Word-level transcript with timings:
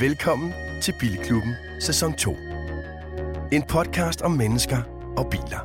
Velkommen 0.00 0.54
til 0.82 0.94
Bilklubben 1.00 1.54
sæson 1.80 2.12
2. 2.14 2.36
En 3.52 3.62
podcast 3.62 4.22
om 4.22 4.30
mennesker 4.30 4.78
og 5.16 5.26
biler. 5.30 5.60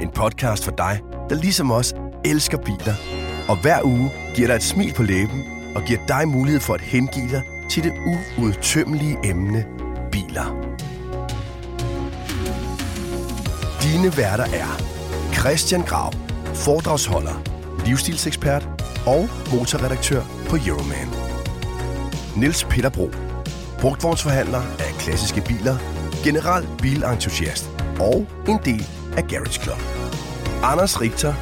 En 0.00 0.10
podcast 0.10 0.64
for 0.64 0.70
dig, 0.70 1.00
der 1.30 1.34
ligesom 1.34 1.70
os 1.70 1.94
elsker 2.24 2.58
biler, 2.58 2.94
og 3.48 3.60
hver 3.62 3.84
uge 3.84 4.10
giver 4.34 4.48
dig 4.48 4.54
et 4.54 4.62
smil 4.62 4.94
på 4.94 5.02
læben 5.02 5.44
og 5.76 5.82
giver 5.82 6.06
dig 6.06 6.28
mulighed 6.28 6.60
for 6.60 6.74
at 6.74 6.80
hengive 6.80 7.30
dig 7.30 7.42
til 7.70 7.84
det 7.84 7.92
uudtømmelige 8.38 9.18
emne 9.24 9.66
biler. 10.12 10.46
Dine 13.82 14.16
værter 14.16 14.44
er 14.44 14.82
Christian 15.34 15.82
Grav, 15.82 16.12
foredragsholder, 16.54 17.42
livsstilsekspert 17.86 18.68
og 19.06 19.28
motorredaktør 19.52 20.22
på 20.48 20.56
Euroman. 20.66 21.17
Niels 22.38 22.64
Peter 22.64 22.90
Bro, 22.90 23.10
brugtvognsforhandler 23.80 24.62
af 24.78 24.92
klassiske 24.98 25.40
biler, 25.40 25.76
general 26.24 26.66
bilentusiast 26.82 27.70
og 28.00 28.26
en 28.48 28.58
del 28.64 28.86
af 29.16 29.24
Garage 29.28 29.62
Club. 29.62 29.80
Anders 30.62 31.00
Richter, 31.00 31.34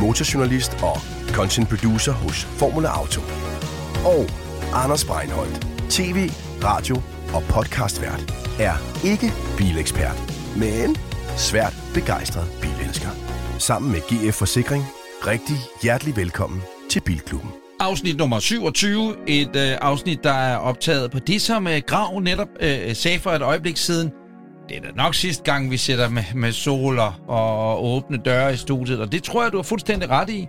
motorjournalist 0.00 0.72
og 0.82 0.96
content 1.28 1.68
producer 1.68 2.12
hos 2.12 2.44
Formula 2.44 2.88
Auto. 2.88 3.20
Og 4.04 4.26
Anders 4.74 5.04
Breinholt, 5.04 5.66
tv, 5.90 6.30
radio 6.64 6.96
og 7.34 7.42
podcastvært, 7.42 8.34
er 8.60 8.74
ikke 9.04 9.32
bilekspert, 9.56 10.18
men 10.56 10.96
svært 11.36 11.74
begejstret 11.94 12.48
bilelsker. 12.62 13.10
Sammen 13.58 13.92
med 13.92 14.00
GF 14.00 14.34
Forsikring, 14.34 14.84
rigtig 15.26 15.56
hjertelig 15.82 16.16
velkommen 16.16 16.62
til 16.90 17.00
Bilklubben. 17.00 17.63
Afsnit 17.84 18.16
nummer 18.16 18.38
27, 18.38 19.14
et 19.26 19.56
øh, 19.56 19.78
afsnit, 19.80 20.24
der 20.24 20.32
er 20.32 20.56
optaget 20.56 21.10
på 21.10 21.18
det, 21.18 21.42
som 21.42 21.66
øh, 21.66 21.80
Grav 21.86 22.20
netop 22.20 22.48
øh, 22.60 22.94
sagde 22.94 23.18
for 23.18 23.30
et 23.30 23.42
øjeblik 23.42 23.76
siden. 23.76 24.12
Det 24.68 24.76
er 24.76 24.80
da 24.80 24.88
nok 24.96 25.14
sidste 25.14 25.42
gang, 25.42 25.70
vi 25.70 25.76
sætter 25.76 26.08
med, 26.08 26.22
med 26.34 26.52
soler 26.52 27.20
og 27.28 27.84
åbne 27.84 28.16
døre 28.24 28.54
i 28.54 28.56
studiet, 28.56 29.00
og 29.00 29.12
det 29.12 29.22
tror 29.22 29.42
jeg, 29.42 29.52
du 29.52 29.56
har 29.56 29.62
fuldstændig 29.62 30.10
ret 30.10 30.30
i. 30.30 30.48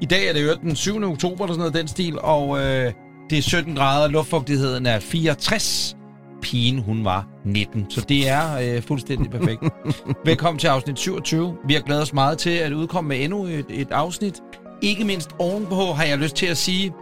I 0.00 0.04
dag 0.04 0.28
er 0.28 0.32
det 0.32 0.42
jo 0.42 0.54
den 0.62 0.76
7. 0.76 1.02
oktober, 1.02 1.44
eller 1.44 1.54
sådan 1.54 1.58
noget, 1.58 1.74
den 1.74 1.88
stil, 1.88 2.18
og 2.18 2.58
øh, 2.58 2.92
det 3.30 3.38
er 3.38 3.42
17 3.42 3.74
grader, 3.74 4.08
luftfugtigheden 4.08 4.86
er 4.86 4.98
64. 5.00 5.96
Pigen, 6.42 6.78
hun 6.78 7.04
var 7.04 7.26
19, 7.44 7.86
så 7.90 8.00
det 8.08 8.28
er 8.28 8.76
øh, 8.76 8.82
fuldstændig 8.82 9.30
perfekt. 9.30 9.62
Velkommen 10.24 10.58
til 10.58 10.68
afsnit 10.68 10.98
27. 10.98 11.56
Vi 11.66 11.74
har 11.74 11.80
glædet 11.80 12.02
os 12.02 12.12
meget 12.12 12.38
til 12.38 12.50
at 12.50 12.72
udkomme 12.72 13.08
med 13.08 13.24
endnu 13.24 13.44
et, 13.44 13.66
et 13.70 13.90
afsnit. 13.90 14.42
Ikke 14.82 15.04
mindst 15.04 15.30
ovenpå 15.38 15.92
har 15.92 16.04
jeg 16.04 16.18
lyst 16.18 16.36
til 16.36 16.46
at 16.46 16.56
sige, 16.56 16.94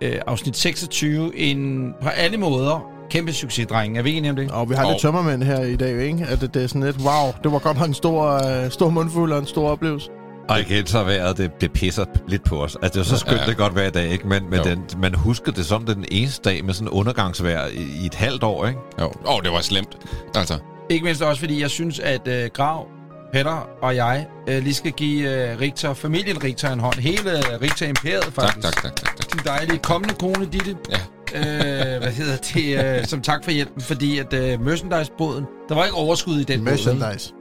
øh, 0.00 0.20
afsnit 0.26 0.56
26, 0.56 1.36
en 1.36 1.92
på 2.02 2.08
alle 2.08 2.36
måder 2.36 2.90
kæmpe 3.10 3.32
succes, 3.32 3.66
drenge. 3.66 3.98
Er 3.98 4.02
vi 4.02 4.12
enige 4.12 4.30
om 4.30 4.36
det? 4.36 4.50
Og 4.50 4.70
vi 4.70 4.74
har 4.74 4.90
lidt 4.90 5.00
tømmermænd 5.00 5.42
her 5.42 5.60
i 5.60 5.76
dag, 5.76 6.02
ikke? 6.02 6.26
At 6.28 6.40
det, 6.40 6.54
det 6.54 6.62
er 6.62 6.66
sådan 6.66 6.82
lidt, 6.82 6.96
wow, 6.96 7.32
det 7.42 7.52
var 7.52 7.58
godt 7.58 7.78
nok 7.78 7.88
en 7.88 7.94
stor, 7.94 8.46
øh, 8.64 8.70
stor 8.70 8.90
mundfuld 8.90 9.32
og 9.32 9.38
en 9.38 9.46
stor 9.46 9.70
oplevelse. 9.70 10.10
Og 10.48 10.60
igen 10.60 10.86
så 10.86 11.04
vejret, 11.04 11.38
det, 11.38 11.60
det 11.60 11.72
pisser 11.72 12.04
lidt 12.28 12.44
på 12.44 12.62
os. 12.62 12.76
Altså, 12.82 13.00
det 13.00 13.06
er 13.06 13.10
så 13.10 13.18
skønt, 13.18 13.40
ja. 13.40 13.46
det 13.46 13.56
godt 13.56 13.72
hver 13.72 13.90
dag, 13.90 14.08
ikke? 14.08 14.28
Men, 14.28 14.50
men 14.50 14.60
den, 14.64 14.84
man 14.98 15.14
husker 15.14 15.52
det 15.52 15.66
som 15.66 15.84
den 15.84 16.04
eneste 16.10 16.50
dag 16.50 16.64
med 16.64 16.74
sådan 16.74 16.88
undergangsvejr 16.88 17.66
i, 17.66 18.02
i 18.02 18.06
et 18.06 18.14
halvt 18.14 18.42
år, 18.42 18.66
ikke? 18.66 18.80
Jo, 19.00 19.12
oh, 19.24 19.42
det 19.42 19.52
var 19.52 19.60
slemt. 19.60 19.98
Altså. 20.34 20.58
Ikke 20.90 21.04
mindst 21.04 21.22
også, 21.22 21.40
fordi 21.40 21.60
jeg 21.60 21.70
synes, 21.70 21.98
at 21.98 22.28
øh, 22.28 22.50
Grav, 22.54 22.86
Petter 23.34 23.68
og 23.82 23.96
jeg 23.96 24.26
øh, 24.48 24.62
lige 24.62 24.74
skal 24.74 24.92
give 24.92 25.50
øh, 25.50 25.60
Richter, 25.60 25.94
familien 25.94 26.44
Richter 26.44 26.72
en 26.72 26.80
hånd. 26.80 26.94
Hele 26.94 27.30
øh, 27.30 27.60
Richter 27.62 27.86
Imperiet, 27.86 28.24
faktisk. 28.24 28.62
Tak, 28.62 28.72
tak, 28.74 28.82
tak, 28.82 28.96
tak, 28.96 29.16
tak. 29.16 29.32
Din 29.32 29.40
dejlige 29.44 29.78
kommende 29.78 30.14
kone, 30.14 30.46
Ditte. 30.46 30.76
Ja. 30.90 30.98
øh, 31.34 32.02
hvad 32.02 32.12
hedder 32.12 32.36
det? 32.36 32.98
Øh, 33.00 33.06
som 33.06 33.22
tak 33.22 33.44
for 33.44 33.50
hjælpen, 33.50 33.82
fordi 33.82 34.18
at 34.18 34.32
øh, 34.32 34.60
merchandise-båden, 34.60 35.44
der 35.68 35.74
var 35.74 35.84
ikke 35.84 35.96
overskud 35.96 36.40
i 36.40 36.44
den. 36.44 36.64
Merchandise. 36.64 37.32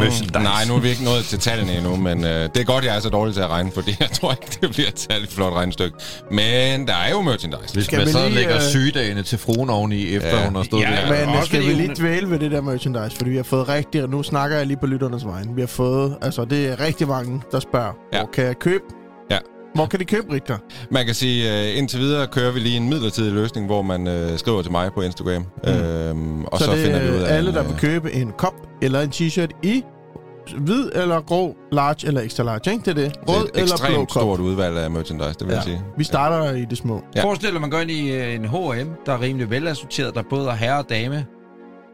Merchandise. 0.00 0.38
Nej, 0.38 0.64
nu 0.68 0.74
er 0.74 0.80
vi 0.80 0.88
ikke 0.88 1.04
nået 1.04 1.24
til 1.24 1.38
tallene 1.38 1.76
endnu, 1.76 1.96
men 1.96 2.24
øh, 2.24 2.30
det 2.54 2.56
er 2.56 2.64
godt, 2.64 2.84
jeg 2.84 2.96
er 2.96 3.00
så 3.00 3.08
dårlig 3.08 3.34
til 3.34 3.40
at 3.40 3.48
regne, 3.50 3.70
fordi 3.74 3.96
jeg 4.00 4.10
tror 4.10 4.30
ikke, 4.30 4.58
det 4.60 4.70
bliver 4.70 4.88
et 4.88 5.00
særligt 5.00 5.32
flot 5.32 5.52
regnestykke. 5.52 5.96
Men 6.30 6.86
der 6.86 6.94
er 6.94 7.10
jo 7.10 7.20
merchandise. 7.20 7.74
Hvis 7.74 7.84
Skal 7.84 7.98
man 7.98 8.06
vi 8.06 8.12
så 8.12 8.18
lige, 8.24 8.34
lægger 8.34 8.54
øh, 8.56 8.62
sygedagene 8.62 9.22
til 9.22 9.38
fruen 9.38 9.70
oveni, 9.70 10.14
efter 10.16 10.28
Ja. 10.38 10.44
hun 10.44 10.56
har 10.56 10.62
stået 10.62 10.82
Ja, 10.82 10.86
der. 10.90 11.10
Men 11.10 11.20
også 11.28 11.30
også 11.38 11.46
skal 11.48 11.62
vi 11.62 11.72
lige 11.72 11.94
dvæle 11.98 12.30
ved 12.30 12.38
det 12.38 12.50
der 12.50 12.60
merchandise, 12.60 13.16
fordi 13.16 13.30
vi 13.30 13.36
har 13.36 13.42
fået 13.42 13.68
rigtig, 13.68 14.02
og 14.02 14.08
nu 14.08 14.22
snakker 14.22 14.56
jeg 14.56 14.66
lige 14.66 14.76
på 14.76 14.86
lytternes 14.86 15.26
vegne, 15.26 15.54
vi 15.54 15.60
har 15.62 15.66
fået, 15.68 16.16
altså 16.22 16.44
det 16.44 16.66
er 16.68 16.80
rigtig 16.80 17.08
mange, 17.08 17.42
der 17.52 17.60
spørger, 17.60 17.92
Ja. 18.12 18.18
hvor 18.18 18.30
kan 18.32 18.44
jeg 18.44 18.58
købe? 18.58 18.84
Ja. 19.74 19.78
Hvor 19.78 19.86
kan 19.86 20.00
de 20.00 20.04
købe, 20.04 20.32
Richter? 20.32 20.58
Man 20.90 21.06
kan 21.06 21.14
sige, 21.14 21.70
øh, 21.72 21.78
indtil 21.78 22.00
videre 22.00 22.26
kører 22.26 22.52
vi 22.52 22.60
lige 22.60 22.76
en 22.76 22.88
midlertidig 22.88 23.32
løsning, 23.32 23.66
hvor 23.66 23.82
man 23.82 24.06
øh, 24.08 24.38
skriver 24.38 24.62
til 24.62 24.72
mig 24.72 24.92
på 24.92 25.00
Instagram. 25.02 25.46
Mm. 25.64 25.70
Øhm, 25.72 26.44
og 26.44 26.58
så, 26.58 26.64
så, 26.64 26.70
så 26.70 26.76
det 26.76 26.84
finder 26.86 27.02
vi 27.02 27.10
ud 27.10 27.22
af... 27.22 27.36
alle, 27.36 27.48
en, 27.50 27.56
der 27.56 27.62
øh, 27.62 27.68
vil 27.70 27.78
købe 27.78 28.12
en 28.12 28.32
kop 28.38 28.54
eller 28.82 29.00
en 29.00 29.08
t-shirt 29.10 29.50
i 29.62 29.82
hvid 30.58 30.90
eller 30.94 31.20
grå, 31.20 31.56
large 31.72 32.06
eller 32.06 32.20
extra 32.20 32.42
large, 32.44 32.72
ikke? 32.72 32.84
Det 32.84 32.90
er 32.90 32.94
det. 32.94 33.14
det 33.14 33.20
er 33.28 33.32
Rød 33.32 33.44
et 33.44 33.50
eller 33.54 33.54
blå 33.54 33.62
ekstremt 33.62 33.96
kop. 33.96 34.10
stort 34.10 34.40
udvalg 34.40 34.76
af 34.78 34.90
merchandise, 34.90 35.28
det 35.30 35.40
vil 35.40 35.48
ja. 35.48 35.54
jeg 35.54 35.62
sige. 35.64 35.82
Vi 35.98 36.04
starter 36.04 36.52
i 36.56 36.64
det 36.70 36.78
små. 36.78 36.94
Ja. 36.94 37.20
Ja. 37.20 37.24
Forestil 37.26 37.52
dig, 37.52 37.60
man 37.60 37.70
går 37.70 37.78
ind 37.78 37.90
i 37.90 38.34
en 38.34 38.44
H&M, 38.48 38.88
der 39.06 39.12
er 39.12 39.20
rimelig 39.20 39.50
velassorteret, 39.50 40.14
der 40.14 40.22
både 40.30 40.48
er 40.48 40.54
herre- 40.54 40.78
og 40.78 40.88
dame 40.88 41.26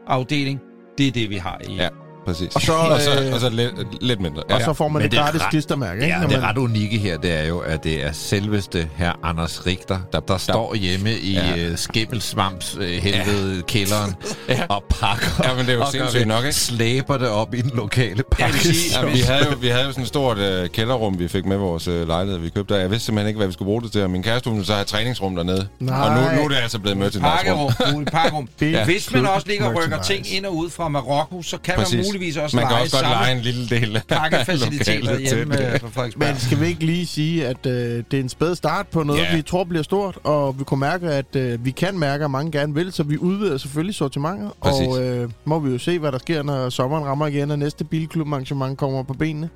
afdeling. 0.07 0.59
Det 0.97 1.07
er 1.07 1.11
det, 1.11 1.29
vi 1.29 1.35
har 1.35 1.61
i. 1.69 1.75
Ja. 1.75 1.87
Præcis. 2.25 2.55
Og 2.55 2.61
så, 2.61 2.73
og 2.73 3.01
så, 3.01 3.21
øh, 3.23 3.33
og 3.33 3.39
så 3.39 3.49
lidt, 3.49 3.73
lidt 4.03 4.19
mindre. 4.19 4.43
Og 4.43 4.61
så 4.61 4.73
får 4.73 4.87
man 4.87 4.93
Men 4.93 5.03
det 5.03 5.11
det 5.11 5.17
er 5.19 5.23
gratis 5.23 5.41
ret- 5.41 5.49
klistermærke? 5.49 6.05
Ja, 6.05 6.19
det 6.21 6.29
man- 6.31 6.41
ret 6.43 6.57
unikke 6.57 6.97
her, 6.97 7.17
det 7.17 7.39
er 7.39 7.43
jo, 7.47 7.59
at 7.59 7.83
det 7.83 8.05
er 8.05 8.11
selveste 8.11 8.89
her 8.95 9.11
Anders 9.23 9.65
Richter, 9.65 9.99
der, 10.13 10.19
der 10.19 10.37
står 10.37 10.75
hjemme 10.75 11.11
i 11.13 11.33
Ja. 11.33 11.55
ja. 11.55 11.71
uh, 11.71 11.77
skimmelsvamps 11.77 12.77
helvede 12.81 13.55
ja. 13.55 13.61
kælderen 13.67 14.15
Ja. 14.49 14.63
og 14.69 14.83
pakker. 14.89 15.27
Ja, 15.43 15.53
men 15.55 15.65
det 15.65 15.71
er 15.73 15.77
jo 15.77 15.85
sindssygt 15.91 16.27
nok, 16.27 16.43
ikke? 16.43 16.55
Slæber 16.55 17.17
det 17.17 17.29
op 17.29 17.53
i 17.53 17.61
den 17.61 17.71
lokale 17.75 18.23
pakke. 18.31 18.57
sige- 18.59 18.99
Ja, 19.01 19.05
vi 19.11 19.19
havde 19.19 19.45
jo, 19.51 19.57
vi 19.61 19.67
havde 19.67 19.83
jo 19.85 19.91
sådan 19.91 20.01
et 20.01 20.07
stort 20.07 20.37
øh, 20.37 20.69
kælderrum, 20.69 21.19
vi 21.19 21.27
fik 21.27 21.45
med 21.45 21.57
vores 21.57 21.87
øh, 21.87 22.07
lejlighed, 22.07 22.39
vi 22.41 22.49
købte 22.49 22.73
der. 22.73 22.79
Jeg 22.79 22.91
vidste 22.91 23.05
simpelthen 23.05 23.27
ikke, 23.27 23.37
hvad 23.37 23.47
vi 23.47 23.53
skulle 23.53 23.67
bruge 23.67 23.81
det 23.81 23.91
til, 23.91 24.03
og 24.03 24.09
min 24.09 24.23
kæreste 24.23 24.49
hun 24.49 24.57
ville 24.57 24.67
så 24.67 24.73
have 24.73 24.85
træningsrum 24.85 25.35
dernede. 25.35 25.67
Nej. 25.79 25.99
Og 26.09 26.15
nu, 26.15 26.35
nu 26.35 26.43
er 26.43 26.47
det 26.47 26.55
altså 26.55 26.79
blevet. 26.79 27.17
Pakkerum, 27.21 27.71
muligt 27.93 28.11
pakkerum. 28.11 28.47
Ja. 28.61 28.85
Hvis 28.85 29.11
man 29.13 29.25
også 29.25 29.47
ligger 29.47 29.65
og 29.65 29.83
rykker 29.83 30.01
ting 30.01 30.33
ind 30.33 30.45
og 30.45 30.55
ud 30.55 30.69
fra 30.69 30.87
Marokko, 30.87 31.41
så 31.41 31.57
kan 31.63 31.73
Præcis. 31.75 31.95
man 31.95 32.05
muligvis 32.11 32.37
også 32.37 32.55
Man 32.57 32.67
kan 32.67 32.75
også 32.77 32.95
godt 32.97 33.05
lege 33.09 33.31
en 33.31 33.39
lille 33.41 33.67
del 33.69 33.95
af 33.95 34.01
pakkefaciliteter 34.07 34.99
lokalet 34.99 35.33
hjemme 35.33 35.55
til 35.55 35.65
øh, 35.65 35.71
det. 35.73 35.81
på 35.81 35.89
Frederiksberg. 35.89 36.27
Men 36.27 36.37
skal 36.39 36.59
vi 36.59 36.65
ikke 36.67 36.85
lige 36.85 37.05
sige, 37.05 37.47
at 37.47 37.65
øh, 37.65 38.03
det 38.11 38.13
er 38.13 38.19
en 38.23 38.29
spæd 38.29 38.55
start 38.55 38.87
på 38.87 39.03
noget, 39.03 39.21
Ja. 39.21 39.35
vi 39.35 39.41
tror 39.41 39.63
bliver 39.63 39.83
stort, 39.83 40.17
og 40.23 40.59
vi 40.59 40.63
kunne 40.63 40.79
mærke, 40.79 41.07
at 41.07 41.35
øh, 41.35 41.65
vi 41.65 41.71
kan 41.71 41.97
mærke, 41.99 42.23
at 42.25 42.31
mange 42.31 42.51
gerne 42.51 42.73
vil, 42.73 42.91
så 42.91 43.03
vi 43.03 43.17
udvider 43.17 43.57
selvfølgelig 43.57 43.95
sortimentet, 43.95 44.51
Præcis. 44.61 44.87
og 44.87 45.03
øh, 45.03 45.29
må 45.45 45.59
vi 45.59 45.71
jo 45.71 45.77
se, 45.77 45.99
hvad 45.99 46.11
der 46.11 46.17
sker, 46.19 46.43
når 46.43 46.69
sommeren 46.69 47.05
rammer 47.05 47.27
igen, 47.27 47.51
og 47.51 47.59
næste 47.59 47.83
bilklub-arrangement 47.83 48.77
kommer 48.77 49.03
på 49.03 49.13
benene. 49.13 49.49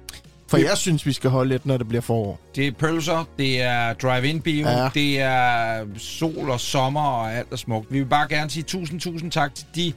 For 0.48 0.58
jeg 0.58 0.78
synes, 0.78 1.06
vi 1.06 1.14
skal 1.14 1.30
holde 1.30 1.50
lidt, 1.50 1.66
når 1.66 1.78
det 1.78 1.88
bliver 1.88 2.02
forår. 2.02 2.40
Det 2.56 2.68
er 2.68 2.72
pølser, 2.72 3.28
det 3.38 3.62
er 3.62 3.94
drive-in 3.94 4.42
bio, 4.42 4.68
Ja. 4.68 4.84
ja. 4.84 4.90
det 4.94 5.20
er 5.22 5.80
sol 5.98 6.50
og 6.50 6.60
sommer 6.60 7.02
og 7.02 7.34
alt 7.34 7.48
er 7.52 7.56
smukt. 7.56 7.94
Vi 7.94 7.98
vil 8.00 8.06
bare 8.06 8.28
gerne 8.30 8.50
sige 8.50 8.64
tusind, 8.64 9.00
tusind 9.02 9.32
tak 9.32 9.56
til 9.56 9.66
de 9.76 9.94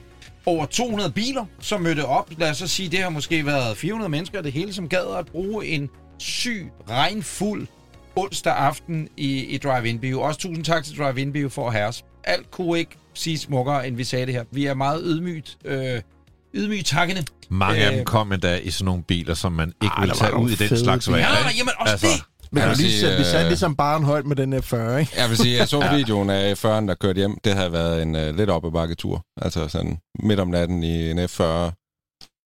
over 0.49 0.67
200 0.67 1.11
biler, 1.13 1.45
som 1.61 1.81
mødte 1.81 2.05
op. 2.05 2.31
Lad 2.39 2.51
os 2.51 2.57
så 2.57 2.67
sige, 2.67 2.89
det 2.89 2.99
har 2.99 3.11
måske 3.11 3.47
været 3.47 3.77
400 3.77 4.09
mennesker, 4.09 4.43
det 4.43 4.53
hele, 4.53 4.73
som 4.73 4.89
gad 4.89 5.17
at 5.19 5.27
bruge 5.27 5.67
en 5.67 5.91
syg, 6.19 6.71
regnfuld 6.91 7.67
onsdag 8.17 8.53
aften 8.57 9.09
i, 9.17 9.45
i 9.45 9.59
Drive-In 9.59 9.99
Bio. 9.99 10.21
Også 10.21 10.41
tusind 10.41 10.65
tak 10.65 10.85
til 10.85 10.99
Drive-In 10.99 11.33
Bio 11.33 11.49
for 11.49 11.67
at 11.67 11.73
have 11.73 11.87
os. 11.87 12.05
Alt 12.25 12.51
kunne 12.51 12.79
ikke 12.79 12.97
sige 13.15 13.39
smukkere, 13.39 13.87
end 13.89 13.97
vi 13.97 14.05
sagde 14.05 14.27
det 14.27 14.35
her. 14.35 14.45
Vi 14.53 14.67
er 14.67 14.75
meget 14.75 15.03
ydmygt, 15.05 15.59
øh, 15.65 16.01
ydmygt 16.55 16.87
takkende. 16.87 17.25
Mange 17.51 17.81
af 17.85 17.91
dem 17.91 18.01
Øh, 18.01 18.05
kom 18.05 18.33
endda 18.33 18.57
i 18.57 18.71
sådan 18.71 18.85
nogle 18.85 19.03
biler, 19.03 19.35
som 19.35 19.53
man 19.53 19.69
ikke 19.69 19.95
Ej, 19.97 20.01
vil 20.01 20.09
der 20.11 20.15
var 20.15 20.31
tage 20.31 20.43
ud 20.43 20.51
i 20.51 20.55
den 20.55 20.69
fede 20.69 20.81
slags 20.81 21.11
vejr. 21.11 21.19
Ja, 21.19 21.27
jamen 21.59 21.73
også 21.79 21.93
Altså, 21.93 22.07
det. 22.07 22.25
Men 22.53 22.63
vil 22.69 22.77
lige, 22.77 22.91
sige, 23.01 23.17
vi 23.17 23.25
satte 23.25 23.41
øh, 23.41 23.47
ligesom 23.49 23.77
barn 23.77 24.03
højt 24.05 24.27
med 24.27 24.37
den 24.37 24.55
F40, 24.55 24.77
ikke? 24.77 25.13
Jeg 25.17 25.29
vil 25.29 25.37
sige, 25.37 25.57
jeg 25.57 25.69
så 25.69 25.89
videoen 25.97 26.31
af 26.31 26.53
F40'en, 26.65 26.89
der 26.89 26.95
kørte 27.01 27.17
hjem. 27.19 27.39
Det 27.45 27.55
havde 27.55 27.73
været 27.73 28.03
en 28.03 28.15
uh, 28.15 28.37
lidt 28.37 28.51
op 28.51 28.65
ad 28.67 28.71
bakke 28.71 28.95
tur. 28.95 29.25
Altså 29.43 29.69
sådan 29.69 29.99
midt 30.23 30.41
om 30.41 30.49
natten 30.49 30.83
i 30.83 31.11
en 31.11 31.19
F40. 31.19 31.43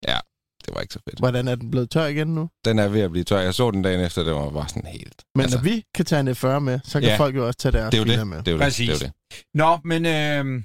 Ja, 0.08 0.18
det 0.64 0.74
var 0.74 0.80
ikke 0.80 0.94
så 0.94 1.00
fedt. 1.08 1.18
Hvordan 1.18 1.48
er 1.48 1.54
den 1.54 1.70
blevet 1.70 1.90
tør 1.90 2.06
igen 2.06 2.26
nu? 2.34 2.48
Den 2.64 2.78
er 2.78 2.88
ved 2.88 3.00
at 3.00 3.10
blive 3.10 3.24
tør. 3.24 3.38
Jeg 3.40 3.54
så 3.54 3.70
den 3.70 3.82
dagen 3.82 4.00
efter, 4.00 4.24
det 4.24 4.34
var 4.34 4.50
bare 4.50 4.68
sådan 4.68 4.86
helt... 4.86 5.22
Men 5.34 5.42
altså, 5.42 5.58
når 5.58 5.62
vi 5.64 5.84
kan 5.94 6.04
tage 6.04 6.20
en 6.20 6.28
F40 6.28 6.58
med, 6.58 6.80
så 6.84 7.00
kan 7.00 7.08
Ja. 7.08 7.16
folk 7.18 7.36
jo 7.36 7.46
også 7.46 7.58
tage 7.58 7.72
deres 7.72 7.90
det 7.90 8.00
er 8.00 8.04
jo 8.14 8.18
det. 8.18 8.26
med. 8.26 8.38
Det 8.38 8.48
er 8.48 8.52
jo 8.52 8.58
det. 8.58 8.64
Præcis. 8.64 8.88
det, 8.88 9.02
er 9.02 9.06
jo 9.06 9.12
det. 9.32 9.44
Nå, 9.54 9.78
men 9.84 10.06
øh, 10.06 10.62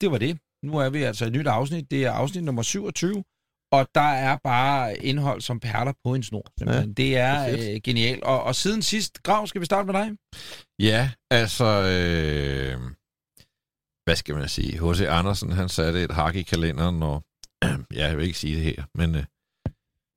det 0.00 0.10
var 0.10 0.18
det. 0.18 0.38
Nu 0.64 0.78
er 0.78 0.88
vi 0.88 1.02
altså 1.02 1.24
i 1.24 1.28
et 1.28 1.32
nyt 1.34 1.46
afsnit. 1.46 1.90
Det 1.90 2.04
er 2.04 2.10
afsnit 2.12 2.44
nummer 2.44 2.62
27. 2.62 3.24
Og 3.72 3.88
der 3.94 4.00
er 4.00 4.36
bare 4.44 4.98
indhold 4.98 5.40
som 5.40 5.60
perler 5.60 5.92
på 6.04 6.14
en 6.14 6.22
snor. 6.22 6.52
Ja, 6.60 6.84
det 6.86 7.16
er 7.16 7.56
det 7.56 7.74
øh, 7.74 7.80
genialt. 7.84 8.24
Og, 8.24 8.42
og 8.42 8.54
siden 8.54 8.82
sidst, 8.82 9.22
Grav, 9.22 9.46
skal 9.46 9.60
vi 9.60 9.66
starte 9.66 9.86
med 9.86 9.94
dig? 9.94 10.10
Ja, 10.78 11.10
altså... 11.30 11.64
Øh, 11.64 12.80
hvad 14.04 14.16
skal 14.16 14.34
man 14.34 14.48
sige? 14.48 14.72
H.C. 14.72 15.00
Andersen, 15.00 15.52
han 15.52 15.68
satte 15.68 16.04
et 16.04 16.10
hak 16.10 16.34
i 16.34 16.42
kalenderen, 16.42 17.02
og... 17.02 17.24
Ja, 17.94 18.06
jeg 18.06 18.16
vil 18.16 18.26
ikke 18.26 18.38
sige 18.38 18.56
det 18.56 18.64
her, 18.64 18.84
men... 18.94 19.14
Øh, 19.14 19.24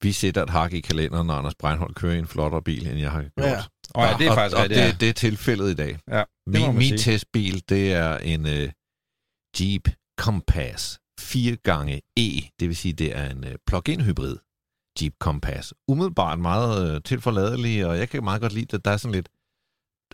vi 0.03 0.12
sætter 0.12 0.44
et 0.44 0.50
hak 0.50 0.74
i 0.74 0.80
kalenderen, 0.80 1.27
når 1.27 1.33
Anders 1.33 1.56
Breinholt 1.56 1.95
kører 1.95 2.13
i 2.13 2.19
en 2.19 2.27
flottere 2.27 2.62
bil, 2.62 2.88
end 2.88 3.00
jeg 3.00 3.12
har 3.12 3.21
gjort. 3.21 3.48
Ja. 3.48 3.62
Og 3.94 4.06
ja, 4.06 4.18
det 4.18 4.27
er 4.27 4.30
og, 4.30 4.36
faktisk 4.36 4.57
og 4.57 4.63
rigtigt, 4.63 4.80
ja. 4.80 4.88
det, 4.88 5.00
det 5.00 5.09
er 5.09 5.13
tilfældet 5.13 5.69
i 5.71 5.74
dag. 5.74 6.00
Ja, 6.07 6.18
det 6.18 6.27
Min, 6.48 6.77
min 6.77 6.81
sige. 6.81 6.98
testbil, 6.98 7.63
det 7.69 7.94
er 7.94 8.18
en 8.18 8.45
uh, 8.45 8.69
Jeep 9.59 9.89
Compass 10.19 11.00
4 11.21 11.56
gange 11.56 12.01
E, 12.18 12.29
det 12.59 12.68
vil 12.68 12.75
sige, 12.75 12.94
det 12.94 13.18
er 13.18 13.29
en 13.29 13.44
øh, 13.44 13.56
plug-in 13.68 14.01
hybrid 14.01 14.38
Jeep 15.01 15.13
Compass. 15.19 15.73
Umiddelbart 15.88 16.39
meget 16.39 16.95
øh, 16.95 17.01
tilforladelig, 17.03 17.85
og 17.85 17.97
jeg 17.97 18.09
kan 18.09 18.23
meget 18.23 18.41
godt 18.41 18.53
lide 18.53 18.65
det. 18.65 18.85
Der 18.85 18.91
er 18.91 18.97
sådan 18.97 19.15
lidt... 19.15 19.29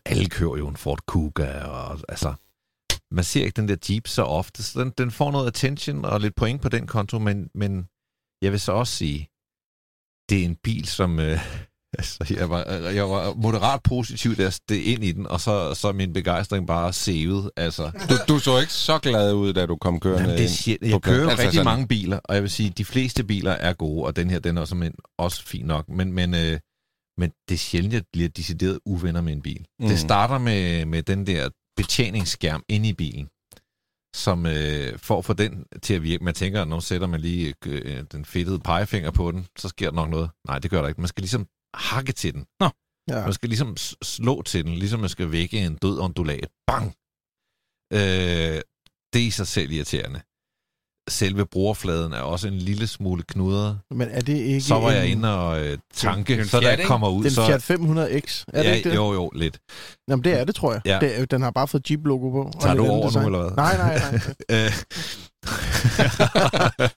Alle 0.06 0.30
kører 0.30 0.58
jo 0.58 0.68
en 0.68 0.78
Ford 0.78 1.00
Kuga, 1.08 1.64
og 1.64 2.00
altså... 2.10 2.34
Man 3.12 3.24
ser 3.24 3.46
ikke 3.46 3.56
den 3.56 3.68
der 3.68 3.78
Jeep 3.90 4.08
så 4.08 4.24
ofte, 4.24 4.64
så 4.64 4.82
den, 4.82 4.90
den 4.98 5.12
får 5.12 5.32
noget 5.32 5.48
attention 5.48 6.06
og 6.06 6.22
lidt 6.22 6.36
point 6.36 6.62
på 6.62 6.70
den 6.70 6.88
konto, 6.88 7.20
men, 7.20 7.50
men 7.54 7.88
jeg 8.42 8.52
vil 8.52 8.60
så 8.60 8.72
også 8.72 8.96
sige, 8.96 9.30
det 10.30 10.42
er 10.42 10.46
en 10.46 10.56
bil, 10.56 10.86
som... 10.88 11.20
Øh, 11.20 11.40
altså, 11.98 12.36
jeg 12.38 12.50
var, 12.50 12.64
jeg 12.90 13.10
var 13.10 13.34
moderat 13.34 13.80
positiv, 13.84 14.36
da 14.36 14.42
jeg 14.44 14.54
steg 14.54 14.86
ind 14.88 15.04
i 15.04 15.12
den, 15.12 15.28
og 15.28 15.42
så, 15.42 15.74
så 15.74 15.92
min 15.92 16.14
begejstring 16.14 16.68
bare 16.68 16.94
sævet. 16.94 17.52
Altså, 17.58 17.92
Du, 18.10 18.34
du 18.34 18.40
så 18.40 18.60
ikke 18.60 18.74
så 18.74 19.00
glad 19.00 19.34
ud, 19.34 19.54
da 19.54 19.66
du 19.66 19.76
kom 19.76 20.00
kørende 20.00 20.22
Jamen, 20.22 20.34
det 20.38 20.40
er 20.40 20.48
ind. 20.48 20.50
shit. 20.54 20.78
Jeg 20.82 21.02
kører. 21.02 21.30
Altså 21.30 21.38
rigtig 21.44 21.54
sådan- 21.54 21.66
mange 21.66 21.88
biler, 21.88 22.20
og 22.24 22.36
jeg 22.36 22.44
vil 22.44 22.52
sige, 22.52 22.70
de 22.70 22.86
fleste 22.86 23.24
biler 23.24 23.52
er 23.52 23.74
gode, 23.74 24.06
og 24.06 24.16
den 24.16 24.30
her, 24.30 24.40
den 24.40 24.58
er 24.58 24.62
også, 24.62 24.92
også 25.18 25.44
fin 25.46 25.66
nok, 25.66 25.90
men, 25.90 26.14
men, 26.14 26.34
øh, 26.34 26.60
men 27.20 27.30
det 27.50 27.54
er 27.56 27.60
sjældent, 27.60 27.94
at 27.94 27.98
jeg 27.98 28.04
bliver 28.14 28.30
decideret 28.30 28.80
uvenner 28.86 29.22
med 29.22 29.34
en 29.34 29.42
bil. 29.42 29.60
Mm. 29.80 29.84
Mm. 29.86 29.90
Det 29.90 30.00
starter 30.00 30.38
med, 30.38 30.86
med 30.86 31.04
den 31.04 31.28
der 31.28 31.50
betjeningsskærm 31.78 32.64
inde 32.70 32.90
i 32.90 32.94
bilen, 32.94 33.28
som 34.16 34.46
øh, 34.46 35.00
for 35.00 35.18
at 35.18 35.26
få 35.26 35.34
den 35.34 35.64
til 35.84 35.94
at 35.94 36.04
virke, 36.04 36.24
man 36.24 36.34
tænker, 36.34 36.62
at 36.62 36.68
nu 36.68 36.80
sætter 36.82 37.08
man 37.08 37.20
lige 37.22 37.54
øh, 37.66 38.04
den 38.12 38.26
fedtede 38.26 38.60
pegefinger 38.60 39.12
på 39.12 39.32
den, 39.32 39.46
så 39.60 39.68
sker 39.70 39.90
der 39.90 39.96
nok 39.96 40.10
noget. 40.10 40.30
Nej, 40.48 40.60
det 40.60 40.72
gør 40.72 40.82
der 40.82 40.88
ikke. 40.88 41.02
Man 41.02 41.08
skal 41.08 41.22
ligesom 41.22 41.48
hakke 41.78 42.12
til 42.12 42.34
den. 42.34 42.46
Ja. 43.10 43.24
Man 43.24 43.34
skal 43.34 43.50
ligesom 43.50 43.78
slå 44.04 44.42
til 44.42 44.66
den, 44.66 44.74
ligesom 44.76 45.00
man 45.00 45.10
skal 45.10 45.32
vække 45.32 45.58
en 45.66 45.76
død 45.76 46.00
ondulat. 46.00 46.50
Bang! 46.68 46.88
Øh, 47.94 48.62
det 49.14 49.22
er 49.22 49.28
i 49.28 49.30
sig 49.30 49.48
selv 49.48 49.72
irriterende. 49.72 50.22
Selve 51.10 51.46
brugerfladen 51.46 52.14
er 52.14 52.20
også 52.22 52.48
en 52.48 52.54
lille 52.54 52.88
smule 52.88 53.24
knudret. 53.24 53.80
Men 53.92 54.08
er 54.12 54.22
det 54.22 54.38
ikke 54.38 54.62
Så 54.62 54.80
var 54.80 54.92
jeg 54.92 55.06
inde 55.08 55.38
og 55.40 55.60
øh, 55.60 55.70
Det 55.72 55.80
tanke, 55.96 56.34
en 56.36 56.48
så 56.48 56.60
jeg 56.62 56.72
ikke? 56.72 56.84
kommer 56.84 57.10
ud, 57.10 57.24
den 57.24 57.32
så... 57.32 57.46
Fiat 57.46 57.62
500X? 57.72 58.44
Er 58.54 58.62
det 58.64 58.70
ja, 58.70 58.74
ikke 58.74 58.90
det? 58.90 58.96
Jo, 58.96 59.14
jo, 59.14 59.30
lidt. 59.36 59.58
Jamen, 60.10 60.24
det 60.24 60.40
er 60.40 60.44
det, 60.44 60.56
tror 60.56 60.72
jeg. 60.74 60.82
Ja. 60.86 61.00
Det, 61.00 61.32
den 61.32 61.42
har 61.42 61.52
bare 61.52 61.68
fået 61.68 61.92
Jeep-logo 61.92 62.30
på. 62.30 62.52
Tager 62.62 62.76
du 62.76 62.88
over 62.88 63.20
nu, 63.20 63.26
eller 63.26 63.40
hvad? 63.42 63.52
Nej, 63.56 63.78
nej, 63.78 64.00
nej. 64.50 64.70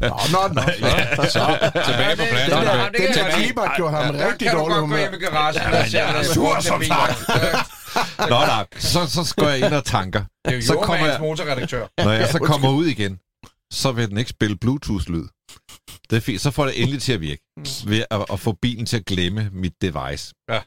Nå, 0.01 0.17
nå, 0.33 0.41
nå. 0.55 0.63
Så, 1.17 1.31
så. 1.33 1.59
Tilbage 1.87 2.17
på 2.17 2.23
plads. 2.31 2.49
Den 2.53 2.63
der, 2.67 2.89
det 2.89 2.97
kan 3.01 3.09
den 3.09 3.33
der 3.33 3.39
Jeep 3.39 3.59
har 3.59 3.73
gjort 3.77 3.91
ham 3.93 4.15
Der 4.15 4.27
rigtig 4.27 4.49
kan 4.49 4.57
du 4.57 4.63
dårlig 4.63 4.75
godt 4.75 4.81
gå 4.81 4.87
humør. 4.87 4.99
hjem 4.99 5.15
i 5.15 5.17
garagen 5.25 5.75
og 5.75 5.87
se, 5.89 5.99
er 5.99 6.13
der 6.13 6.23
sur 6.23 6.61
som. 6.61 6.83
Nå, 8.19 8.37
nej, 8.47 8.67
så, 8.79 9.07
så 9.07 9.35
går 9.37 9.49
jeg 9.49 9.59
ind 9.59 9.75
og 9.75 9.85
tanker. 9.85 10.21
Det 10.45 10.53
er 10.53 10.57
jo 10.57 10.63
Så 10.63 10.75
kommer 10.75 11.07
jeg- 11.07 11.21
motorredaktør. 11.21 11.87
Når 12.05 12.13
jeg 12.13 12.29
så 12.29 12.39
kommer 12.39 12.71
ud 12.71 12.87
igen, 12.87 13.19
så 13.73 13.93
vil 13.93 14.09
den 14.09 14.19
ikke 14.19 14.31
spille 14.31 14.57
Bluetooth-lyd. 14.57 15.27
Det 16.11 16.17
er 16.17 16.21
fint. 16.21 16.41
Så 16.41 16.51
får 16.51 16.65
det 16.67 16.81
endelig 16.83 17.03
til 17.03 17.13
at 17.13 17.21
virke. 17.21 17.43
Ved 17.87 18.05
at, 18.11 18.27
at 18.33 18.41
få 18.41 18.53
bilen 18.53 18.87
til 18.87 18.97
at 18.97 19.05
glemme 19.05 19.51
mit 19.53 19.83
device. 19.83 20.35
Ja. 20.51 20.61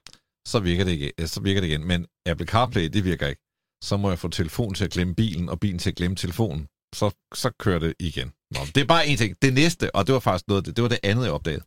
Så 0.48 0.60
virker 0.60 0.84
det 0.84 0.92
igen. 0.92 1.28
Så 1.28 1.42
virker 1.42 1.62
det 1.62 1.68
igen. 1.68 1.88
Men 1.88 2.06
Apple 2.26 2.48
CarPlay, 2.48 2.90
det 2.94 3.04
virker 3.04 3.28
ikke. 3.28 3.42
Så 3.84 3.98
må 3.98 4.10
jeg 4.10 4.20
få 4.20 4.28
telefonen 4.28 4.74
til 4.74 4.86
at 4.86 4.92
glemme 4.92 5.16
bilen, 5.16 5.50
og 5.50 5.60
bilen 5.60 5.80
til 5.80 5.90
at 5.90 5.96
glemme 5.96 6.16
telefonen. 6.16 6.68
Så, 6.96 7.12
så 7.34 7.52
kører 7.60 7.80
det 7.80 7.94
igen. 8.00 8.32
Nå, 8.52 8.60
det 8.76 8.82
er 8.82 8.86
bare 8.86 9.08
en 9.08 9.18
ting. 9.18 9.36
Det 9.42 9.54
næste, 9.54 9.96
og 9.96 10.08
det 10.08 10.14
var 10.14 10.20
faktisk 10.20 10.48
noget, 10.48 10.66
det, 10.66 10.76
det 10.76 10.82
var 10.82 10.90
det 10.90 11.00
andet, 11.04 11.24
jeg 11.24 11.32
opdagede. 11.32 11.64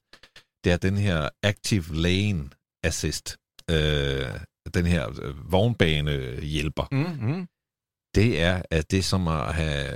Det 0.64 0.72
er 0.72 0.76
den 0.76 0.96
her 0.96 1.28
Active 1.42 1.94
Lane 1.94 2.50
Assist. 2.84 3.36
Øh, 3.70 4.40
den 4.74 4.86
her 4.86 5.08
øh, 5.22 5.52
vognbanehjælper 5.52 6.86
Mm-hmm. 6.92 7.46
Det 8.16 8.40
er, 8.42 8.62
at 8.70 8.90
det 8.90 8.98
er 8.98 9.02
som 9.02 9.28
at 9.28 9.54
have 9.54 9.86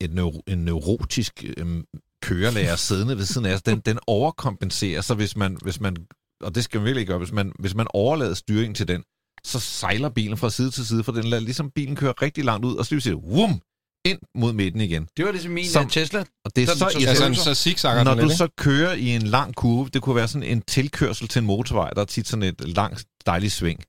et 0.00 0.12
neuro, 0.14 0.42
en 0.48 0.58
neurotisk 0.58 1.44
øhm, 1.56 1.84
kørelærer 2.22 2.76
siddende 2.76 3.18
ved 3.18 3.24
siden 3.24 3.46
af 3.46 3.54
os. 3.54 3.62
Den, 3.62 3.80
den 3.80 3.98
overkompenserer, 4.06 5.00
så 5.00 5.14
hvis 5.14 5.36
man, 5.36 5.56
hvis 5.62 5.80
man, 5.80 5.96
og 6.40 6.54
det 6.54 6.64
skal 6.64 6.78
man 6.80 6.84
virkelig 6.84 7.06
gøre, 7.06 7.18
hvis 7.18 7.32
man, 7.32 7.52
hvis 7.58 7.74
man 7.74 7.86
overlader 7.90 8.34
styringen 8.34 8.74
til 8.74 8.88
den, 8.88 9.02
så 9.44 9.60
sejler 9.60 10.08
bilen 10.08 10.36
fra 10.36 10.50
side 10.50 10.70
til 10.70 10.86
side, 10.86 11.04
for 11.04 11.12
den 11.12 11.24
lader 11.24 11.42
ligesom 11.42 11.70
bilen 11.70 11.96
køre 11.96 12.12
rigtig 12.22 12.44
langt 12.44 12.66
ud, 12.66 12.76
og 12.76 12.86
så 12.86 13.00
siger 13.00 13.14
wum, 13.16 13.60
ind 14.04 14.18
mod 14.34 14.52
midten 14.52 14.80
igen. 14.80 15.08
Det 15.16 15.24
var 15.24 15.30
ligesom 15.32 15.52
min 15.52 15.64
Som- 15.66 15.82
Som, 15.82 15.90
Tesla. 15.90 16.24
Og 16.44 16.56
det 16.56 16.62
er 16.62 16.66
Så- 16.66 16.72
så, 16.78 16.90
så- 16.92 16.98
Ja, 17.00 17.34
så 17.34 17.54
zigzagger 17.54 18.04
Når 18.04 18.14
du 18.14 18.28
så 18.36 18.48
kører 18.58 18.92
i 18.92 19.08
en 19.08 19.22
lang 19.22 19.54
kurve, 19.54 19.88
det 19.92 20.02
kunne 20.02 20.16
være 20.16 20.28
sådan 20.28 20.48
en 20.48 20.62
tilkørsel 20.62 21.28
til 21.28 21.40
en 21.40 21.46
motorvej, 21.46 21.90
der 21.90 22.00
er 22.00 22.04
tit 22.04 22.28
sådan 22.28 22.42
et 22.42 22.68
langt, 22.68 23.04
dejligt 23.26 23.52
sving. 23.52 23.80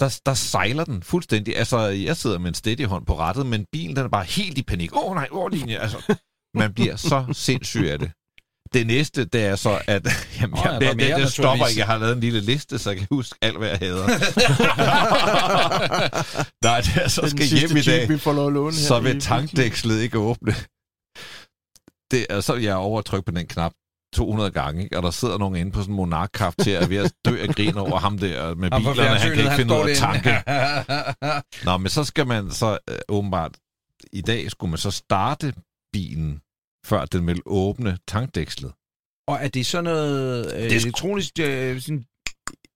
Der, 0.00 0.20
der 0.26 0.34
sejler 0.34 0.84
den 0.84 1.02
fuldstændig. 1.02 1.56
Altså, 1.56 1.78
jeg 1.78 2.16
sidder 2.16 2.38
med 2.38 2.48
en 2.48 2.54
steady 2.54 2.86
hånd 2.86 3.06
på 3.06 3.18
rattet, 3.18 3.46
men 3.46 3.64
bilen 3.72 3.96
den 3.96 4.04
er 4.04 4.08
bare 4.08 4.24
helt 4.24 4.58
i 4.58 4.62
panik. 4.62 4.96
Åh 4.96 5.04
oh, 5.04 5.14
nej, 5.14 5.28
overlinje. 5.30 5.78
Altså, 5.78 6.16
man 6.54 6.74
bliver 6.74 6.96
så 6.96 7.24
sindssyg 7.32 7.88
af 7.90 7.98
det. 7.98 8.10
Det 8.72 8.86
næste, 8.86 9.24
det 9.24 9.44
er 9.44 9.56
så, 9.56 9.82
at 9.86 10.08
jamen, 10.40 10.58
Åh, 10.58 10.66
oh, 10.66 10.74
er 10.74 10.78
det, 10.78 10.96
mere, 10.96 11.08
det, 11.08 11.16
det 11.16 11.32
stopper 11.32 11.66
ikke. 11.66 11.78
Jeg 11.78 11.86
har 11.86 11.98
lavet 11.98 12.12
en 12.12 12.20
lille 12.20 12.40
liste, 12.40 12.78
så 12.78 12.90
jeg 12.90 12.98
kan 12.98 13.06
huske 13.10 13.38
alt, 13.42 13.58
hvad 13.58 13.68
jeg 13.68 13.78
hader. 13.78 14.06
nej, 16.66 16.80
det 16.80 17.02
er, 17.02 17.08
så 17.08 17.20
Den 17.20 17.30
skal 17.30 17.46
hjem 17.46 17.76
i 17.76 17.80
dag 17.80 18.08
vi 18.08 18.18
får 18.18 18.32
lov 18.32 18.46
at 18.46 18.52
låne 18.52 18.74
så 18.74 19.00
vil 19.00 19.20
tankdækslet 19.20 20.00
ikke 20.00 20.18
åbne. 20.18 20.54
Det 22.10 22.26
er, 22.30 22.40
så 22.40 22.52
er 22.52 22.58
jeg 22.58 22.74
over 22.74 22.98
at 22.98 23.04
trykke 23.04 23.26
på 23.26 23.32
den 23.32 23.46
knap 23.46 23.72
200 24.14 24.50
gange, 24.50 24.82
ikke? 24.84 24.96
og 24.96 25.02
der 25.02 25.10
sidder 25.10 25.38
nogen 25.38 25.56
inde 25.56 25.72
på 25.72 25.80
sådan 25.80 25.92
en 25.92 25.96
monark 25.96 26.32
til 26.58 26.70
at 26.70 26.90
ved 26.90 26.96
at 26.96 27.12
dø 27.24 27.42
af 27.42 27.48
grin 27.48 27.76
over 27.76 27.98
ham 27.98 28.18
der 28.18 28.54
med 28.54 28.70
bilerne, 28.70 29.18
han 29.18 29.30
kan 29.30 29.38
ikke 29.38 29.56
finde 29.56 29.74
ud 29.74 29.88
af 29.90 29.96
tanke. 29.96 30.30
Nå, 31.66 31.76
men 31.76 31.88
så 31.88 32.04
skal 32.04 32.26
man 32.26 32.50
så 32.50 32.78
øh, 32.90 32.98
åbenbart, 33.08 33.56
i 34.12 34.20
dag 34.20 34.50
skulle 34.50 34.70
man 34.70 34.78
så 34.78 34.90
starte 34.90 35.54
bilen, 35.92 36.40
før 36.86 37.04
den 37.04 37.26
vil 37.26 37.40
åbne 37.46 37.98
tankdækslet. 38.08 38.72
Og 39.28 39.38
er 39.40 39.48
det 39.48 39.66
sådan 39.66 39.84
noget 39.84 40.54
øh, 40.54 40.62
Det 40.62 40.72
elektronisk... 40.72 41.32
Øh, 41.40 41.80
sådan, 41.80 42.04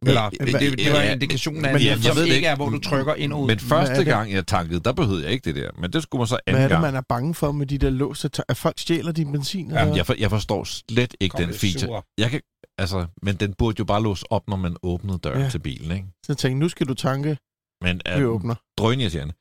eller, 0.07 0.25
Øh, 0.41 0.47
det, 0.47 0.61
det, 0.61 0.79
det 0.79 0.93
var 0.93 0.99
ja, 0.99 1.07
en 1.07 1.13
indikation 1.13 1.65
af, 1.65 1.73
men 1.73 1.83
jeg- 1.85 1.99
ved 2.17 2.27
det 2.27 2.35
ikke 2.35 2.47
er, 2.47 2.57
hvor 2.57 2.69
du 2.69 2.79
trykker 2.79 3.15
ind 3.15 3.33
og 3.33 3.41
ud. 3.43 3.47
Men 3.47 3.59
første 3.59 3.95
er 3.95 4.05
gang 4.05 4.33
jeg 4.33 4.47
tankede, 4.47 4.81
der 4.81 4.93
behøvede 4.93 5.23
jeg 5.25 5.33
ikke 5.33 5.45
det 5.45 5.55
der. 5.63 5.71
Men 5.81 5.93
det 5.93 6.03
skulle 6.03 6.21
man 6.21 6.27
så 6.27 6.39
anden 6.47 6.55
Hvad 6.57 6.65
er 6.65 6.69
det, 6.69 6.75
gang. 6.75 6.83
man 6.83 6.95
er 6.95 7.01
bange 7.09 7.35
for 7.35 7.53
med 7.53 7.67
de 7.67 7.79
der 7.79 7.91
låste... 7.91 8.29
ta- 8.29 8.43
At 8.49 8.57
folk 8.57 8.79
stjæler 8.79 9.13
din 9.13 9.33
benzin? 9.33 9.71
Jamen, 9.71 9.97
jeg, 9.97 10.07
for, 10.07 10.15
jeg 10.19 10.31
forstår 10.31 10.65
slet 10.65 11.15
ikke 11.21 11.33
Kom, 11.33 11.41
den 11.45 11.51
er 11.55 11.59
feature. 11.59 11.81
sure. 11.81 12.03
Jeg 12.19 12.31
kan, 12.31 12.41
altså, 12.79 13.07
men 13.23 13.37
den 13.37 13.55
burde 13.59 13.77
jo 13.79 13.85
bare 13.85 14.03
låse 14.03 14.25
op, 14.33 14.43
når 14.49 14.57
man 14.57 14.77
åbnede 14.83 15.19
døren 15.19 15.43
Ja. 15.43 15.49
til 15.49 15.59
bilen, 15.59 15.91
ikke? 15.93 16.05
Så 16.27 16.33
jeg 16.33 16.37
tænkte, 16.37 16.59
nu 16.61 16.69
skal 16.69 16.87
du 16.89 16.95
tanke, 16.95 17.39
Men 17.83 18.01
vi 18.17 18.25
uh, 18.25 18.35
åbner. 18.35 18.55
drønirriterende. 18.79 19.35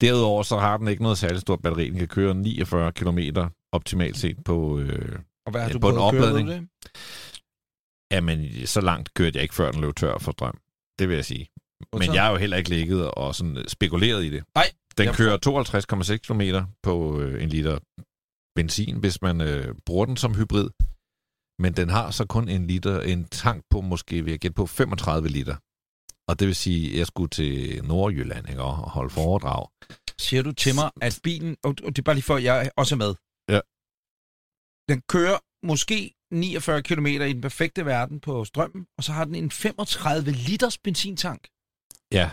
Derudover 0.00 0.42
så 0.42 0.58
har 0.58 0.76
den 0.76 0.88
ikke 0.88 1.02
noget 1.02 1.18
særligt 1.18 1.40
stort 1.40 1.60
batteri. 1.62 1.88
Den 1.90 1.98
kan 1.98 2.08
køre 2.08 2.34
49 2.34 2.92
km 2.92 3.18
optimalt 3.72 4.16
set 4.18 4.36
på... 4.44 4.78
Øh, 4.78 5.18
Og 5.46 5.50
hvad 5.52 5.60
har 5.60 5.68
Ja, 5.68 5.72
du 5.72 5.78
på 5.78 5.88
en 5.88 5.98
opladning. 5.98 6.48
det? 6.48 6.66
Jamen, 8.12 8.66
så 8.66 8.80
langt 8.80 9.14
kørte 9.14 9.36
jeg 9.36 9.42
ikke, 9.42 9.54
før 9.54 9.70
den 9.70 9.80
løb 9.80 9.96
tør 9.96 10.18
for 10.18 10.32
strøm. 10.32 10.58
Det 10.98 11.08
vil 11.08 11.14
jeg 11.14 11.24
sige. 11.24 11.46
Men 11.92 12.14
jeg 12.14 12.22
har 12.22 12.30
jo 12.30 12.36
heller 12.36 12.56
ikke 12.56 12.70
ligget 12.70 13.10
og 13.10 13.34
sådan 13.34 13.68
spekuleret 13.68 14.24
i 14.24 14.30
det. 14.30 14.44
Nej, 14.54 14.70
Den 14.98 15.14
kører 15.14 15.38
52,6 15.46 16.16
km 16.16 16.42
på 16.82 17.20
øh, 17.20 17.42
en 17.42 17.48
liter 17.48 17.78
benzin, 18.56 18.96
hvis 18.96 19.22
man 19.22 19.40
øh, 19.40 19.74
bruger 19.86 20.06
den 20.06 20.16
som 20.16 20.34
hybrid. 20.34 20.70
Men 21.58 21.72
den 21.72 21.88
har 21.88 22.10
så 22.10 22.26
kun 22.26 22.48
en 22.48 22.66
liter, 22.66 23.00
en 23.00 23.24
tank 23.28 23.64
på 23.70 23.80
måske, 23.80 24.24
vil 24.24 24.30
jeg 24.30 24.40
gætte 24.40 24.54
på, 24.54 24.66
35 24.66 25.28
liter. 25.28 25.56
Og 26.28 26.38
det 26.38 26.46
vil 26.48 26.56
sige, 26.56 26.92
at 26.92 26.98
jeg 26.98 27.06
skulle 27.06 27.28
til 27.28 27.84
Nordjylland 27.84 28.48
ikke, 28.48 28.62
og 28.62 28.74
holde 28.74 29.10
foredrag. 29.10 29.68
Siger 30.18 30.42
du 30.42 30.52
til 30.52 30.74
mig, 30.74 30.90
at 31.00 31.20
bilen... 31.22 31.56
Og 31.64 31.74
og 31.84 31.90
det 31.96 31.98
er 31.98 32.02
bare 32.02 32.14
lige 32.14 32.24
for, 32.24 32.36
at 32.36 32.44
jeg 32.44 32.70
også 32.76 32.94
er 32.94 32.98
med. 33.04 33.14
Ja. 33.54 33.60
Den 34.90 35.02
kører 35.08 35.38
måske 35.62 36.14
49 36.32 36.82
km 36.82 37.06
i 37.06 37.18
den 37.32 37.40
perfekte 37.40 37.86
verden 37.86 38.20
på 38.20 38.44
strømmen, 38.44 38.86
og 38.98 39.04
så 39.04 39.12
har 39.12 39.24
den 39.24 39.34
en 39.34 39.50
35 39.50 40.30
liters 40.30 40.78
benzintank. 40.78 41.48
Ja, 42.12 42.30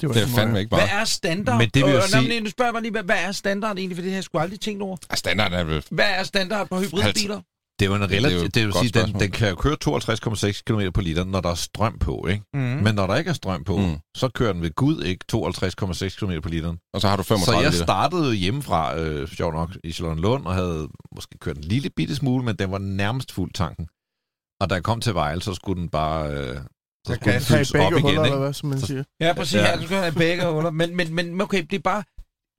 Det, 0.00 0.08
var 0.08 0.14
Det 0.14 0.22
er 0.22 0.26
fandme 0.26 0.58
ikke 0.58 0.70
bare. 0.70 0.80
Hvad 0.80 1.00
er 1.00 1.04
standard? 1.04 1.58
Men 1.58 1.68
det 1.74 1.84
vil 1.84 1.90
jo 1.90 1.96
Øh, 1.96 2.02
sige- 2.02 2.40
Nu 2.40 2.50
spørger 2.50 2.68
jeg 2.68 2.72
bare 2.74 2.82
lige, 2.82 2.90
hvad, 2.92 3.02
hvad 3.02 3.16
er 3.24 3.32
standard 3.32 3.76
egentlig? 3.78 3.96
For 3.96 4.02
det 4.02 4.10
har 4.10 4.16
jeg 4.16 4.24
sgu 4.24 4.38
aldrig 4.38 4.60
tænkt 4.60 4.82
over. 4.82 4.96
Ja, 5.10 5.16
standarden 5.16 5.58
er 5.58 5.64
vel... 5.64 5.84
Hvad 5.90 6.10
er 6.10 6.22
standard 6.22 6.68
på 6.68 6.80
hybridbiler? 6.80 7.40
Det 7.82 7.92
er 7.92 7.96
jo 7.98 8.04
en 8.04 8.10
det 8.10 8.10
relativt... 8.18 8.42
et 8.46 8.54
Det, 8.54 8.64
vil 8.66 8.72
sige, 8.72 8.82
den, 8.82 8.90
spørgsmål. 8.92 9.20
den 9.22 9.30
kan 9.30 9.48
jo 9.48 9.54
køre 9.54 9.76
52,6 10.54 10.62
km 10.66 10.90
på 10.94 11.00
liter, 11.00 11.24
når 11.24 11.40
der 11.40 11.50
er 11.50 11.54
strøm 11.54 11.98
på, 11.98 12.26
ikke? 12.30 12.42
Mm. 12.54 12.60
Men 12.60 12.94
når 12.94 13.06
der 13.06 13.16
ikke 13.16 13.28
er 13.28 13.34
strøm 13.34 13.64
på, 13.64 13.76
Mm. 13.76 13.96
så 14.16 14.28
kører 14.28 14.52
den 14.52 14.62
ved 14.62 14.70
Gud 14.74 15.02
ikke 15.02 15.24
52,6 15.32 16.16
km 16.26 16.40
på 16.42 16.48
literen. 16.48 16.78
Og 16.94 17.00
så 17.00 17.08
har 17.08 17.16
du 17.16 17.22
35 17.22 17.56
Så 17.56 17.62
jeg 17.62 17.72
liter. 17.72 17.84
startede 17.84 18.26
jo 18.26 18.32
hjemmefra, 18.32 18.98
øh, 18.98 19.28
sjovt 19.28 19.54
nok, 19.54 19.70
i 19.84 19.92
Charlottenlund, 19.92 20.46
og 20.46 20.54
havde 20.54 20.88
måske 21.14 21.38
kørt 21.38 21.56
en 21.56 21.64
lille 21.64 21.90
bitte 21.96 22.16
smule, 22.16 22.44
men 22.44 22.56
den 22.56 22.70
var 22.72 22.78
nærmest 22.78 23.32
fuld 23.32 23.52
tanken. 23.52 23.86
Og 24.60 24.70
da 24.70 24.74
jeg 24.74 24.82
kom 24.82 25.00
til 25.00 25.14
Vejle, 25.14 25.42
så 25.42 25.54
skulle 25.54 25.80
den 25.80 25.88
bare... 25.88 26.30
Øh, 26.30 26.56
så 26.56 26.62
Så 27.06 27.14
skulle 27.14 27.32
den 27.34 27.42
fyldes 27.42 27.74
op 27.74 27.92
igen, 27.92 27.92
huller, 27.92 28.08
ikke? 28.08 28.22
eller 28.22 28.38
hvad, 28.38 28.52
som 28.52 28.68
man 28.68 28.80
Så- 28.80 28.86
siger. 28.86 29.04
Ja, 29.20 29.32
præcis. 29.32 29.54
Ja. 29.54 29.70
Ja. 29.70 29.76
du 29.76 29.82
skal 29.84 29.96
have 29.96 30.12
begge 30.12 30.46
huller. 30.52 30.70
Men, 30.70 30.96
men, 30.96 31.14
men 31.14 31.40
okay, 31.40 31.62
det 31.70 31.76
er 31.76 31.80
bare... 31.84 32.02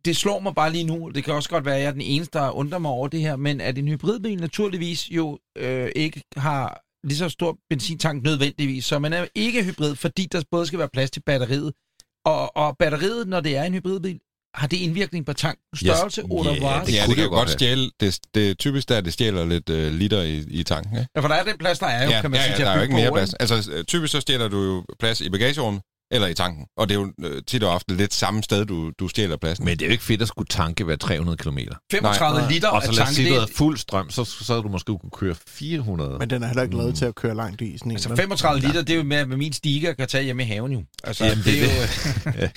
Det 0.05 0.17
slår 0.17 0.39
mig 0.39 0.55
bare 0.55 0.71
lige 0.71 0.83
nu. 0.83 1.09
Det 1.09 1.23
kan 1.23 1.33
også 1.33 1.49
godt 1.49 1.65
være, 1.65 1.75
at 1.75 1.81
jeg 1.81 1.87
er 1.87 1.91
den 1.91 2.01
eneste, 2.01 2.39
der 2.39 2.49
undrer 2.49 2.79
mig 2.79 2.91
over 2.91 3.07
det 3.07 3.19
her. 3.19 3.35
Men 3.35 3.61
at 3.61 3.77
en 3.77 3.87
hybridbil 3.87 4.41
naturligvis 4.41 5.11
jo 5.11 5.39
øh, 5.57 5.91
ikke 5.95 6.21
har 6.37 6.83
lige 7.03 7.17
så 7.17 7.29
stor 7.29 7.57
benzintank 7.69 8.23
nødvendigvis, 8.23 8.85
så 8.85 8.99
man 8.99 9.13
er 9.13 9.25
ikke 9.35 9.63
hybrid, 9.63 9.95
fordi 9.95 10.27
der 10.31 10.43
både 10.51 10.65
skal 10.65 10.79
være 10.79 10.89
plads 10.93 11.11
til 11.11 11.21
batteriet, 11.25 11.73
og, 12.25 12.57
og 12.57 12.77
batteriet, 12.77 13.27
når 13.27 13.39
det 13.39 13.57
er 13.57 13.63
en 13.63 13.73
hybridbil, 13.73 14.19
har 14.55 14.67
det 14.67 14.77
indvirkning 14.77 15.25
på 15.25 15.33
tankens 15.33 15.79
størrelse? 15.79 16.21
Yes. 16.21 16.27
hvad? 16.27 16.85
det 16.85 16.93
ja, 16.93 17.05
kunne 17.05 17.09
det 17.09 17.15
kan 17.15 17.17
det 17.17 17.23
jo 17.23 17.29
godt 17.29 17.49
stjæle. 17.49 17.91
Det, 17.99 18.19
det 18.35 18.49
er 18.49 18.53
typisk 18.53 18.89
der, 18.89 19.01
det 19.01 19.13
stjæler 19.13 19.45
lidt 19.45 19.69
øh, 19.69 19.91
liter 19.93 20.21
i, 20.21 20.37
i 20.49 20.63
tanken, 20.63 20.97
ikke? 20.97 21.07
Ja, 21.15 21.21
for 21.21 21.27
der 21.27 21.35
er 21.35 21.43
den 21.43 21.57
plads, 21.57 21.79
der 21.79 21.87
er 21.87 22.03
jo, 22.03 22.09
ja, 22.09 22.21
kan 22.21 22.31
man 22.31 22.39
ja, 22.39 22.45
sige, 22.45 22.55
ja, 22.57 22.63
der 22.63 22.69
at 22.69 22.73
er 22.73 22.77
jo 22.77 22.83
ikke 22.83 22.95
mere 22.95 23.11
plads. 23.11 23.33
Altså, 23.33 23.71
øh, 23.71 23.83
typisk 23.83 24.11
så 24.11 24.21
stjæler 24.21 24.47
du 24.47 24.63
jo 24.63 24.83
plads 24.99 25.21
i 25.21 25.29
bagagerummet 25.29 25.81
eller 26.13 26.27
i 26.27 26.33
tanken. 26.33 26.65
Og 26.77 26.89
det 26.89 26.95
er 26.95 26.99
jo 26.99 27.13
øh, 27.21 27.41
tit 27.47 27.63
og 27.63 27.71
ofte 27.73 27.95
lidt 27.95 28.13
samme 28.13 28.43
sted, 28.43 28.65
du, 28.65 28.91
du 28.99 29.07
stjæler 29.07 29.37
pladsen. 29.37 29.65
Men 29.65 29.77
det 29.79 29.85
er 29.85 29.89
jo 29.89 29.91
ikke 29.91 30.03
fedt 30.03 30.21
at 30.21 30.27
skulle 30.27 30.47
tanke 30.47 30.83
hver 30.83 30.95
300 30.95 31.37
km. 31.37 31.57
35 31.91 32.39
Nej. 32.41 32.51
liter 32.51 32.67
Og 32.67 32.75
af 32.75 32.81
så 32.83 32.91
lad 32.91 32.93
os 32.93 32.97
tanken. 32.97 33.15
sige, 33.15 33.25
at 33.25 33.29
du 33.29 33.33
Det 33.35 33.41
havde 33.41 33.53
fuld 33.57 33.77
strøm, 33.77 34.09
så, 34.09 34.23
så 34.25 34.53
havde 34.53 34.63
du 34.63 34.67
måske 34.69 34.85
kunne 34.97 35.11
køre 35.13 35.35
400. 35.47 36.17
Men 36.19 36.29
den 36.29 36.43
er 36.43 36.47
heller 36.47 36.63
ikke 36.63 36.77
lavet 36.77 36.95
til 36.95 37.05
at 37.05 37.15
køre 37.15 37.35
langt 37.35 37.61
i 37.61 37.77
sådan 37.77 37.91
en. 37.91 37.95
Altså 37.95 38.09
vel? 38.09 38.17
35 38.17 38.61
liter, 38.61 38.81
det 38.81 38.93
er 38.93 38.97
jo 38.97 39.03
med, 39.03 39.25
hvad 39.25 39.37
min 39.37 39.53
stiger 39.53 39.93
kan 39.93 40.07
tage 40.07 40.23
hjemme 40.23 40.43
i 40.43 40.45
haven 40.45 40.71
jo. 40.71 40.83
Altså, 41.03 41.25
Jamen, 41.25 41.43
det 41.43 41.63
er 41.63 41.65
jo... 41.65 42.47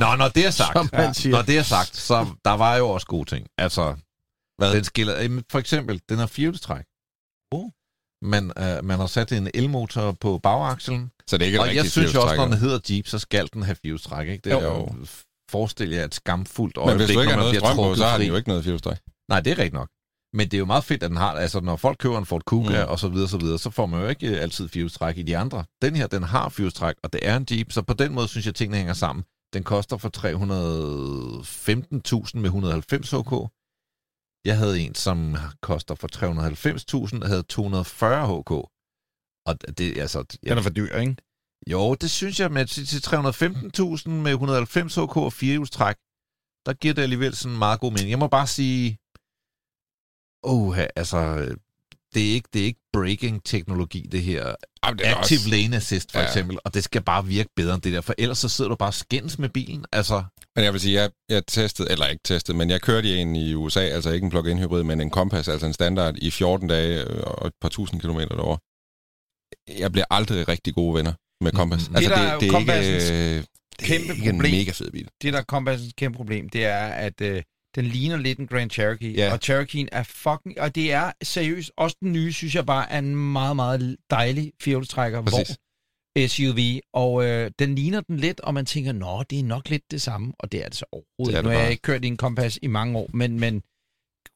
Nå, 0.00 0.16
når 0.16 0.28
det 0.28 0.46
er 0.46 0.50
sagt, 0.50 0.72
Som 0.76 0.88
man 0.92 1.14
siger. 1.14 1.36
når 1.36 1.42
det 1.42 1.58
er 1.58 1.62
sagt, 1.62 1.96
så 1.96 2.26
der 2.44 2.50
var 2.52 2.76
jo 2.76 2.88
også 2.88 3.06
gode 3.06 3.30
ting. 3.30 3.46
Altså, 3.58 3.94
Hvad? 4.58 4.72
den 4.74 4.84
skiller, 4.84 5.22
jamen, 5.22 5.44
for 5.50 5.58
eksempel, 5.58 6.00
den 6.08 6.18
har 6.18 6.26
firehjulstræk. 6.26 6.84
Oh. 7.52 7.70
Man, 8.24 8.52
øh, 8.58 8.84
man 8.84 8.98
har 8.98 9.06
sat 9.06 9.32
en 9.32 9.50
elmotor 9.54 10.12
på 10.12 10.38
bagakslen, 10.42 11.10
så 11.26 11.36
det 11.38 11.42
er 11.42 11.46
ikke 11.46 11.60
og 11.60 11.74
jeg 11.74 11.86
synes 11.90 12.14
jo 12.14 12.22
også, 12.22 12.36
når 12.36 12.44
den 12.46 12.58
hedder 12.58 12.78
Jeep, 12.90 13.06
så 13.06 13.18
skal 13.18 13.48
den 13.52 13.62
have 13.62 13.76
firehjulstræk, 13.82 14.28
ikke? 14.28 14.40
Det 14.44 14.52
er 14.52 14.62
Jo. 14.62 14.74
jo. 14.74 14.88
Forestil 15.50 15.90
jer 15.90 16.04
et 16.04 16.14
skamfuldt 16.14 16.76
Men 16.76 16.84
hvis 16.84 16.92
øjeblik, 16.92 17.14
du 17.16 17.20
ikke 17.20 17.32
har 17.32 17.40
noget 17.40 17.56
strøm 17.56 17.76
på, 17.76 17.94
så 17.94 18.04
har 18.06 18.18
den 18.18 18.26
jo 18.26 18.36
ikke 18.36 18.48
noget 18.48 18.64
firehjulstræk. 18.64 18.98
Nej, 19.28 19.40
det 19.40 19.50
er 19.50 19.58
rigtigt 19.58 19.74
nok. 19.74 19.88
Men 20.32 20.46
det 20.48 20.54
er 20.54 20.58
jo 20.58 20.64
meget 20.64 20.84
fedt, 20.84 21.02
at 21.02 21.10
den 21.10 21.16
har, 21.16 21.32
altså 21.32 21.60
når 21.60 21.76
folk 21.76 21.98
køber 21.98 22.18
en 22.18 22.26
Ford 22.26 22.42
Kuga 22.46 22.84
Mm. 22.84 22.90
og 22.90 22.98
så 22.98 23.08
videre, 23.08 23.28
så 23.28 23.36
videre, 23.38 23.58
så 23.58 23.70
får 23.70 23.86
man 23.86 24.00
jo 24.00 24.08
ikke 24.08 24.26
øh, 24.28 24.42
altid 24.42 24.68
firehjulstræk 24.68 25.18
i 25.18 25.22
de 25.22 25.36
andre. 25.36 25.64
Den 25.82 25.96
her, 25.96 26.06
den 26.06 26.22
har 26.22 26.48
firehjulstræk, 26.48 26.94
og 27.02 27.12
det 27.12 27.20
er 27.22 27.36
en 27.36 27.46
Jeep, 27.50 27.72
så 27.72 27.82
på 27.82 27.94
den 27.94 28.12
måde 28.14 28.28
synes 28.28 28.46
jeg, 28.46 28.50
at 28.50 28.54
tingene 28.54 28.76
hænger 28.76 28.94
sammen. 28.94 29.24
Den 29.54 29.62
koster 29.62 29.96
for 29.96 30.10
315.000 30.16 32.38
med 32.38 32.44
190 32.44 33.10
HK. 33.10 33.32
Jeg 34.44 34.58
havde 34.58 34.80
en, 34.80 34.94
som 34.94 35.36
koster 35.62 35.94
for 35.94 36.08
390.000, 37.18 37.26
havde 37.26 37.42
240 37.42 38.40
HK. 38.40 38.50
Og 39.48 39.78
det, 39.78 39.98
altså... 39.98 40.22
Den 40.22 40.58
er 40.58 40.62
for 40.62 40.70
dyr, 40.70 40.96
ikke? 40.96 41.16
Jo, 41.72 41.94
det 41.94 42.10
synes 42.10 42.40
jeg, 42.40 42.52
med 42.52 42.66
til 42.66 42.86
til 42.86 43.00
315.000 43.08 44.10
med 44.10 44.32
190 44.32 44.94
HK 44.94 45.16
og 45.16 45.32
firehjulstræk, 45.32 45.96
der 46.66 46.72
giver 46.80 46.94
det 46.94 47.02
alligevel 47.02 47.34
sådan 47.36 47.52
en 47.52 47.58
meget 47.58 47.80
god 47.80 47.92
mening. 47.92 48.10
Jeg 48.10 48.18
må 48.18 48.28
bare 48.28 48.46
sige, 48.46 48.98
oh, 50.52 50.78
altså, 51.00 51.18
det 52.14 52.28
er 52.30 52.32
ikke, 52.34 52.48
det 52.52 52.60
er 52.60 52.66
ikke 52.66 52.80
braking-teknologi, 52.92 54.08
det 54.12 54.22
her. 54.22 54.54
Jamen, 54.84 54.98
det 54.98 55.06
er 55.08 55.16
Active 55.16 55.36
også- 55.38 55.48
lane 55.50 55.76
assist, 55.76 56.12
for 56.12 56.18
Ja. 56.20 56.26
eksempel, 56.26 56.58
og 56.64 56.74
det 56.74 56.84
skal 56.84 57.02
bare 57.02 57.26
virke 57.26 57.48
bedre 57.56 57.74
end 57.74 57.82
det 57.82 57.92
der, 57.92 58.00
for 58.00 58.14
ellers 58.18 58.38
så 58.38 58.48
sidder 58.48 58.68
du 58.68 58.76
bare 58.76 58.92
skændes 58.92 59.38
med 59.38 59.48
bilen. 59.48 59.84
Altså, 59.92 60.24
Men 60.56 60.64
jeg 60.64 60.72
vil 60.72 60.80
sige, 60.80 60.94
jeg, 61.02 61.10
jeg 61.28 61.46
testede, 61.46 61.90
eller 61.90 62.06
ikke 62.06 62.20
testede, 62.24 62.58
men 62.58 62.70
jeg 62.70 62.80
kørte 62.80 63.08
i 63.08 63.16
en 63.16 63.36
i 63.36 63.54
USA, 63.54 63.80
altså 63.80 64.10
ikke 64.10 64.24
en 64.24 64.30
plug-in 64.30 64.58
hybrid, 64.58 64.82
men 64.82 65.00
en 65.00 65.10
Compass, 65.10 65.48
altså 65.48 65.66
en 65.66 65.72
standard, 65.72 66.14
i 66.18 66.30
14 66.30 66.68
dage 66.68 67.04
øh, 67.04 67.22
og 67.24 67.46
et 67.46 67.52
par 67.60 67.68
tusind 67.68 68.00
kilometer 68.00 68.36
derovre. 68.36 68.58
Jeg 69.80 69.92
bliver 69.92 70.04
aldrig 70.10 70.48
rigtig 70.48 70.74
gode 70.74 70.94
venner 70.94 71.12
med 71.44 71.52
Compass. 71.52 71.88
Mhm. 71.88 71.96
Altså, 71.96 72.10
Det, 72.10 72.18
det, 72.18 72.24
der 72.26 72.32
er 72.34 72.38
det, 72.38 72.46
jo 72.48 72.54
er 72.54 72.80
ikke, 72.80 73.36
øh, 73.36 73.44
det 73.78 73.86
kæmpe 73.88 74.08
er 74.08 74.12
ikke 74.14 74.28
en 74.28 74.36
problem. 74.38 74.52
mega 74.52 74.70
fed 74.70 74.90
bil. 74.90 75.08
Det, 75.22 75.32
der 75.32 75.38
er 75.38 75.42
Compassens 75.44 75.92
kæmpe 75.96 76.16
problem, 76.16 76.48
det 76.48 76.64
er, 76.64 76.86
at 76.86 77.20
øh, 77.20 77.42
den 77.74 77.84
ligner 77.84 78.16
lidt 78.16 78.38
en 78.38 78.46
Grand 78.46 78.70
Cherokee. 78.70 79.12
Ja. 79.12 79.32
Og 79.32 79.38
Cherokee'en 79.44 79.86
er 79.92 80.02
fucking... 80.02 80.60
Og 80.60 80.74
det 80.74 80.92
er 80.92 81.12
seriøst, 81.22 81.70
også 81.76 81.96
den 82.00 82.12
nye, 82.12 82.32
synes 82.32 82.54
jeg 82.54 82.66
bare 82.66 82.92
er 82.92 82.98
en 82.98 83.16
meget, 83.32 83.56
meget 83.56 83.96
dejlig 84.10 84.52
Præcis. 84.64 85.48
hvor 85.48 86.26
SUV, 86.28 86.58
og 86.94 87.24
øh, 87.24 87.50
den 87.58 87.74
ligner 87.74 88.00
den 88.00 88.16
lidt, 88.16 88.40
og 88.40 88.54
man 88.54 88.66
tænker, 88.66 88.92
nå, 88.92 89.22
det 89.30 89.38
er 89.38 89.44
nok 89.44 89.68
lidt 89.70 89.82
det 89.90 90.02
samme, 90.02 90.32
og 90.38 90.52
det 90.52 90.64
er 90.64 90.68
det 90.68 90.76
så 90.78 90.84
overhovedet. 90.92 91.34
Det 91.34 91.34
er 91.34 91.38
ikke. 91.38 91.42
Nu 91.44 91.50
det 91.50 91.56
har 91.56 91.62
jeg 91.62 91.70
ikke 91.70 91.82
kørt 91.82 92.04
i 92.04 92.08
en 92.08 92.16
Compass 92.16 92.58
i 92.62 92.66
mange 92.66 92.98
år, 92.98 93.10
men, 93.14 93.40
men 93.40 93.62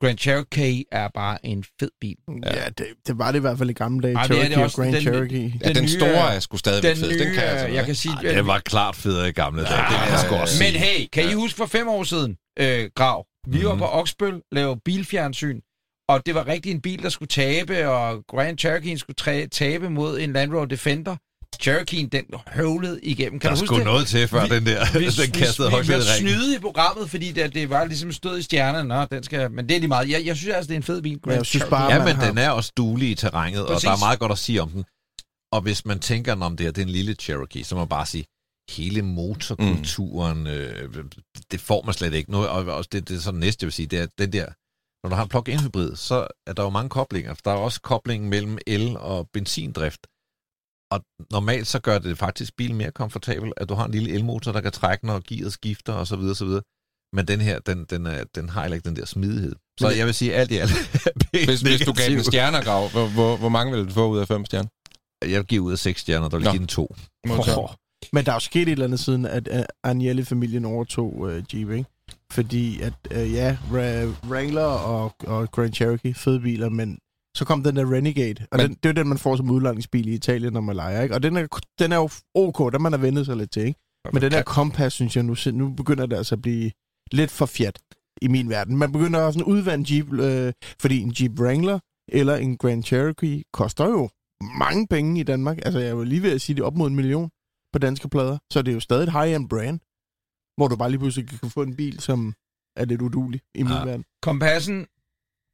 Grand 0.01 0.19
Cherokee 0.19 0.85
er 0.93 1.09
bare 1.15 1.47
en 1.47 1.65
fed 1.81 1.91
bil. 2.01 2.17
Ja, 2.45 2.65
det, 2.79 2.87
det 3.07 3.19
var 3.19 3.33
det 3.33 3.39
i 3.39 3.41
hvert 3.41 3.59
fald 3.59 3.71
i 3.71 3.73
gamle 3.73 4.03
dage. 4.03 4.15
Ej, 4.17 4.27
det 4.27 4.37
er 4.39 4.43
det 4.43 4.53
Cherokee 4.53 4.59
og 4.61 4.65
også. 4.65 4.77
Grand 4.77 4.93
Den- 4.93 5.03
Cherokee. 5.03 5.53
Ja, 5.63 5.69
Den 5.69 5.75
den, 5.75 5.83
nye 5.85 5.89
store 5.91 6.35
er- 6.35 6.41
sgu 6.41 6.57
stadigvæk 6.57 6.91
Den 6.91 6.97
fed. 7.03 7.11
nye, 7.13 7.19
Den 7.19 7.35
kan 7.35 7.43
jeg, 7.43 7.51
altså 7.53 7.67
jeg 7.67 7.87
kan 7.87 7.95
sige... 7.95 8.15
ej, 8.15 8.33
det 8.35 8.47
var 8.47 8.59
klart 8.59 8.97
federe 8.97 9.29
i 9.29 9.33
gamle 9.33 9.63
dage. 9.65 9.77
det 9.77 9.97
kan 10.03 10.11
jeg 10.13 10.21
sgu 10.27 10.35
også 10.35 10.63
Men 10.65 10.73
sige. 10.73 10.79
hey, 10.79 11.07
kan 11.13 11.31
I 11.31 11.33
huske 11.33 11.57
for 11.57 11.67
fem 11.67 11.89
år 11.89 12.05
siden, 12.05 12.37
øh, 12.61 12.91
Grav? 12.95 13.27
Vi 13.49 13.65
var 13.65 13.71
Mhm. 13.73 13.79
på 13.79 13.85
Oksbøl, 13.87 14.43
lavede 14.53 14.81
bilfjernsyn, 14.85 15.61
og 16.09 16.27
det 16.27 16.35
var 16.35 16.47
rigtig 16.47 16.73
en 16.73 16.81
bil, 16.81 17.03
der 17.03 17.09
skulle 17.09 17.29
tabe, 17.29 17.89
og 17.89 18.25
Grand 18.29 18.59
Cherokee 18.59 18.99
skulle 18.99 19.17
tra- 19.21 19.49
tabe 19.49 19.91
mod 19.91 20.21
en 20.21 20.33
Land 20.33 20.53
Rover 20.55 20.65
Defender. 20.67 21.17
Cherokee'en, 21.63 22.09
den 22.13 22.25
høvlede 22.49 23.01
igennem. 23.03 23.41
Kan 23.41 23.49
Der 23.49 23.55
du 23.55 23.61
huske 23.61 23.67
skulle 23.67 23.85
noget 23.85 24.07
til, 24.07 24.29
før 24.29 24.43
Vi- 24.43 24.49
den 24.55 24.67
der, 24.67 24.99
vi, 24.99 25.07
den 25.25 25.33
kastede 25.33 25.71
højt 25.71 25.89
vi, 25.89 25.95
vi 25.95 26.01
snyde 26.19 26.57
i 26.57 26.59
programmet, 26.59 27.11
fordi 27.11 27.33
det, 27.33 27.55
det 27.55 27.71
var 27.71 27.85
ligesom 27.85 28.13
stået 28.13 28.39
i 28.39 28.43
stjernerne. 28.43 28.89
Nå, 28.89 29.05
den 29.05 29.23
skal, 29.23 29.51
men 29.51 29.69
det 29.69 29.75
er 29.75 29.79
lige 29.79 29.89
meget. 29.89 30.11
Jeg, 30.11 30.27
jeg 30.27 30.37
synes 30.37 30.55
altså, 30.55 30.69
det 30.69 30.75
er 30.75 30.77
en 30.77 30.83
fed 30.83 31.03
bil. 31.03 31.21
Grand 31.21 31.37
jeg 31.37 31.47
synes 31.47 31.65
bare, 31.71 31.93
Ja, 31.93 32.05
men 32.05 32.17
har- 32.17 32.27
den 32.29 32.39
er 32.39 32.51
også 32.51 32.73
duelig 32.77 33.11
i 33.11 33.15
terrænet, 33.15 33.61
og 33.63 33.69
Præcis. 33.69 33.85
der 33.87 33.91
er 33.93 33.99
meget 33.99 34.19
godt 34.19 34.33
at 34.33 34.39
sige 34.39 34.63
om 34.63 34.71
den. 34.71 34.85
Og 35.53 35.61
hvis 35.61 35.85
man 35.85 35.99
tænker 36.01 36.37
om 36.43 36.57
det 36.57 36.65
her, 36.67 36.73
det 36.73 36.83
er 36.83 36.87
en 36.87 36.93
lille 36.93 37.15
Cherokee, 37.15 37.65
så 37.65 37.75
må 37.75 37.79
man 37.81 37.89
bare 37.89 38.07
sige, 38.07 38.25
hele 38.69 39.03
motorkulturen, 39.03 40.39
mm. 40.39 40.47
øh, 40.47 41.05
det 41.51 41.61
får 41.61 41.83
man 41.83 41.95
slet 41.95 42.15
ikke. 42.15 42.31
Nu, 42.31 42.39
og 42.39 42.65
også 42.65 42.89
det, 42.93 43.09
det 43.09 43.17
er 43.17 43.21
så 43.21 43.31
det 43.31 43.41
næste, 43.41 43.65
jeg 43.65 43.67
vil 43.67 43.73
sige, 43.73 43.87
det 43.87 43.99
er 43.99 44.07
den 44.19 44.33
der, 44.33 44.47
når 45.03 45.11
du 45.11 45.17
har 45.17 45.23
en 45.23 45.29
plug-in 45.29 45.61
hybrid, 45.61 45.97
så 45.97 46.27
er 46.47 46.53
der 46.53 46.63
jo 46.63 46.71
mange 46.71 46.89
koblinger. 46.89 47.35
Der 47.45 47.51
er 47.51 47.57
også 47.57 47.81
koblingen 47.81 48.31
mellem 48.31 48.59
el- 48.67 48.97
og 48.97 49.29
benzindrift. 49.33 50.07
Og 50.91 51.01
normalt 51.31 51.67
så 51.67 51.79
gør 51.81 51.99
det 51.99 52.19
faktisk 52.19 52.57
bilen 52.57 52.77
mere 52.77 52.91
komfortabel, 52.91 53.53
at 53.57 53.69
du 53.69 53.75
har 53.75 53.85
en 53.85 53.91
lille 53.91 54.11
elmotor, 54.11 54.53
der 54.53 54.61
kan 54.61 54.73
trække, 54.73 55.07
når 55.07 55.23
gearet 55.29 55.53
skifter 55.53 55.93
osv. 55.93 56.07
Så 56.07 56.17
videre, 56.17 56.35
så 56.35 56.45
videre. 56.45 56.63
Men 57.13 57.29
den 57.29 57.41
her, 57.41 57.59
den, 57.59 57.85
den, 57.85 58.07
er, 58.07 58.25
den 58.25 58.49
har 58.49 58.61
heller 58.63 58.75
ikke 58.75 58.89
den 58.89 58.97
der 58.97 59.05
smidighed. 59.07 59.55
Så 59.81 59.91
jeg 59.91 60.07
vil 60.07 60.15
sige 60.15 60.35
alt 60.35 60.51
i 60.51 60.57
alt. 60.57 60.71
Hvis, 61.47 61.61
hvis 61.61 61.81
du 61.81 61.93
gav 61.93 62.11
den 62.11 62.25
stjernegrav, 62.25 62.89
hvor, 62.89 63.07
hvor, 63.07 63.37
hvor 63.37 63.49
mange 63.49 63.77
vil 63.77 63.89
du 63.89 63.93
få 63.93 64.09
ud 64.09 64.19
af 64.19 64.29
fem 64.29 64.45
stjerner? 64.45 64.69
Jeg 65.27 65.45
giver 65.45 65.65
ud 65.65 65.73
af 65.73 65.79
seks 65.79 66.01
stjerner, 66.01 66.29
der 66.29 66.37
vil 66.37 66.47
give 66.51 66.59
den 66.59 66.67
to. 66.67 66.95
Modtaget. 67.27 67.71
Men 68.13 68.25
der 68.25 68.31
er 68.33 68.37
jo 68.37 68.41
sket 68.41 68.63
et 68.63 68.69
eller 68.73 68.85
andet 68.85 69.01
siden, 69.01 69.25
at 69.25 69.49
uh, 69.55 69.61
Agnelli-familien 69.85 70.65
overtog 70.65 71.17
uh, 71.19 71.33
Jeep, 71.55 71.71
ikke? 71.71 71.85
Fordi 72.33 72.81
at, 72.81 72.93
uh, 73.11 73.33
ja, 73.33 73.57
Ra- 73.71 74.29
Wrangler 74.29 74.63
og, 74.65 75.15
og 75.27 75.51
Grand 75.51 75.73
Cherokee, 75.75 76.15
fede 76.15 76.41
biler, 76.41 76.69
men 76.69 76.99
så 77.37 77.45
kom 77.45 77.63
den 77.63 77.77
der 77.77 77.93
Renegade, 77.93 78.47
og 78.53 78.57
Men- 78.59 78.67
den, 78.67 78.77
det 78.83 78.89
er 78.89 78.93
den, 78.93 79.09
man 79.09 79.19
får 79.19 79.37
som 79.37 79.51
udlejningsbil 79.51 80.09
i 80.09 80.15
Italien, 80.15 80.53
når 80.53 80.61
man 80.61 80.77
leger, 80.77 81.03
ikke? 81.03 81.15
Og 81.15 81.23
den 81.23 81.37
er, 81.37 81.47
den 81.79 81.93
er 81.93 81.97
jo 81.97 82.09
ok, 82.35 82.73
den 82.73 82.83
man 82.83 82.93
har 82.93 82.99
vendt 82.99 83.27
sig 83.27 83.37
lidt 83.37 83.51
til, 83.53 83.63
ikke? 83.67 83.81
Men 84.13 84.23
den 84.23 84.33
der 84.33 84.43
Compass, 84.43 84.95
synes 84.95 85.17
jeg, 85.17 85.25
nu, 85.25 85.35
nu 85.53 85.69
begynder 85.69 86.07
det 86.07 86.17
altså 86.17 86.35
at 86.35 86.43
blive 86.43 86.71
lidt 87.13 87.31
for 87.31 87.47
fjat 87.47 87.79
i 88.23 88.29
min 88.29 88.49
verden. 88.49 88.77
Man 88.77 88.93
begynder 88.93 89.21
også 89.21 89.39
at 89.41 89.45
udvande 89.47 89.95
Jeep, 89.95 90.13
øh, 90.13 90.53
fordi 90.81 91.01
en 91.01 91.15
Jeep 91.21 91.41
Wrangler 91.41 91.79
eller 92.13 92.37
en 92.37 92.57
Grand 92.57 92.85
Cherokee 92.85 93.43
koster 93.53 93.87
jo 93.87 94.09
mange 94.59 94.87
penge 94.87 95.21
i 95.21 95.23
Danmark. 95.23 95.59
Altså, 95.63 95.79
jeg 95.81 95.99
var 95.99 96.05
lige 96.05 96.23
ved 96.23 96.33
at 96.33 96.41
sige, 96.41 96.57
det 96.57 96.63
er 96.63 96.67
op 96.67 96.77
mod 96.77 96.89
en 96.89 96.97
million 96.97 97.31
på 97.73 97.79
danske 97.79 98.09
plader. 98.09 98.39
Så 98.53 98.63
det 98.63 98.71
er 98.71 98.75
jo 98.75 98.81
stadig 98.81 99.03
et 99.03 99.13
high-end 99.13 99.49
brand, 99.49 99.81
hvor 100.57 100.69
du 100.69 100.77
bare 100.77 100.91
lige 100.91 100.99
pludselig 100.99 101.29
kan 101.29 101.51
få 101.51 101.63
en 101.63 101.77
bil, 101.77 102.01
som 102.01 102.35
er 102.77 102.85
lidt 102.85 103.03
udulig 103.03 103.41
i 103.55 103.63
min 103.63 103.73
Ja. 103.73 103.85
verden. 103.85 104.05
Kompassen, 104.23 104.87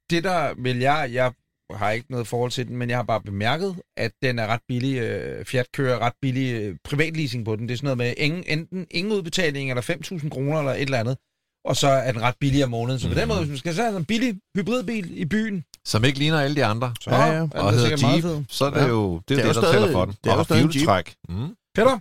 det 0.09 0.23
der 0.23 0.53
vil 0.61 0.77
jeg, 0.77 1.09
jeg 1.13 1.33
har 1.71 1.91
ikke 1.91 2.11
noget 2.11 2.27
forhold 2.27 2.51
til 2.51 2.67
den, 2.67 2.77
men 2.77 2.89
jeg 2.89 2.97
har 2.97 3.03
bare 3.03 3.21
bemærket, 3.21 3.75
at 3.97 4.11
den 4.23 4.39
er 4.39 4.47
ret 4.47 4.61
billig. 4.67 4.97
Øh, 4.99 5.45
Fiat 5.45 5.71
kører 5.73 5.99
ret 5.99 6.13
billig 6.21 6.53
øh, 6.61 6.75
privatleasing 6.83 7.45
på 7.45 7.55
den. 7.55 7.67
Det 7.67 7.73
er 7.73 7.77
sådan 7.77 7.85
noget 7.85 7.97
med 7.97 8.13
ingen, 8.17 8.43
enten 8.47 8.87
ingen 8.91 9.13
udbetaling, 9.13 9.69
eller 9.69 9.81
5.000 9.81 10.29
kroner, 10.29 10.59
eller 10.59 10.71
et 10.73 10.81
eller 10.81 10.99
andet. 10.99 11.17
Og 11.65 11.75
så 11.75 11.87
er 11.87 12.11
den 12.11 12.21
ret 12.21 12.35
billig 12.39 12.63
om 12.63 12.69
måneden. 12.69 12.99
Så 12.99 13.07
på 13.07 13.13
den 13.13 13.21
Mhm. 13.21 13.27
måde, 13.27 13.39
hvis 13.39 13.49
man 13.49 13.57
skal 13.57 13.73
have 13.73 13.97
en 13.97 14.05
billig 14.05 14.39
hybridbil 14.57 15.17
i 15.21 15.25
byen, 15.25 15.65
Som 15.85 16.03
ikke 16.03 16.19
ligner 16.19 16.39
alle 16.39 16.55
de 16.55 16.65
andre. 16.65 16.93
så 17.01 17.09
Ja, 17.09 17.25
ja. 17.25 17.33
er 17.33 17.39
den 17.41 17.51
Og 17.53 17.73
hedder 17.73 18.33
Jeep, 18.35 18.45
så 18.49 18.65
er 18.65 18.69
det 18.69 18.77
Ja. 18.81 18.87
jo 18.87 19.17
det, 19.17 19.29
Det 19.29 19.37
er 19.37 19.41
det, 19.41 19.43
jo 19.43 19.53
der 19.53 19.53
stadig- 19.61 19.73
tæller 19.73 19.91
for 19.91 20.05
den. 20.05 20.13
det 20.23 20.29
er 20.29 20.29
jo 20.29 20.31
og 20.31 20.37
har 20.37 20.43
stadig 20.43 20.63
en 20.63 20.89
Jeep. 20.97 21.07
Mm. 21.29 21.55
Peter, 21.75 21.99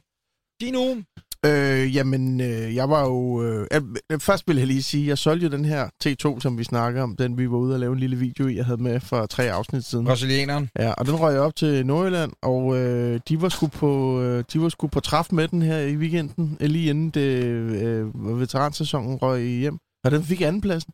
din 0.61 0.77
uge. 0.77 1.05
Øh, 1.47 1.97
jamen, 1.97 2.41
øh, 2.41 2.75
jeg 2.75 2.91
var 2.91 3.03
jo... 3.05 3.43
Øh, 3.43 3.67
øh, 3.73 4.21
først 4.21 4.49
vil 4.49 4.57
jeg 4.57 4.67
lige 4.67 4.83
sige, 4.83 5.09
jeg 5.09 5.19
solgte 5.19 5.47
jo 5.47 5.53
den 5.53 5.65
her 5.65 5.89
T2, 6.05 6.41
som 6.41 6.59
vi 6.59 6.65
snakker 6.65 7.03
om, 7.03 7.17
den 7.17 7.39
vi 7.39 7.51
var 7.51 7.57
ude 7.57 7.75
og 7.75 7.81
lave 7.81 7.93
en 7.93 7.99
lille 7.99 8.17
video 8.17 8.47
i, 8.47 8.57
jeg 8.57 8.65
havde 8.65 8.83
med 8.83 9.01
for 9.01 9.27
tre 9.27 9.53
afsnit 9.53 9.85
siden. 9.85 10.05
Brasilianeren. 10.05 10.71
Ja, 10.79 10.93
og 10.93 11.07
den 11.07 11.21
røg 11.21 11.33
jeg 11.33 11.41
op 11.41 11.57
til 11.57 11.87
Nordjylland, 11.87 12.33
og 12.43 12.77
øh, 12.77 13.21
de 13.29 13.43
var 13.43 13.49
sgu 13.49 13.67
på 13.67 14.23
øh, 14.23 14.45
de 14.53 14.61
var 14.61 14.69
sgu 14.69 14.87
på 14.87 15.01
træf 15.01 15.27
med 15.33 15.49
den 15.49 15.63
her 15.63 15.79
i 15.79 15.97
weekenden, 15.97 16.57
lige 16.61 16.91
inden 16.91 17.11
det 17.11 17.45
øh, 17.45 18.41
veteransæsonen 18.41 19.17
røg 19.17 19.43
hjem. 19.43 19.79
Og 20.05 20.11
den 20.11 20.25
fik 20.25 20.41
andenpladsen. 20.41 20.93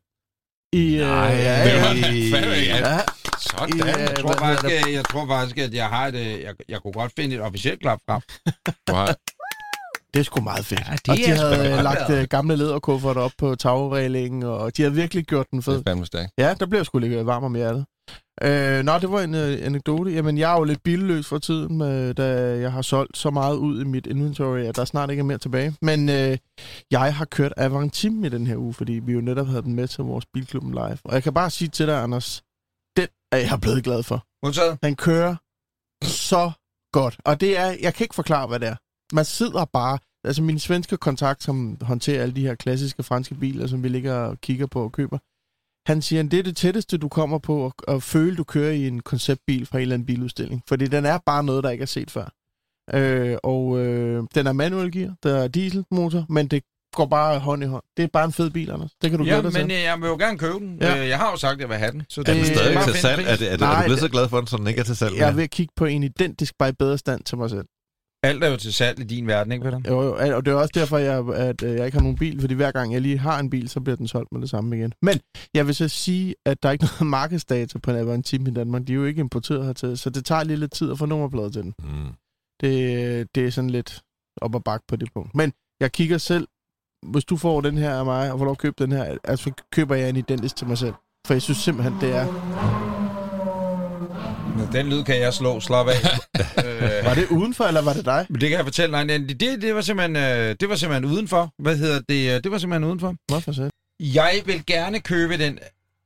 I, 0.72 0.94
øh, 0.96 1.00
Nej, 1.06 1.16
ja, 1.16 1.64
det 1.64 1.72
ja, 1.72 1.94
ja, 1.94 2.90
ja, 2.90 2.98
Sådan. 3.38 3.80
Øh, 3.80 3.86
Jeg 3.86 4.16
tror, 4.20 4.32
faktisk, 4.32 4.64
at, 4.86 4.92
jeg 4.94 5.04
tror 5.04 5.26
faktisk, 5.26 5.58
at 5.58 5.74
jeg 5.74 5.86
har 5.86 6.06
et, 6.06 6.14
øh, 6.14 6.40
jeg, 6.40 6.54
jeg 6.68 6.80
kunne 6.80 6.92
godt 6.92 7.12
finde 7.18 7.34
et 7.36 7.40
officielt 7.42 7.80
klap 7.80 7.98
frem. 8.08 8.20
du 8.88 8.94
har, 8.94 9.06
Det 10.14 10.20
er 10.20 10.24
sgu 10.24 10.40
meget 10.40 10.66
fedt. 10.66 10.80
Ja, 10.88 10.92
det 10.92 11.08
og 11.08 11.16
de 11.16 11.24
havde 11.26 11.78
øh, 11.78 11.82
lagt 11.84 12.10
øh, 12.10 12.24
gamle 12.24 12.56
læderkufferter 12.56 13.20
op 13.20 13.32
på 13.38 13.54
tagrælingen, 13.54 14.42
og 14.42 14.76
de 14.76 14.82
havde 14.82 14.94
virkelig 14.94 15.24
gjort 15.24 15.46
den 15.50 15.56
det 15.56 15.64
fed. 15.64 15.78
er 15.78 15.82
fandme 15.86 16.06
stærkt. 16.06 16.32
Ja, 16.38 16.54
der 16.60 16.66
blev 16.66 16.84
sgu 16.84 16.98
lidt 16.98 17.26
varm 17.26 17.44
om 17.44 17.54
hjertet. 17.54 17.84
Øh, 18.42 18.82
nå, 18.84 18.98
det 18.98 19.10
var 19.10 19.20
en 19.20 19.34
øh, 19.34 19.58
anekdote. 19.66 20.10
Jamen, 20.12 20.38
jeg 20.38 20.52
er 20.52 20.58
jo 20.58 20.64
lidt 20.64 20.82
billøs 20.82 21.26
for 21.26 21.38
tiden, 21.38 21.78
med, 21.78 22.14
da 22.14 22.58
jeg 22.58 22.72
har 22.72 22.82
solgt 22.82 23.16
så 23.16 23.30
meget 23.30 23.56
ud 23.56 23.80
i 23.80 23.84
mit 23.84 24.06
inventory, 24.06 24.60
at 24.60 24.76
der 24.76 24.84
snart 24.84 25.10
ikke 25.10 25.20
er 25.20 25.24
mere 25.24 25.38
tilbage. 25.38 25.74
Men 25.82 26.08
øh, 26.08 26.38
jeg 26.90 27.14
har 27.14 27.24
kørt 27.24 27.52
Avantim 27.56 28.24
i 28.24 28.28
den 28.28 28.46
her 28.46 28.56
uge, 28.56 28.74
fordi 28.74 28.92
vi 28.92 29.12
jo 29.12 29.20
netop 29.20 29.46
havde 29.46 29.62
den 29.62 29.74
med 29.74 29.88
til 29.88 30.04
vores 30.04 30.26
Bilklubben 30.26 30.72
Live. 30.72 30.98
Og 31.04 31.14
jeg 31.14 31.22
kan 31.22 31.34
bare 31.34 31.50
sige 31.50 31.68
til 31.68 31.86
dig, 31.86 32.02
Anders, 32.02 32.42
den 32.96 33.08
er 33.32 33.38
jeg 33.38 33.58
blevet 33.60 33.84
glad 33.84 34.02
for. 34.02 34.24
Modtaget. 34.46 34.78
Han 34.82 34.96
kører 34.96 35.36
så 36.04 36.50
godt. 36.92 37.16
Og 37.24 37.40
det 37.40 37.58
er, 37.58 37.76
jeg 37.80 37.94
kan 37.94 38.04
ikke 38.04 38.14
forklare, 38.14 38.46
hvad 38.46 38.60
det 38.60 38.68
er. 38.68 38.76
Man 39.14 39.24
sidder 39.24 39.64
bare, 39.64 39.98
altså 40.24 40.42
min 40.42 40.58
svenske 40.58 40.96
kontakt, 40.96 41.42
som 41.42 41.76
håndterer 41.82 42.22
alle 42.22 42.34
de 42.34 42.46
her 42.46 42.54
klassiske 42.54 43.02
franske 43.02 43.34
biler, 43.34 43.66
som 43.66 43.82
vi 43.82 43.88
ligger 43.88 44.14
og 44.14 44.40
kigger 44.40 44.66
på 44.66 44.84
og 44.84 44.92
køber, 44.92 45.18
han 45.90 46.02
siger, 46.02 46.22
at 46.22 46.30
det 46.30 46.38
er 46.38 46.42
det 46.42 46.56
tætteste, 46.56 46.98
du 46.98 47.08
kommer 47.08 47.38
på 47.38 47.66
at, 47.66 47.72
at 47.94 48.02
føle, 48.02 48.36
du 48.36 48.44
kører 48.44 48.72
i 48.72 48.86
en 48.88 49.00
konceptbil 49.00 49.66
fra 49.66 49.78
en 49.78 49.82
eller 49.82 49.94
anden 49.94 50.06
biludstilling. 50.06 50.62
Fordi 50.68 50.86
den 50.86 51.04
er 51.06 51.18
bare 51.26 51.44
noget, 51.44 51.64
der 51.64 51.70
ikke 51.70 51.82
er 51.82 51.86
set 51.86 52.10
før. 52.10 52.26
Øh, 52.94 53.36
og 53.42 53.78
øh, 53.78 54.24
den 54.34 54.46
er 54.46 54.52
manuel 54.52 54.92
gear, 54.92 55.14
der 55.22 55.34
er 55.36 55.48
dieselmotor, 55.48 56.26
men 56.28 56.46
det 56.48 56.62
går 56.96 57.06
bare 57.06 57.38
hånd 57.38 57.62
i 57.62 57.66
hånd. 57.66 57.82
Det 57.96 58.02
er 58.02 58.06
bare 58.12 58.24
en 58.24 58.32
fed 58.32 58.50
bil, 58.50 58.70
Anders. 58.70 58.90
Det 59.02 59.10
kan 59.10 59.18
du 59.18 59.24
Ja, 59.24 59.30
glæde 59.30 59.42
dig 59.42 59.52
men 59.60 59.68
til. 59.68 59.76
øh, 59.76 59.82
jeg 59.82 60.00
vil 60.00 60.06
jo 60.08 60.16
gerne 60.16 60.38
købe 60.38 60.58
den. 60.58 60.78
Ja. 60.80 60.94
Ja. 60.94 61.06
Jeg 61.08 61.18
har 61.18 61.30
jo 61.30 61.36
sagt, 61.36 61.54
at 61.54 61.60
jeg 61.60 61.68
vil 61.68 61.76
have 61.76 61.92
den. 61.92 62.02
Så 62.08 62.20
Er 62.20 62.24
den 62.24 62.36
Det- 62.36 62.46
stadig 62.46 62.78
til 62.84 62.94
salg? 62.94 63.22
Er, 63.26 63.36
det, 63.36 63.52
er, 63.52 63.56
det, 63.56 63.62
er 63.62 63.66
Nej, 63.66 63.74
du 63.74 63.82
blevet 63.84 63.96
det- 63.96 64.00
så 64.00 64.08
glad 64.08 64.28
for 64.28 64.36
den, 64.38 64.46
så 64.46 64.56
den 64.56 64.66
ikke 64.66 64.80
er 64.80 64.84
til 64.84 64.96
salg? 64.96 65.16
Jeg 65.16 65.28
er 65.28 65.32
ved 65.32 65.42
at 65.44 65.50
kigge 65.50 65.72
på 65.76 65.84
en 65.84 66.02
identisk, 66.02 66.54
bare 66.58 66.68
i 66.68 66.72
bedre 66.72 66.98
stand 66.98 67.24
til 67.24 67.38
mig 67.38 67.50
selv. 67.50 67.64
Alt 68.22 68.44
er 68.44 68.48
jo 68.48 68.56
til 68.56 68.74
salg 68.74 69.00
i 69.00 69.04
din 69.04 69.26
verden, 69.26 69.52
ikke 69.52 69.64
Peter? 69.64 69.80
Jo, 69.88 70.02
jo, 70.02 70.36
og 70.36 70.46
det 70.46 70.52
er 70.52 70.56
også 70.56 70.72
derfor, 70.74 70.98
jeg, 70.98 71.28
at 71.28 71.62
øh, 71.62 71.74
jeg 71.74 71.86
ikke 71.86 71.98
har 71.98 72.02
nogen 72.02 72.18
bil, 72.18 72.40
fordi 72.40 72.54
hver 72.54 72.72
gang 72.72 72.92
jeg 72.92 73.00
lige 73.00 73.18
har 73.18 73.38
en 73.38 73.50
bil, 73.50 73.68
så 73.68 73.80
bliver 73.80 73.96
den 73.96 74.08
solgt 74.08 74.32
med 74.32 74.40
det 74.40 74.50
samme 74.50 74.76
igen. 74.76 74.92
Men 75.02 75.20
jeg 75.54 75.66
vil 75.66 75.74
så 75.74 75.88
sige, 75.88 76.34
at 76.46 76.62
der 76.62 76.68
er 76.68 76.72
ikke 76.72 76.84
noget 77.00 77.06
markedsdata 77.06 77.78
på 77.78 77.90
en 77.90 77.96
Avantim 77.96 78.46
i 78.46 78.50
Danmark. 78.50 78.86
De 78.86 78.92
er 78.92 78.96
jo 78.96 79.04
ikke 79.04 79.20
importeret 79.20 79.64
hertil, 79.64 79.98
så 79.98 80.10
det 80.10 80.24
tager 80.24 80.44
lige 80.44 80.56
lidt 80.56 80.72
tid 80.72 80.90
at 80.90 80.98
få 80.98 81.06
nummerplader 81.06 81.50
til 81.50 81.62
den. 81.62 81.74
Mm. 81.82 82.12
Det, 82.60 83.34
det 83.34 83.46
er 83.46 83.50
sådan 83.50 83.70
lidt 83.70 84.02
op 84.36 84.54
og 84.54 84.64
bakke 84.64 84.86
på 84.88 84.96
det 84.96 85.12
punkt. 85.14 85.34
Men 85.34 85.52
jeg 85.80 85.92
kigger 85.92 86.18
selv, 86.18 86.48
hvis 87.06 87.24
du 87.24 87.36
får 87.36 87.60
den 87.60 87.78
her 87.78 87.94
af 87.94 88.04
mig, 88.04 88.32
og 88.32 88.38
får 88.38 88.44
lov 88.44 88.52
at 88.52 88.58
købe 88.58 88.76
den 88.78 88.92
her, 88.92 89.16
altså 89.24 89.52
køber 89.72 89.94
jeg 89.94 90.08
en 90.08 90.16
identisk 90.16 90.56
til 90.56 90.66
mig 90.66 90.78
selv. 90.78 90.94
For 91.26 91.34
jeg 91.34 91.42
synes 91.42 91.58
simpelthen, 91.58 91.94
det 92.00 92.16
er... 92.16 92.89
Den 94.72 94.88
lyd 94.88 95.04
kan 95.04 95.20
jeg 95.20 95.34
slå, 95.34 95.60
slap 95.60 95.86
af. 95.88 95.94
øh, 96.66 97.04
Var 97.04 97.14
det 97.14 97.26
udenfor, 97.30 97.64
eller 97.64 97.82
var 97.82 97.92
det 97.92 98.04
dig? 98.04 98.26
men 98.28 98.40
det 98.40 98.48
kan 98.48 98.56
jeg 98.56 98.66
fortælle 98.66 98.96
dig. 98.98 99.08
Det, 99.08 99.40
det, 99.40 99.62
det, 99.62 99.74
var 99.74 99.80
simpelthen, 99.80 100.16
øh, 100.16 100.56
det 100.60 100.68
var 100.68 100.74
simpelthen 100.76 101.12
udenfor. 101.12 101.52
Hvad 101.58 101.76
hedder 101.76 102.00
det? 102.08 102.36
øh, 102.36 102.42
Det 102.44 102.50
var 102.50 102.58
simpelthen 102.58 102.84
udenfor. 102.84 103.14
Hvorfor 103.28 103.52
så? 103.52 103.70
Jeg 104.00 104.42
vil 104.46 104.66
gerne 104.66 105.00
købe 105.00 105.38
den 105.38 105.58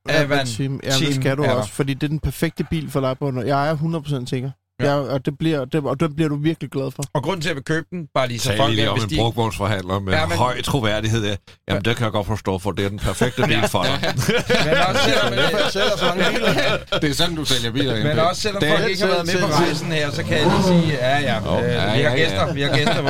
Avantim. 0.08 0.80
Ja, 0.84 0.88
det 0.90 1.14
skal 1.14 1.36
du 1.36 1.42
er 1.42 1.50
også, 1.50 1.72
fordi 1.72 1.94
det 1.94 2.02
er 2.02 2.08
den 2.08 2.20
perfekte 2.20 2.64
bil 2.70 2.90
for 2.90 3.00
dig 3.00 3.18
på. 3.18 3.42
Jeg 3.42 3.70
er 3.70 3.76
100% 4.22 4.26
sikker. 4.26 4.50
Ja. 4.82 4.86
Ja. 4.86 4.94
og, 4.96 5.24
det 5.26 5.34
bliver, 5.38 5.64
det, 5.64 5.80
og 5.84 6.00
det 6.00 6.16
bliver 6.16 6.28
du 6.28 6.36
virkelig 6.36 6.70
glad 6.70 6.90
for. 6.96 7.02
Og 7.14 7.22
grunden 7.22 7.40
til, 7.40 7.48
at 7.48 7.50
jeg 7.50 7.56
vil 7.56 7.64
købe 7.64 7.86
den, 7.90 8.06
bare 8.14 8.28
lige 8.28 8.38
så 8.38 8.48
Tal 8.48 8.56
folk 8.58 8.74
lige 8.74 8.90
om 8.90 8.98
en 8.98 9.10
de... 9.10 9.16
brugvognsforhandler 9.16 9.98
med 10.00 10.12
Ja, 10.12 10.20
ja, 10.20 10.26
men- 10.26 10.36
høj 10.38 10.62
troværdighed. 10.62 11.24
Ja. 11.24 11.34
Jamen, 11.68 11.84
det 11.84 11.96
kan 11.96 12.04
jeg 12.04 12.12
godt 12.12 12.26
forstå, 12.26 12.58
for 12.58 12.70
det 12.70 12.84
er 12.84 12.88
den 12.88 12.98
perfekte 12.98 13.42
bil 13.42 13.68
for 13.68 13.82
dig. 13.82 13.98
Men 14.66 14.76
også 14.88 15.02
selvom, 15.04 15.32
jeg 15.32 15.50
sælger 15.72 15.96
så 15.96 16.04
mange 16.18 16.38
biler. 16.38 16.98
Det 17.00 17.10
er 17.10 17.14
sådan, 17.14 17.36
du 17.36 17.44
sælger 17.44 17.70
biler. 17.72 18.04
men 18.04 18.18
også 18.18 18.42
selvom 18.42 18.60
Det 18.60 18.70
folk 18.78 18.90
ikke 18.90 19.00
har 19.02 19.08
været 19.08 19.26
med 19.26 19.40
på 19.40 19.46
rejsen 19.46 19.92
her, 19.92 20.10
så 20.10 20.22
kan 20.22 20.36
jeg 20.36 20.44
lige 20.46 20.62
sige, 20.62 20.92
ja 20.92 21.18
ja, 21.18 21.56
Åh, 21.56 21.62
øh, 21.64 21.68
ja, 21.70 21.96
vi 21.96 22.02
har 22.02 22.10
ja, 22.10 22.16
gæster, 22.16 22.46
ja. 22.46 22.52
vi 22.52 22.62
har 22.62 22.76
gæster. 22.76 23.02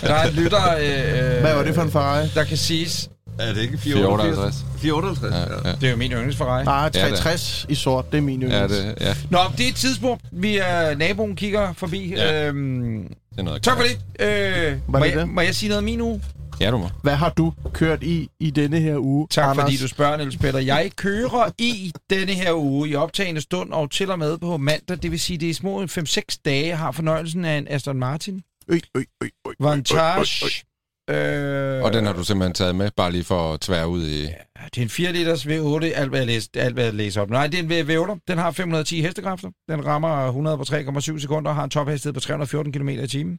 Der 0.08 0.14
er 0.14 0.28
en 0.28 0.34
lytter, 0.34 0.62
øh, 0.80 1.40
Hvad 1.40 1.54
var 1.54 1.62
det 1.62 1.74
for 1.74 1.82
en 1.82 1.90
Ferrari? 1.90 2.28
der 2.34 2.44
kan 2.44 2.56
siges, 2.56 3.08
Er 3.40 3.52
det 3.54 3.62
ikke 3.62 3.78
458? 3.78 4.64
458, 4.78 5.34
Ja, 5.34 5.38
ja. 5.40 5.68
ja. 5.70 5.74
det 5.76 5.84
er 5.86 5.90
jo 5.90 5.96
min 5.96 6.12
yndlingsferrari. 6.12 6.64
Nej, 6.64 6.74
Ja, 6.82 6.88
det 6.88 6.96
er. 6.96 7.00
360 7.00 7.66
i 7.68 7.74
sort, 7.74 8.12
det 8.12 8.18
er 8.18 8.22
min 8.22 8.42
Ja, 8.42 8.62
yndlings. 8.62 8.84
det, 8.84 8.94
ja, 9.00 9.14
Nå, 9.30 9.38
det 9.56 9.64
er 9.64 9.68
et 9.68 9.74
tidspunkt, 9.76 10.24
vi 10.32 10.56
er 10.56 10.94
naboen 10.96 11.36
kigger 11.36 11.72
forbi. 11.72 12.14
Ja. 12.16 12.46
Øhm, 12.48 13.02
det 13.30 13.38
er 13.38 13.42
noget. 13.42 13.62
tak 13.62 13.76
for 13.76 13.84
det. 13.84 14.26
Øh, 14.26 14.76
må, 14.88 14.98
det 14.98 15.04
jeg, 15.06 15.16
det? 15.16 15.28
må 15.28 15.40
jeg 15.40 15.54
sige 15.54 15.68
noget 15.68 15.78
om 15.78 15.84
min 15.84 16.00
uge? 16.00 16.22
Ja, 16.60 16.70
du 16.70 16.78
må. 16.78 16.88
Hvad 17.02 17.14
har 17.16 17.28
du 17.28 17.52
kørt 17.72 18.02
i 18.02 18.28
i 18.40 18.50
denne 18.50 18.80
her 18.80 18.96
uge, 18.98 19.26
Tak 19.30 19.44
Anders? 19.50 19.64
fordi 19.64 19.76
du 19.76 19.88
spørger, 19.88 20.16
Niels 20.16 20.36
Peter. 20.36 20.58
Jeg 20.58 20.90
kører 20.96 21.50
i 21.58 21.92
denne 22.10 22.32
her 22.32 22.52
uge 22.54 22.88
i 22.88 22.94
optagende 22.94 23.40
stund 23.40 23.72
og 23.72 23.90
til 23.90 24.10
og 24.10 24.18
med 24.18 24.38
på 24.38 24.56
mandag. 24.56 24.98
Det 25.02 25.10
vil 25.10 25.20
sige, 25.20 25.38
det 25.38 25.50
er 25.50 25.54
små 25.54 25.82
5-6 25.84 26.20
dage, 26.44 26.66
jeg 26.66 26.78
har 26.78 26.92
fornøjelsen 26.92 27.44
af 27.44 27.58
en 27.58 27.66
Aston 27.70 27.98
Martin. 27.98 28.42
Øj, 28.68 28.80
øj, 28.94 29.04
øj, 29.22 29.28
øj. 29.46 29.52
Vantage. 29.60 30.64
Øh, 31.10 31.82
Og 31.84 31.92
den 31.92 32.06
har 32.06 32.12
du 32.12 32.24
simpelthen 32.24 32.54
taget 32.54 32.76
med, 32.76 32.90
bare 32.96 33.12
lige 33.12 33.24
for 33.24 33.52
at 33.52 33.60
tvære 33.60 33.88
ud 33.88 34.06
i... 34.06 34.22
Det 34.22 34.78
er 34.78 34.82
en 34.82 34.88
4 34.88 35.12
liters 35.12 35.46
V8, 35.46 35.84
alt 35.84 36.08
hvad 36.08 36.18
jeg 36.18 36.26
læser, 36.26 36.48
alt, 36.54 36.74
hvad 36.74 36.84
jeg 36.84 36.94
læser 36.94 37.20
op. 37.20 37.30
Nej, 37.30 37.46
det 37.46 37.72
er 37.72 37.80
en 37.80 37.90
V8. 37.90 38.18
Den 38.28 38.38
har 38.38 38.50
510 38.50 39.02
hestekræfter. 39.02 39.50
Den 39.68 39.86
rammer 39.86 40.26
100 40.26 40.56
på 40.58 40.62
3,7 40.62 41.18
sekunder 41.18 41.50
og 41.50 41.54
har 41.54 41.64
en 41.64 41.70
tophastighed 41.70 42.14
på 42.14 42.20
314 42.20 42.72
km 42.72 42.88
i 42.88 43.06
timen. 43.06 43.38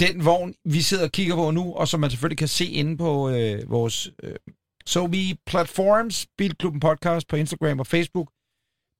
Den 0.00 0.24
vogn, 0.24 0.54
vi 0.64 0.80
sidder 0.80 1.04
og 1.04 1.12
kigger 1.12 1.34
på 1.34 1.50
nu, 1.50 1.74
og 1.74 1.88
som 1.88 2.00
man 2.00 2.10
selvfølgelig 2.10 2.38
kan 2.38 2.48
se 2.48 2.66
inde 2.66 2.96
på 2.96 3.30
øh, 3.30 3.70
vores 3.70 4.10
øh, 4.22 4.34
SoBe 4.86 5.36
Platforms, 5.46 6.26
Bilklubben 6.38 6.80
Podcast 6.80 7.28
på 7.28 7.36
Instagram 7.36 7.80
og 7.80 7.86
Facebook, 7.86 8.28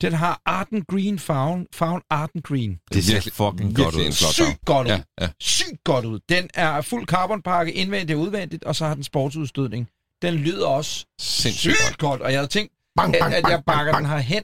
den 0.03 0.13
har 0.13 0.41
Arden 0.47 0.85
Green 0.85 1.19
Found, 1.19 1.67
Found 1.75 2.03
Arden 2.11 2.43
Green. 2.43 2.79
Det 2.93 3.05
ser 3.05 3.13
Virkelig- 3.13 3.33
fucking 3.33 3.77
godt 3.77 3.79
virkelig 3.79 4.01
ud. 4.03 4.07
en 4.07 4.13
flot 4.13 4.35
farve. 4.35 4.49
Sygt 4.51 4.65
godt 4.65 4.87
ud. 4.87 4.93
Ja, 4.93 5.01
ja. 5.21 5.29
Sygt 5.41 5.85
godt 5.85 6.05
ud. 6.05 6.21
Den 6.29 6.49
er 6.55 6.81
fuld 6.81 7.07
carbonpakke, 7.07 7.73
indvendigt 7.73 8.17
og 8.17 8.23
udvendigt, 8.23 8.65
og 8.65 8.77
så 8.77 8.87
har 8.87 8.95
den 8.95 9.05
sportsudstødning. 9.05 9.89
Den 10.23 10.35
lyder 10.35 10.67
også 10.67 11.07
Sindssygt 11.21 11.77
sygt 11.77 11.99
godt, 11.99 12.21
og 12.21 12.33
jeg 12.33 12.39
havde 12.39 12.49
tænkt, 12.51 12.73
Bang, 12.97 13.15
at, 13.15 13.21
bang, 13.21 13.35
at 13.35 13.43
bang, 13.43 13.53
jeg 13.53 13.63
bakker 13.67 13.93
bang, 13.93 14.05
den 14.05 14.13
her 14.13 14.19
hen, 14.19 14.43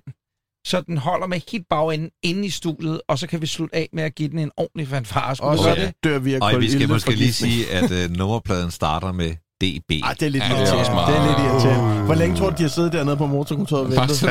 så 0.66 0.80
den 0.80 0.96
holder 0.96 1.26
med 1.26 1.40
helt 1.52 1.66
bagenden 1.70 2.10
inde 2.22 2.46
i 2.46 2.50
studiet, 2.50 3.00
og 3.08 3.18
så 3.18 3.26
kan 3.26 3.40
vi 3.40 3.46
slutte 3.46 3.76
af 3.76 3.88
med 3.92 4.02
at 4.02 4.14
give 4.14 4.28
den 4.28 4.38
en 4.38 4.50
ordentlig 4.56 4.88
fanfare. 4.88 5.36
Og 5.40 5.58
så 5.58 5.74
det? 5.74 5.94
dør 6.04 6.18
vi 6.18 6.34
af 6.34 6.38
Og 6.40 6.60
vi 6.60 6.70
skal 6.70 6.88
måske 6.88 7.10
lige 7.14 7.32
sige, 7.32 7.70
at 7.70 7.90
uh, 8.10 8.16
nummerpladen 8.16 8.70
starter 8.70 9.12
med 9.12 9.34
DB. 9.62 9.90
Ej, 10.04 10.12
det 10.20 10.26
er 10.26 10.28
lidt 10.28 10.44
Ja, 10.44 10.48
det 10.48 10.68
er 10.68 10.94
meget- 10.94 11.08
Det 11.08 11.16
er 11.20 11.26
lidt 11.28 11.40
irriterende. 11.46 12.04
Hvor 12.04 12.14
længe 12.14 12.36
tror 12.36 12.50
du, 12.50 12.56
de 12.58 12.62
har 12.62 12.68
siddet 12.68 12.92
dernede 12.92 13.16
på 13.16 13.26
motorkontoret 13.26 13.82
og 13.84 13.90
ventet? 13.90 14.22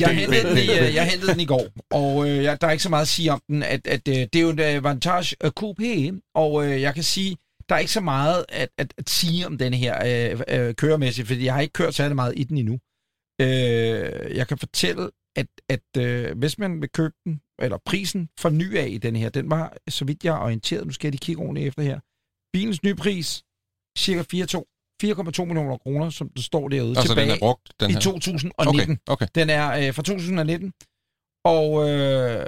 Jeg 0.00 0.08
hentede, 0.18 0.48
den 0.48 0.56
i, 0.58 0.60
øh, 0.88 0.94
jeg 0.94 1.04
hentede 1.10 1.32
den 1.32 1.40
i 1.40 1.44
går, 1.44 1.66
og 1.90 2.28
øh, 2.28 2.42
jeg, 2.44 2.60
der 2.60 2.66
er 2.66 2.70
ikke 2.70 2.82
så 2.82 2.88
meget 2.90 3.02
at 3.02 3.08
sige 3.08 3.32
om 3.32 3.40
den. 3.48 3.62
At, 3.62 3.86
at, 3.86 4.08
øh, 4.08 4.14
det 4.14 4.36
er 4.36 4.40
jo 4.40 4.50
en 4.50 4.60
øh, 4.60 4.84
Vantage 4.84 5.36
øh, 5.44 5.50
Coupé, 5.60 6.20
og 6.34 6.66
øh, 6.66 6.80
jeg 6.80 6.94
kan 6.94 7.02
sige, 7.02 7.36
der 7.68 7.74
er 7.74 7.78
ikke 7.78 7.92
så 7.92 8.00
meget 8.00 8.44
at, 8.48 8.68
at, 8.78 8.94
at 8.98 9.10
sige 9.10 9.46
om 9.46 9.58
den 9.58 9.74
her 9.74 9.94
øh, 10.06 10.40
øh, 10.68 10.74
køremæssigt, 10.74 11.28
fordi 11.28 11.44
jeg 11.44 11.54
har 11.54 11.60
ikke 11.60 11.72
kørt 11.72 11.94
særlig 11.94 12.16
meget 12.16 12.34
i 12.36 12.44
den 12.44 12.58
endnu. 12.58 12.78
Øh, 13.40 14.36
jeg 14.36 14.48
kan 14.48 14.58
fortælle, 14.58 15.10
at, 15.36 15.46
at 15.68 16.02
øh, 16.02 16.38
hvis 16.38 16.58
man 16.58 16.80
vil 16.80 16.88
købe 16.88 17.14
den, 17.24 17.40
eller 17.62 17.78
prisen 17.86 18.28
for 18.40 18.50
ny 18.50 18.76
af 18.78 18.88
i 18.90 18.98
den 18.98 19.16
her, 19.16 19.28
den 19.28 19.50
var, 19.50 19.72
så 19.88 20.04
vidt 20.04 20.24
jeg 20.24 20.34
er 20.36 20.40
orienteret, 20.40 20.86
nu 20.86 20.92
skal 20.92 21.06
jeg 21.08 21.12
lige 21.12 21.20
kigge 21.26 21.42
ordentligt 21.42 21.68
efter 21.68 21.82
her, 21.82 22.00
bilens 22.52 22.82
nye 22.82 22.94
pris, 22.94 23.42
cirka 23.96 24.22
4,2 24.34 24.62
4,2 25.04 25.44
millioner 25.44 25.76
kroner, 25.76 26.10
som 26.10 26.28
der 26.36 26.42
står 26.42 26.68
derude, 26.68 26.90
Og 26.90 26.96
så 26.96 27.02
den 27.02 27.08
tilbage 27.08 27.30
er 27.34 27.38
brugt, 27.38 27.72
den 27.80 27.90
i 27.90 27.92
her. 27.92 28.00
2019. 28.00 28.92
Okay, 28.92 28.96
okay. 29.12 29.26
Den 29.34 29.50
er 29.50 29.86
øh, 29.88 29.94
fra 29.94 30.02
2019, 30.02 30.72
og 31.44 31.88
øh, 31.88 32.46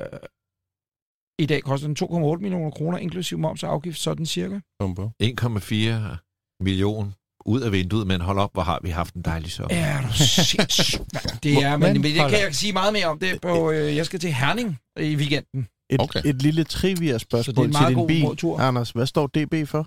i 1.38 1.46
dag 1.46 1.62
koster 1.62 1.86
den 1.86 1.96
2,8 2.34 2.40
millioner 2.40 2.70
kroner, 2.70 2.98
inklusiv 2.98 3.38
moms 3.38 3.62
og 3.62 3.72
afgift, 3.72 3.98
sådan 3.98 4.26
cirka. 4.26 4.58
Bum, 4.78 4.94
bum. 4.94 5.10
1,4 5.22 6.62
million 6.64 7.14
ud 7.46 7.60
af 7.60 7.72
vinduet, 7.72 8.06
men 8.06 8.20
hold 8.20 8.38
op, 8.38 8.50
hvor 8.52 8.62
har 8.62 8.80
vi 8.82 8.90
haft 8.90 9.14
en 9.14 9.22
dejlig 9.22 9.50
sommer. 9.52 9.76
Er 9.76 10.02
du 10.02 10.12
sindssygt. 10.12 11.00
Det 11.42 11.52
er, 11.62 11.76
men, 11.76 11.92
Men 11.92 12.02
det 12.02 12.14
kan 12.14 12.40
jeg 12.40 12.54
sige 12.54 12.72
meget 12.72 12.92
mere 12.92 13.06
om 13.06 13.18
det 13.18 13.40
på, 13.42 13.70
øh, 13.70 13.96
jeg 13.96 14.06
skal 14.06 14.20
til 14.20 14.32
Herning 14.32 14.78
i 15.00 15.16
weekenden. 15.16 15.66
Et, 15.90 16.00
Okay. 16.00 16.20
et 16.24 16.42
lille 16.42 16.60
er 16.60 16.64
trivia-spørgsmål 16.64 17.66
til 17.66 17.72
meget 17.72 17.96
din 17.96 18.06
bil. 18.06 18.36
tur. 18.36 18.58
Anders, 18.60 18.90
hvad 18.90 19.06
står 19.06 19.26
DB 19.26 19.68
for? 19.68 19.86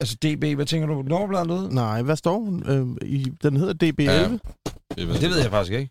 Altså 0.00 0.16
DB, 0.22 0.44
hvad 0.54 0.66
tænker 0.66 0.86
du? 0.88 1.02
Nummerbladet 1.02 1.50
ud? 1.50 1.70
Nej, 1.70 2.02
hvad 2.02 2.16
står 2.16 2.38
hun? 2.38 2.62
Øh, 2.70 3.08
i, 3.08 3.32
den 3.42 3.56
hedder 3.56 3.74
DB11. 3.86 4.02
Ja. 4.02 4.20
Ja. 4.22 4.28
Det 4.96 5.08
ved, 5.08 5.14
Det 5.20 5.30
ved 5.30 5.40
jeg 5.40 5.50
faktisk 5.50 5.72
ikke. 5.72 5.90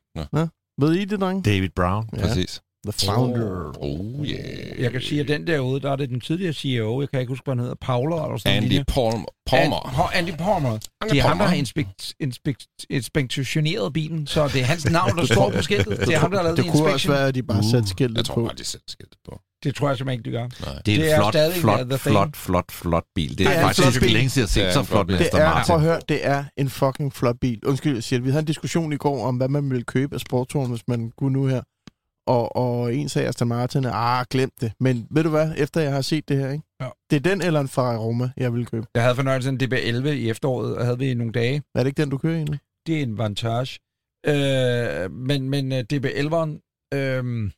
Ved 0.81 0.93
I 0.93 1.05
det, 1.05 1.19
drenge? 1.21 1.43
David 1.43 1.69
Brown. 1.75 2.09
Ja. 2.13 2.21
Præcis. 2.21 2.61
The 2.91 3.05
Founder. 3.11 3.71
Oh, 3.79 4.25
yeah. 4.25 4.81
Jeg 4.81 4.91
kan 4.91 5.01
sige, 5.01 5.21
at 5.21 5.27
den 5.27 5.47
derude, 5.47 5.81
der 5.81 5.91
er 5.91 5.95
det 5.95 6.09
den 6.09 6.21
tidligere 6.21 6.53
CEO, 6.53 7.01
jeg 7.01 7.09
kan 7.09 7.19
ikke 7.19 7.29
huske, 7.31 7.43
hvad 7.43 7.51
han 7.55 7.59
hedder, 7.59 7.75
Paula 7.81 8.15
eller 8.25 8.37
sådan 8.37 8.63
Andy 8.63 8.71
noget. 8.73 8.87
Palmer. 8.87 9.25
Palmer. 9.47 10.11
An- 10.15 10.17
Andy 10.27 10.37
Palmer. 10.37 10.77
Det 11.11 11.17
er 11.17 11.21
ham, 11.27 11.37
der 11.37 11.45
har 11.45 11.55
inspekt, 11.55 12.13
inspekt, 12.19 12.65
inspektioneret 12.89 13.93
bilen, 13.93 14.27
så 14.27 14.47
det 14.47 14.61
er 14.61 14.65
hans 14.65 14.89
navn, 14.91 15.17
der 15.17 15.25
står 15.25 15.51
på 15.51 15.61
skiltet. 15.61 15.99
Det 16.07 16.13
er 16.13 16.19
ham, 16.19 16.31
der 16.31 16.37
har 16.37 16.43
lavet 16.43 16.57
Det 16.57 16.65
det 16.65 16.71
kunne 16.71 16.83
også 16.83 16.93
inspection. 16.93 17.13
være, 17.13 17.27
at 17.27 17.35
de 17.35 17.43
bare 17.43 17.57
Uh, 17.57 17.71
satte 17.71 17.87
skiltet 17.89 18.17
Jeg 18.17 18.25
tror 18.25 18.35
på. 18.35 18.41
bare, 18.41 18.55
de 18.57 18.63
selv 18.63 18.81
skilt 18.87 19.15
på. 19.25 19.39
Det 19.63 19.75
tror 19.75 19.87
jeg 19.87 19.97
simpelthen 19.97 20.19
ikke, 20.19 20.31
de 20.31 20.35
gør. 20.37 20.71
Nej. 20.71 20.81
Det 20.85 20.91
er 20.93 20.95
en 20.97 21.01
Det 21.01 21.11
er 21.11 21.17
flot, 21.17 21.33
stadig 21.33 21.53
flot, 21.55 21.99
flot, 21.99 22.35
flot, 22.35 22.71
flot 22.71 23.03
bil. 23.15 23.29
Det 23.29 23.37
Det 23.37 23.47
er, 23.47 23.49
er 23.51 23.67
en 23.69 23.73
faktisk 23.75 24.01
bil. 24.01 24.11
længe 24.11 24.29
siden, 24.29 24.49
jeg 24.55 24.65
har 24.65 24.69
Det 24.71 24.77
er 24.77 24.81
set 24.81 24.87
så 24.87 24.91
flot 24.91 25.07
Det 25.07 25.21
Aston 25.21 25.41
er, 25.41 25.45
Martin. 25.45 25.67
prøv 25.71 25.75
at 25.75 25.81
høre, 25.83 25.99
det 26.09 26.19
er 26.25 26.43
en 26.57 26.69
fucking 26.69 27.13
flot 27.13 27.35
bil. 27.41 27.59
Undskyld, 27.65 27.93
jeg 27.93 28.03
siger 28.03 28.19
det. 28.19 28.25
Vi 28.25 28.29
havde 28.31 28.39
en 28.39 28.45
diskussion 28.45 28.93
i 28.93 28.97
går 28.97 29.25
om, 29.25 29.35
hvad 29.37 29.47
man 29.49 29.69
ville 29.69 29.83
købe 29.83 30.15
af 30.15 30.21
sportsvogn, 30.21 30.69
hvis 30.69 30.83
man 30.87 31.11
kunne 31.17 31.33
nu 31.33 31.45
her. 31.47 31.61
Og, 32.27 32.55
og 32.55 32.95
en 32.95 33.09
sagde 33.09 33.27
Aston 33.27 33.47
Martin, 33.47 33.85
ah, 33.85 34.25
glem 34.29 34.51
det. 34.61 34.71
Men 34.79 35.07
ved 35.11 35.23
du 35.23 35.29
hvad, 35.29 35.51
efter 35.57 35.81
jeg 35.81 35.91
har 35.91 36.01
set 36.01 36.29
det 36.29 36.37
her, 36.37 36.51
ikke? 36.51 36.63
Ja. 36.81 36.89
Det 37.09 37.15
er 37.15 37.19
den 37.19 37.41
eller 37.41 37.59
en 37.59 37.67
Ferrari 37.67 37.97
Roma, 37.97 38.29
jeg 38.37 38.53
vil 38.53 38.65
købe. 38.65 38.87
Jeg 38.95 39.03
havde 39.03 39.15
fornøjelsen 39.15 39.57
af 39.61 39.65
en 39.65 39.73
DB11 39.73 40.07
i 40.07 40.29
efteråret, 40.29 40.77
og 40.77 40.85
havde 40.85 40.99
vi 40.99 41.13
nogle 41.13 41.31
dage. 41.33 41.63
Er 41.75 41.79
det 41.79 41.87
ikke 41.87 42.01
den, 42.01 42.09
du 42.09 42.17
kører 42.17 42.37
i 42.37 42.43
nu? 42.43 42.57
Det 42.87 42.97
er 42.97 43.03
en 43.03 43.17
Vantage. 43.17 43.79
Øh, 44.25 45.11
men 45.11 45.49
men 45.49 45.71
øh, 45.71 45.83
DB11'eren, 45.93 46.51
øh, 46.93 47.51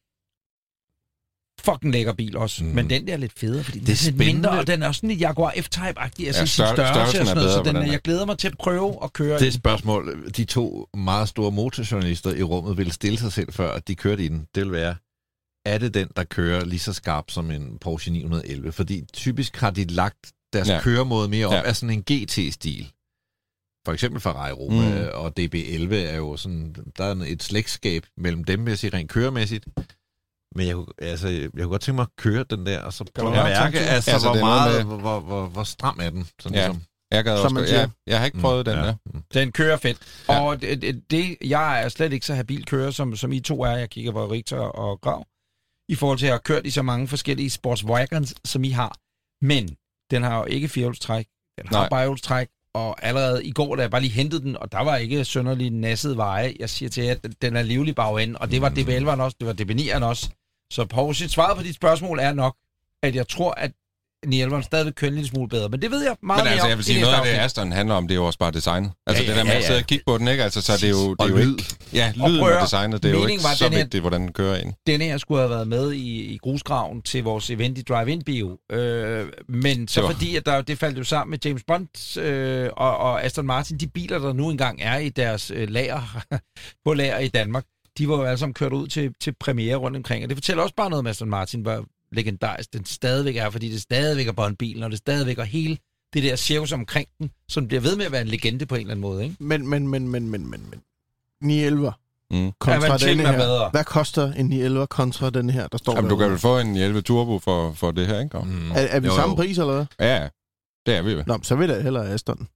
fucking 1.74 1.92
lækker 1.94 2.14
bil 2.14 2.38
også. 2.38 2.64
Mm. 2.64 2.70
Men 2.70 2.90
den 2.90 3.08
der 3.08 3.14
er 3.14 3.18
lidt 3.18 3.40
federe, 3.40 3.64
fordi 3.64 3.80
den 3.80 3.88
Det 3.88 3.94
er, 3.94 4.08
er 4.08 4.12
lidt 4.12 4.18
mindre, 4.18 4.50
og 4.50 4.68
den 4.68 4.84
er 4.84 4.88
også 4.88 5.00
sådan 5.00 5.10
lidt 5.10 5.22
Jaguar 5.22 5.52
F-Type-agtig. 5.58 6.00
Altså 6.00 6.22
Ja, 6.24 6.28
ja, 6.28 6.34
sin 6.34 6.48
stør- 6.48 6.74
størrelse 6.76 7.20
og 7.22 7.26
sådan 7.28 7.36
noget, 7.36 7.52
så 7.54 7.64
den, 7.64 7.76
den 7.76 7.84
er- 7.88 7.92
jeg 7.92 8.00
glæder 8.02 8.26
mig 8.26 8.38
til 8.38 8.48
at 8.48 8.58
prøve 8.60 9.04
at 9.04 9.14
køre 9.14 9.40
Det 9.40 9.54
spørgsmål, 9.54 10.32
de 10.38 10.46
to 10.46 10.88
meget 10.98 11.30
store 11.30 11.52
motorjournalister 11.52 12.36
i 12.36 12.44
rummet 12.44 12.78
ville 12.78 12.94
stille 12.94 13.20
sig 13.20 13.34
selv 13.34 13.54
før, 13.54 13.72
at 13.72 13.88
de 13.88 13.96
kørte 13.96 14.24
i 14.24 14.28
den, 14.28 14.48
det 14.56 14.64
vil 14.64 14.72
være, 14.72 14.96
er 15.66 15.78
det 15.78 15.94
den, 15.94 16.08
der 16.16 16.24
kører 16.24 16.66
lige 16.66 16.80
så 16.80 16.94
skarpt 16.94 17.32
som 17.32 17.52
en 17.52 17.78
Porsche 17.82 18.12
911? 18.12 18.72
Fordi 18.72 19.04
typisk 19.14 19.56
har 19.58 19.70
de 19.72 19.84
lagt 19.86 20.32
deres 20.54 20.68
Ja. 20.70 20.80
køremåde 20.82 21.30
mere 21.30 21.46
op 21.48 21.54
Ja. 21.54 21.62
af 21.68 21.76
sådan 21.76 21.96
en 21.96 22.04
GT-stil. 22.12 22.92
For 23.86 23.94
eksempel 23.94 24.22
Ferrari 24.22 24.52
Roma 24.52 24.90
Mm. 24.90 24.96
mm. 25.02 25.08
og 25.14 25.34
DB11 25.40 25.94
er 25.96 26.16
jo 26.18 26.38
sådan, 26.38 26.76
der 26.98 27.04
er 27.06 27.16
et 27.28 27.44
slægtskab 27.44 28.06
mellem 28.18 28.44
dem, 28.44 28.66
vil 28.66 28.72
jeg 28.72 28.80
sige, 28.80 28.94
rent 28.94 29.10
køremæssigt. 29.12 29.66
Men 30.56 30.68
jeg, 30.68 30.76
kunne- 30.76 30.94
altså, 30.98 31.28
jeg 31.28 31.50
kunne 31.54 31.68
godt 31.68 31.82
tænke 31.82 31.96
mig 31.96 32.02
at 32.04 32.16
køre 32.18 32.44
den 32.50 32.66
der, 32.66 32.82
og 32.82 32.94
så 32.94 33.04
prøve 33.16 33.38
at 33.38 33.44
mærke, 33.46 33.80
altså, 33.80 34.12
Altså, 34.12 34.30
hvor, 34.32 34.40
meget, 34.40 34.86
med- 34.88 34.96
hvor, 34.96 34.98
hvor, 35.00 35.20
hvor, 35.20 35.48
hvor 35.48 35.64
stram 35.64 36.00
er 36.02 36.10
den. 36.10 36.28
Sådan 36.40 36.56
Ja. 36.58 36.68
ligesom. 36.68 36.84
Jeg 37.12 37.24
gad 37.24 37.34
også 37.40 37.60
ja, 37.76 37.90
jeg 38.08 38.20
har 38.20 38.26
ikke 38.26 38.40
prøvet 38.40 38.66
den 38.66 38.78
der. 38.78 38.96
Mm. 39.14 39.22
Den 39.34 39.52
kører 39.52 39.78
fedt. 39.78 39.98
Ja. 40.30 40.34
Ja. 40.34 40.42
Og 40.42 40.62
det, 40.62 41.04
det, 41.12 41.38
jeg 41.46 41.84
er 41.84 41.90
slet 41.90 42.14
ikke 42.14 42.26
så 42.26 42.34
habil 42.36 42.66
kører, 42.66 42.92
som, 42.92 43.16
som 43.16 43.32
I 43.32 43.40
to 43.40 43.62
er. 43.64 43.72
Jeg 43.72 43.90
kigger 43.90 44.12
på 44.12 44.26
Richter 44.32 44.58
og 44.58 45.02
Grav. 45.02 45.26
I 45.90 45.96
forhold 45.96 46.18
til 46.18 46.26
at 46.26 46.32
have 46.32 46.40
kørt 46.40 46.66
i 46.66 46.70
så 46.70 46.82
mange 46.82 47.08
forskellige 47.08 47.50
sportswagons, 47.50 48.36
som 48.46 48.64
I 48.64 48.70
har. 48.70 48.96
Men 49.46 49.70
den 50.12 50.24
har 50.24 50.38
jo 50.38 50.46
ikke 50.46 50.68
firehjulstræk. 50.68 51.28
Den 51.60 51.68
har 51.68 51.90
Nej. 52.30 52.46
Og 52.76 53.04
allerede 53.06 53.46
i 53.46 53.52
går, 53.52 53.76
da 53.76 53.82
jeg 53.82 53.92
bare 53.92 54.02
lige 54.02 54.12
hentede 54.14 54.42
den, 54.42 54.58
og 54.58 54.72
der 54.72 54.80
var 54.84 54.96
ikke 54.96 55.26
sønderlig 55.26 55.70
nasset 55.72 56.18
veje, 56.18 56.54
jeg 56.60 56.70
siger 56.70 56.90
til 56.90 57.04
jer, 57.04 57.12
at 57.24 57.42
den 57.42 57.56
er 57.56 57.62
livlig 57.62 57.96
bagend, 57.96 58.36
og 58.36 58.52
det 58.52 58.62
var 58.62 58.70
Mm. 58.70 58.76
DB11'eren 58.76 59.22
også, 59.22 59.38
det 59.40 59.48
var 59.48 59.54
DB9'eren 59.54 60.04
også. 60.04 60.30
Så 60.74 60.86
Porsche, 60.86 61.30
svaret 61.30 61.58
på 61.58 61.64
dit 61.64 61.76
spørgsmål 61.76 62.20
er 62.20 62.34
nok, 62.34 62.56
at 63.04 63.16
jeg 63.16 63.28
tror, 63.28 63.52
at 63.52 63.72
911'eren 64.26 64.62
stadig 64.62 64.86
vil 64.86 64.94
køre 64.94 65.08
en 65.08 65.14
lille 65.14 65.28
smule 65.30 65.50
bedre. 65.50 65.70
Men 65.70 65.82
det 65.82 65.92
ved 65.92 66.04
jeg 66.04 66.16
meget 66.24 66.38
Men 66.40 66.44
mere 66.44 66.52
altså, 66.52 66.64
om 66.66 66.70
jeg 66.70 66.78
vil 66.78 66.86
sige, 66.86 67.02
noget 67.02 67.14
af 67.16 67.22
det. 67.26 67.32
Aston 67.32 67.72
handler 67.72 67.96
om, 67.96 68.08
det 68.08 68.16
er 68.16 68.20
jo 68.20 68.26
også 68.26 68.40
bare 68.40 68.52
design. 68.52 68.90
Altså 69.08 69.24
Ja, 69.24 69.30
det 69.30 69.36
ja, 69.36 69.40
der 69.40 69.44
med 69.46 69.52
ja, 69.52 69.58
at 69.58 69.64
sidde 69.64 69.78
ja. 69.78 69.84
og 69.84 69.88
kigge 69.88 70.04
på 70.08 70.18
den, 70.18 70.28
ikke? 70.28 70.44
Altså, 70.44 70.62
så 70.62 70.74
det 70.74 70.84
er 70.84 70.90
jo, 70.90 70.96
det 71.16 71.20
er 71.20 71.24
Og 71.24 71.30
jo 71.30 71.38
ikke... 71.38 71.64
Ja, 71.94 72.14
Og 72.22 72.30
lyden 72.30 72.42
og 72.42 72.48
høre, 72.50 72.64
designet, 72.64 73.04
det 73.04 73.10
er 73.16 73.20
jo 73.20 73.26
ikke 73.26 73.44
var, 73.44 73.54
så 73.54 73.66
den 73.66 73.74
her- 73.74 73.80
vigtigt, 73.80 74.02
hvordan 74.02 74.22
den 74.22 74.34
kører 74.34 74.58
ind. 74.58 74.74
denne 74.88 75.04
her 75.06 75.18
skulle 75.18 75.40
have 75.42 75.50
været 75.50 75.68
med 75.68 75.92
i, 75.92 76.20
i 76.34 76.38
grusgraven 76.38 77.02
til 77.02 77.24
vores 77.24 77.50
event 77.50 77.78
i 77.78 77.82
Drive-In 77.82 78.22
Bio. 78.24 78.58
Øh, 78.72 79.28
men 79.50 79.88
så 79.88 80.02
Det 80.02 80.08
var- 80.08 80.14
fordi, 80.14 80.36
at 80.36 80.46
der, 80.46 80.62
det 80.62 80.78
faldt 80.78 80.98
jo 80.98 81.04
sammen 81.04 81.32
med 81.32 81.40
James 81.46 81.64
Bond 81.68 82.18
øh, 82.20 82.70
og, 82.78 82.98
og 82.98 83.24
Aston 83.24 83.46
Martin, 83.46 83.78
de 83.78 83.88
biler, 83.88 84.20
der 84.20 84.34
nu 84.34 84.50
engang 84.50 84.80
er 84.82 84.98
i 84.98 85.10
deres 85.10 85.52
øh, 85.52 85.70
lager, 85.70 86.24
på 86.86 86.94
lager 86.94 87.18
i 87.20 87.28
Danmark, 87.28 87.66
de 88.00 88.10
var 88.10 88.16
jo 88.16 88.24
alle 88.24 88.38
sammen 88.38 88.54
kørt 88.54 88.74
ud 88.74 88.88
til, 88.88 89.14
til 89.20 89.34
premiere 89.40 89.76
rundt 89.76 89.98
omkring. 89.98 90.24
Og 90.24 90.30
det 90.30 90.38
fortæller 90.38 90.64
også 90.64 90.76
bare 90.76 90.90
noget 90.90 91.00
om 91.00 91.08
Aston 91.08 91.30
Martin, 91.30 91.62
hvor 91.62 91.86
legendarisk 92.12 92.74
den 92.74 92.86
stadigvæk 92.86 93.36
er, 93.36 93.50
fordi 93.50 93.72
det 93.72 93.82
stadigvæk 93.82 94.28
er 94.28 94.32
Bond-bilen, 94.32 94.84
og 94.84 94.90
det 94.92 94.98
stadigvæk 94.98 95.38
er 95.40 95.44
hele 95.44 95.78
det 96.14 96.24
der 96.24 96.36
cirkus 96.36 96.72
omkring 96.72 97.08
den, 97.20 97.32
som 97.50 97.68
bliver 97.68 97.82
ved 97.82 97.96
med 97.96 98.06
at 98.06 98.12
være 98.12 98.22
en 98.22 98.28
legende 98.28 98.66
på 98.66 98.76
en 98.76 98.82
eller 98.82 98.92
anden 98.92 99.02
måde. 99.02 99.24
Ikke? 99.24 99.36
Men, 99.40 99.68
men, 99.68 99.88
men, 99.88 100.08
men, 100.08 100.30
men, 100.30 100.50
men, 100.50 100.70
men. 100.70 100.82
911 101.42 101.94
Mm. 102.32 102.52
kontra 102.60 102.98
Ja, 103.02 103.12
er 103.12 103.32
her. 103.32 103.38
bedre. 103.38 103.70
Hvad 103.70 103.84
koster 103.84 104.34
en 104.34 104.46
911 104.46 104.88
kontra 104.88 105.30
den 105.30 105.50
her, 105.50 105.68
der 105.68 105.78
står 105.78 105.96
Jamen, 105.96 106.10
du 106.10 106.18
kan 106.18 106.30
vel 106.32 106.38
få 106.38 106.60
en 106.60 106.76
11 106.76 107.02
Turbo 107.02 107.40
for, 107.40 107.74
for 107.74 107.92
det 107.92 108.08
her, 108.08 108.20
ikke? 108.20 108.38
Mm. 108.40 108.72
Er, 108.72 108.76
er 108.76 109.00
vi 109.00 109.08
Jo, 109.08 109.16
samme 109.16 109.32
jo. 109.32 109.36
pris, 109.36 109.58
eller 109.58 109.74
hvad? 109.74 109.86
Ja, 110.00 110.28
det 110.86 110.96
er 110.96 111.02
vi 111.02 111.14
vel. 111.16 111.24
Nå, 111.28 111.40
så 111.44 111.56
vil 111.56 111.70
jeg 111.70 111.84
hellere 111.84 112.10
Aston. 112.10 112.48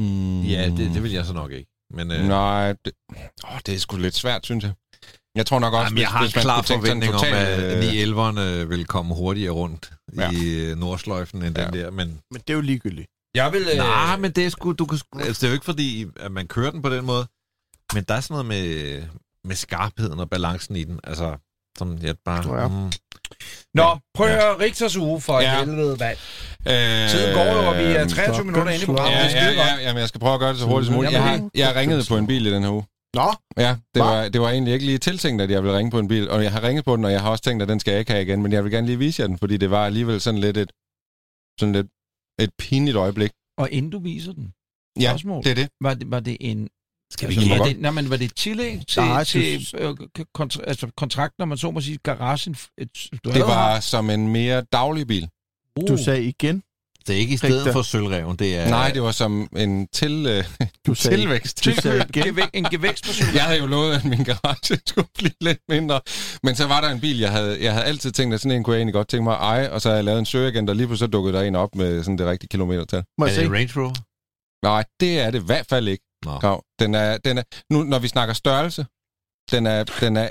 Mm. 0.00 0.42
Ja, 0.42 0.66
det, 0.68 0.78
det 0.94 1.02
vil 1.02 1.12
jeg 1.12 1.24
så 1.24 1.32
nok 1.32 1.52
ikke. 1.52 1.70
Men, 1.96 2.10
øh, 2.12 2.24
Nej, 2.28 2.72
det, 2.84 2.92
åh, 3.44 3.58
det 3.66 3.74
er 3.74 3.78
sgu 3.78 3.96
lidt 3.96 4.14
svært, 4.14 4.44
synes 4.46 4.64
jeg. 4.64 4.72
Jeg 5.36 5.46
tror 5.46 5.58
nok 5.58 5.74
også, 5.74 5.84
Jamen, 5.84 5.98
jeg 5.98 6.08
har 6.08 6.18
en 6.24 6.30
man 6.34 6.42
klar 6.42 6.62
forventning 6.62 7.14
om, 7.14 7.20
total, 7.20 7.34
at 7.34 7.84
øh, 7.84 8.12
911'erne 8.62 8.68
vil 8.68 8.86
komme 8.86 9.14
hurtigere 9.14 9.50
rundt 9.52 9.92
Ja. 10.16 10.30
i 10.30 10.44
øh, 10.70 10.76
Nordsløjfen 10.76 11.42
end 11.42 11.58
Ja. 11.58 11.64
den 11.64 11.72
der. 11.74 11.90
Men, 11.90 12.08
Men 12.30 12.40
det 12.40 12.50
er 12.50 12.54
jo 12.54 12.60
ligegyldigt. 12.60 13.08
Jeg 13.34 13.52
vil... 13.52 13.62
Øh, 13.72 13.76
nej, 13.76 14.16
men 14.16 14.30
det 14.30 14.46
er, 14.46 14.48
sgu, 14.50 14.72
du 14.72 14.86
kan, 14.86 14.98
sgu- 14.98 15.18
altså, 15.20 15.40
det 15.40 15.42
er 15.46 15.48
jo 15.48 15.54
ikke 15.54 15.64
fordi, 15.64 16.06
at 16.16 16.32
man 16.32 16.46
kører 16.48 16.70
den 16.70 16.82
på 16.82 16.90
den 16.90 17.04
måde. 17.04 17.26
Men 17.94 18.04
der 18.04 18.14
er 18.14 18.20
sådan 18.20 18.32
noget 18.34 18.46
med, 18.46 19.02
med 19.44 19.56
skarpheden 19.56 20.20
og 20.20 20.30
balancen 20.30 20.76
i 20.76 20.84
den. 20.84 21.00
Altså, 21.04 21.36
som 21.78 21.98
jeg 22.02 22.16
bare... 22.24 22.60
Ja. 22.60 22.68
Mm, 22.68 22.92
Nå, 23.74 23.98
prøv 24.14 24.26
at 24.26 24.32
høre 24.42 24.58
Richters 24.64 24.96
uge 24.96 25.20
for 25.20 25.40
Ja. 25.40 25.52
ja. 25.52 25.64
helvede, 25.64 25.96
hvad? 25.96 26.12
Øh, 26.12 27.10
Tiden 27.10 27.34
går 27.34 27.44
jo, 27.44 27.68
og 27.70 27.74
vi 27.76 27.82
er 27.82 28.02
øh, 28.02 28.08
23 28.08 28.34
stop, 28.34 28.46
minutter 28.46 28.72
inde 28.72 28.82
i 28.82 28.86
programmet. 28.86 29.14
Ja, 29.18 29.44
ja, 29.44 29.46
godt. 29.46 29.56
ja, 29.56 29.86
jamen, 29.86 30.00
jeg 30.00 30.08
skal 30.08 30.20
prøve 30.20 30.34
at 30.34 30.40
gøre 30.40 30.50
det 30.50 30.58
så 30.58 30.66
hurtigt 30.66 30.86
som 30.86 30.94
muligt. 30.94 31.12
Jeg, 31.12 31.22
har, 31.22 31.50
jeg 31.54 31.66
har 31.66 31.74
ringet 31.80 32.06
på 32.08 32.16
en 32.16 32.26
bil 32.26 32.46
i 32.46 32.50
den 32.52 32.62
her 32.62 32.70
uge. 32.70 32.84
Nå, 33.14 33.32
Ja, 33.56 33.76
det 33.94 34.02
var, 34.02 34.28
det 34.28 34.40
var 34.40 34.50
egentlig 34.50 34.74
ikke 34.74 34.86
lige 34.86 34.98
tiltænkt, 34.98 35.42
at 35.42 35.50
jeg 35.50 35.62
ville 35.62 35.76
ringe 35.78 35.90
på 35.90 35.98
en 35.98 36.08
bil, 36.08 36.30
og 36.30 36.42
jeg 36.42 36.52
har 36.52 36.62
ringet 36.62 36.84
på 36.84 36.96
den, 36.96 37.04
og 37.04 37.12
jeg 37.12 37.20
har 37.20 37.30
også 37.30 37.44
tænkt, 37.44 37.62
at 37.62 37.68
den 37.68 37.80
skal 37.80 37.90
jeg 37.90 38.00
ikke 38.00 38.12
have 38.12 38.22
igen, 38.22 38.42
men 38.42 38.52
jeg 38.52 38.64
vil 38.64 38.72
gerne 38.72 38.86
lige 38.86 38.98
vise 38.98 39.22
jer 39.22 39.26
den, 39.26 39.38
fordi 39.38 39.56
det 39.56 39.70
var 39.70 39.86
alligevel 39.86 40.20
sådan 40.20 40.40
lidt 40.40 40.56
et, 40.56 40.70
sådan 41.60 41.72
lidt 41.72 41.86
et 42.40 42.50
pinligt 42.58 42.96
øjeblik. 42.96 43.30
Og 43.58 43.70
inden 43.70 43.90
du 43.90 43.98
viser 43.98 44.32
den, 44.32 44.52
Ja, 45.00 45.10
Spørgsmål. 45.10 45.44
det 45.44 45.50
er 45.50 45.54
det. 45.54 45.68
var 45.80 45.94
det, 45.94 46.10
var 46.10 46.20
det 46.20 46.36
en... 46.40 46.68
Skal 47.10 47.28
vi 47.28 47.34
altså, 47.34 47.48
give 47.48 47.58
var 47.58 47.64
mig 47.66 47.74
det, 47.74 47.82
nej, 47.82 47.90
men 47.90 48.10
var 48.10 48.16
det 48.16 48.24
et 48.24 48.36
tillæg 48.36 48.80
til, 48.88 49.02
Nej, 49.02 49.24
til 49.24 49.66
øh, 49.78 49.96
kontra, 50.34 50.62
altså, 50.66 50.88
kontrakt, 50.96 51.34
når 51.38 51.46
man 51.46 51.58
så 51.58 51.70
må 51.70 51.80
sige, 51.80 51.98
garagen? 52.04 52.56
Et, 52.78 52.88
du 53.24 53.30
Det 53.30 53.40
var 53.40 53.80
som 53.80 54.10
en 54.10 54.28
mere 54.28 54.62
daglig 54.72 55.06
bil. 55.06 55.28
uh, 55.80 55.88
du 55.88 55.96
sagde 56.04 56.24
igen. 56.24 56.62
det 57.06 57.14
er 57.14 57.18
ikke 57.18 57.34
i 57.34 57.36
stedet 57.36 57.56
Rigtig. 57.56 57.72
for 57.72 57.82
sølvreven, 57.82 58.36
det 58.36 58.56
er... 58.56 58.68
Nej, 58.68 58.90
det 58.90 59.02
var 59.02 59.12
som 59.12 59.48
en 59.56 59.86
til, 59.92 60.26
øh, 60.28 60.44
Du 60.86 60.94
sagde, 60.94 61.16
tilvækst. 61.16 61.64
du 61.64 61.72
sagde 61.74 62.04
igen. 62.14 62.38
En 62.52 62.64
gevækst 62.64 63.04
på 63.04 63.10
Jeg 63.34 63.42
havde 63.42 63.58
jo 63.58 63.66
lovet, 63.66 63.94
at 63.94 64.04
min 64.04 64.24
garage 64.24 64.80
skulle 64.86 65.08
blive 65.18 65.32
lidt 65.40 65.58
mindre. 65.68 66.00
Men 66.42 66.54
så 66.56 66.66
var 66.66 66.80
der 66.80 66.88
en 66.90 67.00
bil, 67.00 67.18
jeg 67.18 67.32
havde, 67.32 67.62
jeg 67.64 67.72
havde 67.72 67.84
altid 67.84 68.12
tænkt, 68.12 68.34
at 68.34 68.40
sådan 68.40 68.56
en 68.56 68.62
kunne 68.64 68.74
jeg 68.74 68.78
egentlig 68.80 68.94
godt 68.94 69.08
tænke 69.08 69.24
mig 69.24 69.34
at 69.34 69.40
eje, 69.40 69.70
og 69.70 69.80
så 69.82 69.88
havde 69.88 69.96
jeg 69.96 70.04
lavet 70.04 70.18
en 70.18 70.26
søgeagent, 70.26 70.70
og 70.70 70.76
lige 70.76 70.86
pludselig 70.86 71.06
så 71.06 71.10
dukkede 71.10 71.36
der 71.36 71.42
en 71.42 71.54
op 71.56 71.74
med 71.74 72.02
sådan 72.02 72.18
det 72.18 72.26
rigtige 72.26 72.48
kilometertal. 72.48 73.04
Må 73.18 73.26
Er 73.26 73.28
det 73.30 73.50
Range 73.52 73.72
Rover? 73.76 73.94
Nej, 74.64 74.84
det 75.00 75.20
er 75.20 75.30
det 75.30 75.42
i 75.42 75.46
hvert 75.46 75.66
fald 75.66 75.88
ikke. 75.88 76.04
Nå. 76.24 76.38
Grav. 76.38 76.64
Den 76.78 76.94
er, 76.94 77.18
den 77.18 77.38
er, 77.38 77.42
nu, 77.70 77.82
når 77.82 77.98
vi 77.98 78.08
snakker 78.08 78.34
størrelse, 78.34 78.86
den 79.50 79.66
er, 79.66 79.84
den 79.84 80.16
er 80.16 80.30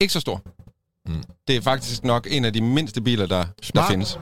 ikke 0.00 0.12
så 0.12 0.20
stor. 0.20 0.42
Mm. 1.06 1.22
Det 1.48 1.56
er 1.56 1.60
faktisk 1.60 2.04
nok 2.04 2.26
en 2.30 2.44
af 2.44 2.52
de 2.52 2.60
mindste 2.60 3.02
biler, 3.02 3.26
der, 3.26 3.46
der 3.74 3.86
findes. 3.90 4.18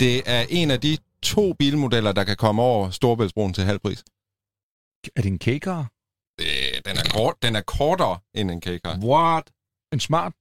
Det 0.00 0.22
er 0.26 0.46
en 0.48 0.70
af 0.70 0.80
de 0.80 0.98
to 1.22 1.52
bilmodeller, 1.52 2.12
der 2.12 2.24
kan 2.24 2.36
komme 2.36 2.62
over 2.62 2.90
Storebæltsbroen 2.90 3.54
til 3.54 3.64
halv 3.64 3.78
pris. 3.78 4.04
Er 5.16 5.22
det 5.22 5.26
en 5.26 5.38
K-car? 5.38 5.90
Øh, 6.40 6.80
den, 6.86 6.96
er 6.96 7.10
kort, 7.14 7.34
den 7.42 7.56
er 7.56 7.60
kortere 7.60 8.18
end 8.34 8.50
en 8.50 8.60
K-car. 8.60 8.98
What? 9.04 9.50
En 9.92 10.00
smart? 10.00 10.32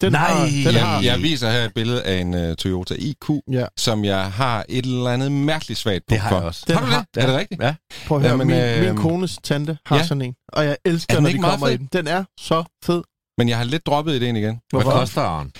Den 0.00 0.12
Nej, 0.12 0.20
har, 0.20 0.44
den 0.46 0.64
Jeg, 0.74 0.86
har, 0.86 1.02
jeg 1.02 1.22
viser 1.22 1.50
her 1.50 1.64
et 1.64 1.74
billede 1.74 2.02
af 2.02 2.20
en 2.20 2.34
uh, 2.50 2.54
Toyota 2.56 2.94
IQ, 2.98 3.30
Ja. 3.52 3.66
som 3.78 4.04
jeg 4.04 4.32
har 4.32 4.64
et 4.68 4.84
eller 4.84 5.10
andet 5.10 5.32
mærkeligt 5.32 5.80
svagt 5.80 5.96
Det 5.98 6.04
punkt 6.08 6.22
har 6.22 6.36
jeg 6.36 6.44
også. 6.44 6.64
Den 6.66 6.74
har 6.76 6.80
du 6.82 6.86
det? 6.86 6.94
har- 6.94 7.06
Er 7.22 7.26
det 7.26 7.36
rigtigt? 7.36 7.62
Ja. 7.62 7.74
Prøv 8.06 8.18
at 8.18 8.22
høre, 8.22 8.30
Jamen, 8.30 8.46
min, 8.46 8.56
øh, 8.56 8.84
min 8.94 8.96
kones 8.96 9.38
tante 9.44 9.78
har 9.86 9.96
ja. 9.96 10.06
sådan 10.06 10.22
en, 10.22 10.34
og 10.52 10.64
jeg 10.64 10.76
elsker, 10.84 11.14
Er 11.14 11.16
den 11.16 11.22
når 11.22 11.28
ikke 11.28 11.36
de 11.36 11.40
meget 11.40 11.52
kommer 11.52 11.68
i 11.68 11.70
fed? 11.70 11.78
den. 11.78 11.88
Den 11.92 12.06
er 12.06 12.24
så 12.40 12.64
fed. 12.84 13.02
Men 13.38 13.48
jeg 13.48 13.56
har 13.56 13.64
lidt 13.64 13.86
droppet 13.86 14.14
ideen 14.14 14.36
igen. 14.36 14.58
Hvad 14.70 14.82
Hvorfor? 14.82 14.98
koster 14.98 15.38
den? 15.38 15.52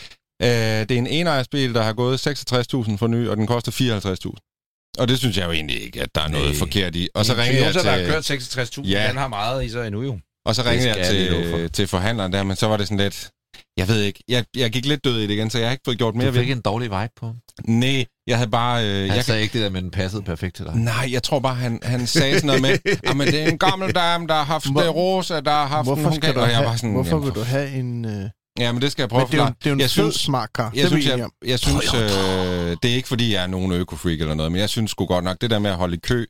Uh, 0.42 0.48
det 0.88 0.90
er 0.90 0.98
en 0.98 1.06
enejersbil, 1.06 1.74
der 1.74 1.82
har 1.82 1.92
gået 1.92 2.26
66.000 2.26 2.96
for 2.96 3.06
ny, 3.06 3.28
og 3.28 3.36
den 3.36 3.46
koster 3.46 3.72
54.000. 3.72 4.96
Og 4.98 5.08
det 5.08 5.18
synes 5.18 5.36
jeg 5.38 5.46
jo 5.46 5.52
egentlig 5.52 5.82
ikke, 5.82 6.02
at 6.02 6.08
der 6.14 6.20
er 6.20 6.28
noget 6.28 6.46
Nej. 6.50 6.58
forkert 6.58 6.96
i. 6.96 7.08
Og 7.14 7.24
så 7.24 7.32
En 7.32 7.38
ringede 7.38 7.64
jeg 7.64 7.72
Toyota, 7.74 7.88
der 7.88 7.96
har 8.14 8.20
til, 8.22 8.38
kørt 8.38 8.78
66.000, 8.78 8.82
Ja. 8.90 9.02
ja. 9.02 9.08
den 9.08 9.16
har 9.16 9.28
meget 9.28 9.64
i 9.64 9.68
sig 9.68 9.86
endnu 9.86 10.02
jo. 10.02 10.18
og 10.46 10.54
så 10.54 10.62
Det 10.62 10.70
ringede 10.70 10.88
jeg 10.96 11.06
til, 11.06 11.50
for. 11.50 11.68
til 11.68 11.86
forhandleren 11.86 12.32
der, 12.32 12.42
men 12.42 12.56
så 12.56 12.66
var 12.66 12.76
det 12.76 12.88
sådan 12.88 12.98
lidt... 13.04 13.30
Jeg 13.76 13.88
ved 13.88 14.00
ikke, 14.02 14.24
jeg, 14.28 14.44
jeg 14.56 14.70
gik 14.70 14.86
lidt 14.86 15.04
død 15.04 15.18
i 15.18 15.22
det 15.22 15.30
igen, 15.30 15.50
så 15.50 15.58
jeg 15.58 15.66
har 15.68 15.72
ikke 15.72 15.82
fået 15.84 15.98
gjort 15.98 16.14
mere 16.14 16.26
Du 16.26 16.32
ved 16.32 16.40
fik 16.40 16.50
en 16.50 16.60
dårlig 16.60 16.90
vibe 16.90 17.12
på 17.20 17.26
ham. 17.26 17.36
Nej, 17.68 18.04
jeg 18.26 18.36
havde 18.36 18.50
bare... 18.50 18.84
Øh, 18.88 19.06
Han 19.08 19.16
jeg, 19.16 19.24
sagde 19.24 19.42
ikke 19.42 19.52
det 19.52 19.62
der 19.62 19.70
med, 19.70 19.82
den 19.82 19.90
passede 19.90 20.22
perfekt 20.22 20.56
til 20.56 20.64
dig. 20.64 20.76
nej, 20.76 21.08
jeg 21.12 21.22
tror 21.22 21.38
bare, 21.40 21.54
han, 21.54 21.80
han 21.82 22.06
sagde 22.06 22.34
sådan 22.40 22.46
noget 22.46 22.62
med, 22.62 22.70
at 23.04 23.16
men 23.16 23.26
det 23.26 23.42
er 23.42 23.48
en 23.48 23.58
gammel 23.58 23.94
dame, 23.94 24.26
der 24.26 24.34
har 24.34 24.44
haft 24.44 24.72
Hvor- 24.72 24.80
det 24.82 24.94
rosa, 24.94 25.40
der 25.40 25.50
har 25.50 25.66
haft 25.66 25.86
Hvorfor, 25.88 26.08
en 26.08 26.14
skal 26.14 26.34
du 26.34 26.40
og 26.40 26.48
jeg 26.48 26.56
have, 26.56 26.68
var 26.68 26.76
sådan, 26.76 26.92
hvorfor 26.92 27.10
jamen, 27.10 27.24
vil 27.26 27.34
du 27.34 27.42
have 27.42 27.70
en... 27.70 28.04
Øh... 28.04 28.30
Ja, 28.58 28.72
men 28.72 28.82
det 28.82 28.92
skal 28.92 29.02
jeg 29.02 29.08
prøve 29.08 29.20
Men 29.20 29.26
at 29.26 29.32
det 29.32 29.40
er 29.40 29.44
jo, 29.44 29.54
det 29.60 29.66
er 29.66 29.70
jo 29.70 29.74
en 29.74 29.80
jeg 29.80 29.90
synes, 29.90 30.14
smart 30.14 30.50
car. 30.56 30.62
jeg 30.74 30.84
det 30.84 30.92
er 30.92 30.96
vi 30.96 31.02
synes, 31.02 31.18
jeg, 31.18 31.28
jeg 31.46 31.58
synes 31.58 31.94
øh, 31.94 32.76
det 32.82 32.90
er 32.90 32.94
ikke, 32.94 33.08
fordi 33.08 33.34
jeg 33.34 33.42
er 33.42 33.46
nogen 33.46 33.72
økofreak 33.72 34.20
eller 34.20 34.34
noget, 34.34 34.52
men 34.52 34.60
jeg 34.60 34.68
synes 34.68 34.90
sgu 34.90 35.06
godt 35.06 35.24
nok, 35.24 35.36
det 35.40 35.50
der 35.50 35.58
med 35.58 35.70
at 35.70 35.76
holde 35.76 35.94
i 35.96 36.00
kø, 36.02 36.24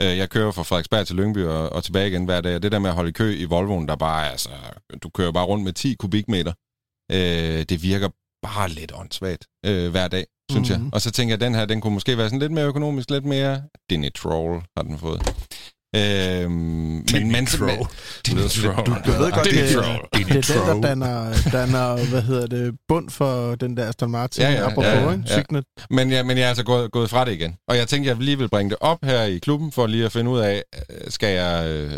øh, 0.00 0.18
jeg 0.18 0.30
kører 0.30 0.52
fra 0.52 0.62
Frederiksberg 0.62 1.06
til 1.06 1.16
Lyngby 1.16 1.44
og, 1.44 1.72
og 1.72 1.84
tilbage 1.84 2.08
igen 2.08 2.24
hver 2.24 2.40
dag, 2.40 2.54
og 2.54 2.62
det 2.62 2.72
der 2.72 2.78
med 2.78 2.90
at 2.90 2.96
holde 2.96 3.08
i 3.08 3.12
kø 3.12 3.36
i 3.36 3.44
Volvoen, 3.44 3.88
der 3.88 3.96
bare, 3.96 4.30
altså, 4.30 4.48
du 5.02 5.08
kører 5.08 5.32
bare 5.32 5.44
rundt 5.44 5.64
med 5.64 5.72
10 5.72 5.94
kubikmeter, 5.98 6.52
øh, 7.12 7.62
det 7.68 7.82
virker 7.82 8.08
bare 8.42 8.68
lidt 8.68 8.92
åndssvagt 8.94 9.44
øh, 9.66 9.90
hver 9.90 10.08
dag, 10.08 10.26
synes 10.50 10.68
mm. 10.68 10.72
jeg. 10.72 10.80
Mhm. 10.80 10.90
Og 10.92 11.00
så 11.00 11.10
tænker 11.10 11.32
jeg, 11.32 11.42
at 11.42 11.46
den 11.46 11.54
her, 11.54 11.64
den 11.64 11.80
kunne 11.80 11.94
måske 11.94 12.18
være 12.18 12.28
sådan 12.28 12.38
lidt 12.38 12.52
mere 12.52 12.66
økonomisk, 12.66 13.10
lidt 13.10 13.24
mere 13.24 13.62
Dinitrol 13.90 14.62
har 14.76 14.82
den 14.82 14.98
fået. 14.98 15.20
Øhm, 15.96 16.50
men, 17.12 17.32
men, 17.32 17.46
throw. 17.46 17.68
Du, 18.26 18.32
du 18.32 18.36
ved 18.36 19.32
godt, 19.32 19.44
Det 19.44 19.74
er 19.74 19.82
det, 20.12 20.26
det, 20.28 20.48
det 20.48 20.56
er 20.56 20.72
den, 20.74 20.82
der 20.82 20.88
danner, 20.88 21.32
danner, 21.52 22.08
hvad 22.10 22.22
hedder 22.22 22.46
det, 22.46 22.74
bund 22.88 23.10
for 23.10 23.54
den 23.54 23.76
der 23.76 23.88
Aston 23.88 24.10
Martin, 24.10 24.42
Ja, 24.42 24.50
ja, 24.50 24.66
apropos, 24.66 24.84
ja, 24.84 25.00
ja, 25.00 25.10
ja. 25.10 25.34
Signet. 25.34 25.64
Men, 25.90 26.10
ja, 26.10 26.22
men 26.22 26.36
jeg 26.36 26.44
er 26.44 26.48
altså 26.48 26.64
gået, 26.64 26.92
gået 26.92 27.10
fra 27.10 27.24
det 27.24 27.32
igen. 27.32 27.56
Og 27.68 27.76
jeg 27.76 27.88
tænkte, 27.88 28.08
jeg 28.08 28.16
lige 28.16 28.38
vil 28.38 28.48
bringe 28.48 28.70
det 28.70 28.78
op 28.80 28.98
her 29.04 29.22
i 29.22 29.38
klubben, 29.38 29.72
for 29.72 29.86
lige 29.86 30.04
at 30.04 30.12
finde 30.12 30.30
ud 30.30 30.38
af, 30.38 30.62
øh, 30.74 31.10
skal 31.10 31.34
jeg, 31.34 31.68
øh, 31.68 31.90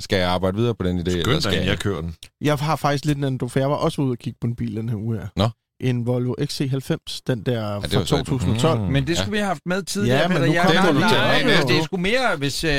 skal 0.00 0.16
jeg 0.18 0.28
arbejde 0.28 0.56
videre 0.56 0.74
på 0.74 0.82
den 0.82 0.98
idé? 0.98 1.10
eller 1.10 1.22
Skønt, 1.22 1.42
skal 1.42 1.54
at 1.54 1.60
jeg? 1.60 1.66
jeg 1.66 1.78
kører 1.78 2.00
den. 2.00 2.14
Jeg 2.40 2.56
har 2.56 2.76
faktisk 2.76 3.04
lidt 3.04 3.18
en 3.18 3.40
for 3.48 3.58
jeg 3.58 3.70
var 3.70 3.76
også 3.76 4.02
ude 4.02 4.10
og 4.10 4.18
kigge 4.18 4.38
på 4.40 4.46
en 4.46 4.56
bil 4.56 4.76
den 4.76 4.88
her 4.88 4.96
uge 4.96 5.16
her. 5.16 5.26
Nå. 5.36 5.48
En 5.80 6.06
Volvo 6.06 6.34
XC90, 6.40 7.20
den 7.26 7.42
der 7.42 7.44
det 7.44 7.56
var 7.66 7.80
fra 7.80 7.88
så- 7.88 8.16
2012. 8.16 8.80
Mm. 8.80 8.86
Men 8.86 9.06
det 9.06 9.16
skulle 9.18 9.32
vi 9.32 9.36
have 9.38 9.46
haft 9.46 9.60
med 9.66 9.82
tidligere. 9.82 10.18
Ja, 10.20 10.28
men 10.28 10.36
Peter. 10.36 10.46
nu 10.46 10.52
Jeg- 10.52 10.62
kommer 10.66 10.82
til 10.84 10.94
nej, 11.00 11.42
nej, 11.42 11.52
Ja, 11.52 11.62
Det 11.62 11.78
er 11.78 11.82
sgu 11.84 11.96
mere, 11.96 12.36
hvis... 12.38 12.64
Øh, 12.64 12.70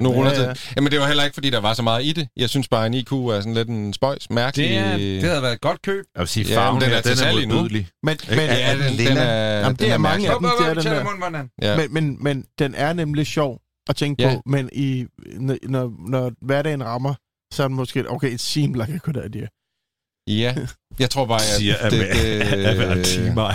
Nu 0.00 0.08
ruller 0.12 0.30
Ja, 0.32 0.36
ja, 0.36 0.42
ja. 0.42 0.48
ja. 0.48 0.54
Jamen, 0.76 0.92
det 0.92 1.00
var 1.00 1.06
heller 1.06 1.24
ikke, 1.24 1.34
fordi 1.34 1.50
der 1.50 1.60
var 1.60 1.74
så 1.74 1.82
meget 1.82 2.04
i 2.04 2.12
det. 2.12 2.28
Jeg 2.36 2.48
synes 2.50 2.68
bare, 2.68 2.86
en 2.86 2.94
IQ 2.94 3.12
er 3.12 3.40
sådan 3.40 3.54
lidt 3.54 3.68
en 3.68 3.92
spøjs, 3.92 4.30
mærkelig... 4.30 4.68
det, 4.70 4.78
er, 4.78 4.96
det 4.96 5.22
havde 5.22 5.42
været 5.42 5.52
et 5.54 5.60
godt 5.60 5.82
køb. 5.82 6.04
Jeg 6.14 6.20
vil 6.20 6.28
sige, 6.28 6.46
Ja, 6.48 6.56
farven 6.56 6.74
men 6.74 6.82
den 6.82 6.90
her, 6.90 6.96
er 6.96 7.00
til 7.02 7.10
den 7.10 7.18
salg 7.18 7.38
er 7.38 7.42
endnu. 7.42 7.56
modbydelig. 7.56 7.88
Men, 8.02 8.16
men? 8.28 8.38
Ja, 8.38 8.72
den, 8.88 8.98
den 8.98 9.16
er, 9.16 9.58
Jamen, 9.60 9.72
det 9.72 9.80
den 9.80 9.90
er 9.90 9.98
mange 9.98 10.30
af 10.30 10.36
dem. 10.40 10.48
det 10.58 10.66
er 10.68 10.74
den 10.74 10.84
der. 10.84 11.38
det? 11.38 11.48
Ja. 11.62 11.76
men, 11.76 11.94
men, 11.94 12.16
men 12.20 12.44
den 12.58 12.74
er 12.74 12.92
nemlig 12.92 13.26
sjov 13.26 13.60
at 13.88 13.96
tænke 13.96 14.22
Ja. 14.22 14.34
på, 14.34 14.42
men 14.46 14.68
i, 14.72 15.04
når, 15.40 15.56
når, 15.68 15.92
når 16.08 16.32
hverdagen 16.42 16.84
rammer, 16.84 17.14
så 17.54 17.62
er 17.62 17.68
den 17.68 17.76
måske, 17.76 18.10
okay, 18.10 18.30
it 18.32 18.40
seemed 18.40 18.80
like 18.86 18.92
a 18.94 18.98
good 19.10 19.24
idea. 19.26 19.46
Ja, 20.28 20.54
jeg 20.98 21.10
tror 21.10 21.26
bare, 21.26 21.36
at 21.40 21.46
Siger 21.58 21.88
det, 21.90 21.92
det, 21.92 22.98
en 22.98 23.04
time. 23.04 23.42
Åh, 23.42 23.54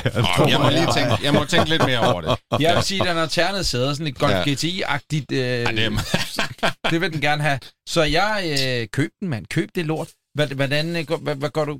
jeg, 0.51 0.59
må 0.61 0.69
lige 0.69 0.87
tænke, 0.97 1.23
jeg 1.23 1.33
må 1.33 1.45
tænke 1.45 1.69
lidt 1.69 1.85
mere 1.85 1.99
over 2.13 2.21
det. 2.21 2.29
Jeg 2.63 2.75
vil 2.75 2.83
sige, 2.83 3.01
at 3.01 3.07
den 3.07 3.17
har 3.17 3.25
ternet 3.25 3.65
sæder, 3.65 3.93
sådan 3.93 4.07
et 4.07 4.17
godt 4.19 4.31
Ja. 4.31 4.43
GTI-agtigt. 4.43 5.25
Øh, 5.31 5.37
Ja, 5.37 5.63
det 5.71 5.91
det 6.91 7.01
vil 7.01 7.13
den 7.13 7.21
gerne 7.21 7.43
have. 7.43 7.59
Så 7.89 8.03
jeg 8.03 8.57
øh, 8.81 8.87
køb 8.87 9.11
den, 9.21 9.29
mand. 9.29 9.45
Køb 9.45 9.69
det 9.75 9.85
lort. 9.85 10.09
Hvad, 10.33 10.47
hvordan, 10.47 10.95
øh, 10.95 11.05
går- 11.05 11.17
hvad, 11.17 11.35
hvad 11.35 11.49
går 11.49 11.65
du... 11.65 11.79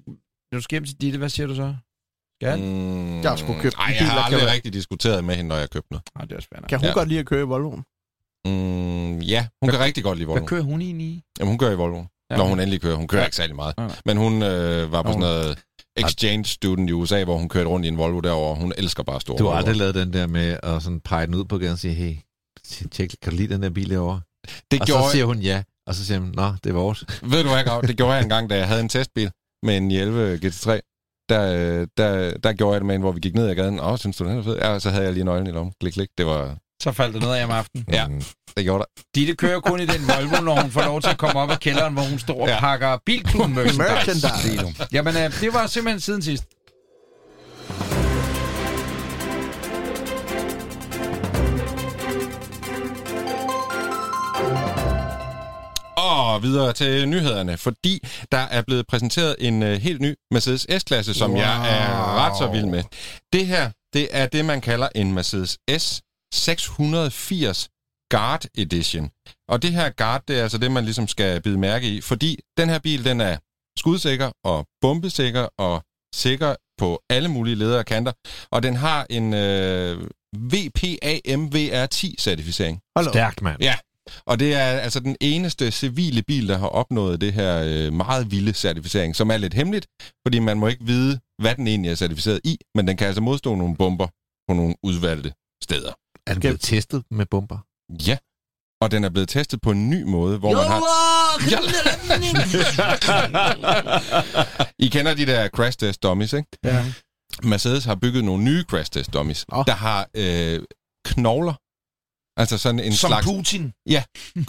Når 0.52 0.58
du 0.60 0.62
skal 0.62 0.76
hjem 0.76 0.86
til 0.86 1.02
Ditte, 1.02 1.17
hvad 1.17 1.30
siger 1.30 1.48
du 1.48 1.56
så? 1.56 1.76
Skal? 2.41 2.60
Mm, 2.60 3.21
Jeg 3.21 3.30
har 3.30 3.36
sgu 3.38 3.54
købt 3.62 3.76
Ej, 3.76 3.86
jeg 4.00 4.08
har 4.08 4.10
kan 4.15 4.24
aldrig 4.26 4.41
være- 4.45 4.54
rigtig 4.54 4.74
diskuteret 4.74 5.24
med 5.24 5.36
hende, 5.36 5.48
når 5.50 5.56
jeg 5.56 5.69
købte 5.69 5.88
noget. 5.91 6.04
Nej, 6.17 6.26
det 6.26 6.38
er 6.38 6.41
spændende. 6.41 6.69
Kan 6.69 6.80
hun 6.80 6.88
Ja. 6.88 6.93
godt 6.93 7.08
lide 7.10 7.19
at 7.19 7.26
køre 7.26 7.41
i 7.41 7.43
Volvoen? 7.43 7.84
Mm, 8.48 9.19
ja, 9.19 9.48
hun 9.62 9.69
kan 9.71 9.80
rigtig 9.80 10.04
godt 10.04 10.17
lide 10.17 10.28
Volvo. 10.28 10.39
Hvad 10.39 10.48
kører 10.48 10.62
hun 10.62 10.82
i? 10.82 11.21
Jamen, 11.39 11.50
hun 11.52 11.58
kører 11.58 11.71
i 11.71 11.76
Volvo, 11.76 12.04
Ja, 12.32 12.38
når 12.38 12.46
hun 12.46 12.60
endelig 12.60 12.82
kører. 12.82 12.96
Hun 12.96 13.08
kører 13.08 13.22
Ja. 13.22 13.26
ikke 13.28 13.36
særlig 13.36 13.56
meget. 13.56 13.78
Nej. 13.78 13.92
Men 14.06 14.18
hun 14.18 14.44
øh, 14.44 14.92
var 14.92 15.02
på 15.02 15.08
sådan 15.08 15.20
noget 15.20 15.64
exchange 15.98 16.46
student 16.46 16.90
i 16.90 16.94
USA, 16.94 17.24
hvor 17.24 17.38
hun 17.38 17.50
kørte 17.50 17.70
rundt 17.70 17.86
i 17.86 17.90
en 17.90 17.98
Volvo 17.98 18.20
derovre. 18.20 18.56
Hun 18.56 18.74
elsker 18.78 19.04
bare 19.04 19.22
store 19.22 19.38
Du 19.38 19.46
har 19.48 19.54
aldrig 19.54 19.76
lavet 19.76 19.96
den 19.96 20.14
der 20.14 20.28
med 20.28 20.58
at 20.64 20.84
sådan 20.84 21.00
pege 21.00 21.26
den 21.26 21.36
ud 21.36 21.46
på 21.46 21.58
gaden 21.58 21.74
og 21.74 21.80
sige, 21.80 21.94
hey, 21.94 22.16
tjek, 22.92 23.16
kan 23.22 23.32
du 23.32 23.38
lide 23.38 23.54
den 23.54 23.64
der 23.64 23.70
bil 23.70 23.90
derovre? 23.90 24.22
Det 24.72 24.82
Og 24.82 24.88
gjorde, 24.88 25.04
så 25.04 25.10
siger 25.12 25.26
hun 25.26 25.40
ja, 25.40 25.64
og 25.88 25.96
så 25.96 26.06
siger 26.06 26.20
hun, 26.20 26.32
nå, 26.36 26.54
det 26.64 26.70
er 26.70 26.74
vores. 26.74 27.04
Ved 27.32 27.44
du 27.44 27.50
hvad, 27.50 27.64
Grav? 27.64 27.82
Det 27.82 27.98
gjorde 27.98 28.14
jeg 28.14 28.24
engang, 28.24 28.50
da 28.50 28.58
jeg 28.58 28.68
havde 28.68 28.82
en 28.82 28.90
testbil 28.90 29.32
med 29.64 29.78
en 29.78 29.92
11 29.92 30.40
GT3. 30.46 30.80
Der, 31.30 31.54
øh, 31.82 31.88
der, 31.98 32.38
der 32.38 32.54
gjorde 32.54 32.74
jeg 32.74 32.82
det 32.82 32.86
med 32.86 32.96
en, 32.96 33.02
hvor 33.02 33.12
vi 33.12 33.20
gik 33.20 33.36
ned 33.36 33.48
ad 33.50 33.56
gaden. 33.56 33.80
Åh, 33.80 33.98
synes 33.98 34.18
du, 34.18 34.26
den 34.26 34.38
er 34.38 34.44
fed? 34.44 34.56
Ja, 34.58 34.70
og 34.70 34.82
så 34.82 34.90
havde 34.90 35.04
jeg 35.06 35.14
lige 35.14 35.24
nøglen 35.24 35.48
i 35.48 35.52
lommen. 35.52 35.74
Klik, 35.80 35.94
klik. 35.94 36.10
Det 36.18 36.26
var... 36.26 36.58
Så 36.86 36.91
faldt 36.91 37.13
der 37.13 37.19
noget 37.19 37.36
af 37.36 37.43
om 37.45 37.52
aftenen. 37.52 37.86
Ja, 37.91 38.06
det 38.58 38.63
gjorde 38.63 38.80
der. 38.80 39.02
Ditte 39.15 39.36
kører 39.36 39.60
kun 39.60 39.80
i 39.80 39.86
den 39.86 40.08
Volvo, 40.08 40.43
når 40.43 40.62
hun 40.62 40.71
får 40.71 40.82
lov 40.82 41.02
til 41.02 41.10
at 41.10 41.17
komme 41.17 41.39
op 41.39 41.50
af 41.52 41.60
kælderen, 41.60 41.93
hvor 41.93 42.04
hun 42.04 42.19
står 42.19 42.41
og 42.41 42.48
Ja. 42.48 42.60
pakker 42.60 42.98
bilklub 43.06 43.50
merchandise. 43.50 43.78
Merchandise. 43.78 44.88
Jamen, 44.91 45.17
øh, 45.17 45.41
det 45.41 45.54
var 45.54 45.67
simpelthen 45.67 46.00
siden 46.00 46.21
sidst. 46.21 46.43
Og 55.98 56.43
videre 56.43 56.74
til 56.74 57.10
nyhederne, 57.10 57.58
fordi 57.58 58.00
der 58.32 58.38
er 58.38 58.62
blevet 58.62 58.88
præsenteret 58.88 59.36
en 59.39 59.63
uh, 59.63 59.69
helt 59.69 60.02
ny 60.02 60.15
Mercedes 60.32 60.67
S-klasse, 60.80 61.13
som 61.13 61.32
wow. 61.32 61.39
jeg 61.39 61.80
er 61.80 62.26
ret 62.26 62.38
så 62.38 62.48
vild 62.48 62.65
med. 62.65 62.84
Det 63.34 63.48
her, 63.48 63.71
det 63.93 64.08
er 64.12 64.26
det, 64.26 64.45
man 64.45 64.62
kalder 64.62 64.88
en 64.95 65.13
Mercedes 65.13 65.58
S 65.78 66.02
680 66.34 67.70
Guard 68.10 68.46
Edition. 68.58 69.10
Og 69.48 69.62
det 69.62 69.72
her 69.72 69.90
Guard, 69.90 70.24
det 70.28 70.40
er 70.40 70.44
altså 70.44 70.58
det, 70.58 70.72
man 70.72 70.84
ligesom 70.84 71.08
skal 71.08 71.42
bide 71.42 71.58
mærke 71.58 71.88
i, 71.88 72.02
fordi 72.02 72.40
den 72.58 72.70
her 72.70 72.80
bil, 72.80 73.06
den 73.06 73.22
er 73.22 73.38
skudsikker 73.80 74.32
og 74.44 74.68
bombesikker 74.82 75.48
og 75.58 75.84
sikker 76.16 76.56
på 76.78 77.02
alle 77.10 77.30
mulige 77.30 77.56
ledere 77.56 77.80
og 77.80 77.86
kanter. 77.86 78.12
Og 78.52 78.64
den 78.64 78.76
har 78.76 79.06
en 79.10 79.34
øh, 79.34 80.08
VPAM 80.36 81.46
VR10-certificering. 81.56 82.92
Hold 82.96 83.08
op. 83.08 83.14
Stærkt, 83.14 83.42
mand. 83.42 83.62
Ja. 83.62 83.76
Og 84.26 84.40
det 84.40 84.54
er 84.54 84.66
altså 84.66 85.00
den 85.00 85.16
eneste 85.22 85.72
civile 85.72 86.24
bil, 86.24 86.48
der 86.48 86.58
har 86.58 86.68
opnået 86.68 87.22
det 87.22 87.34
her 87.34 87.64
øh, 87.66 87.94
meget 87.94 88.32
vilde 88.32 88.54
certificering, 88.54 89.16
som 89.16 89.30
er 89.30 89.38
lidt 89.38 89.54
hemmeligt, 89.54 89.88
fordi 90.26 90.40
man 90.40 90.58
må 90.58 90.68
ikke 90.68 90.86
vide, 90.86 91.20
hvad 91.42 91.56
den 91.56 91.68
egentlig 91.68 91.92
er 91.92 91.96
certificeret 91.96 92.42
i, 92.44 92.58
men 92.76 92.88
den 92.88 92.98
kan 92.98 93.08
altså 93.08 93.22
modstå 93.22 93.56
nogle 93.56 93.76
bomber 93.76 94.08
på 94.48 94.54
nogle 94.54 94.76
udvalgte 94.84 95.34
steder. 95.64 95.94
Er 96.28 96.34
den 96.34 96.40
blevet 96.40 96.62
testet 96.62 97.04
med 97.12 97.26
bomber? 97.26 97.58
Ja. 98.08 98.18
Og 98.82 98.92
den 98.92 99.04
er 99.04 99.10
blevet 99.10 99.30
testet 99.30 99.62
på 99.62 99.72
en 99.72 99.90
ny 99.90 100.04
måde, 100.04 100.38
hvor 100.40 100.54
man 100.54 100.66
har... 100.66 100.82
I 104.80 104.88
kender 104.88 105.14
de 105.14 105.26
der 105.26 105.50
crash 105.50 105.78
test 105.80 106.04
dummies, 106.04 106.34
ikke? 106.34 106.50
Ja. 106.64 106.86
Mercedes 107.44 107.86
har 107.86 107.96
bygget 107.96 108.24
nogle 108.26 108.44
nye 108.44 108.64
crash 108.70 108.92
test 108.92 109.14
dummies, 109.14 109.46
Nå. 109.50 109.64
der 109.68 109.74
har 109.74 110.10
øh, 110.14 110.64
knogler. 111.06 111.54
Altså 112.42 112.58
sådan 112.58 112.80
en 112.80 112.94
Som 112.94 113.08
slags... 113.10 113.26
Putin. 113.26 113.74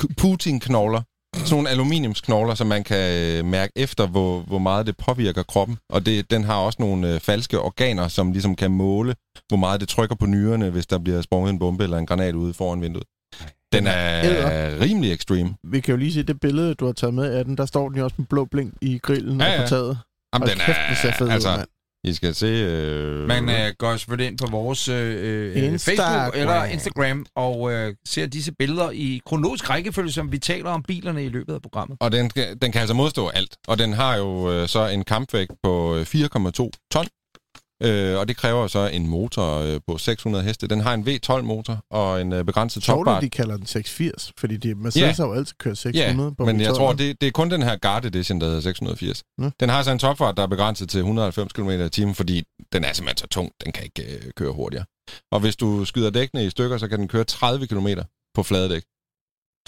K- 0.02 0.14
Putin-knogler. 0.18 1.02
Sådan 1.46 1.56
nogle 1.56 1.70
aluminiumsknogler, 1.70 2.54
som 2.54 2.66
man 2.66 2.84
kan 2.84 3.38
øh, 3.38 3.44
mærke 3.44 3.72
efter, 3.76 4.06
hvor, 4.06 4.40
hvor 4.40 4.58
meget 4.58 4.86
det 4.86 4.96
påvirker 4.96 5.42
kroppen. 5.42 5.78
Og 5.90 6.06
det, 6.06 6.30
den 6.30 6.44
har 6.44 6.56
også 6.56 6.76
nogle 6.80 7.14
øh, 7.14 7.20
falske 7.20 7.60
organer, 7.60 8.08
som 8.08 8.32
ligesom 8.32 8.56
kan 8.56 8.70
måle, 8.70 9.14
hvor 9.48 9.56
meget 9.56 9.80
det 9.80 9.88
trykker 9.88 10.16
på 10.16 10.26
nyrerne, 10.26 10.70
hvis 10.70 10.86
der 10.86 10.98
bliver 10.98 11.22
sprunget 11.22 11.52
en 11.52 11.58
bombe 11.58 11.84
eller 11.84 11.98
en 11.98 12.06
granat 12.06 12.34
ude 12.34 12.54
foran 12.54 12.82
vinduet. 12.82 13.04
Den 13.72 13.86
er 13.86 14.80
rimelig 14.80 15.12
extreme. 15.12 15.54
Vi 15.64 15.80
kan 15.80 15.92
jo 15.92 15.98
lige 15.98 16.12
se 16.12 16.22
det 16.22 16.40
billede, 16.40 16.74
du 16.74 16.86
har 16.86 16.92
taget 16.92 17.14
med 17.14 17.32
af 17.32 17.44
den. 17.44 17.56
Der 17.56 17.66
står 17.66 17.88
den 17.88 17.98
jo 17.98 18.04
også 18.04 18.14
med 18.18 18.26
blå 18.26 18.44
blink 18.44 18.74
i 18.82 18.98
grillen 18.98 19.40
Ja, 19.40 19.46
ja, 19.46 19.56
og 19.56 19.64
på 19.64 19.68
taget. 19.68 19.98
Jamen, 20.34 20.48
Hold 20.48 20.50
den 20.50 20.58
kæft, 20.66 21.20
er, 21.20 21.24
ud, 21.24 21.28
altså, 21.28 21.56
mand. 21.56 21.66
I 22.06 22.14
skal 22.14 22.34
se... 22.34 22.46
Øh, 22.46 23.28
Man 23.28 23.48
øh, 23.48 23.72
går 23.78 23.96
selvfølgelig 23.96 24.26
ind 24.30 24.38
på 24.38 24.46
vores 24.50 24.88
øh, 24.88 24.96
øh, 25.56 25.64
Instagram. 25.64 26.06
Facebook 26.30 26.36
eller 26.42 26.64
Instagram 26.64 27.26
og 27.36 27.72
øh, 27.72 27.94
ser 28.06 28.26
disse 28.26 28.52
billeder 28.58 28.90
i 28.90 29.20
kronologisk 29.26 29.70
rækkefølge, 29.70 30.12
som 30.12 30.32
vi 30.32 30.38
taler 30.38 30.70
om 30.70 30.82
bilerne 30.82 31.24
i 31.24 31.28
løbet 31.28 31.54
af 31.54 31.62
programmet. 31.62 31.96
Og 32.00 32.12
den, 32.12 32.30
kan- 32.30 32.58
den 32.62 32.72
kan 32.72 32.80
altså 32.80 32.94
modstå 32.94 33.28
alt. 33.28 33.56
Og 33.68 33.78
den 33.78 33.92
har 33.92 34.16
jo 34.16 34.52
øh, 34.52 34.68
så 34.68 34.86
en 34.86 35.04
kampvægt 35.04 35.52
på 35.62 35.96
øh, 35.96 36.02
4,2 36.02 36.70
ton. 36.92 37.06
Øh, 37.82 38.18
og 38.18 38.28
det 38.28 38.36
kræver 38.36 38.66
så 38.66 38.86
en 38.92 39.06
motor 39.08 39.58
øh, 39.58 39.80
på 39.86 39.98
600 39.98 40.44
heste. 40.44 40.66
Den 40.66 40.80
har 40.80 40.94
en 40.94 41.08
V12-motor 41.08 41.84
og 41.90 42.20
en 42.20 42.32
øh, 42.32 42.44
begrænset 42.44 42.82
topfart. 42.82 43.16
at 43.16 43.22
de 43.22 43.30
kalder 43.30 43.56
den 43.56 43.66
680, 43.66 44.32
fordi 44.38 44.56
de, 44.56 44.74
Mercedes 44.74 45.18
Ja. 45.18 45.22
har 45.24 45.26
jo 45.30 45.34
altid 45.34 45.54
kørt 45.58 45.84
Ja, 45.84 45.90
600 45.90 46.34
på 46.34 46.44
men 46.44 46.60
jeg 46.60 46.74
tror, 46.74 46.92
det, 46.92 47.20
det 47.20 47.26
er 47.26 47.30
kun 47.30 47.50
den 47.50 47.62
her 47.62 47.76
Guard 47.76 48.04
Edition, 48.04 48.40
der 48.40 48.46
hedder 48.46 48.60
680. 48.60 49.22
Nå. 49.38 49.50
Den 49.60 49.68
har 49.68 49.82
så 49.82 49.90
en 49.90 49.98
topfart, 49.98 50.36
der 50.36 50.42
er 50.42 50.46
begrænset 50.46 50.88
til 50.90 50.98
190 50.98 51.52
km 51.52 51.70
i 51.70 51.88
timen, 51.88 52.14
fordi 52.14 52.42
den 52.72 52.84
er 52.84 52.92
simpelthen 52.92 53.16
så 53.18 53.26
tung, 53.26 53.52
den 53.64 53.72
kan 53.72 53.84
ikke 53.84 54.14
øh, 54.16 54.30
køre 54.36 54.52
hurtigere. 54.52 54.84
Og 55.32 55.40
hvis 55.40 55.56
du 55.56 55.84
skyder 55.84 56.10
dækkene 56.10 56.44
i 56.44 56.50
stykker, 56.50 56.78
så 56.78 56.88
kan 56.88 56.98
den 56.98 57.08
køre 57.08 57.24
30 57.24 57.66
km 57.66 57.88
på 58.34 58.42
flade 58.42 58.68
dæk. 58.68 58.82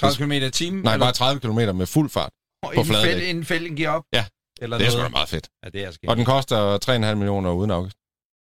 30 0.01 0.25
km 0.27 0.33
i 0.33 0.51
timen? 0.51 0.83
Nej, 0.83 0.99
bare 0.99 1.13
30 1.13 1.41
km 1.41 1.77
med 1.77 1.87
fuld 1.87 2.11
fart. 2.11 2.31
på 2.65 2.71
inden, 2.71 2.95
fæld, 2.95 3.23
inden 3.23 3.45
fælden 3.45 3.77
giver 3.77 3.91
op? 3.91 4.03
Ja, 4.13 4.25
Eller 4.63 4.79
Det 4.79 4.87
er 4.87 4.91
sgu 4.91 5.03
da 5.03 5.09
meget 5.09 5.29
fedt. 5.29 5.49
Ja, 5.65 5.69
det 5.79 5.87
er 5.87 5.91
skægt. 5.91 6.11
Og 6.11 6.17
den 6.17 6.25
koster 6.25 6.79
3,5 7.11 7.15
millioner 7.15 7.51
uden 7.51 7.71
afgift. 7.71 7.97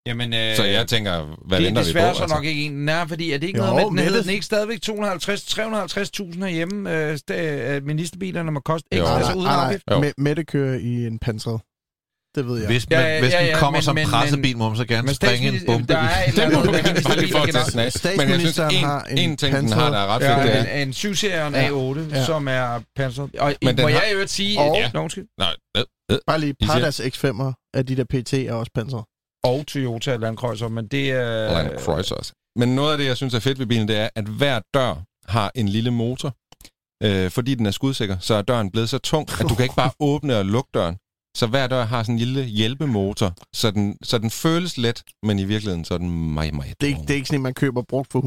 Jamen, 0.07 0.33
øh, 0.33 0.55
Så 0.55 0.63
jeg 0.63 0.87
tænker, 0.87 1.11
hvad 1.47 1.57
det 1.59 1.65
er 1.65 1.67
venter 1.67 1.81
vi 1.81 1.85
på? 1.85 1.87
desværre 1.87 2.15
så 2.15 2.21
altså? 2.21 2.35
nok 2.35 2.45
ikke 2.45 2.61
en, 2.65 2.89
er, 2.89 3.05
fordi 3.07 3.31
er 3.31 3.37
det 3.37 3.47
ikke 3.47 3.59
Jo, 3.59 3.65
noget 3.65 3.93
med, 3.93 4.01
den 4.03 4.09
hedder 4.09 4.21
den 4.21 4.31
ikke 4.31 4.45
stadigvæk 4.45 4.79
250-350.000 4.89 6.43
herhjemme, 6.43 6.93
øh, 6.95 7.17
sta- 7.29 7.33
øh, 7.33 7.83
ministerbilerne 7.85 8.51
må 8.51 8.59
koste 8.59 8.87
ekstra, 8.91 9.07
Nej, 9.09 9.17
altså 9.17 9.31
nej, 9.31 9.37
uden 9.37 9.47
nej, 9.47 9.65
afgift. 9.65 9.83
Nej. 9.89 10.13
Mette 10.17 10.43
kører 10.43 10.79
i 10.79 11.07
en 11.07 11.19
pansret. 11.19 11.59
Det 12.35 12.47
ved 12.47 12.57
jeg. 12.59 12.67
Hvis, 12.67 12.87
Ja, 12.91 12.99
man, 13.01 13.07
ja, 13.11 13.19
hvis 13.21 13.33
ja, 13.33 13.39
den 13.39 13.47
ja, 13.47 13.59
kommer 13.59 13.77
men- 13.77 13.83
som 13.83 13.95
men- 13.95 14.07
pressebil, 14.07 14.57
må 14.57 14.67
man 14.69 14.77
så 14.77 14.85
gerne 14.85 15.13
springe 15.15 15.33
en 15.35 15.39
statsminister- 15.53 15.65
bombe 15.65 15.93
der 15.93 15.97
er 15.99 16.25
der 16.31 16.81
kan 16.83 17.03
Bare 17.03 17.19
lige 17.19 17.31
for 17.31 17.39
at 17.39 17.55
af. 18.05 18.17
Men 18.17 18.29
jeg 18.29 18.39
synes, 18.39 18.57
en, 18.59 18.63
har 18.89 19.03
en 19.03 19.17
en 19.17 19.37
ting, 19.37 19.55
den 19.55 19.69
har, 19.69 19.79
pansret- 19.79 19.93
der 19.93 19.99
er 19.99 20.07
ret 20.07 20.21
fedt, 20.21 20.43
det 20.43 20.59
Ja, 20.59 20.65
er... 20.65 20.81
en, 20.81 20.87
en 20.87 20.93
7-serien 20.93 21.53
Ja. 21.53 21.69
A8, 21.69 22.15
Ja. 22.15 22.25
som 22.25 22.47
er 22.47 22.81
pansret. 22.95 23.29
Og 23.39 23.53
Men 23.63 23.75
må 23.81 23.87
jeg 23.87 24.03
jo 24.13 24.27
sige... 24.27 24.59
Og- 24.59 24.77
Ja. 24.77 24.91
Nå, 24.93 24.99
undskyld. 25.01 25.27
Nej, 25.39 25.53
øh. 26.11 26.17
Bare 26.27 26.39
lige, 26.39 26.53
Pardas 26.65 26.99
X5'er 26.99 27.69
af 27.73 27.85
de 27.85 27.95
der 27.95 28.03
PT 28.03 28.33
er 28.33 28.53
også 28.53 28.71
pansret. 28.75 29.03
Og 29.43 29.67
Toyota 29.67 30.15
Land 30.15 30.37
Cruiser, 30.37 30.67
men 30.67 30.87
det 30.87 31.11
er... 31.11 31.63
Land 31.63 31.79
Cruiser 31.79 32.15
også. 32.15 32.33
Men 32.55 32.75
noget 32.75 32.91
af 32.91 32.97
det, 32.97 33.05
jeg 33.05 33.17
synes 33.17 33.33
er 33.33 33.39
fedt 33.39 33.59
ved 33.59 33.65
bilen, 33.65 33.87
det 33.87 33.97
er, 33.97 34.09
at 34.15 34.25
hver 34.25 34.59
dør 34.73 35.03
har 35.25 35.51
en 35.55 35.67
lille 35.69 35.91
motor. 35.91 36.35
Øh, 37.03 37.31
fordi 37.31 37.55
den 37.55 37.65
er 37.65 37.71
skudsikker, 37.71 38.17
så 38.19 38.33
er 38.33 38.41
døren 38.41 38.71
blevet 38.71 38.89
så 38.89 38.97
tung, 38.97 39.29
at 39.39 39.45
du 39.49 39.55
kan 39.55 39.63
ikke 39.63 39.75
bare 39.75 39.91
åbne 39.99 40.37
og 40.37 40.45
lukke 40.45 40.69
døren. 40.73 40.97
Så 41.37 41.47
hver 41.47 41.67
dør 41.67 41.85
har 41.85 42.03
sådan 42.03 42.15
en 42.15 42.19
lille 42.19 42.43
hjælpemotor, 42.43 43.33
så 43.53 43.71
den, 43.71 43.97
så 44.03 44.17
den 44.17 44.31
føles 44.31 44.77
let, 44.77 45.03
men 45.23 45.39
i 45.39 45.43
virkeligheden 45.43 45.85
så 45.85 45.93
er 45.93 45.97
den 45.97 46.33
meget, 46.33 46.53
meget 46.53 46.73
Det 46.81 46.87
er, 46.87 46.89
ikke, 46.89 47.01
det 47.01 47.09
er 47.09 47.15
ikke 47.15 47.27
sådan, 47.27 47.39
at 47.39 47.41
man 47.41 47.53
køber 47.53 47.81
brugt 47.89 48.11
for 48.11 48.19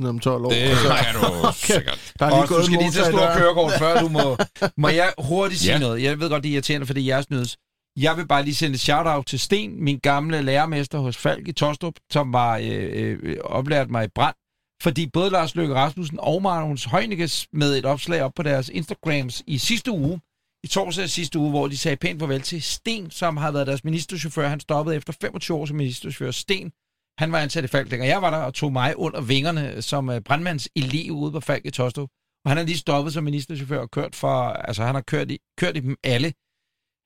180.000 0.00 0.06
om 0.08 0.18
12 0.18 0.44
år. 0.44 0.50
Det 0.50 0.70
og 0.70 0.76
så- 0.76 0.88
kan 0.88 1.14
du 1.14 1.52
sikkert. 1.54 2.12
Der 2.18 2.26
er 2.26 2.30
Og 2.30 2.36
lige 2.36 2.46
du 2.48 2.54
gået 2.54 2.64
skal 2.64 2.74
en 2.78 2.82
lige 2.82 2.92
tage 2.92 3.12
motor 3.12 3.18
i 3.18 3.22
stor 3.22 3.26
døren. 3.26 3.38
kørekort, 3.38 3.72
før 3.78 4.00
du 4.00 4.08
må... 4.08 4.36
Må 4.82 4.88
jeg 4.88 5.12
hurtigt 5.18 5.60
sige 5.60 5.72
Ja. 5.72 5.78
noget? 5.78 6.02
Jeg 6.02 6.20
ved 6.20 6.28
godt, 6.30 6.42
det 6.42 6.48
er 6.48 6.52
irriterende, 6.52 6.86
for 6.86 6.94
det 6.94 7.00
er 7.00 7.04
jeres 7.06 7.30
nydes. 7.30 7.56
Jeg 7.98 8.16
vil 8.16 8.26
bare 8.26 8.42
lige 8.44 8.54
sende 8.54 8.74
et 8.74 8.80
shout-out 8.80 9.26
til 9.26 9.40
Sten, 9.40 9.84
min 9.84 9.98
gamle 9.98 10.42
lærermester 10.42 10.98
hos 10.98 11.16
Falk 11.16 11.48
i 11.48 11.52
Tostrup, 11.52 11.94
som 12.12 12.32
var 12.32 12.56
øh, 12.56 13.18
øh, 13.22 13.36
oplært 13.44 13.90
mig 13.90 14.04
i 14.04 14.08
brand. 14.14 14.34
Fordi 14.82 15.06
både 15.12 15.30
Lars 15.30 15.54
Løkke 15.54 15.74
Rasmussen 15.74 16.18
og 16.20 16.42
Magnus 16.42 16.84
Heunicke 16.84 17.30
med 17.52 17.78
et 17.78 17.84
opslag 17.84 18.22
op 18.22 18.32
på 18.36 18.42
deres 18.42 18.68
Instagrams 18.68 19.42
i 19.46 19.58
sidste 19.58 19.90
uge, 19.90 20.20
i 20.64 20.66
torsdag 20.66 21.10
sidste 21.10 21.38
uge, 21.38 21.50
hvor 21.50 21.68
de 21.68 21.76
sagde 21.76 21.96
pænt 21.96 22.20
farvel 22.20 22.42
til 22.42 22.62
Sten, 22.62 23.10
som 23.10 23.36
har 23.36 23.50
været 23.52 23.66
deres 23.66 23.84
ministerchauffør. 23.84 24.48
Han 24.48 24.60
stoppede 24.60 24.96
efter 24.96 25.12
25 25.20 25.56
år 25.56 25.66
som 25.66 25.76
ministerchauffør. 25.76 26.30
Sten, 26.30 26.72
han 27.18 27.32
var 27.32 27.38
ansat 27.38 27.64
i 27.64 27.66
Falk, 27.66 27.92
og 27.92 28.06
jeg 28.06 28.22
var 28.22 28.30
der 28.30 28.38
og 28.38 28.54
tog 28.54 28.72
mig 28.72 28.96
under 28.98 29.20
vingerne 29.20 29.82
som 29.82 30.10
øh, 30.10 30.20
brandmands 30.20 30.68
elev 30.76 31.12
ude 31.12 31.32
på 31.32 31.40
Falk 31.40 31.64
i 31.64 31.70
Tostrup. 31.70 32.08
Og 32.44 32.50
han 32.50 32.56
har 32.56 32.64
lige 32.64 32.78
stoppet 32.78 33.12
som 33.12 33.24
ministerchauffør 33.24 33.80
og 33.80 33.90
kørt 33.90 34.16
for, 34.16 34.32
altså 34.68 34.84
han 34.84 34.94
har 34.94 35.02
kørt 35.02 35.30
i, 35.30 35.38
kørt 35.58 35.76
i 35.76 35.80
dem 35.80 35.96
alle. 36.04 36.32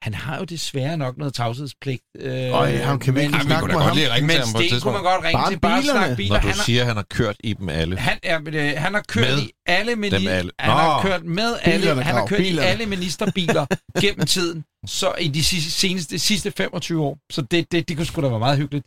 Han 0.05 0.15
har 0.15 0.39
jo 0.39 0.45
desværre 0.45 0.97
nok 0.97 1.17
noget 1.19 1.35
tavshedspligt. 1.35 2.03
Øh, 2.19 2.51
Øj, 2.53 2.77
ham 2.77 2.99
kan 2.99 3.15
vi 3.15 3.21
ikke 3.21 3.33
snakke 3.33 3.67
med 3.67 3.75
godt 3.75 3.85
ham. 3.85 3.97
lige 3.97 4.15
ringe 4.15 4.27
men 4.27 4.37
til 4.37 4.45
ham 4.55 4.63
Sten 4.63 4.81
kunne 4.81 4.93
man 4.93 5.03
godt 5.03 5.25
ringe 5.25 5.39
Bare 5.39 5.51
til, 5.51 5.59
bare 5.61 5.81
bilerne. 5.83 5.99
snakke 6.01 6.17
biler. 6.17 6.29
Når 6.35 6.41
du 6.41 6.47
Han 6.47 6.57
har, 6.57 6.63
siger, 6.65 6.81
at 6.81 6.87
han 6.87 6.97
har 6.97 7.03
kørt 7.11 7.37
i 7.45 7.53
dem 7.53 7.69
alle. 7.69 7.99
han, 7.99 8.19
er, 8.23 8.41
øh, 8.47 8.73
han 8.77 8.95
har 8.95 9.05
kørt 9.09 9.25
Med 9.25 9.39
i 9.43 9.51
alle, 9.67 9.93
mini- 9.93 10.19
dem 10.19 10.29
alle. 10.29 10.51
Han 10.59 10.71
har 10.73 11.03
kørt 11.03 11.25
med 11.25 11.57
alle, 11.63 11.79
Bilerne, 11.81 12.03
han 12.03 12.15
har 12.15 12.27
kørt 12.27 12.41
i 12.41 12.43
bilerne. 12.43 12.69
alle 12.69 12.87
ministerbiler 12.87 13.67
gennem 14.03 14.27
tiden, 14.27 14.65
så 14.87 15.13
i 15.21 15.29
de 15.29 15.45
sidste, 15.45 15.71
seneste, 15.71 16.19
sidste 16.19 16.51
25 16.51 17.03
år. 17.03 17.19
Så 17.33 17.43
det, 17.43 17.73
det, 17.73 17.89
det 17.89 17.97
kunne 17.97 18.07
sgu 18.07 18.23
da 18.23 18.29
være 18.29 18.39
meget 18.39 18.59
hyggeligt. 18.59 18.87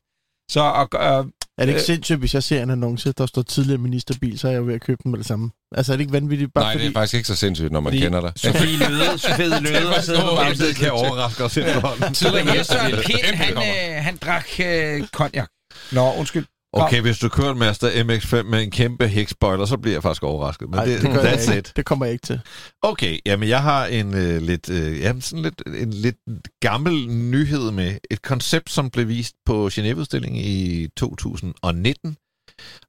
Så 0.52 0.60
og, 0.62 0.88
øh, 0.94 1.26
Er 1.58 1.66
det 1.66 1.72
ikke 1.72 1.80
Øh. 1.82 1.86
sindssygt, 1.86 2.20
hvis 2.20 2.34
jeg 2.34 2.44
ser 2.44 2.64
en 2.64 2.70
annonce, 2.70 3.12
der 3.18 3.26
står 3.26 3.42
tidligere 3.42 3.78
ministerbil, 3.82 4.40
så 4.40 4.48
er 4.48 4.52
jeg 4.52 4.68
ved 4.68 4.74
at 4.76 4.82
købe 4.82 5.00
den 5.04 5.12
med 5.12 5.20
det 5.20 5.28
samme? 5.28 5.50
Altså 5.76 5.92
er 5.94 5.98
det 5.98 6.02
ikke 6.02 6.14
vanvittigt? 6.14 6.54
Bare 6.54 6.64
Nej, 6.64 6.74
fordi... 6.74 6.84
det 6.86 6.90
er 6.90 6.94
faktisk 6.94 7.14
ikke 7.14 7.28
så 7.28 7.36
sindssygt, 7.36 7.72
når 7.72 7.80
man 7.80 7.92
Fordi- 7.92 8.00
kender 8.04 8.22
dig. 8.22 8.32
Sofie 8.36 8.78
Løde, 8.78 9.18
Sofie 9.18 9.60
Løde, 9.72 9.96
og 9.98 10.04
sidder 10.04 10.22
på 10.30 10.36
bagsædet. 10.36 10.76
kan 10.76 10.92
overraske 10.92 11.44
os 11.44 11.58
efterhånden. 11.58 12.16
Så 12.16 12.38
ja, 12.38 12.64
Søren 12.64 12.92
Pind, 13.06 13.36
han, 13.36 13.58
øh, 13.58 14.04
han 14.04 14.18
drak 14.18 14.48
øh, 14.66 15.08
cognac. 15.08 15.48
Nå, 15.92 16.14
undskyld. 16.14 16.46
Okay, 16.74 17.02
hvis 17.02 17.20
du 17.20 17.30
kører 17.30 17.52
en 17.52 17.58
Mazda 17.60 18.04
MX-5 18.04 18.42
med 18.42 18.64
en 18.64 18.72
kæmpe 18.72 19.08
hækspoiler, 19.08 19.66
så 19.66 19.78
bliver 19.78 19.96
jeg 19.96 20.04
faktisk 20.04 20.24
overrasket. 20.24 20.70
Men 20.70 20.80
Ej, 20.80 20.86
det, 20.86 21.02
det, 21.02 21.12
gør 21.14 21.22
jeg 21.22 21.34
that's 21.34 21.52
ikke. 21.52 21.60
it. 21.60 21.74
det 21.76 21.86
kommer 21.86 22.06
jeg 22.06 22.14
ikke 22.14 22.26
til. 22.26 22.40
Okay, 22.82 23.20
jamen 23.26 23.50
jeg 23.50 23.62
har 23.64 23.86
en 23.86 24.14
øh, 24.14 24.42
lidt, 24.42 24.70
øh, 24.70 25.00
jamen 25.00 25.22
sådan 25.22 25.44
lidt, 25.44 25.62
en 25.68 25.94
lidt 25.94 26.18
gammel 26.62 27.08
nyhed 27.10 27.72
med 27.72 27.98
et 28.12 28.22
koncept, 28.22 28.70
som 28.70 28.90
blev 28.90 29.08
vist 29.08 29.36
på 29.46 29.70
Genève-udstillingen 29.74 30.42
i 30.46 30.88
2019, 30.98 32.18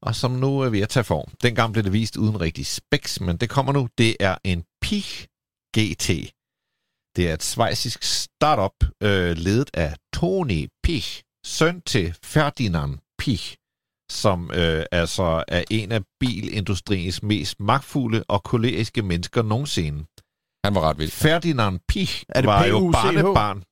og 0.02 0.14
som 0.14 0.30
nu 0.30 0.60
er 0.60 0.68
ved 0.68 0.80
at 0.80 0.88
tage 0.88 1.04
form. 1.04 1.30
Dengang 1.42 1.72
blev 1.72 1.84
det 1.84 1.92
vist 1.92 2.16
uden 2.16 2.40
rigtig 2.40 2.66
specs, 2.66 3.20
men 3.20 3.36
det 3.36 3.50
kommer 3.50 3.72
nu. 3.72 3.88
Det 3.98 4.16
er 4.20 4.36
en 4.44 4.64
Pich 4.82 5.26
GT. 5.78 6.08
Det 7.16 7.30
er 7.30 7.34
et 7.34 7.42
svejsisk 7.42 8.02
startup, 8.02 8.84
øh, 9.02 9.36
ledet 9.36 9.70
af 9.74 9.96
Tony 10.14 10.68
Pich, 10.82 11.22
søn 11.46 11.80
til 11.80 12.14
Ferdinand 12.22 12.98
Pich, 13.18 13.56
som 14.10 14.50
øh, 14.54 14.84
altså 14.92 15.44
er 15.48 15.64
en 15.70 15.92
af 15.92 16.00
bilindustriens 16.20 17.22
mest 17.22 17.60
magtfulde 17.60 18.24
og 18.28 18.42
koleriske 18.42 19.02
mennesker 19.02 19.42
nogensinde. 19.42 19.98
Han 20.64 20.74
var 20.74 20.80
ret 20.80 20.98
vild. 20.98 21.10
Ferdinand 21.10 21.80
Pich 21.88 22.24
Er 22.28 22.40
det 22.40 22.48
var 22.48 22.64
jo 22.64 22.90
barnebarn. 22.92 23.62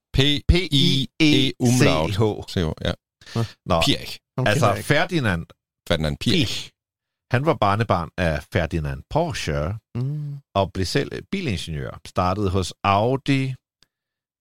P-I-E-C-H. 1.21 2.23
Se 2.49 2.61
jo, 2.61 2.75
ja. 2.85 2.93
Nå, 3.67 3.83
Pirk. 3.87 4.19
Altså. 4.47 4.75
Ferdinand 4.83 5.47
Ferdinand 5.89 6.17
Pirk. 6.21 6.33
Pich, 6.35 6.71
han 7.33 7.47
var 7.47 7.55
barnebarn 7.55 8.11
af 8.19 8.43
Ferdinand 8.53 9.03
Porsche 9.11 9.75
Mm. 9.97 10.37
og 10.55 10.73
blev 10.73 10.87
selv 10.87 11.23
bilingeniør. 11.33 12.01
Startede 12.07 12.51
hos 12.51 12.75
Audi, 12.85 13.55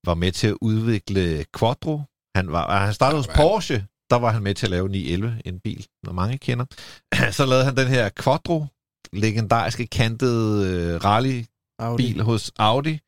var 0.08 0.14
med 0.14 0.32
til 0.32 0.48
at 0.48 0.58
udvikle 0.62 1.46
Quattro. 1.60 2.02
Han, 2.36 2.52
var, 2.52 2.86
han 2.86 2.94
startede 2.94 3.20
hos. 3.20 3.28
Porsche, 3.28 3.86
der 4.10 4.16
var 4.16 4.32
han 4.32 4.44
med 4.44 4.56
til 4.56 4.66
at 4.66 4.70
lave 4.70 4.90
911, 4.90 5.42
en 5.46 5.60
bil, 5.60 5.86
når 6.04 6.14
mange 6.14 6.38
kender. 6.38 6.66
Så 7.38 7.46
lavede 7.46 7.66
han 7.66 7.78
den 7.78 7.88
her 7.88 8.10
Quattro, 8.24 8.66
legendariske 9.14 9.88
kantede 9.88 10.70
øh, 10.70 11.04
rally 11.04 11.44
Audi. 11.80 12.04
bil 12.04 12.22
hos 12.22 12.52
Audi. 12.60 13.00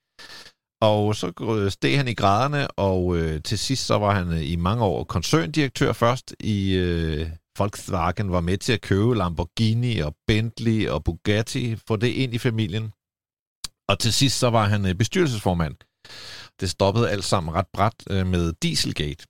Og 0.81 1.15
så 1.15 1.31
steg 1.69 1.97
han 1.97 2.07
i 2.07 2.13
graderne, 2.13 2.67
og 2.71 3.17
øh, 3.17 3.43
til 3.43 3.59
sidst 3.59 3.85
så 3.85 3.97
var 3.97 4.13
han 4.13 4.27
øh, 4.33 4.51
i 4.51 4.55
mange 4.55 4.83
år 4.83 5.03
koncerndirektør 5.03 5.93
først 5.93 6.35
i 6.39 6.73
øh, 6.73 7.29
Volkswagen, 7.57 8.31
var 8.31 8.41
med 8.41 8.57
til 8.57 8.73
at 8.73 8.81
købe 8.81 9.15
Lamborghini 9.15 9.99
og 9.99 10.15
Bentley 10.27 10.87
og 10.87 11.03
Bugatti, 11.03 11.75
få 11.87 11.95
det 11.95 12.07
ind 12.07 12.33
i 12.33 12.37
familien. 12.37 12.91
Og 13.89 13.99
til 13.99 14.13
sidst 14.13 14.39
så 14.39 14.49
var 14.49 14.65
han 14.65 14.85
øh, 14.85 14.95
bestyrelsesformand. 14.95 15.75
Det 16.59 16.69
stoppede 16.69 17.09
alt 17.09 17.23
sammen 17.23 17.53
ret 17.53 17.67
bræt 17.73 18.03
øh, 18.09 18.27
med 18.27 18.53
Dieselgate, 18.53 19.25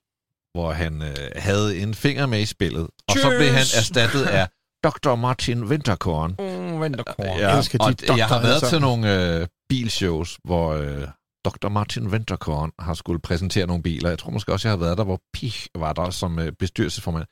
hvor 0.54 0.72
han 0.72 1.02
øh, 1.02 1.16
havde 1.36 1.78
en 1.78 1.94
finger 1.94 2.26
med 2.26 2.40
i 2.40 2.46
spillet. 2.46 2.86
Og 3.08 3.14
så 3.16 3.28
blev 3.38 3.48
han 3.48 3.66
erstattet 3.76 4.22
af 4.22 4.48
Dr. 4.86 5.14
Martin 5.14 5.64
Winterkorn. 5.64 6.30
Mm, 6.38 6.82
Vinterkorn. 6.82 7.38
Ja, 7.38 7.48
de 7.48 7.78
og 7.80 7.90
doktorer 7.90 8.16
jeg 8.16 8.26
har 8.26 8.42
været 8.42 8.54
alle 8.54 8.68
til 8.68 8.80
nogle 8.80 9.36
øh, 9.40 9.46
bilshows, 9.68 10.38
hvor 10.44 10.72
øh, 10.72 11.08
Dr. 11.44 11.68
Martin 11.68 12.06
Winterkorn 12.06 12.72
har 12.78 12.94
skulle 12.94 13.20
præsentere 13.20 13.66
nogle 13.66 13.82
biler. 13.82 14.08
Jeg 14.08 14.18
tror 14.18 14.30
måske 14.30 14.52
også, 14.52 14.68
jeg 14.68 14.72
har 14.72 14.84
været 14.84 14.98
der, 14.98 15.04
hvor 15.04 15.20
Pich 15.34 15.66
var 15.74 15.92
der 15.92 16.10
som 16.10 16.38
øh, 16.38 16.52
bestyrelsesformand. 16.52 17.26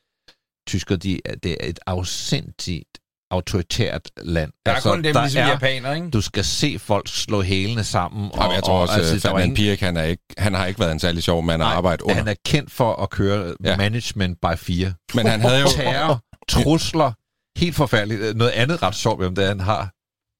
Tysker, 0.67 0.95
de, 0.95 1.19
det 1.43 1.51
er 1.51 1.69
et 1.69 1.79
afsindigt 1.85 2.97
autoritært 3.31 4.01
land. 4.21 4.51
Der 4.65 4.71
er 4.71 4.79
kun 4.81 5.03
dem, 5.03 5.13
der 5.13 5.21
ligesom 5.21 5.41
er, 5.41 5.47
japaner, 5.47 5.93
ikke? 5.93 6.09
Du 6.09 6.21
skal 6.21 6.43
se 6.43 6.79
folk 6.79 7.07
slå 7.07 7.41
hælene 7.41 7.83
sammen. 7.83 8.31
Og, 8.33 8.53
jeg 8.53 8.63
tror 8.63 8.79
også, 8.79 8.93
altså, 8.93 9.13
altså, 9.13 9.27
Ferdinand 9.27 9.57
ingen- 9.57 9.65
Pirk, 9.69 9.79
han, 9.79 9.97
er 9.97 10.03
ikke, 10.03 10.23
han 10.37 10.53
har 10.53 10.65
ikke 10.65 10.79
været 10.79 10.91
en 10.91 10.99
særlig 10.99 11.23
sjov 11.23 11.43
mand 11.43 11.63
at 11.63 11.69
arbejde 11.69 12.03
under. 12.03 12.15
Han 12.15 12.27
er 12.27 12.33
kendt 12.45 12.71
for 12.71 12.95
at 12.95 13.09
køre 13.09 13.55
Ja. 13.63 13.77
management 13.77 14.37
by 14.41 14.55
fear. 14.57 14.93
Men 15.15 15.27
han 15.27 15.41
havde 15.41 15.61
jo... 15.61 15.67
terror, 15.75 16.21
trusler, 16.49 17.11
helt 17.59 17.75
forfærdeligt. 17.75 18.37
Noget 18.37 18.51
andet 18.51 18.83
ret 18.83 18.95
sjovt 18.95 19.19
ved 19.19 19.25
ham, 19.25 19.35
det 19.35 19.41
er, 19.45 19.49
at 19.49 19.57
han 19.57 19.65
har, 19.65 19.91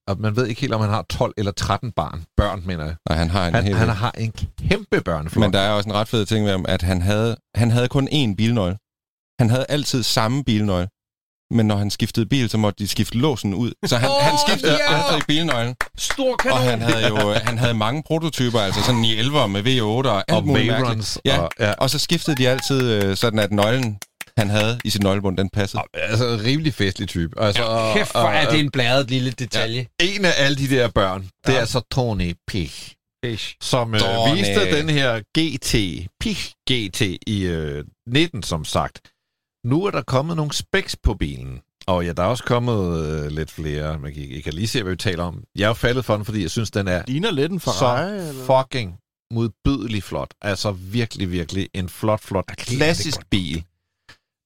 og 0.07 0.19
man 0.19 0.35
ved 0.35 0.45
ikke 0.47 0.61
helt, 0.61 0.73
om 0.73 0.81
han 0.81 0.89
har 0.89 1.05
12 1.09 1.33
eller 1.37 1.51
13 1.51 1.91
barn. 1.91 2.23
Børn, 2.37 2.61
mener 2.65 2.85
jeg. 2.85 2.95
Nej, 3.09 3.17
han 3.17 3.29
har 3.29 3.47
en 3.47 3.53
Han, 3.53 3.63
hel 3.63 3.75
han 3.75 3.89
har 3.89 4.11
en 4.17 4.31
kæmpe 4.69 5.01
børneflok. 5.01 5.41
Men 5.41 5.53
der 5.53 5.59
er 5.59 5.69
også 5.71 5.89
en 5.89 5.95
ret 5.95 6.07
fed 6.07 6.25
ting 6.25 6.45
ved 6.45 6.51
ham, 6.51 6.65
at 6.67 6.81
han 6.81 7.01
havde, 7.01 7.37
han 7.55 7.71
havde 7.71 7.87
kun 7.87 8.07
én 8.07 8.35
bilnøgle. 8.35 8.77
Han 9.39 9.49
havde 9.49 9.65
altid 9.69 10.03
samme 10.03 10.43
bilnøgle. 10.43 10.87
Men 11.51 11.65
når 11.67 11.75
han 11.77 11.89
skiftede 11.91 12.25
bil, 12.25 12.49
så 12.49 12.57
måtte 12.57 12.83
de 12.83 12.87
skifte 12.87 13.17
låsen 13.17 13.53
ud. 13.53 13.71
Så 13.85 13.97
han, 13.97 14.09
oh, 14.09 14.21
han 14.21 14.37
skiftede 14.47 14.71
ja! 14.73 14.91
yeah! 14.91 15.05
aldrig 15.05 15.21
bilnøglen. 15.27 15.75
Stor 15.97 16.35
kanon. 16.35 16.57
Og 16.57 16.63
han 16.63 16.81
havde 16.81 17.07
jo 17.07 17.33
han 17.33 17.57
havde 17.57 17.73
mange 17.73 18.03
prototyper, 18.03 18.59
altså 18.59 18.83
sådan 18.83 19.03
i 19.05 19.15
11 19.15 19.47
med 19.49 19.63
V8 19.63 19.83
og 20.09 20.17
alt 20.17 20.23
og 20.37 20.47
muligt 20.47 20.67
mærkeligt. 20.67 21.17
Ja. 21.25 21.37
Og, 21.39 21.51
ja. 21.59 21.71
Og 21.73 21.89
så 21.89 21.99
skiftede 21.99 22.37
de 22.37 22.49
altid 22.49 22.91
øh, 22.91 23.17
sådan, 23.17 23.39
at 23.39 23.51
nøglen, 23.51 23.97
han 24.37 24.49
havde 24.49 24.79
i 24.83 24.89
sin 24.89 25.01
nøglebund, 25.03 25.37
den 25.37 25.49
passede. 25.49 25.83
Altså, 25.93 26.27
en 26.27 26.43
rimelig 26.43 26.73
festlig 26.73 27.07
type. 27.09 27.41
Altså, 27.41 27.63
og, 27.63 27.95
Kæft, 27.95 28.11
hvor 28.11 28.21
er 28.29 28.49
det 28.49 28.59
en 28.59 28.71
blæret 28.71 29.09
lille 29.09 29.31
detalje. 29.31 29.87
en 30.01 30.25
af 30.25 30.33
alle 30.37 30.57
de 30.57 30.69
der 30.75 30.87
børn, 30.87 31.21
det 31.47 31.53
Ja. 31.53 31.59
er 31.59 31.65
så 31.65 31.81
Tony 31.91 32.33
Pich, 32.47 32.93
Fish. 33.25 33.55
som 33.61 33.93
øh, 33.95 34.01
viste 34.35 34.77
den 34.77 34.89
her 34.89 35.19
GT, 35.37 36.07
Pich 36.21 36.51
GT 36.71 37.01
i 37.27 37.41
øh, 37.43 37.83
19, 38.07 38.43
som 38.43 38.65
sagt. 38.65 38.99
Nu 39.67 39.85
er 39.85 39.91
der 39.91 40.01
kommet 40.01 40.35
nogle 40.35 40.53
specs 40.53 40.95
på 40.95 41.13
bilen. 41.13 41.61
Og 41.87 42.05
ja, 42.05 42.13
der 42.13 42.23
er 42.23 42.27
også 42.27 42.43
kommet 42.43 43.05
øh, 43.05 43.31
lidt 43.31 43.51
flere. 43.51 43.99
Man 43.99 44.13
kan, 44.13 44.23
I 44.23 44.41
kan 44.41 44.53
lige 44.53 44.67
se, 44.67 44.83
hvad 44.83 44.91
vi 44.91 44.97
taler 44.97 45.23
om. 45.23 45.43
Jeg 45.55 45.63
er 45.63 45.67
jo 45.67 45.73
faldet 45.73 46.05
for 46.05 46.15
den, 46.15 46.25
fordi 46.25 46.41
jeg 46.41 46.51
synes, 46.51 46.71
den 46.71 46.87
er 46.87 47.03
Ligner 47.07 47.31
lidt 47.31 47.51
en 47.51 47.59
Ferrari, 47.59 48.19
så 48.19 48.29
eller? 48.29 48.45
fucking 48.45 48.97
modbydelig 49.33 50.03
flot. 50.03 50.33
Altså 50.41 50.71
virkelig, 50.71 51.31
virkelig 51.31 51.69
en 51.73 51.89
flot, 51.89 52.21
flot, 52.21 52.45
klassisk 52.47 53.29
bil. 53.29 53.65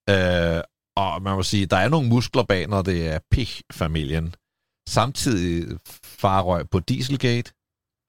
Øh, 0.10 0.62
og 0.98 1.22
man 1.22 1.36
må 1.36 1.44
sige, 1.44 1.66
der 1.66 1.78
er 1.78 1.90
nogle 1.90 2.10
muskler 2.10 2.44
bag, 2.44 2.68
når 2.68 2.82
det 2.82 3.08
er 3.08 3.20
Pich-familien. 3.32 4.36
Samtidig 4.90 5.78
farrøg 6.04 6.70
på 6.70 6.80
Dieselgate, 6.80 7.52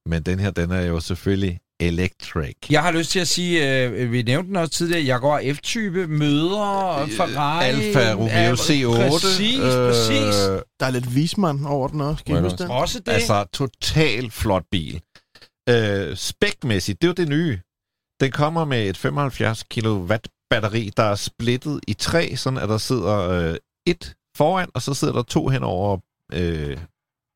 men 0.07 0.23
den 0.23 0.39
her, 0.39 0.51
den 0.51 0.71
er 0.71 0.83
jo 0.83 1.01
selvfølgelig 1.01 1.61
electric. 1.89 2.55
Jeg 2.71 2.83
har 2.83 2.93
lyst 2.93 3.11
til 3.11 3.21
at 3.21 3.29
sige, 3.29 3.85
øh, 3.85 4.13
vi 4.13 4.23
nævnte 4.23 4.49
den 4.49 4.57
også 4.57 4.73
tidligere, 4.73 5.03
Jaguar 5.03 5.43
F-type 5.55 6.07
møder 6.07 7.07
Ferrari. 7.17 7.65
Alfa 7.65 8.13
Romeo 8.13 8.27
Ja, 8.27 8.53
C8. 8.53 9.11
Præcis, 9.11 9.61
præcis. 9.61 10.35
Der 10.81 10.87
er 10.87 10.91
lidt 10.91 11.07
Wiesmann 11.07 11.67
over 11.67 11.89
den 11.89 12.01
også. 12.01 12.25
Kan 12.25 12.35
jeg 12.35 12.45
det? 12.45 12.71
Også 12.71 12.99
det. 12.99 13.13
Altså, 13.13 13.45
total 13.53 14.31
flot 14.31 14.65
bil. 14.71 15.01
Øh, 15.69 16.17
spækmæssigt, 16.17 17.03
det 17.03 17.07
er 17.07 17.09
jo 17.09 17.25
det 17.25 17.29
nye. 17.29 17.61
Den 18.21 18.33
kommer 18.33 18.65
med 18.65 18.89
et 18.89 18.97
75 18.97 19.65
kW 19.71 20.15
batteri, 20.51 20.91
der 20.97 21.03
er 21.03 21.15
splittet 21.15 21.81
i 21.89 21.95
tre, 21.95 22.37
sådan 22.37 22.59
at 22.59 22.69
der 22.69 22.79
sidder 22.79 23.31
øh, 23.31 23.57
et 23.87 24.15
foran, 24.37 24.69
og 24.75 24.83
så 24.83 24.95
sidder 24.95 25.15
der 25.15 25.23
to 25.23 25.49
henover. 25.49 25.99
Øh, 26.33 26.77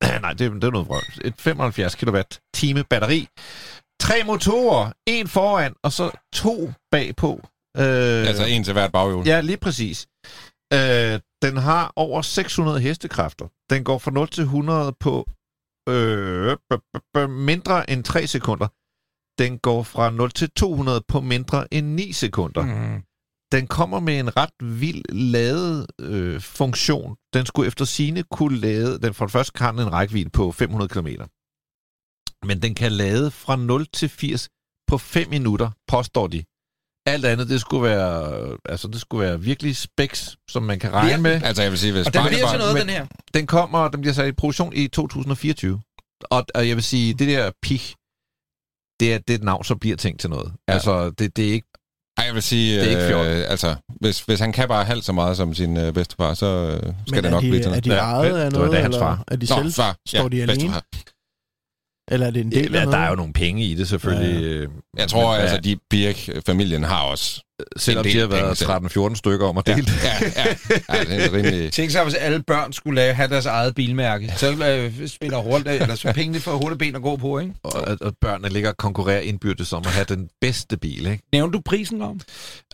nej, 0.21 0.33
det, 0.33 0.39
det 0.39 0.63
er 0.63 0.71
noget 0.71 0.87
vrøvl. 0.87 1.03
Et 1.25 1.33
75 1.37 1.95
kW 1.95 2.17
time 2.53 2.83
batteri. 2.83 3.27
Tre 4.07 4.23
motorer. 4.23 4.91
En 5.05 5.27
foran, 5.27 5.73
og 5.83 5.91
så 5.91 6.11
to 6.33 6.71
bagpå. 6.91 7.31
Øh, 7.77 8.27
Altså 8.29 8.45
en 8.45 8.63
til 8.63 8.73
hvert 8.73 8.91
baghjul. 8.91 9.25
Ja, 9.27 9.41
lige 9.41 9.57
præcis. 9.57 10.07
Øh, 10.73 11.19
den 11.41 11.57
har 11.57 11.93
over 11.95 12.21
600 12.21 12.79
hestekræfter. 12.79 13.47
Den 13.69 13.83
går 13.83 13.97
fra 13.97 14.11
0 14.11 14.27
til 14.27 14.43
100 14.43 14.93
på 14.99 15.25
øh, 15.89 16.57
b- 16.69 16.73
b- 16.93 16.97
b- 17.13 17.29
mindre 17.29 17.89
end 17.89 18.03
3 18.03 18.27
sekunder. 18.27 18.67
Den 19.41 19.59
går 19.59 19.83
fra 19.83 20.09
0 20.11 20.31
til 20.31 20.49
200 20.51 21.01
på 21.07 21.21
mindre 21.21 21.73
end 21.73 21.87
9 21.87 22.11
sekunder. 22.11 22.61
Mm. 22.61 23.01
Den 23.51 23.67
kommer 23.67 23.99
med 23.99 24.19
en 24.19 24.37
ret 24.37 24.79
vild 24.81 25.03
lade 25.09 25.87
øh, 26.01 26.41
funktion. 26.41 27.15
Den 27.33 27.45
skulle 27.45 27.67
efter 27.67 27.85
sine 27.85 28.23
kunne 28.23 28.57
lade... 28.57 28.99
Den 28.99 29.13
for 29.13 29.25
det 29.25 29.31
første 29.31 29.53
kan 29.53 29.79
en 29.79 29.93
rækkevidde 29.93 30.29
på 30.29 30.51
500 30.51 30.89
km. 30.89 31.07
Men 32.45 32.61
den 32.61 32.75
kan 32.75 32.91
lade 32.91 33.31
fra 33.31 33.55
0 33.55 33.85
til 33.93 34.09
80 34.09 34.49
på 34.87 34.97
5 34.97 35.29
minutter, 35.29 35.69
påstår 35.87 36.27
de. 36.27 36.43
Alt 37.05 37.25
andet, 37.25 37.49
det 37.49 37.61
skulle 37.61 37.83
være, 37.83 38.57
altså, 38.65 38.87
det 38.87 39.01
skulle 39.01 39.25
være 39.27 39.41
virkelig 39.41 39.77
specs, 39.77 40.37
som 40.49 40.63
man 40.63 40.79
kan 40.79 40.93
regne 40.93 41.21
med. 41.23 41.41
Altså 41.43 41.61
jeg 41.61 41.71
vil 41.71 41.79
sige, 41.79 41.93
hvis 41.93 42.07
Og 42.07 42.13
den 42.13 42.19
bare- 42.21 42.29
bliver 42.29 42.49
til 42.49 42.59
noget, 42.59 42.73
men- 42.73 42.81
den 42.81 42.89
her. 42.89 43.05
Den 43.33 43.47
kommer, 43.47 43.87
den 43.87 44.01
bliver 44.01 44.13
sat 44.13 44.27
i 44.27 44.31
produktion 44.31 44.73
i 44.75 44.87
2024. 44.87 45.81
Og, 46.23 46.45
og 46.55 46.67
jeg 46.67 46.75
vil 46.75 46.83
sige, 46.83 47.13
det 47.13 47.27
der 47.27 47.51
pik, 47.61 47.95
det 48.99 49.13
er 49.13 49.17
det 49.17 49.29
er 49.33 49.37
et 49.37 49.43
navn, 49.43 49.63
så 49.63 49.75
bliver 49.75 49.95
ting 49.97 50.19
til 50.19 50.29
noget. 50.29 50.53
Ja. 50.67 50.73
Altså, 50.73 51.09
det, 51.09 51.37
det 51.37 51.47
er 51.49 51.53
ikke... 51.53 51.67
Ej, 52.17 52.25
jeg 52.25 52.33
vil 52.33 52.43
sige, 52.43 52.79
Det 52.79 52.93
er 52.93 53.23
ikke 53.23 53.41
øh, 53.41 53.51
altså, 53.51 53.75
hvis, 54.01 54.21
hvis 54.21 54.39
han 54.39 54.51
kan 54.53 54.67
bare 54.67 54.85
halvt 54.85 55.05
så 55.05 55.13
meget 55.13 55.37
som 55.37 55.53
sin 55.53 55.77
øh, 55.77 55.93
bedstefar, 55.93 56.33
så 56.33 56.45
øh, 56.45 56.79
skal 56.79 56.93
Men 57.15 57.23
det 57.23 57.31
nok 57.31 57.43
er 57.43 57.45
de, 57.45 57.49
blive 57.49 57.59
til 57.59 57.65
er 57.65 57.69
noget. 57.69 57.85
de 57.85 57.93
Ja, 57.93 57.99
ejet 57.99 58.33
det 58.33 58.39
af 58.39 58.45
var 58.45 58.49
noget, 58.51 58.71
da 58.71 58.81
hans 58.81 58.95
eller 58.95 59.05
far. 59.07 59.23
er 59.27 59.35
de 59.35 59.45
Nå, 59.49 59.55
selv? 59.61 59.73
far. 59.73 59.95
står 60.07 60.27
de 60.29 60.41
alene? 60.41 60.47
bedstefar. 60.53 60.83
Eller 62.11 62.27
er 62.27 62.31
det 62.31 62.41
en 62.41 62.51
del 62.51 62.59
Ja, 62.59 62.65
af 62.65 62.71
der 62.71 62.91
noget? 62.91 63.05
er 63.05 63.09
jo 63.09 63.15
nogle 63.15 63.33
penge 63.33 63.63
i 63.65 63.75
det, 63.75 63.87
selvfølgelig. 63.87 64.43
øh, 64.43 64.67
Jeg 64.97 65.07
tror, 65.09 65.31
men, 65.31 65.41
altså, 65.41 65.57
de 65.57 65.77
Birk-familien 65.89 66.83
har 66.83 67.01
også... 67.01 67.41
selvom 67.77 68.05
en 68.05 68.11
de 68.13 68.19
har 68.19 68.27
været 68.27 68.57
penge 68.79 68.89
selv. 68.89 69.07
13-14 69.09 69.15
stykker 69.15 69.47
om 69.47 69.57
at 69.57 69.67
Ja, 69.67 69.73
dele 69.75 69.85
det. 69.85 70.03
ja, 70.03 70.43
ja, 70.43 70.55
ja, 70.97 71.03
det 71.03 71.25
er 71.25 71.33
rimelig... 71.33 71.71
Tænk 71.73 71.91
sig, 71.91 72.03
hvis 72.03 72.13
alle 72.15 72.43
børn 72.47 72.73
skulle 72.73 72.95
lave, 72.95 73.13
have 73.13 73.29
deres 73.29 73.45
eget 73.45 73.75
bilmærke. 73.75 74.33
Så 74.37 74.51
øh, 74.51 75.07
spiller 75.07 75.37
hurtigt, 75.37 75.81
eller 75.81 75.95
så 75.95 76.13
pengene 76.13 76.39
for 76.39 76.51
hurtigt 76.51 76.79
ben 76.79 76.95
at 76.95 77.01
gå 77.01 77.15
på, 77.15 77.39
ikke? 77.39 77.53
Og 77.63 77.89
at, 77.89 77.97
at 78.01 78.13
børnene 78.21 78.49
ligger 78.49 78.69
og 78.69 78.77
konkurrerer 78.77 79.19
indbyrdes 79.19 79.73
om 79.73 79.83
at 79.85 79.91
have 79.91 80.05
den 80.09 80.29
bedste 80.41 80.77
bil, 80.77 81.07
ikke? 81.07 81.23
Nævnte 81.33 81.57
du 81.57 81.61
prisen 81.65 82.01
om? 82.01 82.19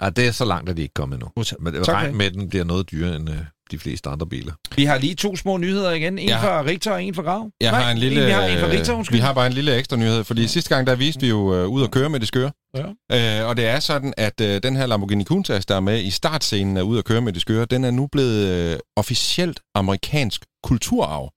Ja, 0.01 0.09
det 0.09 0.27
er 0.27 0.31
så 0.31 0.45
langt, 0.45 0.69
at 0.69 0.77
de 0.77 0.81
ikke 0.81 0.93
kommet 0.93 1.15
endnu. 1.15 1.29
Men 1.59 1.87
regn 1.87 2.15
med, 2.17 2.25
at 2.25 2.33
den 2.33 2.49
bliver 2.49 2.65
noget 2.65 2.91
dyrere 2.91 3.15
end 3.15 3.29
øh, 3.29 3.35
de 3.71 3.79
fleste 3.79 4.09
andre 4.09 4.27
biler. 4.27 4.53
Vi 4.75 4.85
har 4.85 4.97
lige 4.97 5.15
to 5.15 5.35
små 5.35 5.57
nyheder 5.57 5.91
igen. 5.91 6.19
En 6.19 6.27
Ja. 6.29 6.41
fra 6.43 6.63
Richter 6.65 6.91
og 6.91 7.03
en 7.03 7.15
fra 7.15 7.21
Grav. 7.21 7.49
Jeg 7.61 7.71
Nej, 7.71 7.81
har 7.81 7.91
en 7.91 7.97
lille, 7.97 8.25
vi 8.25 8.31
har 8.31 8.45
en 8.45 8.59
fra 8.59 8.67
Richter, 8.67 8.93
undskyld. 8.93 9.15
vi 9.17 9.21
har 9.21 9.33
bare 9.33 9.47
en 9.47 9.53
lille 9.53 9.75
ekstra 9.77 9.95
nyhed, 9.97 10.23
fordi 10.23 10.47
sidste 10.47 10.75
gang, 10.75 10.87
der 10.87 10.95
viste 10.95 11.21
vi 11.21 11.29
jo 11.29 11.55
øh, 11.55 11.67
ud 11.67 11.83
at 11.83 11.91
køre 11.91 12.09
med 12.09 12.19
det 12.19 12.27
skøre. 12.27 12.51
Ja. 12.75 13.41
Øh, 13.41 13.49
og 13.49 13.57
det 13.57 13.65
er 13.67 13.79
sådan, 13.79 14.13
at 14.17 14.41
øh, 14.41 14.63
den 14.63 14.75
her 14.75 14.85
Lamborghini 14.85 15.23
Countach, 15.23 15.65
der 15.67 15.75
er 15.75 15.79
med 15.79 16.03
i 16.03 16.09
startscenen 16.09 16.77
af 16.77 16.81
ud 16.81 16.97
at 16.97 17.05
køre 17.05 17.21
med 17.21 17.33
det 17.33 17.41
skøre, 17.41 17.65
den 17.65 17.83
er 17.83 17.91
nu 17.91 18.07
blevet 18.11 18.47
øh, 18.73 18.79
officielt 18.97 19.59
amerikansk 19.75 20.45
kulturarv. 20.63 21.31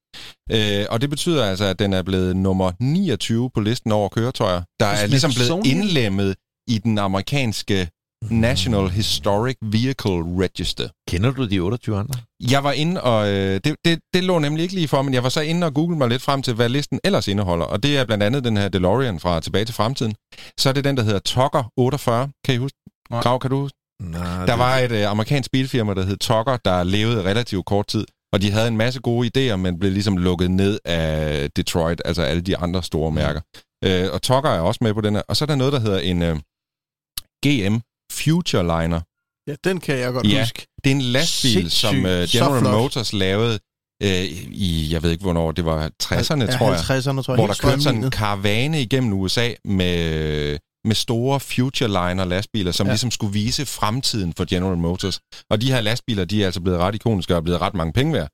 Øh, 0.52 0.86
og 0.90 1.00
det 1.00 1.10
betyder 1.10 1.44
altså, 1.44 1.64
at 1.64 1.78
den 1.78 1.92
er 1.92 2.02
blevet 2.02 2.36
nummer 2.36 2.72
29 2.80 3.50
på 3.54 3.60
listen 3.60 3.92
over 3.92 4.08
køretøjer, 4.08 4.62
der 4.80 4.86
er 4.86 5.06
ligesom 5.06 5.30
blevet 5.34 5.66
indlemmet 5.66 6.34
i 6.68 6.78
den 6.78 6.98
amerikanske 6.98 7.88
National 8.30 8.88
Historic 8.88 9.56
Vehicle 9.62 10.22
Register. 10.44 10.88
Kender 11.08 11.30
du 11.30 11.48
de 11.48 11.58
28 11.58 11.98
andre? 11.98 12.14
Jeg 12.50 12.64
var 12.64 12.72
inde, 12.72 13.02
og 13.02 13.28
øh, 13.28 13.60
det, 13.64 13.76
det, 13.84 13.98
det 14.14 14.24
lå 14.24 14.38
nemlig 14.38 14.62
ikke 14.62 14.74
lige 14.74 14.88
for, 14.88 15.02
men 15.02 15.14
jeg 15.14 15.22
var 15.22 15.28
så 15.28 15.40
inde 15.40 15.66
og 15.66 15.74
google 15.74 15.96
mig 15.96 16.08
lidt 16.08 16.22
frem 16.22 16.42
til, 16.42 16.54
hvad 16.54 16.68
listen 16.68 17.00
ellers 17.04 17.28
indeholder. 17.28 17.64
Og 17.64 17.82
det 17.82 17.98
er 17.98 18.04
blandt 18.04 18.24
andet 18.24 18.44
den 18.44 18.56
her 18.56 18.68
DeLorean 18.68 19.20
fra 19.20 19.40
Tilbage 19.40 19.64
til 19.64 19.74
Fremtiden. 19.74 20.14
Så 20.58 20.68
er 20.68 20.72
det 20.72 20.84
den, 20.84 20.96
der 20.96 21.02
hedder 21.02 21.18
Tucker 21.18 21.72
48. 21.76 22.28
Kan 22.44 22.54
I 22.54 22.58
huske? 22.58 22.78
Nej. 23.10 23.22
Grav, 23.22 23.38
kan 23.40 23.50
du 23.50 23.60
huske? 23.60 23.78
Nej, 24.02 24.46
Der 24.46 24.54
var 24.54 24.76
et 24.76 24.92
øh, 24.92 25.10
amerikansk 25.10 25.50
bilfirma, 25.50 25.94
der 25.94 26.04
hed 26.04 26.16
Tucker, 26.16 26.56
der 26.64 26.84
levede 26.84 27.22
relativt 27.24 27.66
kort 27.66 27.86
tid. 27.86 28.06
Og 28.32 28.42
de 28.42 28.50
havde 28.50 28.68
en 28.68 28.76
masse 28.76 29.00
gode 29.00 29.30
idéer, 29.52 29.56
men 29.56 29.78
blev 29.78 29.92
ligesom 29.92 30.16
lukket 30.16 30.50
ned 30.50 30.78
af 30.84 31.50
Detroit, 31.50 32.02
altså 32.04 32.22
alle 32.22 32.42
de 32.42 32.56
andre 32.56 32.82
store 32.82 33.12
mærker. 33.12 33.40
Øh, 33.84 34.08
og 34.12 34.22
Tucker 34.22 34.50
er 34.50 34.60
også 34.60 34.78
med 34.82 34.94
på 34.94 35.00
den 35.00 35.14
her. 35.14 35.22
Og 35.28 35.36
så 35.36 35.44
er 35.44 35.46
der 35.46 35.54
noget, 35.54 35.72
der 35.72 35.80
hedder 35.80 35.98
en 35.98 36.22
øh, 36.22 36.36
GM 37.46 37.76
Futureliner. 38.24 39.00
Ja, 39.50 39.54
den 39.64 39.80
kan 39.80 39.98
jeg 39.98 40.12
godt 40.12 40.26
Ja. 40.26 40.40
huske. 40.42 40.66
Det 40.84 40.90
er 40.90 40.94
en 40.94 41.00
lastbil, 41.00 41.52
Sindssygt. 41.52 41.72
som 41.80 41.96
uh, 41.96 42.02
Så 42.04 42.28
General. 42.32 42.62
Motors 42.62 43.12
lavede 43.12 43.58
øh, 44.02 44.24
i, 44.68 44.88
jeg 44.92 45.02
ved 45.02 45.10
ikke 45.10 45.22
hvornår, 45.22 45.52
det 45.52 45.64
var 45.64 45.90
60'erne, 46.02 46.40
ja, 46.40 46.56
tror 46.58 46.70
jeg. 46.72 46.80
50'erne, 46.80 47.22
tror 47.22 47.32
jeg. 47.32 47.36
Hvor 47.36 47.46
der 47.46 47.58
kørte 47.60 47.82
sådan 47.82 48.04
en 48.04 48.10
karavane 48.10 48.82
igennem 48.82 49.12
USA 49.12 49.52
med, 49.64 50.58
med 50.84 50.94
store 50.94 51.40
Futureliner 51.40 52.24
lastbiler, 52.24 52.72
som 52.72 52.86
Ja. 52.86 52.92
ligesom 52.92 53.10
skulle 53.10 53.32
vise 53.32 53.66
fremtiden 53.66 54.32
for 54.36 54.44
General 54.48 54.76
Motors. 54.78 55.20
Og 55.50 55.60
de 55.60 55.72
her 55.72 55.80
lastbiler, 55.80 56.24
de 56.24 56.42
er 56.42 56.46
altså 56.46 56.60
blevet 56.60 56.78
ret 56.80 56.94
ikoniske 56.94 57.34
og 57.34 57.38
er 57.38 57.42
blevet 57.42 57.60
ret 57.60 57.74
mange 57.74 57.92
penge 57.92 58.12
værd. 58.12 58.28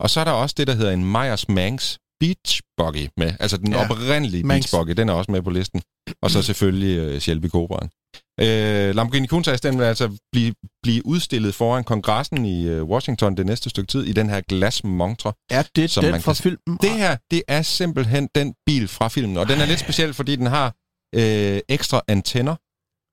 Og 0.00 0.10
så 0.10 0.20
er 0.20 0.24
der 0.24 0.32
også 0.32 0.54
det, 0.58 0.66
der 0.66 0.74
hedder 0.74 0.92
en 0.92 1.04
Myers 1.12 1.48
Manx 1.48 1.96
Beach 2.20 2.60
Buggy 2.78 3.08
med. 3.16 3.32
Altså 3.40 3.56
den 3.56 3.72
ja. 3.72 3.84
oprindelige 3.90 4.44
Manx. 4.44 4.62
Beach 4.62 4.74
Buggy, 4.76 4.90
den 4.96 5.08
er 5.08 5.12
også 5.12 5.30
med 5.32 5.42
på 5.42 5.50
listen. 5.50 5.82
Og 6.22 6.30
så 6.30 6.42
selvfølgelig 6.48 7.14
uh, 7.14 7.18
Shelby 7.20 7.48
Cobraen. 7.48 7.88
Øh, 8.40 8.94
Lamborghini 8.94 9.26
Countach, 9.26 9.62
den 9.62 9.78
vil 9.78 9.84
altså 9.84 10.18
blive, 10.32 10.54
blive 10.82 11.06
udstillet 11.06 11.54
foran 11.54 11.84
kongressen 11.84 12.44
i 12.44 12.70
uh, 12.80 12.88
Washington 12.88 13.36
det 13.36 13.46
næste 13.46 13.70
stykke 13.70 13.86
tid 13.86 14.04
i 14.04 14.12
den 14.12 14.30
her 14.30 14.40
glasmontre. 14.40 15.32
Er 15.50 15.62
det 15.76 15.90
som 15.90 16.02
den 16.04 16.10
man 16.12 16.22
fra 16.22 16.32
kan- 16.32 16.42
filmen? 16.42 16.78
Det 16.82 16.90
her, 16.90 17.16
det 17.30 17.42
er 17.48 17.62
simpelthen 17.62 18.28
den 18.34 18.54
bil 18.66 18.88
fra 18.88 19.08
filmen, 19.08 19.36
og 19.36 19.48
den 19.48 19.60
er 19.60 19.66
lidt 19.66 19.80
speciel, 19.80 20.14
fordi 20.14 20.36
den 20.36 20.46
har 20.46 20.74
øh, 21.14 21.60
ekstra 21.68 22.00
antenner 22.08 22.54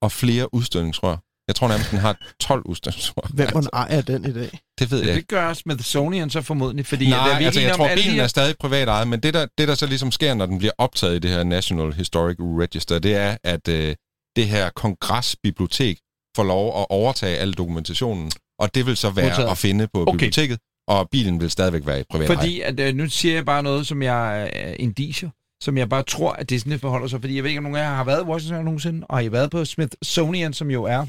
og 0.01 0.11
flere 0.11 0.53
udstødningsrør. 0.53 1.17
Jeg 1.47 1.55
tror 1.55 1.67
nærmest, 1.67 1.91
den 1.91 1.99
har 1.99 2.17
12 2.39 2.61
udstødningsrør. 2.65 3.29
Hvem 3.33 3.49
man 3.53 3.63
ejer 3.73 4.01
den 4.01 4.25
i 4.25 4.33
dag? 4.33 4.59
Det 4.79 4.91
ved 4.91 4.99
jeg 4.99 5.07
ikke. 5.09 5.19
det 5.19 5.27
gør 5.27 5.53
Smithsonian 5.53 6.29
så 6.29 6.41
formodentlig, 6.41 6.85
fordi 6.85 7.09
Nej, 7.09 7.29
at, 7.33 7.39
vi 7.39 7.43
altså, 7.45 7.61
jeg 7.61 7.75
tror, 7.75 7.89
bilen 7.95 8.13
her- 8.15 8.23
er 8.23 8.27
stadig 8.27 8.55
privat 8.59 8.87
ejet, 8.87 9.07
men 9.07 9.19
det 9.19 9.33
der, 9.33 9.47
det, 9.57 9.67
der 9.67 9.75
så 9.75 9.85
ligesom 9.85 10.11
sker, 10.11 10.33
når 10.33 10.45
den 10.45 10.57
bliver 10.57 10.71
optaget 10.77 11.15
i 11.15 11.19
det 11.19 11.31
her 11.31 11.43
National 11.43 11.93
Historic 11.93 12.35
Register, 12.39 12.99
det 12.99 13.15
er, 13.15 13.37
at 13.43 13.67
øh, 13.67 13.95
det 14.35 14.47
her 14.47 14.69
kongressbibliotek 14.69 15.99
får 16.35 16.43
lov 16.43 16.79
at 16.79 16.85
overtage 16.89 17.37
al 17.37 17.53
dokumentationen, 17.53 18.31
og 18.59 18.75
det 18.75 18.85
vil 18.85 18.97
så 18.97 19.09
være 19.09 19.25
Modtaget. 19.25 19.49
at 19.51 19.57
finde 19.57 19.87
på 19.93 20.01
Okay. 20.01 20.11
biblioteket, 20.11 20.59
og 20.87 21.09
bilen 21.11 21.39
vil 21.41 21.49
stadigvæk 21.51 21.85
være 21.85 21.99
i 21.99 22.03
privat. 22.09 22.27
Fordi 22.27 22.61
at, 22.61 22.79
øh, 22.79 22.95
nu 22.95 23.09
siger 23.09 23.33
jeg 23.33 23.45
bare 23.45 23.63
noget, 23.63 23.87
som 23.87 24.01
jeg 24.01 24.41
er 24.41 24.69
øh, 24.69 24.75
indicier, 24.79 25.29
som 25.63 25.77
jeg 25.77 25.89
bare 25.89 26.03
tror, 26.03 26.31
at 26.31 26.49
det 26.49 26.59
sådan, 26.59 26.71
det 26.71 26.81
forholder 26.81 27.07
sig. 27.07 27.21
Fordi 27.21 27.35
jeg 27.35 27.43
ved 27.43 27.49
ikke, 27.51 27.59
om 27.59 27.63
nogen 27.63 27.77
af 27.77 27.81
jer 27.81 27.95
har 27.95 28.03
været 28.03 28.21
i 28.21 28.25
Washington 28.25 28.65
nogensinde, 28.65 29.05
og 29.09 29.17
har 29.17 29.21
I 29.23 29.31
været 29.31 29.51
på 29.51 29.65
Smithsonian, 29.65 30.53
som 30.53 30.71
jo 30.71 30.83
er 30.83 31.05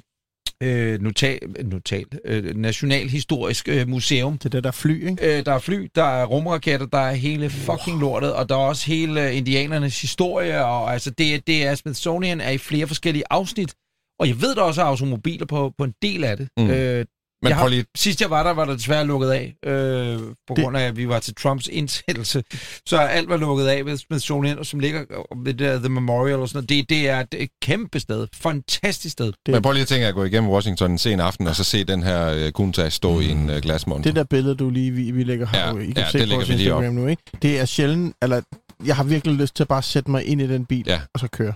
øh, 0.62 1.02
notal, 1.02 1.38
notal, 1.64 2.04
øh, 2.24 2.56
Nationalhistorisk 2.56 3.68
øh, 3.68 3.88
Museum. 3.88 4.38
Til 4.38 4.52
det 4.52 4.64
der 4.64 4.70
fly, 4.70 5.10
ikke? 5.10 5.38
Øh, 5.38 5.46
der 5.46 5.52
er 5.52 5.58
fly, 5.58 5.88
der 5.94 6.04
er 6.04 6.24
rumraketter, 6.24 6.86
der 6.86 6.98
er 6.98 7.12
hele 7.12 7.50
fucking 7.50 8.00
lortet, 8.00 8.34
og 8.34 8.48
der 8.48 8.54
er 8.54 8.58
også 8.58 8.86
hele 8.86 9.28
øh, 9.28 9.36
indianernes 9.36 10.00
historie, 10.00 10.64
og 10.64 10.92
altså 10.92 11.10
det, 11.10 11.46
det 11.46 11.66
er 11.66 11.74
Smithsonian 11.74 12.40
er 12.40 12.50
i 12.50 12.58
flere 12.58 12.86
forskellige 12.86 13.24
afsnit, 13.30 13.74
og 14.20 14.28
jeg 14.28 14.40
ved, 14.40 14.54
der 14.54 14.62
også 14.62 14.80
er 14.80 14.86
automobiler 14.86 15.46
på, 15.46 15.72
på 15.78 15.84
en 15.84 15.94
del 16.02 16.24
af 16.24 16.36
det. 16.36 16.48
Mm. 16.56 16.70
Øh, 16.70 17.04
Men 17.42 17.48
jeg 17.48 17.56
har, 17.56 17.68
lige, 17.68 17.84
sidst 17.96 18.20
jeg 18.20 18.30
var 18.30 18.42
der, 18.42 18.50
var 18.50 18.64
der 18.64 18.72
desværre 18.72 19.04
lukket 19.06 19.30
af, 19.30 19.56
øh, 19.64 20.18
på 20.18 20.54
Det- 20.54 20.64
grund 20.64 20.76
af, 20.76 20.82
at 20.82 20.96
vi 20.96 21.08
var 21.08 21.18
til 21.18 21.34
Trumps 21.34 21.68
indsættelse. 21.72 22.44
Så 22.86 22.98
alt 22.98 23.28
var 23.28 23.36
lukket 23.36 23.66
af 23.66 23.86
ved 23.86 23.96
Smithsonian, 23.96 24.64
som 24.64 24.80
ligger 24.80 25.00
ved 25.44 25.52
det 25.54 25.58
der 25.58 25.78
The 25.78 25.88
Memorial 25.88 26.38
og 26.38 26.48
sådan 26.48 26.56
noget. 26.58 26.68
Det, 26.68 26.88
det, 26.88 27.08
er, 27.08 27.24
et 27.32 27.50
kæmpe 27.62 28.00
sted. 28.00 28.26
Fantastisk 28.34 29.12
sted. 29.12 29.26
Det- 29.46 29.52
men 29.54 29.62
prøv 29.62 29.72
lige 29.72 29.82
at 29.82 29.88
tænke 29.88 30.06
at 30.06 30.14
gå 30.14 30.24
igennem 30.24 30.50
Washington 30.50 30.90
en 30.90 30.98
sen 30.98 31.20
aften, 31.20 31.46
og 31.46 31.56
så 31.56 31.64
se 31.64 31.84
den 31.84 32.02
her 32.02 32.26
øh, 32.26 32.52
Countach 32.52 32.96
stå 32.96 33.20
i 33.20 33.28
en 33.30 33.50
øh, 33.50 33.62
glasmontre. 33.62 34.04
Det 34.04 34.16
der 34.16 34.24
billede, 34.24 34.54
du 34.54 34.70
lige 34.70 34.90
vi, 34.90 35.10
vi 35.10 35.24
lægger 35.24 35.46
her, 35.46 35.66
Ja, 35.66 35.80
I 35.80 35.86
kan 35.86 35.96
ja, 35.96 36.10
se 36.10 36.18
det 36.18 36.28
på 36.28 36.34
vores 36.34 36.48
Instagram 36.48 36.94
nu, 36.94 37.06
ikke? 37.06 37.22
Det 37.42 37.60
er 37.60 37.64
sjældent, 37.64 38.16
eller 38.22 38.40
jeg 38.86 38.96
har 38.96 39.04
virkelig 39.04 39.34
lyst 39.36 39.56
til 39.56 39.64
at 39.64 39.68
bare 39.68 39.82
sætte 39.82 40.10
mig 40.10 40.24
ind 40.24 40.40
i 40.40 40.46
den 40.48 40.66
bil, 40.66 40.84
Ja. 40.86 41.00
og 41.14 41.20
så 41.20 41.28
køre. 41.32 41.54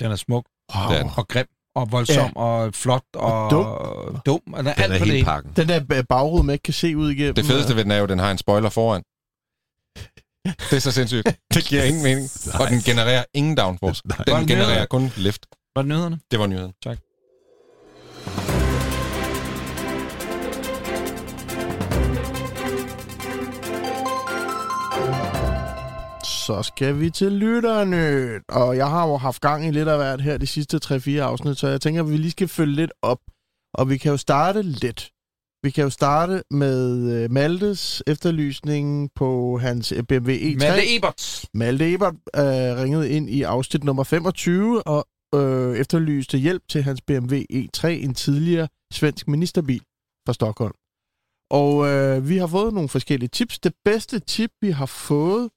Den 0.00 0.10
er 0.12 0.16
smuk 0.16 0.44
Wow. 0.76 0.96
Den. 0.98 1.10
og 1.16 1.28
grim 1.28 1.46
og 1.74 1.92
voldsom 1.92 2.32
ja. 2.36 2.40
og 2.40 2.74
flot 2.74 3.02
og, 3.14 3.44
Og 3.44 3.50
dum. 3.50 3.64
og 3.66 4.20
dum. 4.26 4.40
Og 4.52 4.64
der 4.64 4.70
er 4.70 4.74
Den 4.74 4.82
alt 4.84 4.92
er 4.92 4.98
på 4.98 5.04
hele 5.04 5.16
det. 5.18 5.24
pakken. 5.24 5.52
Den 5.56 5.68
der 5.68 5.80
ba- 5.80 6.02
bagrude, 6.08 6.42
man 6.42 6.52
ikke 6.52 6.62
kan 6.62 6.74
se 6.74 6.96
ud 6.96 7.10
igennem. 7.10 7.34
Det 7.34 7.44
fedeste 7.44 7.76
ved 7.76 7.84
den 7.84 7.90
er 7.92 7.96
jo, 7.96 8.02
at 8.02 8.08
den 8.08 8.18
har 8.18 8.30
en 8.30 8.38
spoiler 8.38 8.68
foran. 8.70 9.02
Det 10.44 10.76
er 10.76 10.80
så 10.80 10.92
sindssygt. 10.92 11.28
Det 11.54 11.64
giver 11.64 11.82
ingen 11.82 12.02
mening. 12.02 12.28
Og 12.60 12.68
den 12.70 12.80
genererer 12.80 13.24
ingen 13.34 13.56
downforce. 13.56 14.02
Den 14.26 14.36
den 14.36 14.46
genererer 14.46 14.86
kun 14.86 15.12
lift. 15.16 15.46
Var 15.76 15.82
det 15.82 15.88
nyhederne? 15.88 16.20
Det 16.30 16.38
var 16.38 16.46
nyheden. 16.46 16.72
Så 26.48 26.62
skal 26.62 27.00
vi 27.00 27.10
til 27.10 27.32
lytterne. 27.32 28.30
Og 28.48 28.76
jeg 28.76 28.90
har 28.90 29.08
jo 29.08 29.16
haft 29.16 29.40
gang 29.40 29.66
i 29.66 29.70
lidt 29.70 29.88
af 29.88 29.96
hvert 29.96 30.20
her 30.20 30.38
de 30.38 30.46
sidste 30.46 30.80
3-4 30.84 31.10
afsnit, 31.10 31.58
så 31.58 31.68
jeg 31.68 31.80
tænker, 31.80 32.02
at 32.02 32.10
vi 32.10 32.16
lige 32.16 32.30
skal 32.30 32.48
følge 32.48 32.74
lidt 32.74 32.92
op. 33.02 33.18
Og 33.74 33.90
vi 33.90 33.96
kan 33.96 34.10
jo 34.10 34.16
starte 34.16 34.62
lidt. 34.62 35.10
Vi 35.62 35.70
kan 35.70 35.84
jo 35.84 35.90
starte 35.90 36.42
med 36.50 37.12
øh, 37.12 37.30
Maltes 37.30 38.02
efterlysning 38.06 39.10
på 39.14 39.58
hans 39.58 39.92
øh, 39.92 40.02
BMW 40.02 40.30
E3. 40.30 40.56
Malte 40.58 40.96
Ebert. 40.96 41.44
Malte 41.54 41.92
Ebert 41.94 42.14
øh, 42.14 42.82
ringede 42.82 43.10
ind 43.10 43.30
i 43.30 43.42
afsnit 43.42 43.84
nummer 43.84 44.04
25 44.04 44.82
og 44.86 45.06
øh, 45.34 45.76
efterlyste 45.76 46.38
hjælp 46.38 46.62
til 46.68 46.82
hans 46.82 47.00
BMW 47.00 47.36
E3, 47.52 47.86
en 47.88 48.14
tidligere 48.14 48.68
svensk 48.92 49.28
ministerbil 49.28 49.82
fra 50.26 50.32
Stockholm. 50.32 50.74
Og 51.50 51.88
øh, 51.88 52.28
vi 52.28 52.36
har 52.36 52.46
fået 52.46 52.74
nogle 52.74 52.88
forskellige 52.88 53.28
tips. 53.28 53.58
Det 53.58 53.74
bedste 53.84 54.18
tip, 54.18 54.50
vi 54.60 54.70
har 54.70 54.86
fået, 54.86 55.48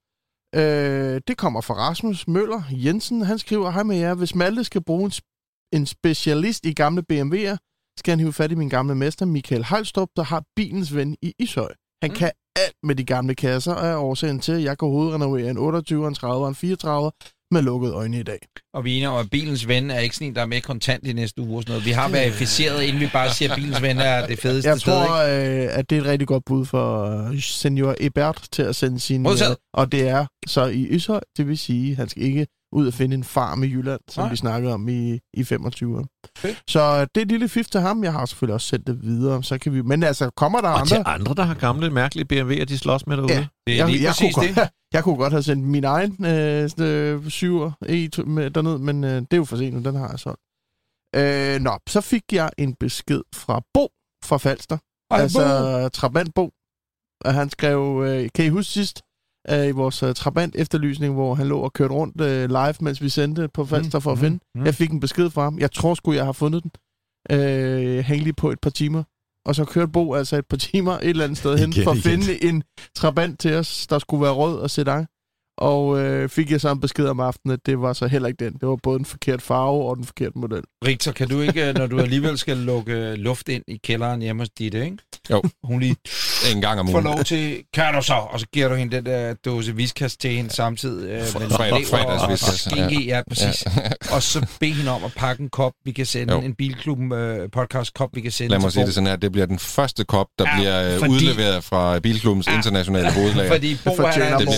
øh, 0.56 1.22
det 1.28 1.38
kommer 1.38 1.62
fra 1.62 1.74
Rasmus 1.74 2.28
Møller 2.28 2.62
Jensen. 2.72 3.22
Han 3.22 3.40
skriver, 3.40 3.72
hej 3.72 3.84
med 3.84 3.98
jer, 3.98 4.14
hvis 4.14 4.36
Malte 4.36 4.64
skal 4.64 4.84
bruge 4.84 5.06
en, 5.06 5.12
sp- 5.12 5.70
en 5.74 5.86
specialist 5.86 6.66
i 6.66 6.74
gamle 6.74 7.04
BMW'er, 7.12 7.58
skal 8.00 8.12
han 8.12 8.20
hive 8.20 8.34
fat 8.34 8.52
i 8.52 8.56
min 8.56 8.70
gamle 8.70 8.96
mester, 8.96 9.26
Michael 9.26 9.66
Heilstrup, 9.66 10.10
der 10.16 10.24
har 10.24 10.44
bilens 10.56 10.96
ven 10.96 11.16
i 11.22 11.34
Ishøj. 11.40 11.74
Han 12.04 12.12
mm. 12.12 12.16
kan 12.16 12.32
alt 12.56 12.76
med 12.84 12.96
de 12.96 13.06
gamle 13.06 13.36
kasser, 13.36 13.74
og 13.74 13.88
er 13.88 13.98
årsagen 13.98 14.40
til, 14.40 14.52
at 14.52 14.64
jeg 14.64 14.78
kan 14.78 14.88
hovedrenovere 14.88 15.50
en 15.50 15.58
28, 15.58 16.08
en 16.08 16.14
30 16.14 16.44
og 16.44 16.50
en 16.50 16.56
34 16.56 17.12
med 17.52 17.62
lukkede 17.62 17.94
øjne 17.94 18.20
i 18.20 18.24
dag. 18.24 18.40
Og 18.74 18.86
vi 18.86 18.92
er 18.92 18.96
enige 18.96 19.10
om, 19.10 19.18
at 19.18 19.30
bilens 19.30 19.68
ven 19.68 19.92
er 19.92 20.00
ikke 20.00 20.16
sådan 20.16 20.28
en, 20.28 20.36
der 20.36 20.42
er 20.42 20.46
med 20.46 20.62
kontant 20.62 21.08
i 21.08 21.14
næste 21.14 21.42
uge 21.42 21.56
og 21.58 21.62
sådan 21.64 21.72
noget. 21.72 21.86
Vi 21.86 21.92
har 21.92 22.10
verificeret, 22.10 22.84
inden 22.84 23.02
vi 23.02 23.10
bare 23.14 23.30
siger, 23.34 23.52
at 23.52 23.56
bilens 23.56 23.82
ven 23.82 23.98
er 24.00 24.28
det 24.28 24.40
fedeste 24.40 24.70
Jeg 24.70 24.80
sted. 24.80 24.94
tror, 24.94 25.24
ikke? 25.24 25.64
øh, 25.66 25.78
at 25.80 25.90
det 25.90 25.98
er 25.98 26.02
et 26.02 26.08
rigtig 26.08 26.28
godt 26.28 26.46
bud 26.46 26.66
for 26.66 27.06
øh, 27.30 27.42
senior 27.42 27.96
Ebert 28.00 28.48
til 28.52 28.62
at 28.62 28.76
sende 28.76 29.00
sin... 29.00 29.22
Modtaget. 29.22 29.58
og 29.74 29.92
det 29.92 30.08
er 30.08 30.26
så 30.48 30.66
i 30.66 30.88
Ishøj, 30.88 31.20
det 31.38 31.48
vil 31.48 31.58
sige, 31.58 31.92
at 31.92 31.98
han 31.98 32.10
skal 32.10 32.24
ikke 32.24 32.48
ud 32.72 32.88
og 32.88 32.94
finde 32.94 33.16
en 33.16 33.24
farm 33.24 33.64
i 33.64 33.68
Jylland, 33.68 34.02
som 34.10 34.22
Nej. 34.22 34.32
vi 34.32 34.36
snakkede 34.36 34.74
om 34.74 34.90
i, 34.90 35.20
i 35.34 35.44
25. 35.44 36.06
Fedt. 36.38 36.64
Så 36.68 36.80
øh, 36.80 37.08
det 37.16 37.18
er 37.18 37.22
et 37.22 37.28
lille 37.28 37.50
fif 37.50 37.68
til 37.68 37.82
ham. 37.82 38.04
Jeg 38.04 38.14
har 38.14 38.26
selvfølgelig 38.26 38.54
også 38.54 38.68
sendt 38.68 38.88
det 38.88 39.02
videre, 39.02 39.44
så 39.44 39.58
kan 39.58 39.74
vi... 39.74 39.82
Men 39.82 40.04
altså, 40.04 40.30
kommer 40.30 40.62
der 40.62 40.70
Og 40.70 40.88
til 40.88 40.96
andre... 40.96 41.12
andre, 41.12 41.34
der 41.34 41.44
har 41.44 41.54
gamle, 41.54 41.90
mærkelige 41.90 42.42
BMW'er, 42.42 42.66
de 42.66 42.78
slås 42.78 43.08
med 43.08 43.18
derude. 43.18 43.34
Ja. 43.34 43.48
Det 43.68 43.80
er 43.80 43.88
lige 43.88 44.04
jeg, 44.04 44.10
præcis 44.10 44.36
kunne 44.36 44.48
det. 44.48 44.56
Godt, 44.56 44.70
jeg 44.94 45.04
kunne 45.04 45.18
godt 45.18 45.34
have 45.34 45.44
sendt 45.44 45.64
min 45.64 45.84
egen 45.84 46.26
øh, 46.26 46.70
øh, 46.80 47.30
syver 47.30 47.72
e 47.90 48.10
med 48.26 48.52
derned, 48.52 48.78
men 48.78 49.04
øh, 49.04 49.16
det 49.16 49.34
er 49.34 49.38
jo 49.38 49.46
for 49.46 49.58
sent, 49.58 49.86
den 49.86 49.96
har 49.96 50.10
jeg 50.10 50.20
solgt. 50.20 50.42
Øh, 51.16 51.62
nå, 51.62 51.78
så 51.90 52.02
fik 52.02 52.24
jeg 52.32 52.50
en 52.58 52.76
besked 52.80 53.22
fra 53.36 53.62
Bo 53.74 53.90
fra 54.24 54.38
Falster. 54.38 54.78
Ej, 55.12 55.20
altså 55.20 55.90
Trabant 55.94 56.34
Bo. 56.34 56.52
Og 57.26 57.34
han 57.34 57.50
skrev, 57.50 58.04
øh, 58.08 58.30
kan 58.36 58.46
I 58.46 58.50
huske 58.50 58.72
sidst, 58.72 59.02
øh, 59.50 59.68
i 59.68 59.72
vores 59.72 60.04
øh, 60.04 60.16
Trabant 60.16 60.56
efterlysning, 60.56 61.14
hvor 61.14 61.36
han 61.36 61.48
lå 61.48 61.60
og 61.60 61.74
kørte 61.74 61.94
rundt 61.94 62.22
øh, 62.22 62.50
live, 62.50 62.74
mens 62.82 63.02
vi 63.02 63.10
sendte 63.10 63.48
på 63.48 63.66
Falster 63.66 64.00
for 64.00 64.12
at 64.12 64.20
finde. 64.20 64.40
mm. 64.56 64.66
Jeg 64.66 64.76
fik 64.76 64.92
en 64.92 65.00
besked 65.00 65.30
fra 65.30 65.44
ham. 65.44 65.60
Jeg 65.60 65.72
tror 65.72 65.94
sgu, 65.94 66.14
jeg 66.14 66.26
har 66.26 66.32
fundet 66.32 66.64
den. 66.64 66.72
Øh, 67.32 68.00
hæng 68.00 68.24
lige 68.24 68.34
på 68.34 68.52
et 68.52 68.60
par 68.60 68.70
timer. 68.70 69.04
Og 69.46 69.56
så 69.56 69.66
kørte 69.66 69.92
Bo 69.92 70.14
altså 70.14 70.38
et 70.38 70.46
par 70.46 70.58
timer 70.58 70.92
et 70.94 71.10
eller 71.10 71.24
andet 71.24 71.38
sted 71.38 71.58
hen 71.58 71.70
Igen, 71.70 71.84
for 71.84 71.92
at 71.92 71.98
igen. 71.98 72.22
finde 72.22 72.44
en 72.44 72.64
trabant 72.96 73.40
til 73.40 73.54
os, 73.54 73.88
der 73.88 74.00
skulle 74.00 74.24
være 74.24 74.32
rød 74.34 74.60
og 74.60 74.70
sedan. 74.70 75.06
Og 75.62 76.00
øh, 76.00 76.30
fik 76.30 76.52
jeg 76.52 76.62
så 76.62 76.72
en 76.72 76.80
besked 76.80 77.06
om 77.08 77.20
aftenen, 77.20 77.54
at 77.54 77.60
det 77.66 77.82
var 77.82 77.94
så 77.94 78.08
heller 78.08 78.28
ikke 78.28 78.46
den. 78.46 78.54
Det 78.54 78.68
var 78.70 78.76
både 78.84 78.98
den 78.98 79.06
forkerte 79.06 79.44
farve 79.44 79.84
og 79.90 79.96
den 79.98 80.06
forkerte 80.06 80.32
model. 80.40 80.62
Victor, 80.86 81.12
kan 81.12 81.30
du 81.30 81.42
ikke, 81.42 81.74
når 81.74 81.88
du 81.88 82.00
alligevel 82.00 82.38
skal 82.38 82.58
lukke 82.58 83.16
luft 83.16 83.50
ind 83.50 83.64
i 83.68 83.78
kælderen 83.84 84.22
hjemme 84.22 84.42
hos 84.42 84.50
Ditte, 84.50 84.86
ikke? 84.86 84.98
Jo. 85.30 85.42
Hun 85.64 85.80
lige 85.80 85.96
En 86.56 86.62
gang 86.62 86.80
om 86.80 86.88
får 86.88 86.94
ugen. 86.94 87.04
lov 87.04 87.24
til, 87.24 87.58
kan 87.74 87.94
du 87.94 88.02
så? 88.02 88.14
Og 88.14 88.40
så 88.40 88.46
giver 88.54 88.68
du 88.68 88.76
hende 88.76 88.96
den 88.96 89.06
der 89.06 89.34
dåse 89.46 89.76
viskas 89.76 90.18
til 90.18 90.32
hende 90.32 90.50
samtidig. 90.50 91.10
Øh, 91.10 91.22
Fre- 91.28 91.40
med 91.40 91.48
fredag- 91.50 91.66
lever 91.66 91.78
og- 91.80 91.86
fredagsviskas, 91.88 92.68
og 92.68 92.78
ja. 92.78 92.88
skinke, 92.88 93.06
ja, 93.06 93.22
præcis. 93.30 93.66
Og 94.16 94.24
så 94.24 94.46
bed 94.60 94.70
hende 94.74 94.92
om 94.92 95.04
at 95.04 95.12
pakke 95.18 95.44
en 95.44 95.50
kop, 95.50 95.74
vi 95.86 95.92
kan 95.92 96.06
sende, 96.06 96.34
Jo. 96.34 96.42
en 96.42 96.54
bilklubben 96.56 97.12
øh, 97.12 97.50
podcast 97.52 97.94
kop, 97.94 98.10
vi 98.14 98.22
kan 98.22 98.32
sende 98.32 98.52
Lad 98.52 98.60
mig 98.60 98.72
sige 98.72 98.86
det 98.86 98.94
sådan 98.94 99.08
her. 99.08 99.16
Det 99.16 99.32
bliver 99.32 99.46
den 99.46 99.60
første 99.60 100.04
kop, 100.04 100.28
der 100.40 100.46
Ja, 100.50 100.56
bliver 100.58 100.94
øh, 100.94 101.00
fordi- 101.00 101.12
udleveret 101.14 101.64
fra 101.64 102.00
Bilklubbens 102.00 102.48
Ja. 102.48 102.56
internationale 102.58 103.14
hovedlager. 103.14 103.52
Fordi 103.52 103.78
Bo 103.84 103.90
Det 103.90 103.98
fortjener 103.98 104.26
han 104.26 104.34
er 104.42 104.46
Bo, 104.46 104.52
en 104.52 104.58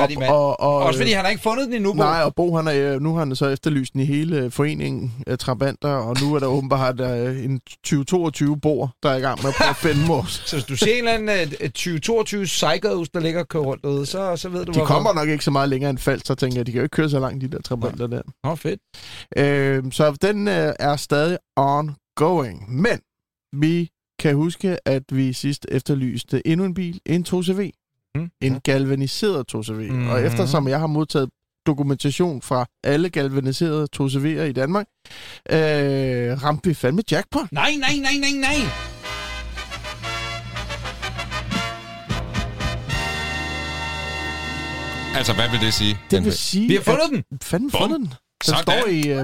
stærk, 0.00 0.10
ihærdig 0.10 0.18
mand. 0.18 0.30
og, 0.30 0.60
og, 0.60 0.76
Også 0.76 1.00
fordi 1.00 1.12
han 1.12 1.24
har 1.24 1.30
ikke 1.30 1.42
fundet 1.42 1.66
den 1.66 1.74
endnu, 1.74 1.92
Bo. 1.92 1.98
Nej, 1.98 2.22
og 2.22 2.34
Bo, 2.34 2.56
han 2.56 2.66
er, 2.68 2.94
øh, 2.94 3.00
nu 3.00 3.12
har 3.12 3.18
han 3.18 3.36
så 3.36 3.46
efterlyst 3.48 3.92
den 3.92 4.00
i 4.00 4.04
hele 4.04 4.36
øh, 4.38 4.50
foreningen 4.50 5.12
af 5.26 5.38
Trabanter, 5.38 5.88
og 5.88 6.16
nu 6.22 6.34
er 6.34 6.38
der 6.38 6.46
åbenbart 6.46 7.00
øh, 7.00 7.44
en 7.44 7.60
2022 7.84 8.56
bor, 8.60 8.94
der 9.02 9.10
er 9.10 9.16
i 9.16 9.20
gang 9.20 9.38
med 9.42 9.48
at 9.50 9.54
prøve 9.58 9.70
at 9.70 9.76
finde 9.76 10.06
vores. 10.06 10.30
Så 10.46 10.56
hvis 10.56 10.64
du 10.64 10.76
ser 10.76 10.92
en 10.92 11.08
eller 11.08 11.12
anden 11.32 11.54
øh, 11.60 11.68
2022 11.70 12.44
Psychos, 12.44 13.08
der 13.08 13.20
ligger 13.20 13.40
og 13.40 13.48
kører 13.48 13.62
rundt 13.64 13.82
derude, 13.84 14.06
så, 14.06 14.36
så 14.36 14.48
ved 14.48 14.64
du, 14.64 14.72
De 14.72 14.78
hvorfor. 14.78 14.94
kommer 14.94 15.12
nok 15.12 15.28
ikke 15.28 15.44
så 15.44 15.50
meget 15.50 15.68
længere 15.68 15.90
end 15.90 15.98
faldt, 15.98 16.26
så 16.26 16.34
tænker 16.34 16.58
jeg, 16.58 16.66
de 16.66 16.72
kan 16.72 16.78
jo 16.78 16.82
ikke 16.82 16.94
køre 16.96 17.10
så 17.10 17.20
langt, 17.20 17.42
de 17.42 17.48
der 17.48 17.62
Trabanter 17.62 18.06
der. 18.06 18.22
Åh, 18.44 18.56
fedt. 18.56 18.80
Øh, 19.36 19.92
så 19.92 20.16
den 20.22 20.48
øh, 20.48 20.72
er 20.80 20.96
stadig 20.96 21.38
ongoing. 21.56 22.74
Men 22.80 23.00
vi 23.52 23.90
kan 24.18 24.34
huske, 24.34 24.88
at 24.88 25.02
vi 25.12 25.32
sidst 25.32 25.66
efterlyste 25.68 26.46
endnu 26.46 26.66
en 26.66 26.74
bil, 26.74 27.00
en 27.06 27.26
2CV. 27.28 27.79
Mm. 28.14 28.28
En 28.40 28.60
galvaniseret 28.64 29.44
2CV. 29.54 29.72
Mm. 29.72 29.96
Mhm. 29.98 30.08
Og 30.10 30.22
eftersom 30.22 30.68
jeg 30.68 30.80
har 30.80 30.86
modtaget 30.86 31.28
dokumentation 31.66 32.42
fra 32.42 32.66
alle 32.84 33.10
galvaniserede 33.10 33.86
2CV'er 33.96 34.42
i 34.42 34.52
Danmark, 34.52 34.86
øh, 35.50 36.42
ramte 36.44 36.68
vi 36.68 36.74
fandme 36.74 37.02
jackpot. 37.10 37.52
Nej, 37.52 37.70
nej, 37.80 37.96
nej, 38.02 38.12
nej, 38.20 38.30
nej. 38.40 38.56
Altså, 45.16 45.32
hvad 45.34 45.48
vil 45.50 45.60
det 45.60 45.74
sige? 45.74 45.98
Det 46.10 46.24
vil 46.24 46.32
sige, 46.32 46.68
Vi 46.68 46.74
har 46.74 46.82
fundet 46.82 47.10
den. 47.10 47.24
at 47.32 47.44
fandme 47.44 47.70
Bum. 47.70 47.80
fundet 47.80 47.98
den. 48.00 48.06
Den 48.06 48.14
Sådan. 48.44 48.62
står 48.62 48.86
i 48.88 49.00
uh, 49.18 49.22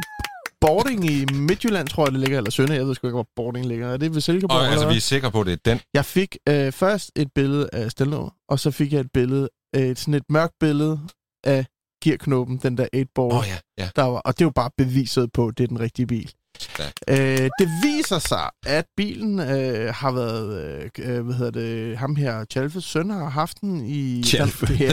boarding 0.67 1.05
i 1.05 1.25
Midtjylland, 1.25 1.89
tror 1.89 2.07
jeg, 2.07 2.13
det 2.13 2.21
ligger, 2.21 2.37
eller 2.39 2.51
Sønde. 2.51 2.75
Jeg 2.75 2.87
ved 2.87 2.95
sgu 2.95 3.07
ikke, 3.07 3.15
hvor 3.15 3.29
boarding 3.37 3.67
ligger. 3.67 3.89
Er 3.93 3.97
det 3.97 4.15
ved 4.15 4.21
Silkeborg? 4.21 4.59
Og 4.59 4.67
altså, 4.67 4.89
vi 4.89 4.97
er 4.97 5.01
sikre 5.01 5.31
på, 5.31 5.45
det 5.45 5.53
er 5.53 5.57
den. 5.65 5.81
Jeg 5.95 6.05
fik 6.05 6.37
øh, 6.49 6.73
først 6.73 7.11
et 7.17 7.29
billede 7.35 7.69
af 7.73 7.91
stelnummer, 7.91 8.31
og 8.49 8.61
så 8.61 8.71
fik 8.71 8.93
jeg 8.93 9.01
et 9.01 9.13
billede, 9.15 9.49
øh, 9.77 9.83
et, 9.83 9.99
sådan 9.99 10.15
et 10.15 10.23
mørkt 10.29 10.55
billede 10.61 11.01
af 11.45 11.67
gearknoppen, 12.05 12.57
den 12.63 12.79
der 12.79 12.87
8-ball, 12.97 13.33
Åh 13.33 13.39
oh, 13.39 13.45
ja, 13.49 13.59
ja. 13.79 13.89
der 13.97 14.03
var, 14.03 14.19
og 14.19 14.39
det 14.39 14.45
jo 14.45 14.51
bare 14.51 14.71
beviset 14.79 15.33
på, 15.33 15.49
at 15.49 15.59
det 15.59 15.65
er 15.65 15.69
den 15.69 15.81
rigtige 15.81 16.07
bil. 16.07 16.33
Øh, 17.09 17.17
det 17.61 17.69
viser 17.83 18.19
sig, 18.19 18.51
at 18.67 18.85
bilen 18.97 19.39
øh, 19.41 19.95
har 19.95 20.13
været, 20.13 20.91
øh, 20.99 21.25
hvad 21.25 21.35
hedder 21.35 21.51
det, 21.51 21.99
ham 21.99 22.17
her, 22.17 22.45
Chalfes 22.51 22.85
søn 22.85 23.11
har 23.11 23.29
haft 23.29 23.61
den 23.61 23.87
i... 23.87 24.23
Chalfe. 24.23 24.67
Ja, 24.81 24.85
Ja, 24.85 24.89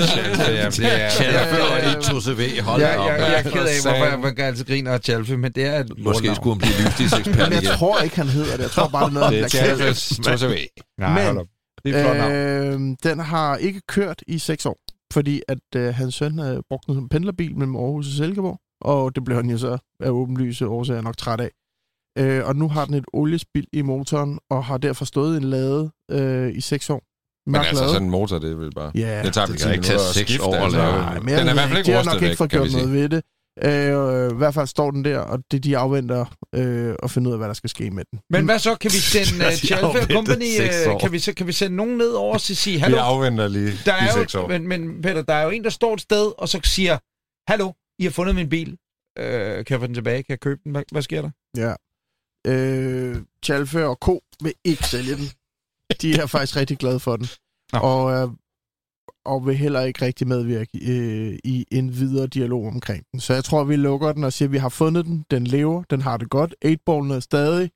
det 0.70 1.02
er... 1.04 1.10
Tjalfe 1.10 1.56
Ja, 1.56 2.22
CV. 2.22 2.62
Hold 2.62 2.82
Jeg, 2.82 2.94
da 2.94 2.98
op. 3.00 3.08
jeg, 3.08 3.20
jeg, 3.20 3.34
er 3.40 3.42
ked 3.42 3.52
af, 3.52 3.82
hvorfor 3.84 4.06
jeg, 4.06 4.16
hvorfor 4.18 4.34
jeg 4.38 4.48
altid 4.48 4.66
griner 4.66 4.92
af 4.92 5.02
Tjalfe, 5.02 5.38
men 5.38 5.52
det 5.52 5.66
er 5.66 5.80
et 5.80 5.92
Måske 5.98 6.36
skulle 6.36 6.54
han 6.54 6.60
blive 6.62 6.78
livsstilsekspert 6.84 7.50
Men 7.50 7.64
jeg 7.64 7.72
tror 7.78 8.00
ikke, 8.02 8.16
han 8.16 8.28
hedder 8.28 8.52
det. 8.58 8.64
Jeg 8.64 8.72
tror 8.72 8.88
bare, 8.88 9.10
det 9.10 9.16
er 9.16 9.20
noget, 9.20 9.32
Det 9.34 9.44
er. 9.44 9.48
Tjalfes 9.48 10.12
2CV. 10.12 10.68
Nej, 11.00 11.14
Men- 11.14 11.26
hold 11.26 11.38
op. 11.38 11.48
Det 11.86 11.96
er. 11.96 12.74
Øh, 12.74 12.80
den 13.04 13.20
har 13.20 13.56
ikke 13.58 13.82
kørt 13.88 14.22
i 14.28 14.40
seks 14.40 14.66
år, 14.66 14.78
fordi 15.14 15.42
at 15.48 15.58
øh, 15.76 15.96
hans 15.96 16.16
søn 16.16 16.40
havde 16.40 16.62
brugt 16.70 16.86
den 16.88 16.96
som 16.96 17.10
pendlerbil 17.10 17.56
mellem 17.58 17.76
Aarhus 17.76 18.08
og 18.08 18.14
Silkeborg, 18.14 18.60
og 18.84 19.16
det 19.16 19.24
blev 19.24 19.38
han 19.38 19.50
jo 19.50 19.58
så 19.58 19.78
af 20.00 20.10
åbenlyse 20.10 20.68
årsager 20.68 21.02
nok 21.02 21.18
træt 21.18 21.40
af. 21.40 21.52
Øh, 22.18 22.48
og 22.48 22.56
nu 22.56 22.70
har 22.70 22.86
den 22.86 22.94
et 22.94 23.06
oliespild 23.14 23.68
i 23.74 23.82
motoren, 23.82 24.40
og 24.50 24.66
har 24.66 24.78
derfor 24.78 25.06
stået 25.06 25.38
en 25.38 25.44
lade 25.44 25.92
øh, 26.12 26.56
i 26.56 26.62
seks 26.62 26.90
år. 26.90 27.04
Men 27.50 27.56
altså, 27.56 27.84
lade. 27.84 27.94
sådan 27.94 28.08
en 28.08 28.12
motor, 28.12 28.40
det 28.40 28.60
vel 28.60 28.72
bare... 28.76 28.92
Ja, 28.96 29.22
det 29.24 29.34
tager 29.34 29.46
det 29.46 29.54
vel 29.54 29.62
kan 29.62 29.72
10 29.72 29.76
ikke 29.76 29.84
tage 29.84 29.94
minutter 29.94 30.10
at 30.10 30.16
seks 30.16 30.30
skifte, 30.30 30.46
år 30.46 30.54
at 30.54 30.64
altså. 30.64 30.78
lave. 30.78 30.92
Nej, 30.92 31.20
men 31.20 31.28
Den 31.28 31.48
er 31.48 31.52
i 31.52 31.54
hvert 31.54 31.70
fald 31.70 31.78
ikke 31.78 31.88
de 31.88 31.92
har 31.92 32.00
rustet 32.00 32.14
nok 32.14 32.24
ikke 32.24 32.38
fået 32.38 32.52
vi 32.52 32.58
gjort 32.58 32.72
noget 32.72 32.94
ved 32.94 33.10
det. 33.10 33.24
Øh, 33.64 34.32
I 34.32 34.38
hvert 34.38 34.54
fald 34.54 34.68
står 34.68 34.92
den 34.92 35.06
der, 35.06 35.20
og 35.20 35.40
det, 35.52 35.64
de 35.64 35.78
afventer 35.78 36.26
øh, 36.56 36.96
at 37.04 37.12
finde 37.12 37.28
ud 37.28 37.34
af, 37.34 37.40
hvad 37.40 37.48
der 37.48 37.54
skal 37.54 37.70
ske 37.70 37.92
med 37.92 38.04
den. 38.12 38.20
Men 38.30 38.46
hvad 38.46 38.60
så? 38.60 38.76
Kan 38.76 38.92
vi 38.92 38.98
sende 38.98 39.46
uh, 39.46 39.52
De 39.52 39.68
Tjalfe 39.68 39.86
afventer 39.86 40.16
Company, 40.16 40.60
uh, 40.88 40.94
år. 40.94 41.00
kan 41.00 41.12
vi, 41.12 41.20
så, 41.20 41.34
kan 41.34 41.48
vi 41.48 41.52
sende 41.52 41.76
nogen 41.76 41.98
ned 41.98 42.12
over 42.12 42.34
og 42.34 42.42
sige, 42.42 42.76
Vi 42.76 42.80
hallo, 42.80 42.98
afventer 42.98 43.48
lige 43.48 43.72
der 43.86 43.96
de 43.96 44.06
er 44.06 44.14
seks 44.14 44.34
jo, 44.34 44.42
år. 44.42 44.48
men, 44.48 44.68
men 44.68 45.02
Peter, 45.02 45.22
der 45.22 45.34
er 45.34 45.44
jo 45.44 45.50
en, 45.50 45.64
der 45.64 45.70
står 45.70 45.94
et 45.94 46.02
sted, 46.02 46.32
og 46.38 46.50
så 46.50 46.60
siger, 46.64 46.98
hallo, 47.52 47.72
I 48.00 48.04
har 48.04 48.12
fundet 48.12 48.36
min 48.36 48.50
bil. 48.50 48.72
Uh, 49.20 49.26
kan 49.66 49.66
jeg 49.70 49.80
få 49.80 49.88
den 49.88 49.94
tilbage? 49.94 50.24
Kan 50.24 50.34
jeg 50.34 50.40
købe 50.40 50.62
den? 50.64 50.72
Hvad, 50.72 50.84
hvad 50.92 51.02
sker 51.02 51.22
der? 51.22 51.32
Ja. 51.58 51.74
Øh, 52.48 53.16
Chalfe 53.46 53.86
og 53.86 53.96
Co. 53.96 54.24
vil 54.44 54.54
ikke 54.64 54.84
sælge 54.84 55.16
den. 55.16 55.26
De 56.02 56.14
er 56.22 56.26
faktisk 56.26 56.58
rigtig 56.58 56.78
glade 56.78 57.00
for 57.00 57.16
den. 57.16 57.28
Nå. 57.74 57.80
Og, 57.80 58.12
øh, 58.12 58.30
og 59.26 59.46
vil 59.46 59.56
heller 59.56 59.82
ikke 59.82 60.06
rigtig 60.06 60.28
medvirke 60.28 60.78
øh, 60.78 61.40
i 61.44 61.66
en 61.72 61.94
videre 61.94 62.28
dialog 62.28 62.68
omkring 62.68 63.06
den. 63.12 63.20
Så 63.20 63.34
jeg 63.34 63.44
tror, 63.44 63.64
vi 63.64 63.76
lukker 63.76 64.12
den 64.12 64.24
og 64.24 64.34
siger, 64.34 64.48
at 64.48 64.52
vi 64.52 64.58
har 64.58 64.70
fundet 64.70 65.06
den. 65.06 65.26
Den 65.32 65.48
lever. 65.48 65.84
Den 65.84 66.02
har 66.02 66.18
det 66.18 66.30
godt. 66.30 66.56
8-ballen 66.66 67.12
er 67.12 67.20
stadig. 67.20 67.72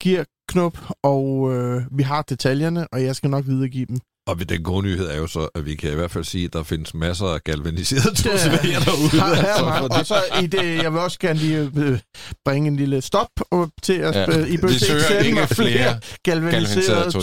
Giver 0.00 0.24
knop, 0.48 0.78
og 1.02 1.54
øh, 1.54 1.82
vi 1.98 2.02
har 2.02 2.22
detaljerne, 2.22 2.88
og 2.88 3.02
jeg 3.02 3.16
skal 3.16 3.30
nok 3.30 3.46
videregive 3.46 3.86
dem. 3.86 3.98
Og 4.26 4.38
ved 4.38 4.46
den 4.46 4.62
gode 4.62 4.82
nyhed 4.86 5.08
er 5.10 5.16
jo 5.16 5.26
så, 5.26 5.48
at 5.54 5.66
vi 5.66 5.74
kan 5.74 5.92
i 5.92 5.94
hvert 5.94 6.10
fald 6.10 6.24
sige, 6.24 6.44
at 6.44 6.52
der 6.52 6.62
findes 6.62 6.94
masser 6.94 7.26
af 7.26 7.40
galvaniserede 7.44 8.14
to 8.22 8.30
Ja. 8.32 8.36
CV'er 8.36 8.84
derude. 8.84 9.10
Her, 9.10 9.24
altså, 9.24 9.74
fordi- 9.80 9.94
og 10.00 10.06
så 10.06 10.14
i 10.42 10.46
det, 10.46 10.82
jeg 10.82 10.92
vil 10.92 11.00
også 11.00 11.18
gerne 11.18 11.38
lige 11.38 11.70
øh, 11.76 11.98
bringe 12.44 12.68
en 12.68 12.76
lille 12.76 13.00
stop 13.02 13.28
øh, 13.54 13.60
til 13.82 13.92
at 13.92 14.14
Ja. 14.14 14.38
øh, 14.38 14.48
I 14.48 14.50
Vi 14.50 14.56
behøver 14.56 14.78
søger 14.78 15.02
sende 15.02 15.24
ikke 15.26 15.34
mig 15.38 15.48
flere 15.48 16.00
galvaniserede 16.24 17.10
galvaniserede 17.10 17.10
2 17.10 17.18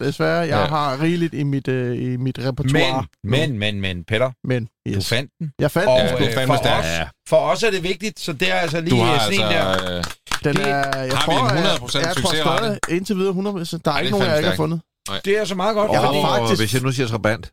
CV'er, 0.00 0.04
desværre. 0.04 0.38
Jeg 0.38 0.48
Ja. 0.48 0.66
har 0.66 1.00
rigeligt 1.02 1.34
i 1.34 1.42
mit, 1.42 1.68
øh, 1.68 1.96
i 2.12 2.16
mit 2.16 2.38
repertoire. 2.38 3.04
Men, 3.24 3.40
men, 3.50 3.58
men, 3.58 3.80
men, 3.80 4.04
Peter, 4.04 4.30
Men, 4.48 4.64
du 4.64 4.90
yes. 4.90 5.08
fandt 5.08 5.30
den. 5.40 5.50
Jeg 5.58 5.70
fandt 5.70 5.88
Og 5.88 6.00
den 6.00 6.08
Ja, 6.08 6.16
du 6.18 6.24
øh, 6.24 6.34
fandme 6.34 6.54
for, 6.56 6.68
os, 6.78 6.84
Ja. 6.84 7.08
for 7.28 7.36
os 7.36 7.62
er 7.62 7.70
det 7.70 7.82
vigtigt, 7.82 8.20
så 8.20 8.32
det 8.32 8.50
er 8.50 8.54
altså 8.54 8.80
lige 8.80 8.90
Du 8.90 8.96
har 9.02 9.18
sådan 9.18 9.34
en 9.34 9.40
der... 9.40 9.64
altså... 9.64 9.92
Øh, 9.92 10.04
Den 10.54 10.60
er, 10.60 10.66
jeg 10.66 10.86
Har 10.96 11.04
vi 11.06 11.10
tror, 11.38 11.48
en 11.50 11.56
at- 11.58 11.64
100% 11.64 11.98
jeg 11.98 12.14
tror 12.16 12.20
succesrate? 12.22 12.64
stadig, 12.64 12.78
indtil 12.96 13.16
videre 13.16 13.32
100%. 13.32 13.78
Der 13.84 13.90
er 13.90 13.94
Ej, 13.94 14.00
ikke 14.00 14.10
nogen, 14.10 14.26
jeg 14.26 14.36
ikke 14.38 14.48
har 14.48 14.56
fandme 14.56 14.80
Det 15.24 15.38
er 15.38 15.44
så 15.44 15.54
meget 15.54 15.74
godt. 15.74 15.90
Jeg 15.92 16.00
har 16.00 16.38
faktisk- 16.38 16.60
hvis 16.60 16.74
jeg 16.74 16.82
nu 16.82 16.92
siger 16.92 17.06
trabant. 17.08 17.52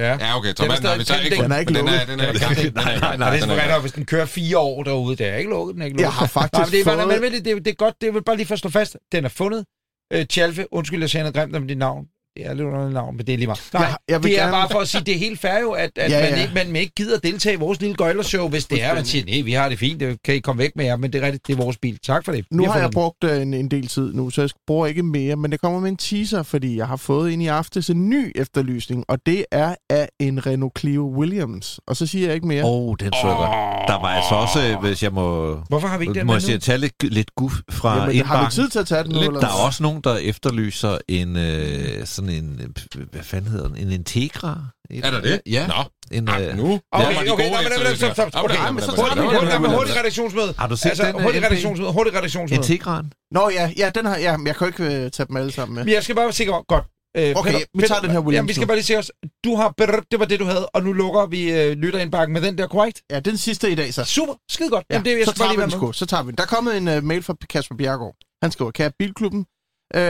Ja. 0.00 0.12
Ja, 0.26 0.36
okay, 0.38 0.52
Den 0.58 0.70
er 0.70 0.74
så 0.74 0.82
stadig- 1.04 1.24
ikke. 1.24 1.36
den- 1.36 1.44
den 1.44 1.52
er 1.52 1.58
ikke 1.58 1.68
den 1.74 1.76
er, 1.76 1.90
lukket. 1.92 2.08
den 2.08 2.20
er, 2.20 2.32
den 2.32 2.42
er, 2.42 2.48
nej, 2.48 2.54
den 2.54 2.76
er, 2.76 2.82
nej, 2.82 2.94
den 2.94 3.00
nej, 3.02 3.12
er, 3.12 3.16
nej, 3.16 3.30
det 3.30 3.40
er 3.50 3.62
er, 3.62 3.72
sgu 3.74 3.80
hvis 3.80 3.92
den 3.92 4.04
kører 4.06 4.26
fire 4.26 4.58
år 4.58 4.82
derude. 4.82 5.16
Det 5.16 5.26
er 5.26 5.36
ikke 5.36 5.50
lukket, 5.50 5.74
den 5.74 5.82
er 5.82 5.86
ikke 5.86 5.96
lukket. 5.96 6.04
Jeg 6.04 6.12
har 6.12 6.26
faktisk 6.26 6.52
Nej, 6.52 6.64
men 6.64 6.72
det 6.72 6.80
er, 6.80 6.84
fået... 6.84 7.08
men, 7.08 7.20
men, 7.20 7.32
det, 7.44 7.64
det 7.64 7.70
er 7.70 7.74
godt, 7.74 7.94
det 8.00 8.14
vil 8.14 8.24
bare 8.24 8.36
lige 8.36 8.46
for 8.46 8.54
at 8.54 8.58
slå 8.58 8.70
fast. 8.70 8.96
Den 9.12 9.24
er 9.24 9.28
fundet. 9.28 9.64
Øh, 10.12 10.26
Tjalfe, 10.26 10.72
undskyld, 10.72 11.00
jeg 11.00 11.10
sagde 11.10 11.22
noget 11.24 11.34
grimt 11.34 11.56
om 11.56 11.68
dit 11.68 11.78
navn. 11.78 12.06
Det 12.38 12.46
er 12.46 12.54
lidt 12.54 12.66
underligt 12.66 12.94
navn, 12.94 13.16
men 13.16 13.26
det 13.26 13.32
er 13.32 13.36
lige 13.38 13.46
meget. 13.46 13.60
Nej, 13.72 13.82
Jeg- 13.82 13.96
jeg 14.08 14.22
vil 14.22 14.30
det 14.30 14.38
er 14.38 14.42
gerne- 14.42 14.52
bare 14.52 14.68
for 14.70 14.78
at 14.80 14.88
sige, 14.88 15.02
det 15.04 15.14
er 15.14 15.18
helt 15.18 15.40
fair 15.40 15.58
jo, 15.60 15.70
at, 15.70 15.90
at 15.96 16.10
Ja, 16.10 16.20
man, 16.22 16.30
ja. 16.30 16.42
ikke, 16.42 16.54
man 16.54 16.76
ikke 16.76 16.92
gider 16.96 17.18
deltage 17.18 17.52
i 17.54 17.58
vores 17.58 17.80
lille 17.80 17.96
gøjlershow, 17.96 18.48
hvis 18.48 18.64
det 18.66 18.82
er, 18.84 18.94
man 18.94 19.04
siger, 19.04 19.24
nej, 19.24 19.40
vi 19.40 19.52
har 19.52 19.68
det 19.68 19.78
fint, 19.78 20.00
det 20.00 20.22
kan 20.22 20.34
I 20.34 20.38
komme 20.38 20.58
væk 20.62 20.70
med 20.76 20.84
jer, 20.84 20.96
men 20.96 21.12
det 21.12 21.22
er 21.22 21.26
rigtigt, 21.26 21.46
det 21.46 21.52
er 21.52 21.56
vores 21.62 21.76
bil. 21.76 21.98
Tak 22.06 22.24
for 22.24 22.32
det. 22.32 22.44
Nu 22.50 22.66
har 22.66 22.78
jeg 22.80 22.90
brugt 22.90 23.24
øh, 23.24 23.42
en, 23.42 23.54
en 23.54 23.68
del 23.70 23.86
tid 23.88 24.12
nu, 24.14 24.30
så 24.30 24.40
jeg 24.42 24.50
bruger 24.66 24.86
ikke 24.86 25.02
mere, 25.02 25.36
men 25.36 25.52
det 25.52 25.60
kommer 25.60 25.80
med 25.80 25.88
en 25.90 25.96
teaser, 25.96 26.42
fordi 26.42 26.76
jeg 26.76 26.86
har 26.86 26.96
fået 26.96 27.30
ind 27.30 27.42
i 27.42 27.46
aftes 27.46 27.90
en 27.90 28.08
ny 28.10 28.32
efterlysning, 28.34 29.04
og 29.08 29.18
det 29.26 29.44
er 29.50 29.74
af 29.90 30.08
en 30.18 30.46
Renault 30.46 30.78
Clio 30.78 31.12
Williams. 31.16 31.80
Og 31.86 31.96
så 31.96 32.06
siger 32.06 32.26
jeg 32.26 32.34
ikke 32.34 32.46
mere. 32.46 32.64
Åh, 32.64 32.70
oh, 32.70 32.94
den 33.00 33.12
så 33.12 33.26
godt. 33.36 33.50
Der 33.88 34.00
var 34.00 34.08
altså 34.08 34.34
også, 34.34 34.68
øh, 34.68 34.80
hvis 34.80 35.02
jeg 35.02 35.12
må... 35.12 35.54
Hvorfor 35.68 35.88
har 35.88 35.98
vi 35.98 36.02
ikke 36.04 36.14
den 36.14 36.26
Må 36.26 36.32
med 36.32 36.34
jeg 36.34 36.42
sige, 36.42 36.58
tage 36.58 36.78
lidt, 36.78 37.02
lidt 37.02 37.34
guf 37.34 37.52
fra 37.70 37.88
Jamen, 37.88 38.00
har 38.04 38.10
vi 38.12 38.18
indbakken? 38.18 38.50
tid 38.50 38.68
til 38.68 38.78
at 38.78 38.86
tage 38.86 39.02
den 39.04 39.12
nu? 39.12 39.18
Lidt. 39.18 39.26
Eller? 39.28 39.40
Der 39.40 39.46
er 39.46 39.66
også 39.66 39.82
nogen, 39.82 40.00
der 40.04 40.16
efterlyser 40.16 40.98
en 41.08 41.36
øh, 41.36 42.06
sådan 42.06 42.27
en, 42.30 42.60
øh, 42.96 43.06
hvad 43.12 43.22
fanden 43.22 43.50
hedder 43.50 43.68
den, 43.68 43.76
en 43.76 43.92
Integra? 43.92 44.58
Et- 44.90 45.04
Er 45.06 45.10
der 45.10 45.20
det? 45.20 45.40
Ja. 45.46 45.66
Nå, 45.66 45.74
En, 46.12 46.28
ah, 46.28 46.42
øh, 46.46 46.56
nu. 46.56 46.80
Okay, 46.92 47.12
nej, 47.12 47.62
men- 47.62 47.96
stop, 47.96 48.12
stop. 48.12 48.44
Okay, 48.44 48.70
men 48.72 48.82
så 48.82 48.96
tager 48.96 49.58
vi. 49.60 49.68
Hurtigt, 49.74 49.96
redaktionsmøde. 49.98 50.54
har 50.58 50.66
du 50.68 50.76
set 50.76 50.88
Altså, 50.88 51.06
den? 51.06 51.16
øh, 51.16 51.22
hurtigt 51.22 51.44
redaktionsmøde, 51.44 51.92
hurtigt 51.92 52.16
redaktionsmøde. 52.16 52.58
Integraen? 52.60 53.12
Nå 53.30 53.50
ja, 53.50 53.72
ja, 53.76 53.90
den 53.94 54.04
har, 54.04 54.16
ja, 54.16 54.36
men 54.36 54.46
jeg 54.46 54.56
kan 54.56 54.64
jo 54.64 54.84
ikke 54.84 55.10
tage 55.10 55.26
dem 55.26 55.36
alle 55.36 55.52
sammen 55.52 55.74
med. 55.74 55.84
Men 55.84 55.94
jeg 55.94 56.02
skal 56.02 56.14
bare 56.14 56.24
være 56.24 56.32
sikker 56.32 56.64
godt. 56.68 56.84
Øh, 57.16 57.34
Okay, 57.36 57.54
vi 57.74 57.82
tager 57.86 58.00
den 58.00 58.10
her 58.10 58.18
Williams 58.18 58.34
Jamen, 58.36 58.48
vi 58.48 58.52
skal 58.52 58.66
bare 58.66 58.76
lige 58.76 58.84
se 58.84 58.96
os. 58.98 59.10
Du 59.44 59.56
har, 59.56 59.74
det 60.10 60.18
var 60.20 60.24
det, 60.26 60.40
du 60.40 60.44
havde, 60.44 60.66
og 60.66 60.82
nu 60.82 60.92
lukker 60.92 61.26
vi 61.26 61.52
øh, 61.52 61.72
lytterindbakken 61.76 62.32
med 62.32 62.42
den 62.42 62.58
der, 62.58 62.66
korrekt? 62.66 63.02
Ja, 63.10 63.20
den 63.20 63.36
sidste 63.36 63.70
i 63.70 63.74
dag, 63.74 63.94
så. 63.94 64.04
Super, 64.04 64.34
skide 64.50 64.70
godt. 64.70 64.84
Ja, 64.90 64.94
Jamen, 64.94 65.04
det, 65.04 65.18
jeg 65.18 65.26
så 65.26 65.32
tager 65.32 65.50
lige 65.52 65.66
vi 65.66 65.70
den. 65.86 65.92
Så 65.94 66.06
tager 66.06 66.22
vi 66.22 66.30
den. 66.30 66.36
Der 66.36 66.42
er 66.42 66.46
kommet 66.46 66.76
en 66.76 66.88
uh, 66.88 67.04
mail 67.04 67.22
fra 67.22 67.34
Kasper 67.50 67.74
Bjergård. 67.76 68.14
Han 68.42 68.50
skriver, 68.50 68.70
kære 68.70 68.92
Bilklubben, 68.98 69.46
øh, 69.94 70.00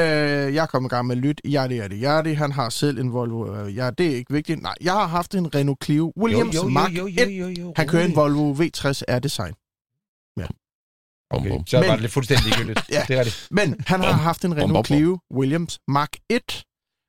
jeg 0.55 0.63
er 0.63 0.67
kommet 0.67 0.89
i 0.89 0.95
gang 0.95 1.07
med. 1.07 1.35
Ja, 1.45 1.67
det 1.69 1.79
er 1.79 1.89
det. 1.89 2.01
Ja, 2.01 2.23
det. 2.23 2.37
Han 2.37 2.53
har 2.53 2.69
selv 2.69 2.99
en 2.99 3.13
Volvo. 3.13 3.55
Øh, 3.57 3.77
Ja, 3.77 3.91
det 3.91 4.07
er 4.07 4.15
ikke 4.17 4.33
vigtigt. 4.33 4.63
Nej, 4.63 4.75
jeg 4.81 4.93
har 4.93 5.07
haft 5.07 5.35
en 5.35 5.55
Renault 5.55 5.85
Clio 5.85 6.13
Williams 6.21 6.55
jo, 6.55 6.63
jo, 6.63 6.69
Mark 6.69 6.93
jo, 6.93 7.07
1. 7.07 7.19
jo, 7.19 7.25
jo, 7.31 7.49
jo, 7.49 7.73
Han 7.77 7.89
kører 7.89 8.05
en. 8.05 8.17
Volvo 8.17 8.53
V60 8.53 9.03
R-Design. 9.09 9.53
Bum, 11.31 11.41
Okay, 11.41 11.51
bum. 11.51 11.67
så 11.67 11.81
Men- 11.81 11.89
var 11.89 11.95
det 11.95 12.01
lidt 12.03 12.13
fuldstændig 12.13 12.45
ligegyldigt. 12.47 12.81
Ja. 12.93 13.03
Det 13.09 13.17
er 13.19 13.25
det. 13.25 13.47
Men 13.51 13.77
han 13.87 14.01
har 14.01 14.13
haft 14.13 14.45
en 14.45 14.51
bom, 14.51 14.57
bom, 14.57 14.65
Renault 14.69 14.89
bom. 14.89 14.97
Clio 14.97 15.19
Williams 15.35 15.79
Mark 15.89 16.13
1. 16.31 16.65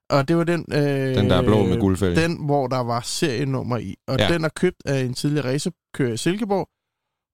Og 0.09 0.27
det 0.27 0.37
var 0.37 0.43
den... 0.43 0.65
Øh, 0.73 0.79
Den 1.15 1.29
der 1.29 1.35
er 1.37 1.41
blå 1.41 1.65
med 1.65 1.79
guldfælge. 1.79 2.15
Den, 2.15 2.45
hvor 2.45 2.67
der 2.67 2.77
var 2.79 3.01
serienummer 3.01 3.77
i. 3.77 3.95
Og 4.07 4.17
Ja. 4.17 4.27
ja. 4.27 4.33
den 4.33 4.43
er 4.43 4.49
købt 4.49 4.77
af 4.85 4.99
en 5.01 5.13
tidligere 5.13 5.47
racerkører 5.53 6.13
i 6.13 6.17
Silkeborg. 6.17 6.69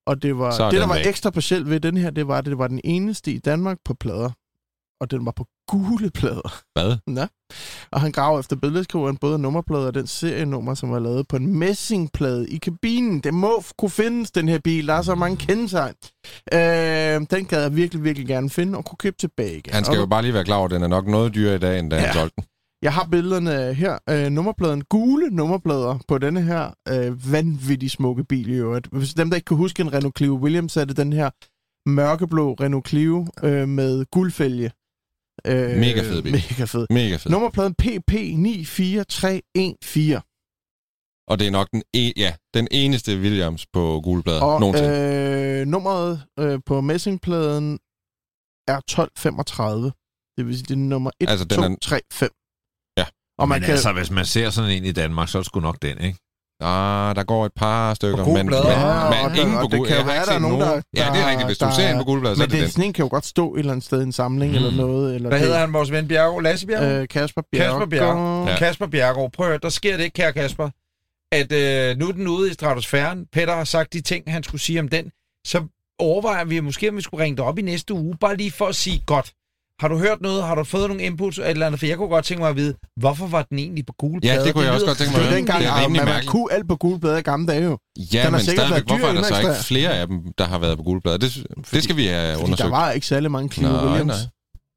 Og 0.06 0.22
det 0.22 0.38
var 0.38 0.50
Så 0.50 0.70
det, 0.70 0.80
der 0.80 0.86
var 0.86 0.94
væk. 0.94 1.06
ekstra 1.06 1.30
specielt 1.30 1.70
ved 1.70 1.80
den 1.80 1.96
her, 1.96 2.10
det 2.10 2.28
var, 2.28 2.38
at 2.38 2.44
det 2.44 2.58
var 2.58 2.68
den 2.68 2.80
eneste 2.84 3.32
i 3.32 3.38
Danmark 3.38 3.78
på 3.84 3.94
plader. 3.94 4.30
Og 5.00 5.10
den 5.10 5.26
var 5.26 5.32
på 5.36 5.46
gule 5.70 6.10
plader. 6.10 6.54
Hvad? 6.74 6.96
Ja. 7.20 7.26
Og 7.92 8.00
han 8.00 8.12
graver 8.12 8.38
efter 8.40 8.56
billedskriveren 8.56 9.16
både 9.16 9.38
nummerplader 9.38 9.86
og 9.86 9.94
den 9.94 10.06
serienummer, 10.06 10.74
som 10.74 10.90
var 10.90 10.98
lavet 10.98 11.28
på 11.28 11.36
en 11.36 11.58
messingplade 11.58 12.48
i 12.48 12.56
kabinen. 12.56 13.20
Det 13.20 13.34
må 13.34 13.62
kunne 13.78 13.90
findes, 13.90 14.30
den 14.30 14.48
her 14.48 14.58
bil. 14.58 14.86
Der 14.86 14.94
er 14.94 15.02
så 15.02 15.14
mange 15.14 15.36
kendetegn. 15.36 15.94
Øh, 16.52 16.58
den 17.38 17.44
gad 17.44 17.62
jeg 17.62 17.76
virkelig, 17.76 18.04
virkelig 18.04 18.28
gerne 18.28 18.50
finde 18.50 18.78
og 18.78 18.84
kunne 18.84 18.96
købe 18.98 19.16
tilbage 19.18 19.56
igen. 19.58 19.72
Han 19.74 19.84
skal 19.84 19.96
og 19.96 20.00
jo 20.02 20.06
bare 20.06 20.22
lige 20.22 20.34
være 20.34 20.44
klar 20.44 20.56
over, 20.56 20.64
at 20.64 20.70
den 20.70 20.82
er 20.82 20.86
nok 20.88 21.06
noget 21.06 21.34
dyrere 21.34 21.54
i 21.54 21.58
dag, 21.58 21.78
end 21.78 21.90
da 21.90 21.96
han 21.96 22.04
Ja. 22.06 22.12
solgte 22.12 22.34
den. 22.36 22.44
Jeg 22.82 22.92
har 22.94 23.08
billederne 23.10 23.74
her. 23.74 23.98
Øh, 24.10 24.30
nummerpladen, 24.30 24.84
gule 24.84 25.30
nummerplader 25.30 25.98
på 26.08 26.18
denne 26.18 26.42
her 26.42 26.70
øh, 26.88 27.32
vanvittigt 27.32 27.92
smukke 27.92 28.24
bil 28.24 28.48
i 28.48 28.54
øvrigt. 28.54 28.88
Hvis 28.92 29.14
dem, 29.14 29.30
der 29.30 29.34
ikke 29.36 29.44
kan 29.44 29.56
huske 29.56 29.80
en 29.80 29.92
Renault 29.92 30.16
Clio 30.18 30.34
Williams, 30.34 30.76
er 30.76 30.84
det 30.84 30.96
den 30.96 31.12
her 31.12 31.30
mørkeblå 31.88 32.52
Renault 32.60 32.88
Clio 32.88 33.26
øh, 33.42 33.68
med 33.68 34.04
guldfælge. 34.12 34.70
Øh, 35.46 35.76
Mega 35.78 36.00
fed 36.00 36.22
bil. 36.22 36.32
Mega 36.32 36.64
fed. 36.64 36.86
Mega 36.90 37.16
fed. 37.16 37.30
Nummerpladen 37.30 37.74
PP94314. 37.82 40.20
Og 41.28 41.38
det 41.38 41.46
er 41.46 41.50
nok 41.50 41.68
den, 41.72 41.82
e- 41.96 42.12
ja, 42.16 42.34
den 42.54 42.68
eneste 42.70 43.18
Williams 43.18 43.66
på 43.72 44.00
gule 44.04 44.22
plader 44.22 44.42
Og 44.42 44.60
nogensinde. 44.60 44.90
øh, 45.60 45.66
nummeret 45.66 46.22
øh, 46.38 46.60
på 46.66 46.80
messingpladen 46.80 47.72
er 48.68 48.76
1235. 48.78 49.92
Det 50.36 50.46
vil 50.46 50.54
sige, 50.56 50.64
det 50.68 50.74
er 50.74 50.76
nummer 50.76 51.10
1, 51.20 51.28
Altså, 51.30 51.44
altså, 51.44 51.62
den 51.62 51.64
2, 51.64 51.72
er- 51.72 51.76
3, 51.82 52.00
5. 52.12 52.30
Ja. 52.98 53.04
Og 53.38 53.48
man 53.48 53.60
Men 53.60 53.64
kan, 53.66 53.72
altså, 53.72 53.92
hvis 53.92 54.10
man 54.10 54.26
ser 54.26 54.50
sådan 54.50 54.70
en 54.70 54.84
i 54.84 54.92
Danmark, 54.92 55.28
så 55.28 55.38
er 55.38 55.42
det 55.42 55.46
sgu 55.46 55.60
nok 55.60 55.82
den, 55.82 55.98
ikke? 55.98 56.18
Ah, 56.60 57.16
der 57.16 57.24
går 57.24 57.46
et 57.46 57.52
par 57.56 57.94
stykker, 57.94 58.24
gule 58.24 58.36
men, 58.36 58.46
plader. 58.46 58.64
men, 58.64 58.72
Ja, 58.72 59.10
men 59.10 59.30
og 59.30 59.36
der- 59.36 59.42
ingen 59.42 59.56
på 59.56 59.62
det 59.62 59.70
gule. 59.78 59.88
kan 59.88 59.96
jo 59.96 59.98
Jeg 59.98 60.06
være, 60.06 60.24
der 60.26 60.32
er 60.32 60.38
nogen, 60.38 60.60
der- 60.60 60.82
Ja, 60.96 61.06
det 61.14 61.20
er 61.22 61.28
rigtigt. 61.30 61.46
Hvis 61.48 61.58
du 61.58 61.64
der 61.64 61.72
ser 61.72 61.82
er- 61.82 61.92
en 61.92 61.98
på 61.98 62.04
gule 62.04 62.20
plader, 62.20 62.36
så 62.36 62.42
er 62.42 62.46
Men 62.46 62.50
det 62.50 62.56
det, 62.58 62.62
den. 62.64 62.70
sådan 62.70 62.84
en 62.84 62.92
kan 62.92 63.02
jo 63.04 63.08
godt 63.10 63.26
stå 63.26 63.54
et 63.54 63.58
eller 63.58 63.72
andet 63.72 63.84
sted 63.84 64.00
i 64.00 64.02
en 64.02 64.12
samling 64.12 64.50
mm. 64.52 64.56
eller 64.56 64.70
noget. 64.76 65.14
Eller 65.14 65.28
Hvad 65.28 65.38
det- 65.38 65.46
hedder 65.46 65.60
han, 65.60 65.72
vores 65.72 65.90
ven 65.92 66.08
Bjergo? 66.08 66.38
Lasse 66.38 66.66
Bjergo? 66.66 66.84
Øh, 66.84 67.08
Kasper 67.08 67.42
Bjerg. 67.52 67.70
Kasper 67.70 67.86
Bjerg. 67.86 68.48
Ja. 68.48 68.56
Kasper 68.58 68.86
Bjergård, 68.86 69.32
prøv 69.32 69.52
at 69.52 69.62
der 69.62 69.68
sker 69.68 69.96
det 69.96 70.04
ikke, 70.04 70.14
kære 70.14 70.32
Kasper, 70.32 70.68
at 71.32 71.52
øh, 71.52 71.96
nu 71.98 72.08
er 72.08 72.12
den 72.12 72.28
ude 72.28 72.50
i 72.50 72.54
stratosfæren. 72.54 73.26
Peter 73.32 73.54
har 73.54 73.64
sagt 73.64 73.92
de 73.92 74.00
ting, 74.00 74.24
han 74.32 74.42
skulle 74.42 74.60
sige 74.60 74.80
om 74.80 74.88
den. 74.88 75.10
Så 75.46 75.62
overvejer 75.98 76.44
vi 76.44 76.60
måske, 76.60 76.88
om 76.88 76.96
vi 76.96 77.02
skulle 77.02 77.24
ringe 77.24 77.36
dig 77.36 77.44
op 77.44 77.58
i 77.58 77.62
næste 77.62 77.94
uge, 77.94 78.14
bare 78.20 78.36
lige 78.36 78.50
for 78.52 78.66
at 78.66 78.74
sige, 78.74 79.02
godt, 79.06 79.32
har 79.80 79.88
du 79.88 79.98
hørt 79.98 80.20
noget? 80.20 80.42
Har 80.44 80.54
du 80.54 80.64
fået 80.64 80.88
nogle 80.88 81.02
inputs 81.02 81.38
eller 81.38 81.46
et 81.46 81.50
eller 81.50 81.66
andet? 81.66 81.78
For 81.80 81.86
jeg 81.86 81.96
kunne 81.96 82.08
godt 82.08 82.24
tænke 82.24 82.40
mig 82.40 82.50
at 82.50 82.56
vide, 82.56 82.74
hvorfor 82.96 83.26
var 83.26 83.42
den 83.42 83.58
egentlig 83.58 83.86
på 83.86 83.92
gule 83.98 84.20
Ja, 84.22 84.28
plader? 84.28 84.44
det 84.44 84.54
kunne 84.54 84.64
jeg 84.64 84.72
også 84.72 84.86
godt 84.86 84.98
tænke 84.98 85.12
Det 85.14 85.20
mig 85.22 85.28
at 85.30 85.36
dengang, 85.36 85.60
Det 85.60 85.68
er 85.68 85.74
rimelig 85.82 85.90
man, 86.00 86.04
man 86.04 86.12
mærkeligt. 86.14 86.30
kunne 86.30 86.52
alt 86.52 86.68
på 86.68 86.76
gule 86.76 87.00
blade 87.00 87.18
i 87.18 87.22
gamle 87.22 87.46
dage 87.46 87.64
jo. 87.64 87.78
Ja, 88.12 88.22
har 88.22 88.30
men 88.30 88.40
sikkert 88.40 88.66
stadigvæk, 88.66 88.88
hvorfor 88.88 89.06
er 89.06 89.12
der 89.12 89.22
så 89.22 89.38
ikke 89.40 89.64
flere 89.64 89.90
af 90.00 90.06
dem, 90.06 90.32
der 90.38 90.44
har 90.44 90.58
været 90.58 90.76
på 90.76 90.82
gule 90.82 91.00
plader? 91.00 91.18
Det, 91.18 91.46
det 91.70 91.82
skal 91.84 91.96
vi 91.96 92.06
have 92.06 92.32
Fordi 92.34 92.44
undersøgt. 92.44 92.64
der 92.64 92.70
var 92.70 92.90
ikke 92.90 93.06
særlig 93.06 93.30
mange 93.30 93.48
Clio 93.50 93.68
Nej, 93.68 93.84
Williams. 93.86 94.06
nej. 94.08 94.16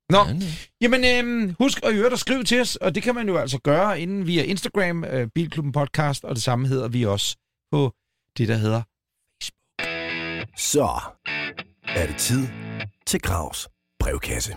Nå, 0.09 0.17
Ja. 0.17 0.35
Jamen, 0.81 1.05
øhm, 1.05 1.55
husk 1.59 1.79
at 1.83 1.93
høre 1.95 2.11
og 2.11 2.19
skrive 2.19 2.43
til 2.43 2.61
os, 2.61 2.75
og 2.75 2.95
det 2.95 3.03
kan 3.03 3.15
man 3.15 3.27
jo 3.27 3.37
altså 3.37 3.57
gøre 3.63 3.99
inden 4.01 4.27
via 4.27 4.43
Instagram, 4.43 5.03
øh, 5.03 5.27
Bilklubben 5.35 5.71
Podcast, 5.71 6.23
og 6.23 6.35
det 6.35 6.43
samme 6.43 6.67
hedder 6.67 6.87
vi 6.87 7.05
også 7.05 7.35
på 7.71 7.93
det, 8.37 8.47
der 8.47 8.55
hedder 8.55 8.81
Så 10.57 10.99
er 11.95 12.07
det 12.07 12.15
tid 12.17 12.47
til 13.07 13.21
Gravs 13.21 13.67
brevkasse. 13.99 14.53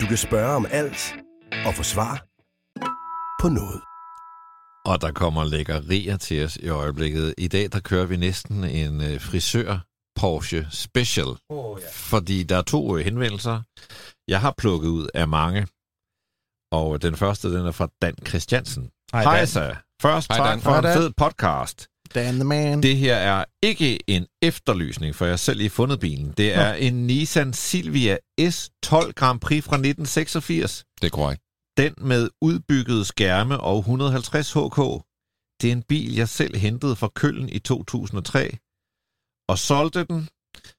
Du 0.00 0.06
kan 0.06 0.16
spørge 0.16 0.56
om 0.56 0.66
alt 0.70 1.14
og 1.66 1.74
få 1.74 1.82
svar 1.82 2.24
på 3.42 3.48
noget. 3.48 3.80
Og 4.86 5.00
der 5.00 5.12
kommer 5.12 5.44
lækkerier 5.44 6.16
til 6.16 6.44
os 6.44 6.56
i 6.56 6.68
øjeblikket. 6.68 7.34
I 7.38 7.48
dag, 7.48 7.72
der 7.72 7.80
kører 7.80 8.06
vi 8.06 8.16
næsten 8.16 8.64
en 8.64 9.00
øh, 9.00 9.20
frisør 9.20 9.78
Porsche 10.20 10.66
Special. 10.70 11.26
Oh, 11.48 11.80
ja. 11.80 11.86
Fordi 11.92 12.42
der 12.42 12.56
er 12.56 12.62
to 12.62 12.96
øh, 12.96 13.04
henvendelser. 13.04 13.62
Jeg 14.28 14.40
har 14.40 14.54
plukket 14.58 14.88
ud 14.88 15.08
af 15.14 15.28
mange. 15.28 15.66
Og 16.72 17.02
den 17.02 17.16
første, 17.16 17.54
den 17.58 17.66
er 17.66 17.72
fra 17.72 17.88
Dan 18.02 18.14
Christiansen. 18.28 18.90
Hej, 19.12 19.36
Dan. 19.36 19.46
så. 19.46 19.76
Først 20.02 20.28
Hej, 20.28 20.38
tak 20.38 20.46
Dan. 20.48 20.60
for 20.60 20.70
Hej, 20.70 20.78
en 20.78 20.84
Dan. 20.84 20.96
fed 20.96 21.10
podcast. 21.16 21.88
Dan 22.14 22.34
the 22.34 22.44
man. 22.44 22.82
Det 22.82 22.96
her 22.96 23.16
er 23.16 23.44
ikke 23.62 24.10
en 24.10 24.26
efterlysning, 24.42 25.14
for 25.14 25.24
jeg 25.24 25.32
har 25.32 25.36
selv 25.36 25.58
lige 25.58 25.70
fundet 25.70 26.00
bilen. 26.00 26.34
Det 26.36 26.54
er 26.54 26.74
en 26.74 27.06
Nissan 27.06 27.52
Silvia 27.52 28.16
S12 28.40 29.12
Grand 29.12 29.40
Prix 29.40 29.64
fra 29.64 29.76
1986. 29.76 30.84
Det 31.00 31.06
er 31.06 31.10
korrekt. 31.10 31.42
Den 31.76 31.94
med 31.98 32.28
udbyggede 32.42 33.04
skærme 33.04 33.60
og 33.60 33.78
150 33.78 34.52
HK. 34.52 34.78
Det 35.62 35.68
er 35.68 35.72
en 35.72 35.82
bil, 35.82 36.14
jeg 36.14 36.28
selv 36.28 36.56
hentede 36.56 36.96
fra 36.96 37.08
Køln 37.14 37.48
i 37.48 37.58
2003. 37.58 38.58
Og 39.48 39.58
solgte 39.58 40.04
den. 40.04 40.28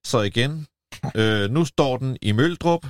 Så 0.06 0.22
igen. 0.22 0.68
Øh, 1.16 1.50
nu 1.50 1.66
står 1.66 1.98
den 1.98 2.18
i 2.22 2.32
Møldrup. 2.32 2.86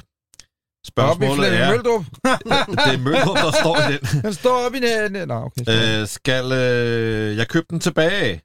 Spørgsmålet 0.88 1.54
er... 1.60 1.70
Møldrup. 1.72 2.06
det 2.86 2.94
er 2.94 2.98
Møldrup, 2.98 3.38
der 3.38 3.52
står 3.62 3.78
i 3.90 3.94
den. 3.94 4.22
Den 4.26 4.34
står 4.34 4.66
op 4.66 4.76
i 4.76 4.80
næden. 4.80 5.28
Nå, 5.28 5.34
okay. 5.36 6.02
Øh, 6.02 6.08
skal 6.08 6.52
øh, 6.52 7.38
jeg 7.38 7.48
købe 7.48 7.66
den 7.70 7.80
tilbage 7.80 8.42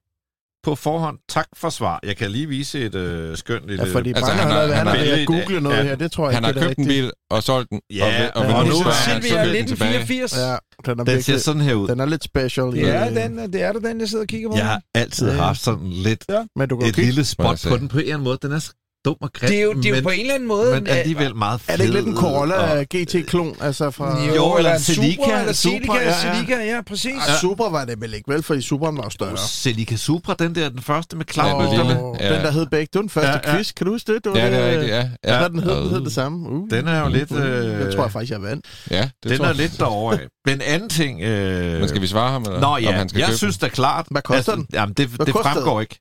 på 0.62 0.74
forhånd? 0.74 1.18
Tak 1.28 1.46
for 1.56 1.70
svar. 1.70 2.00
Jeg 2.02 2.16
kan 2.16 2.30
lige 2.30 2.46
vise 2.48 2.80
et 2.86 2.94
øh, 2.94 3.36
skønt 3.36 3.66
lille... 3.66 3.84
Ja, 3.86 3.92
fordi 3.94 4.08
Altså, 4.12 4.24
altså, 4.30 4.42
han 4.42 4.52
han, 4.52 4.56
har- 4.56 4.60
har, 4.60 4.66
han, 4.66 4.76
han 4.76 4.86
har 4.86 4.96
har 4.96 5.04
ved 5.04 5.12
at 5.20 5.26
google 5.26 5.60
noget 5.60 5.76
ja. 5.76 5.82
her, 5.82 5.94
det 5.96 6.12
tror 6.12 6.26
jeg 6.30 6.36
Han 6.36 6.44
har 6.44 6.50
ikke, 6.50 6.60
det 6.60 6.64
er 6.64 6.68
købt 6.70 6.78
en 6.78 6.86
bil 6.86 7.10
og 7.30 7.42
solgt 7.42 7.70
den. 7.70 7.80
Ja, 7.90 8.04
og, 8.04 8.12
vil- 8.22 8.30
og, 8.34 8.46
vil 8.46 8.54
og 8.54 8.64
nu 8.64 8.70
er 8.70 8.82
han 8.84 8.92
så 8.92 9.10
den 9.14 9.22
tilbage. 9.22 9.58
1984. 9.58 10.36
Ja, 10.36 10.56
den 10.86 11.00
er, 11.00 11.04
Den 11.04 11.22
ser 11.22 11.38
sådan 11.38 11.62
her 11.62 11.74
ud. 11.74 11.88
den 11.88 12.00
er 12.00 12.06
lidt 12.06 12.24
special. 12.24 12.66
Det 12.72 12.88
er, 12.88 13.06
Øh, 13.08 13.14
den, 13.16 13.52
det 13.52 13.62
er 13.62 13.72
der 13.72 13.80
den, 13.80 14.00
jeg 14.00 14.08
sidder 14.08 14.24
og 14.24 14.28
kigger 14.28 14.48
på. 14.50 14.56
Jeg 14.56 14.66
har 14.66 14.80
altid 14.94 15.28
Ja. 15.30 15.36
haft 15.36 15.60
sådan 15.60 15.86
lidt 15.90 16.24
Men 16.56 16.68
du 16.68 16.78
et 16.78 16.84
kigge. 16.84 17.02
lille 17.02 17.24
spot 17.24 17.64
på 17.68 17.76
den 17.76 17.88
på 17.88 17.98
en 17.98 18.02
eller 18.02 18.14
anden 18.14 18.24
måde. 18.24 18.38
Den 18.42 18.52
er, 18.52 18.70
dum 19.04 19.16
og 19.20 19.32
grim, 19.32 19.48
Det 19.50 19.58
er 19.58 19.62
jo, 19.62 19.72
det 19.72 19.84
er 19.84 19.88
jo 19.88 19.94
men, 19.94 20.02
på 20.04 20.10
en 20.10 20.20
eller 20.20 20.34
anden 20.34 20.48
måde... 20.48 20.74
men 20.74 20.86
øh, 20.86 20.96
alligevel 20.98 21.36
meget 21.36 21.60
fed. 21.60 21.72
Er 21.72 21.76
det 21.76 21.84
ikke 21.84 21.94
lidt 21.96 22.06
en 22.06 22.16
Corolla 22.16 22.54
og- 22.80 22.84
GT-klon? 22.94 23.56
Altså 23.60 23.90
fra... 23.90 24.24
Jo, 24.26 24.34
Jo, 24.34 24.56
eller 24.56 24.74
en 24.74 24.80
Celica, 24.80 25.22
Supra, 25.22 25.40
eller 25.40 25.52
Supra, 25.52 25.72
Celica, 25.72 25.94
ja, 25.94 26.04
ja. 26.28 26.34
Celica, 26.34 26.64
ja, 26.64 26.80
præcis. 26.86 27.14
Ja. 27.28 27.38
Supra 27.40 27.68
var 27.70 27.84
det 27.84 28.00
vel 28.00 28.14
ikke, 28.14 28.32
vel? 28.32 28.42
Fordi 28.42 28.62
Supra 28.62 28.90
var 28.90 29.08
større. 29.08 29.36
Celica 29.38 29.96
Supra, 29.96 30.34
den 30.38 30.54
der, 30.54 30.68
den 30.68 30.82
første 30.82 31.16
med 31.16 31.24
klapbølgerne. 31.24 32.00
Ja. 32.20 32.34
Den, 32.34 32.44
der 32.44 32.50
hed 32.50 32.66
begge. 32.66 32.86
Det 32.92 32.94
var 32.94 33.00
den 33.00 33.10
første 33.10 33.30
Ja, 33.44 33.50
ja. 33.50 33.56
quiz. 33.56 33.72
Kan 33.72 33.86
du 33.86 33.92
huske 33.92 34.12
det? 34.14 34.24
det 34.24 34.32
var 34.32 34.38
Ja, 34.38 34.50
det 34.50 34.58
er 34.58 34.66
øh, 34.66 34.70
rigtigt, 34.72 34.90
ja. 34.90 34.96
Ja, 35.24 35.32
ja. 35.32 35.38
hvad 35.38 35.50
den 35.50 35.60
hed, 35.62 35.76
den 35.76 35.88
hed 35.88 35.98
Øh, 35.98 36.04
det 36.04 36.12
samme. 36.12 36.48
Uh. 36.50 36.68
Den 36.70 36.88
er 36.88 37.00
jo 37.00 37.08
lidt... 37.08 37.32
Øh, 37.32 37.80
Jeg 37.80 37.92
tror 37.94 38.02
jeg 38.02 38.12
faktisk, 38.12 38.32
jeg 38.32 38.42
vandt. 38.42 38.66
Ja, 38.90 39.10
det 39.22 39.30
den 39.30 39.36
tror 39.38 39.44
er 39.44 39.48
jeg. 39.48 39.56
lidt 39.56 39.78
derovre 39.78 40.14
af. 40.20 40.26
Den 40.48 40.60
anden 40.60 40.88
ting... 40.88 41.20
Øh, 41.22 41.80
Men 41.80 41.88
skal 41.88 42.00
vi 42.02 42.06
svare 42.06 42.30
ham, 42.30 42.42
eller 42.42 42.60
Nå 42.60 42.66
om 42.66 42.78
ja, 42.82 42.92
han 42.92 43.08
skal 43.08 43.18
jeg 43.18 43.26
købe 43.28 43.38
synes 43.38 43.58
da 43.58 43.68
klart... 43.68 44.06
Hvad 44.10 44.22
koster 44.22 44.54
den? 44.54 44.66
Jamen, 44.72 44.94
det, 44.94 45.10
fremgår 45.10 45.80
ikke. 45.80 46.00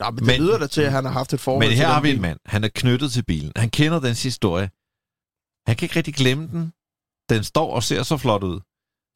Nå, 0.00 0.10
men 0.10 0.18
det 0.18 0.26
Men- 0.26 0.40
lyder 0.40 0.58
da 0.58 0.66
til, 0.66 0.82
at 0.82 0.92
han 0.92 1.04
har 1.04 1.12
haft 1.12 1.32
et 1.32 1.40
forhold 1.40 1.66
Men 1.68 1.76
her 1.76 1.86
har 1.88 2.00
vi 2.00 2.10
en 2.10 2.20
mand. 2.20 2.38
Han 2.46 2.64
er 2.64 2.68
knyttet 2.74 3.12
til 3.12 3.22
bilen. 3.24 3.52
Han 3.56 3.70
kender 3.70 4.00
dens 4.00 4.22
historie. 4.22 4.70
Han 5.68 5.76
kan 5.76 5.84
ikke 5.86 5.96
rigtig 5.96 6.14
glemme 6.14 6.48
den. 6.52 6.72
Den 7.30 7.44
står 7.44 7.74
og 7.74 7.82
ser 7.82 8.02
så 8.02 8.16
flot 8.16 8.42
ud. 8.44 8.60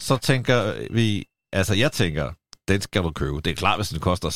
Så 0.02 0.16
tænker 0.16 0.74
vi... 0.94 1.24
Altså, 1.52 1.74
jeg 1.74 1.92
tænker, 1.92 2.32
den 2.68 2.80
skal 2.80 3.02
du 3.02 3.10
købe. 3.10 3.36
Det 3.40 3.50
er 3.50 3.54
klart, 3.54 3.78
hvis 3.78 3.88
den 3.88 4.00
koster 4.00 4.28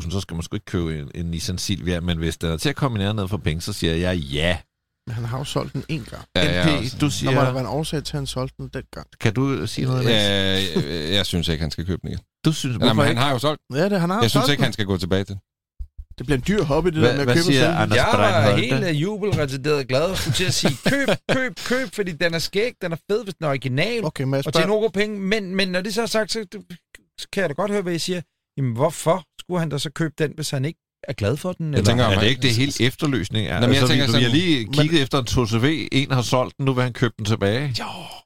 600.000, 0.00 0.10
så 0.10 0.20
skal 0.20 0.34
man 0.34 0.42
sgu 0.42 0.56
ikke 0.56 0.64
købe 0.66 0.98
en, 0.98 1.10
en 1.14 1.26
Nissan 1.26 1.58
Silvia. 1.58 2.00
Men 2.00 2.18
hvis 2.18 2.36
den 2.36 2.50
er 2.50 2.56
til 2.56 2.68
at 2.68 2.76
kombinere 2.76 3.14
ned 3.14 3.28
for 3.28 3.36
penge, 3.36 3.60
så 3.60 3.72
siger 3.72 3.94
jeg 3.94 4.16
ja. 4.18 4.58
Men 5.06 5.14
han 5.14 5.24
har 5.24 5.38
jo 5.38 5.44
solgt 5.44 5.72
den 5.72 5.84
en 5.88 6.04
gang. 6.10 6.24
Ja, 6.36 6.42
NP, 6.64 6.70
jeg, 6.70 6.78
også. 6.78 6.96
du 6.96 6.98
Der 6.98 7.04
må 7.04 7.06
der 7.06 7.10
siger... 7.10 7.52
være 7.52 7.60
en 7.60 7.66
årsag 7.66 8.04
til, 8.04 8.12
at 8.16 8.18
han 8.20 8.26
solgte 8.26 8.54
den 8.58 8.68
dengang. 8.74 9.06
Kan 9.20 9.34
du 9.34 9.66
sige 9.66 9.86
noget? 9.86 10.04
Ja, 10.04 10.22
jeg, 10.76 11.12
jeg 11.12 11.26
synes 11.26 11.48
ikke, 11.48 11.62
han 11.62 11.70
skal 11.70 11.86
købe 11.86 12.00
den 12.02 12.08
igen. 12.10 12.20
Du 12.44 12.52
synes... 12.52 12.76
Nej, 12.78 12.86
Hvorfor 12.86 12.94
men 12.94 13.02
han 13.04 13.10
ikke? 13.12 13.22
har 13.22 13.30
jo 13.32 13.38
solgt. 13.38 13.60
Ja, 13.74 13.88
det 13.88 14.00
han 14.00 14.10
har 14.10 14.20
Jeg 14.22 14.30
synes 14.30 14.32
solgt 14.44 14.50
ikke, 14.52 14.58
den. 14.60 14.64
han 14.64 14.72
skal 14.72 14.86
gå 14.86 14.96
tilbage 14.96 15.24
til. 15.24 15.38
Det 16.18 16.26
bliver 16.26 16.36
en 16.38 16.44
dyr 16.48 16.62
hobby, 16.64 16.88
det 16.88 16.94
Hvad- 16.98 17.08
der 17.08 17.14
med 17.16 17.20
at 17.28 17.36
købe 17.36 17.44
siger 17.44 17.60
og 17.60 17.66
sælge. 17.66 17.78
Anders 17.82 17.96
Jeg 17.96 18.06
var 18.12 18.56
helt 18.56 18.96
jubelretarderet 19.00 19.88
glad 19.88 20.02
og 20.02 20.16
skulle 20.18 20.34
til 20.34 20.44
at 20.44 20.54
sige, 20.54 20.76
køb, 20.90 21.08
køb, 21.36 21.52
køb, 21.66 21.88
fordi 21.94 22.12
den 22.12 22.34
er 22.34 22.38
skæg, 22.38 22.72
den 22.82 22.92
er 22.92 22.96
fed, 23.10 23.24
hvis 23.24 23.34
den 23.34 23.44
er 23.44 23.48
original, 23.50 24.04
Okay, 24.04 24.24
men 24.24 24.34
og 24.34 24.44
til 24.44 24.50
spørger, 24.52 24.66
nogle 24.66 24.80
gode 24.80 24.92
penge. 24.92 25.18
Men, 25.20 25.54
men 25.56 25.68
når 25.68 25.80
det 25.80 25.94
så 25.94 26.02
er 26.02 26.06
sagt, 26.06 26.32
så, 26.32 26.44
kan 27.32 27.40
jeg 27.40 27.48
da 27.48 27.54
godt 27.54 27.70
høre, 27.70 27.82
hvad 27.82 27.94
I 27.94 27.98
siger. 27.98 28.20
Jamen, 28.56 28.72
hvorfor 28.72 29.24
skulle 29.40 29.60
han 29.60 29.68
da 29.68 29.78
så 29.78 29.90
købe 29.90 30.14
den, 30.18 30.32
hvis 30.34 30.50
han 30.50 30.64
ikke 30.64 30.80
er 31.08 31.12
glad 31.12 31.36
for 31.36 31.52
den? 31.52 31.74
Jeg 31.74 31.84
tænker, 31.84 32.04
Er 32.04 32.18
det 32.20 32.26
ikke 32.26 32.42
det 32.42 32.50
helt 32.50 32.80
efterløsning? 32.80 33.46
Er? 33.48 33.54
Nå, 33.60 33.66
men 33.66 33.74
jeg 33.74 33.80
altså, 33.82 33.86
tænker 33.94 34.06
vi, 34.06 34.12
vi 34.18 34.22
har 34.24 34.30
sådan- 34.30 34.40
lige 34.40 34.72
kigget 34.72 35.02
efter 35.02 35.18
en 35.18 35.26
2CV, 35.26 35.88
en 35.92 36.10
har 36.12 36.22
solgt 36.22 36.56
den, 36.58 36.66
nu 36.66 36.72
vil 36.72 36.82
han 36.82 36.92
købe 36.92 37.14
den 37.18 37.24
tilbage. 37.24 37.74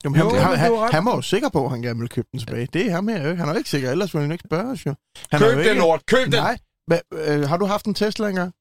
Jamen, 0.05 0.17
han, 0.17 0.25
Jo, 0.31 0.39
han, 0.39 0.51
men 0.51 0.59
han, 0.59 0.73
ret. 0.73 0.91
han, 0.95 1.05
var 1.05 1.15
jo 1.15 1.23
sikker 1.23 1.49
på, 1.49 1.65
at 1.65 1.71
han 1.71 1.83
gerne 1.83 1.99
ville 1.99 2.09
købe 2.09 2.29
den 2.33 2.41
tilbage. 2.41 2.69
Det 2.73 2.87
er 2.87 2.91
ham 2.91 3.09
her 3.09 3.23
jo 3.23 3.31
ikke. 3.31 3.39
Han 3.41 3.49
er 3.49 3.53
jo 3.53 3.59
ikke 3.59 3.71
sikker, 3.71 3.91
ellers 3.91 4.15
ville 4.15 4.23
han 4.23 4.31
jo 4.31 4.35
ikke 4.35 4.45
spørge 4.49 4.71
os 4.73 4.87
jo. 4.87 4.95
Han 5.31 5.41
Køb 5.41 5.47
jo 5.49 5.53
den, 5.53 5.61
ikke- 5.61 5.75
lort, 5.75 6.07
køb 6.07 6.25
den! 6.25 6.31
Nej. 6.31 6.59
Hva, 6.89 6.99
øh, 7.13 7.49
har 7.49 7.57
du 7.57 7.67
haft 7.67 7.87
en 7.87 7.95
Tesla 7.95 8.29
engang? 8.29 8.53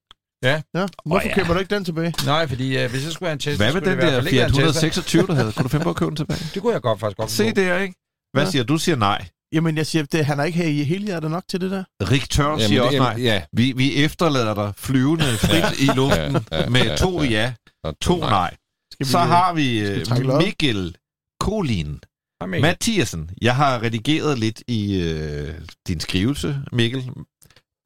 Ja. 0.43 0.61
ja. 0.75 0.85
Hvorfor 1.05 1.25
ja. 1.27 1.31
oh, 1.31 1.35
køber 1.35 1.53
du 1.53 1.59
ikke 1.59 1.75
den 1.75 1.85
tilbage? 1.85 2.13
Nej, 2.25 2.47
fordi 2.47 2.77
øh, 2.77 2.89
hvis 2.91 3.03
jeg 3.05 3.11
skulle 3.11 3.27
have 3.29 3.33
en 3.33 3.39
Tesla, 3.39 3.65
Hvad 3.65 3.73
med 3.73 3.81
den 3.81 3.89
det 3.97 4.01
der 4.03 4.11
fald 4.11 4.27
ikke 4.27 4.29
Fiat 4.29 4.39
være 4.39 4.47
en 4.47 4.73
Tesla. 4.73 4.87
126, 4.89 5.27
der 5.27 5.33
havde? 5.33 5.51
Kunne 5.51 5.63
du 5.63 5.69
finde 5.69 5.83
på 5.83 5.89
at 5.89 5.95
købe 5.95 6.09
den 6.09 6.15
tilbage? 6.15 6.39
Det 6.53 6.61
kunne 6.61 6.73
jeg 6.73 6.81
godt 6.81 6.99
faktisk 6.99 7.17
godt 7.17 7.31
Se 7.31 7.51
der, 7.53 7.77
ikke? 7.77 7.95
Hvad 8.33 8.43
Ja. 8.43 8.49
siger 8.51 8.63
du? 8.63 8.73
Du 8.73 8.77
siger 8.79 8.95
nej. 8.95 9.25
Jamen, 9.53 9.77
jeg 9.77 9.85
siger, 9.87 10.03
det, 10.05 10.25
han 10.25 10.39
er 10.39 10.43
ikke 10.43 10.57
her 10.57 10.67
i 10.67 10.83
hele 10.83 11.05
hjertet 11.05 11.31
nok 11.31 11.43
til 11.49 11.61
det 11.61 11.71
der. 11.71 11.83
Rik 12.11 12.29
Tørn 12.29 12.45
Jamen, 12.59 12.59
siger 12.67 12.81
det- 12.81 12.87
også 12.87 12.97
nej. 12.97 13.09
jamen, 13.09 13.23
Ja. 13.23 13.41
Vi, 13.53 13.71
vi 13.71 14.03
efterlader 14.03 14.53
dig 14.53 14.73
flyvende 14.77 15.23
frit 15.25 15.79
i 15.79 15.85
luften 15.95 16.37
Ja, 16.51 16.61
ja, 16.61 16.69
med 16.69 16.81
ja, 16.81 16.95
to 16.95 17.21
ja. 17.21 17.29
ja, 17.29 17.53
Og 17.83 17.99
to 18.01 18.19
nej. 18.19 18.55
Skal 18.93 19.05
Så 19.07 19.17
har 19.19 19.53
vi 19.53 19.85
skal 20.05 20.23
vi 20.23 20.27
øh? 20.31 20.37
Mikkel 20.37 20.95
Kolin. 21.39 21.99
Jamen, 22.41 22.61
Mathiasen, 22.61 23.29
jeg 23.41 23.55
har 23.55 23.81
redigeret 23.83 24.39
lidt 24.39 24.63
i 24.67 25.01
øh, 25.01 25.53
din 25.87 25.99
skrivelse, 25.99 26.59
Mikkel, 26.71 27.09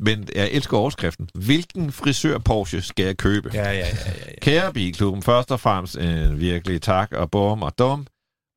men 0.02 0.28
jeg 0.36 0.49
elsker 0.52 0.78
overskriften. 0.78 1.30
Hvilken 1.36 1.91
frisør 1.91 2.38
Porsche 2.38 2.82
skal 2.82 3.06
jeg 3.06 3.18
købe? 3.18 3.52
Ja, 3.54 3.64
ja, 3.64 3.72
ja, 3.72 3.86
ja, 3.86 4.12
ja. 4.28 4.32
Kære 4.41 4.74
Bilklubben, 4.74 5.24
først 5.24 5.52
og 5.52 5.60
fremmest 5.60 5.97
en 5.97 6.39
virkelig 6.39 6.82
tak 6.82 7.12
og 7.12 7.32
bum 7.32 7.64
og 7.64 7.80
dum. 7.80 8.08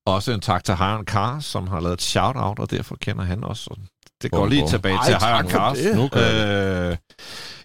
Også 0.07 0.33
en 0.33 0.41
tak 0.41 0.65
til 0.65 0.77
Hiron 0.77 1.05
Cars, 1.05 1.45
som 1.45 1.69
har 1.69 1.81
lavet 1.81 1.95
et 1.95 2.03
shout-out, 2.03 2.59
og 2.59 2.71
derfor 2.71 2.97
kender 3.01 3.25
han 3.25 3.45
også. 3.45 3.77
Det 4.23 4.31
går 4.31 4.39
Bum, 4.39 4.49
lige 4.49 4.63
bum. 4.63 4.69
tilbage 4.71 4.95
Ej, 4.97 5.05
til 5.05 5.15
det. 5.15 5.97
Nu 5.97 6.09
kører 6.09 6.91
Øh, 6.91 6.97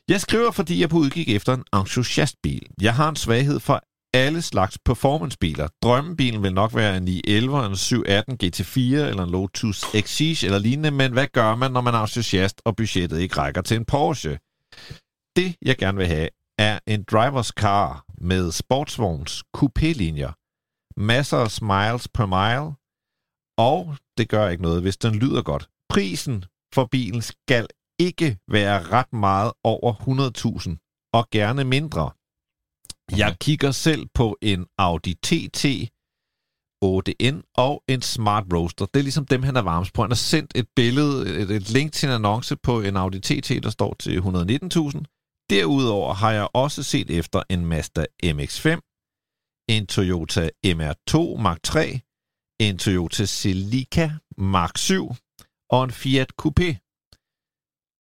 jeg 0.10 0.22
skriver, 0.22 0.52
fordi 0.52 0.82
jeg 0.82 0.90
på 0.90 0.98
udkig 0.98 1.36
efter 1.36 1.54
en 1.54 1.64
entusiastbil. 1.74 2.68
Jeg 2.82 2.96
har 2.96 3.10
en 3.10 3.16
svaghed 3.16 3.60
for 3.60 3.82
alle 4.14 4.42
slags 4.42 4.78
performancebiler. 4.86 5.68
Drømmebilen 5.82 6.44
vil 6.44 6.54
nok 6.54 6.76
være 6.76 6.98
en 6.98 7.04
911, 7.04 7.66
en 7.66 7.76
718 7.76 8.38
GT4 8.44 8.80
eller 8.80 9.24
en 9.24 9.30
Lotus 9.30 9.84
Exige 9.94 10.46
eller 10.46 10.60
lignende, 10.60 10.92
men 10.92 11.12
hvad 11.12 11.28
gør 11.28 11.56
man, 11.56 11.72
når 11.72 11.82
man 11.82 11.94
er 11.94 12.00
entusiast, 12.00 12.62
og 12.66 12.76
budgettet 12.76 13.20
ikke 13.20 13.38
rækker 13.38 13.62
til 13.62 13.78
en 13.78 13.86
Porsche? 13.86 14.40
Det, 15.36 15.56
jeg 15.62 15.78
gerne 15.78 15.98
vil 15.98 16.08
have, 16.08 16.30
er 16.58 16.80
en 16.88 17.04
drivers 17.04 17.48
car 17.48 18.06
med 18.18 18.52
sportsvogns 18.52 19.44
coupé-linjer, 19.58 20.32
masser 20.98 21.38
af 21.38 21.52
smiles 21.52 22.08
per 22.08 22.26
mile, 22.26 22.76
og 23.58 23.96
det 24.18 24.30
gør 24.30 24.50
ikke 24.50 24.64
noget, 24.64 24.82
hvis 24.82 24.98
den 24.98 25.16
lyder 25.16 25.42
godt. 25.42 25.70
Prisen 25.90 26.46
for 26.74 26.86
bilen 26.86 27.22
skal 27.22 27.68
ikke 28.00 28.38
være 28.48 28.84
ret 28.84 29.14
meget 29.14 29.52
over 29.64 29.94
100.000, 29.94 31.10
og 31.14 31.30
gerne 31.32 31.64
mindre. 31.64 32.12
Jeg 33.18 33.36
kigger 33.40 33.72
selv 33.72 34.06
på 34.14 34.38
en 34.42 34.66
Audi 34.78 35.14
TT 35.14 35.66
8N 36.86 37.52
og 37.58 37.84
en 37.88 38.02
Smart 38.02 38.44
Roadster. 38.54 38.86
Det 38.86 39.00
er 39.00 39.04
ligesom 39.04 39.26
dem, 39.26 39.44
han 39.44 39.56
er 39.56 39.62
varmest 39.62 39.94
på. 39.94 40.02
Han 40.02 40.12
har 40.12 40.16
sendt 40.16 40.52
et 40.56 40.68
billede, 40.76 41.42
et, 41.42 41.52
et 41.52 41.70
link 41.70 41.94
til 41.94 42.10
en 42.10 42.16
annonce 42.16 42.56
på 42.56 42.82
en 42.82 42.98
Audi 42.98 43.20
TT, 43.20 43.64
der 43.64 43.70
står 43.70 43.96
til 44.00 44.20
119.000. 44.20 45.46
Derudover 45.50 46.14
har 46.14 46.32
jeg 46.32 46.48
også 46.54 46.84
set 46.84 47.10
efter 47.10 47.44
en 47.50 47.66
Mazda 47.66 48.06
MX-5, 48.24 48.70
en 49.70 49.88
Toyota 49.88 50.50
MR2 50.66 51.42
Mark 51.42 51.64
3, 51.64 52.00
en 52.60 52.78
Toyota 52.78 53.26
Celica 53.26 54.12
Mark 54.38 54.78
7 54.78 55.16
og 55.70 55.84
en 55.84 55.92
Fiat 55.92 56.32
Coupé. 56.42 56.70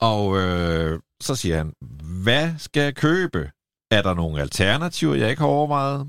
Og 0.02 0.38
øh, 0.38 1.00
så 1.22 1.36
siger 1.36 1.58
han, 1.58 1.74
hvad 2.24 2.58
skal 2.58 2.82
jeg 2.82 2.96
købe? 2.96 3.52
Er 3.92 4.02
der 4.02 4.14
nogle 4.14 4.42
alternativer, 4.42 5.16
jeg 5.16 5.30
ikke 5.30 5.40
har 5.40 5.48
overvejet? 5.48 6.08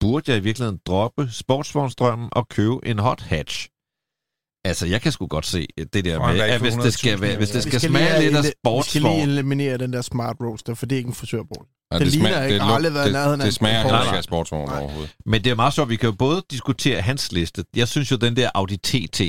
Burde 0.00 0.30
jeg 0.30 0.38
i 0.38 0.40
virkeligheden 0.40 0.80
droppe 0.86 1.28
sportsvognsdrømmen 1.32 2.28
og 2.32 2.48
købe 2.48 2.76
en 2.86 2.98
hot 2.98 3.20
hatch? 3.22 3.68
Altså, 4.64 4.86
jeg 4.86 5.00
kan 5.02 5.12
sgu 5.12 5.26
godt 5.26 5.46
se 5.46 5.66
det 5.92 6.04
der 6.04 6.18
med, 6.32 6.40
at 6.40 6.60
hvis 6.60 6.74
det 6.74 6.94
skal, 6.94 7.14
100.000 7.14 7.20
være, 7.20 7.36
hvis 7.36 7.50
det 7.50 7.62
skal 7.62 7.72
lige 7.80 7.90
smage 7.90 8.04
lidt 8.04 8.12
af 8.14 8.20
ele- 8.20 8.24
Vi 8.26 8.32
skal 8.32 8.42
lige 8.42 8.52
sportsvogn, 8.62 9.20
eliminere 9.28 9.78
den 9.78 9.92
der 9.92 10.02
Smart 10.02 10.36
Roadster, 10.40 10.74
for 10.74 10.86
det 10.86 10.96
er 10.96 10.98
ikke 10.98 11.08
en 11.08 11.14
frisørbrug. 11.14 11.62
Og 11.90 11.98
Det 12.00 12.04
det, 12.04 12.12
ligner 12.12 12.28
smager, 12.28 12.44
ikke. 12.44 12.54
det, 12.54 12.62
Har 12.62 12.74
aldrig 12.74 12.94
været 12.94 13.04
det, 13.04 13.12
nærheden 13.12 13.40
det 13.40 13.46
en 13.46 13.52
smager 13.52 13.82
heller 13.82 14.02
ikke 14.04 14.16
af 14.16 14.24
sportsvogn 14.24 14.70
overhovedet. 14.70 15.16
Men 15.26 15.44
det 15.44 15.50
er 15.50 15.54
meget 15.54 15.74
sjovt, 15.74 15.88
vi 15.90 15.96
kan 15.96 16.08
jo 16.08 16.16
både 16.18 16.42
diskutere 16.50 17.00
hans 17.00 17.32
liste. 17.32 17.64
Jeg 17.76 17.88
synes 17.88 18.10
jo, 18.10 18.16
den 18.16 18.36
der 18.36 18.50
Audi 18.54 18.76
TT, 18.76 19.20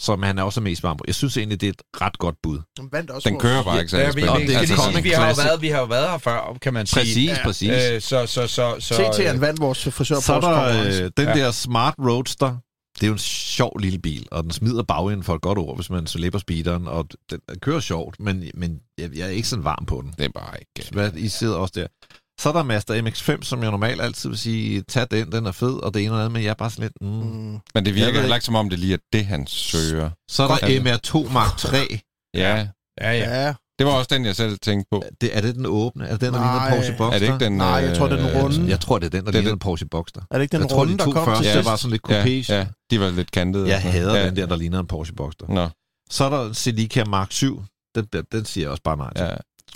som 0.00 0.22
han 0.22 0.38
er 0.38 0.42
også 0.42 0.60
mest 0.60 0.82
varm 0.82 0.96
på, 0.96 1.04
jeg 1.06 1.14
synes 1.14 1.36
egentlig, 1.36 1.60
det 1.60 1.66
er 1.66 1.70
et 1.70 1.82
ret 2.02 2.18
godt 2.18 2.36
bud. 2.42 2.58
Den 2.76 2.88
vandt 2.92 3.10
også 3.10 3.28
Den 3.28 3.38
kører 3.38 3.62
bare 3.62 3.80
ikke 3.80 3.96
Ja, 3.96 4.02
særlig 4.02 4.16
vi, 4.16 4.20
spændende. 4.20 4.40
vi, 4.40 4.46
det 4.46 4.56
er 4.56 4.90
vi, 4.92 4.98
en 4.98 5.04
vi, 5.04 5.10
har 5.10 5.28
jo 5.28 5.34
været, 5.36 5.62
vi 5.62 5.68
har 5.68 5.78
jo 5.78 5.84
været 5.84 6.10
her 6.10 6.18
før, 6.18 6.56
kan 6.62 6.74
man 6.74 6.86
sige. 6.86 7.00
Præcis, 7.00 7.28
Ja. 7.30 7.42
præcis. 7.44 7.70
Øh, 7.92 8.00
så, 8.00 8.26
så, 8.26 8.46
så, 8.46 8.76
så, 8.80 9.32
øh, 9.34 9.40
vandt 9.40 9.60
vores 9.60 9.84
frisør 9.84 10.20
Så 10.20 10.34
er 10.34 10.40
der 10.40 10.84
øh, 11.04 11.10
den 11.16 11.26
Ja. 11.28 11.34
der 11.34 11.50
Smart 11.50 11.94
Roadster. 11.98 12.56
Det 12.94 13.02
er 13.02 13.06
jo 13.06 13.12
en 13.12 13.18
sjov 13.18 13.78
lille 13.78 13.98
bil, 13.98 14.26
og 14.30 14.42
den 14.42 14.52
smider 14.52 14.82
bagenden 14.82 15.22
for 15.22 15.34
et 15.34 15.40
godt 15.40 15.58
ord, 15.58 15.76
hvis 15.76 15.90
man 15.90 16.06
slipper 16.06 16.38
speederen, 16.38 16.88
og 16.88 17.06
den, 17.30 17.40
den 17.48 17.58
kører 17.60 17.80
sjovt, 17.80 18.20
men, 18.20 18.44
men 18.54 18.80
jeg, 18.98 19.10
jeg 19.16 19.26
er 19.26 19.30
ikke 19.30 19.48
sådan 19.48 19.64
varm 19.64 19.86
på 19.86 20.00
den. 20.04 20.14
Det 20.18 20.24
er 20.24 20.28
bare 20.34 20.56
ikke... 20.60 20.92
Hvad, 20.92 21.12
I 21.16 21.28
sidder 21.28 21.56
også 21.56 21.72
der. 21.76 21.86
Så 22.40 22.48
er 22.48 22.52
der 22.52 22.62
Mazda 22.62 23.00
MX-5, 23.00 23.42
som 23.42 23.62
jeg 23.62 23.70
normalt 23.70 24.00
altid 24.02 24.28
vil 24.28 24.38
sige, 24.38 24.82
tag 24.88 25.06
den, 25.10 25.32
den 25.32 25.46
er 25.46 25.52
fed, 25.52 25.82
og 25.82 25.94
det 25.94 26.04
ene 26.04 26.12
og 26.12 26.18
andet, 26.18 26.32
men 26.32 26.42
jeg 26.42 26.50
er 26.50 26.54
bare 26.54 26.70
sådan 26.70 26.82
lidt... 26.82 26.92
Mm. 27.00 27.08
Mm. 27.08 27.58
Men 27.74 27.84
det 27.84 27.94
virker 27.94 28.20
heller 28.20 28.36
ikke, 28.36 28.46
som 28.46 28.54
om 28.54 28.70
det 28.70 28.78
lige 28.78 28.94
er 28.94 28.98
det, 29.12 29.26
han 29.26 29.46
søger. 29.46 30.10
Så 30.30 30.42
er 30.42 30.48
der 30.48 30.58
Godt. 30.94 31.26
MR2 31.28 31.32
Mark 31.32 31.56
3. 31.56 31.76
Ja, 32.34 32.68
Ja, 33.00 33.12
ja. 33.12 33.44
Ja, 33.44 33.54
det 33.78 33.86
var 33.86 33.92
også 33.92 34.08
den, 34.12 34.24
jeg 34.24 34.36
selv 34.36 34.58
tænkte 34.58 34.88
på. 34.90 35.02
Det, 35.20 35.36
er 35.36 35.40
det 35.40 35.54
den 35.54 35.66
åbne? 35.66 36.06
Er 36.06 36.10
det 36.12 36.20
den, 36.20 36.32
der 36.34 36.40
Nej. 36.40 36.52
ligner 36.52 36.66
en 36.70 36.76
Porsche 36.76 36.94
Boxster? 36.98 37.14
Er 37.14 37.18
det 37.18 37.26
ikke 37.26 37.44
den... 37.44 37.52
Nej, 37.52 37.66
jeg 37.66 37.96
tror, 37.96 38.08
det 38.08 38.18
er 38.20 38.26
den 38.26 38.36
øh, 38.36 38.42
runde. 38.44 38.68
Jeg 38.70 38.80
tror, 38.80 38.98
det 38.98 39.06
er 39.06 39.10
den, 39.10 39.24
der 39.24 39.30
Det 39.30 39.38
er 39.38 39.40
ligner 39.42 39.50
den- 39.50 39.56
en 39.56 39.58
Porsche 39.58 39.86
Boxster. 39.86 40.20
er 40.30 40.34
det 40.34 40.42
ikke 40.42 40.52
den 40.52 40.60
jeg 40.60 40.70
tror, 40.70 40.78
runde, 40.78 40.92
de 40.92 40.98
der 40.98 41.04
to 41.04 41.10
kom 41.12 41.24
første 41.24 41.42
til 41.44 41.48
Ja. 41.48 41.54
sidst? 41.54 41.68
var 41.70 41.76
sådan 41.76 41.90
lidt 41.90 42.02
Ja, 42.08 42.24
coupé. 42.24 42.52
ja, 42.54 42.66
de 42.90 43.00
var 43.00 43.10
lidt 43.10 43.30
kantede. 43.30 43.66
Jeg 43.68 43.76
og 43.76 43.80
sådan 43.82 43.92
hader 43.92 44.12
noget. 44.12 44.24
den 44.26 44.36
der, 44.36 44.46
der 44.46 44.56
ligner 44.56 44.80
en 44.80 44.86
Porsche 44.86 45.14
Boxster. 45.14 45.46
Nå, 45.48 45.68
Så 46.10 46.24
er 46.24 46.30
der 46.30 46.52
Celica 46.52 47.04
Mark 47.04 47.32
7. 47.32 47.62
Den, 47.94 48.04
den, 48.12 48.24
den 48.32 48.44
siger 48.44 48.64
jeg 48.64 48.70
også 48.70 48.82
bare 48.82 48.96
nej 48.96 49.12
til. 49.16 49.24
ja. 49.24 49.34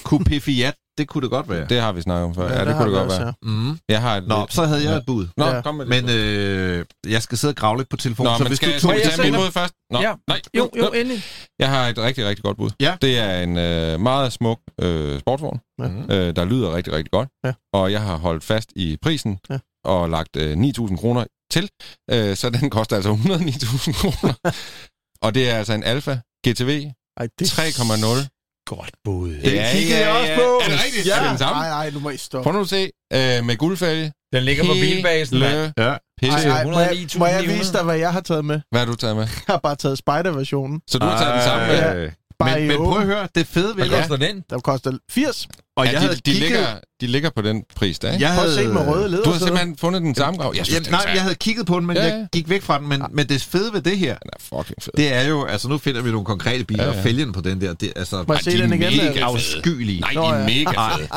Coupé 0.09 0.39
Fiat, 0.39 0.75
det 0.99 1.09
kunne 1.09 1.23
det 1.23 1.31
godt 1.31 1.49
være. 1.49 1.67
Det 1.69 1.81
har 1.81 1.93
vi 1.93 2.01
snakket 2.03 2.25
om 2.25 2.35
før. 2.35 2.53
Ja, 2.53 2.65
det, 2.65 2.75
har 2.75 2.83
kunne 2.83 2.91
det 2.93 2.99
godt 2.99 3.05
også, 3.11 3.19
være. 3.19 3.35
ja. 3.43 3.51
Mm. 3.71 3.79
Jeg 3.89 4.01
har 4.01 4.17
et 4.17 4.27
Nå, 4.29 4.41
lidt- 4.41 4.53
så 4.55 4.65
havde 4.65 4.83
jeg 4.83 4.91
Ja. 4.91 4.97
et 4.97 5.07
bud. 5.07 5.27
Nå, 5.37 5.47
Ja. 5.47 5.61
kom 5.61 5.75
med 5.75 5.87
Men 5.87 6.09
øh, 6.11 6.85
jeg 7.09 7.23
skal 7.23 7.39
sidde 7.39 7.53
og 7.53 7.57
grave 7.57 7.77
lidt 7.77 7.89
på 7.89 7.97
telefonen. 7.97 8.31
Nå, 8.33 8.37
så 8.37 8.43
men 8.43 8.49
hvis 8.49 8.57
skal, 8.57 8.69
du 8.69 8.73
jeg- 8.73 8.81
tog 8.81 8.91
skal 8.91 9.01
jeg 9.05 9.13
tage 9.13 9.31
min 9.31 9.41
bud 9.41 9.51
først? 9.51 9.75
Nå, 9.91 10.01
Ja. 10.01 10.15
nej. 10.29 10.41
Jo, 10.57 10.71
jo, 10.79 10.89
endelig. 10.89 11.23
Jeg 11.59 11.69
har 11.69 11.89
et 11.89 11.99
rigtig, 11.99 12.27
rigtig 12.27 12.45
godt 12.45 12.57
bud. 12.57 12.71
Ja. 12.81 12.97
Det 13.03 13.19
er 13.19 13.41
en 13.43 13.57
øh, 13.59 14.01
meget 14.01 14.33
smuk 14.33 14.61
øh, 14.81 15.21
sportsvogn, 15.21 15.61
Mm. 15.79 16.11
øh, 16.11 16.37
der 16.37 16.45
lyder 16.45 16.75
rigtig, 16.77 16.93
rigtig 16.93 17.11
godt. 17.11 17.29
Ja. 17.45 17.53
Og 17.73 17.93
jeg 17.93 18.03
har 18.03 18.17
holdt 18.17 18.45
fast 18.45 18.73
i 18.77 18.97
prisen 19.03 19.39
Ja. 19.51 19.59
og 19.85 20.11
lagt 20.11 20.37
øh, 20.37 20.57
9.000 20.57 20.97
kroner 20.97 21.25
til. 21.53 21.69
Øh, 22.11 22.37
så 22.37 22.51
den 22.51 22.71
koster 22.71 22.97
altså 22.97 23.11
109.000 23.13 23.93
kroner. 23.93 24.35
og 25.25 25.35
det 25.35 25.51
er 25.51 25.55
altså 25.55 25.73
en 25.73 25.85
Alfa 25.85 26.19
GTV 26.49 26.91
Ej, 27.21 27.29
det 27.39 27.47
3,0 27.47 28.38
godt 28.75 28.91
bud. 29.05 29.29
Det 29.29 29.53
Ja, 29.53 29.69
kiggede 29.73 29.99
ja, 29.99 30.07
jeg 30.07 30.17
også 30.21 30.33
ja. 30.33 30.37
på. 30.39 30.61
Er 30.65 30.69
det 30.73 30.79
rigtigt? 30.87 31.07
Ja. 31.07 31.17
Er 31.17 31.21
det 31.23 31.31
den 31.31 31.39
samme? 31.39 31.61
Nej, 31.61 31.69
nej, 31.69 31.91
nu 31.91 31.99
må 32.01 32.11
I 32.11 32.17
stoppe. 32.17 32.43
Prøv 32.45 32.53
nu 32.53 32.61
at 32.61 32.69
se. 32.69 32.83
Øh, 33.19 33.45
med 33.49 33.57
guldfælge. 33.57 34.13
Den 34.33 34.43
ligger 34.43 34.65
på 34.65 34.73
bilbasen, 34.73 35.39
mand. 35.39 35.73
Ja. 35.79 35.95
Pisse. 36.21 36.49
Ej, 36.49 36.57
ej, 36.59 36.65
må, 36.65 36.79
jeg, 36.81 36.91
109.900. 36.91 37.19
må 37.19 37.27
jeg 37.27 37.43
vise 37.59 37.73
dig, 37.73 37.83
hvad 37.83 37.97
jeg 37.97 38.13
har 38.13 38.21
taget 38.21 38.45
med? 38.45 38.61
Hvad 38.71 38.81
har 38.81 38.87
du 38.87 38.95
taget 38.95 39.17
med? 39.17 39.25
Jeg 39.49 39.53
har 39.55 39.59
bare 39.69 39.77
taget 39.77 39.99
Spider-versionen. 39.99 40.81
Så 40.91 40.99
du 40.99 41.07
har 41.07 41.19
taget 41.23 41.35
den 41.35 41.43
samme 41.43 41.67
med? 41.67 42.03
Ja. 42.05 42.11
Bare 42.39 42.59
Men, 42.59 42.69
men 42.69 42.77
prøv 42.77 42.99
at 43.01 43.07
høre, 43.07 43.29
det 43.35 43.47
fede 43.47 43.67
ved 43.67 43.75
Hvad 43.75 43.85
det, 43.85 43.95
koster 44.09 44.17
den? 44.17 44.43
Der 44.51 44.59
koster 44.59 44.93
80. 45.11 45.47
og 45.77 45.85
Ja, 45.87 45.91
jeg 45.91 46.01
de, 46.01 46.05
havde 46.07 46.17
de, 46.17 46.21
kigget... 46.21 46.43
ligger, 46.43 46.67
de 47.01 47.07
ligger 47.07 47.31
på 47.37 47.43
den 47.43 47.63
pris 47.77 47.99
der, 47.99 48.13
ikke? 48.13 48.25
jeg 48.27 48.35
Prøv 48.37 48.45
at 48.47 48.53
se 48.55 48.61
havde- 48.61 48.73
med 48.75 48.87
røde 48.87 49.09
leder. 49.09 49.23
Du 49.25 49.31
har 49.31 49.39
simpelthen 49.39 49.77
fundet 49.77 50.03
den 50.03 50.15
samme 50.15 50.39
grav. 50.41 50.53
Jeg 50.57 50.67
synes, 50.67 50.79
Ja, 50.81 50.85
den 50.85 50.93
nej, 51.07 51.13
jeg 51.15 51.23
havde 51.23 51.35
kigget 51.35 51.67
på 51.67 51.75
den, 51.79 51.87
men 51.87 51.97
Ja, 51.97 52.07
ja, 52.07 52.15
jeg 52.15 52.29
gik 52.33 52.49
væk 52.51 52.63
fra 52.63 52.79
den. 52.79 52.89
Men, 52.89 53.03
men 53.11 53.29
det 53.29 53.43
fede 53.43 53.73
ved 53.73 53.81
det 53.83 53.99
her, 53.99 54.15
Den 54.19 54.31
er 54.33 54.39
fucking 54.59 54.83
fed. 54.83 54.93
det 54.97 55.13
er 55.15 55.29
jo, 55.29 55.45
altså 55.45 55.69
nu 55.69 55.79
finder 55.79 56.03
vi 56.03 56.11
nogle 56.11 56.25
konkrete 56.25 56.65
biler, 56.65 56.85
Ja, 56.85 56.91
ja, 56.91 56.97
ja. 56.97 57.03
fælgen 57.03 57.33
på 57.33 57.41
den 57.41 57.61
der, 57.61 57.73
det, 57.75 57.93
altså, 57.97 58.25
Må 58.29 58.35
jeg 58.35 58.43
se 58.43 58.51
de 58.51 58.57
er 58.57 58.61
den 58.67 58.73
igen? 58.83 58.97
mega 58.97 59.21
afskyelige. 59.21 60.01
Nej, 60.01 60.11
de 60.13 60.19
er 60.19 60.45
mega 60.45 60.71
fede. 60.97 61.09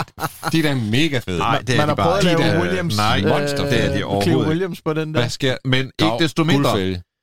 De 0.52 0.60
er 0.60 0.64
da 0.64 0.76
mega 0.76 1.20
fede. 1.28 1.38
Nej, 1.38 1.60
det 1.60 1.70
er 1.70 1.78
Man 1.78 1.88
de 1.88 1.90
har 1.90 1.96
prøvet 1.96 2.24
bare. 2.24 2.32
at 2.34 2.40
lave 2.40 2.62
Williams. 2.62 2.98
Nej, 2.98 3.22
monster. 3.22 3.70
det 3.70 3.84
er 3.86 3.94
de 3.98 4.04
overhovedet. 4.04 4.48
Williams 4.50 4.82
på 4.82 4.94
den 4.94 5.14
der. 5.14 5.20
Hvad 5.20 5.30
sker 5.30 5.56
Men 5.66 5.92
ikke 6.02 6.14
desto 6.20 6.44
mindre, 6.44 6.80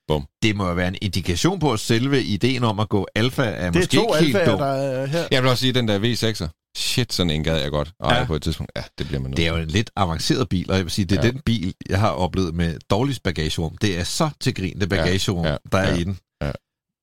guldfælge. 0.09 0.27
det 0.43 0.57
må 0.57 0.69
jo 0.69 0.75
være 0.75 0.89
en 0.89 0.97
indikation 1.03 1.59
på, 1.59 1.73
at 1.73 1.81
selve 1.81 2.23
ideen 2.23 2.65
om 2.65 2.81
at 2.81 2.89
gå 2.89 3.07
alfa 3.15 3.43
er, 3.43 3.51
Det 3.51 3.77
er 3.77 3.81
måske 3.81 3.97
to 3.97 4.15
ikke 4.15 4.25
helt 4.39 4.47
dum. 4.51 4.59
der 4.59 4.67
er 4.67 5.07
her. 5.07 5.25
Jeg 5.31 5.43
vil 5.43 5.51
også 5.51 5.61
sige, 5.61 5.73
den 5.73 5.89
der 5.89 5.99
V6'er. 5.99 6.73
Shit, 6.77 7.13
sådan 7.13 7.31
en 7.31 7.45
gad 7.45 7.61
jeg 7.61 7.71
godt 7.71 7.93
eje 8.05 8.19
Ja. 8.19 8.25
på 8.25 8.35
et 8.35 8.43
tidspunkt. 8.43 8.73
Ja, 8.77 8.83
det 8.99 9.07
bliver 9.07 9.21
man 9.21 9.31
nødt 9.31 9.37
Det 9.37 9.47
er 9.47 9.51
jo 9.51 9.57
en 9.57 9.69
lidt 9.69 9.91
avanceret 9.97 10.49
bil, 10.49 10.71
og 10.71 10.77
jeg 10.77 10.85
vil 10.85 10.91
sige, 10.93 11.05
det 11.05 11.19
er 11.19 11.21
Ja. 11.23 11.27
ja. 11.27 11.33
den 11.33 11.41
bil, 11.47 11.75
jeg 11.89 12.01
har 12.01 12.11
oplevet 12.11 12.55
med 12.55 12.79
dårligst 12.91 13.23
bagagerum. 13.23 13.77
Det 13.77 13.99
er 13.99 14.05
så 14.05 14.31
til 14.41 14.55
grin, 14.55 14.81
det 14.81 14.89
bagagerum, 14.89 15.45
Ja, 15.45 15.49
ja, 15.51 15.53
ja, 15.53 15.59
der 15.73 15.79
er 15.79 15.93
ja. 15.95 15.97
i 16.01 16.05
den. 16.05 16.19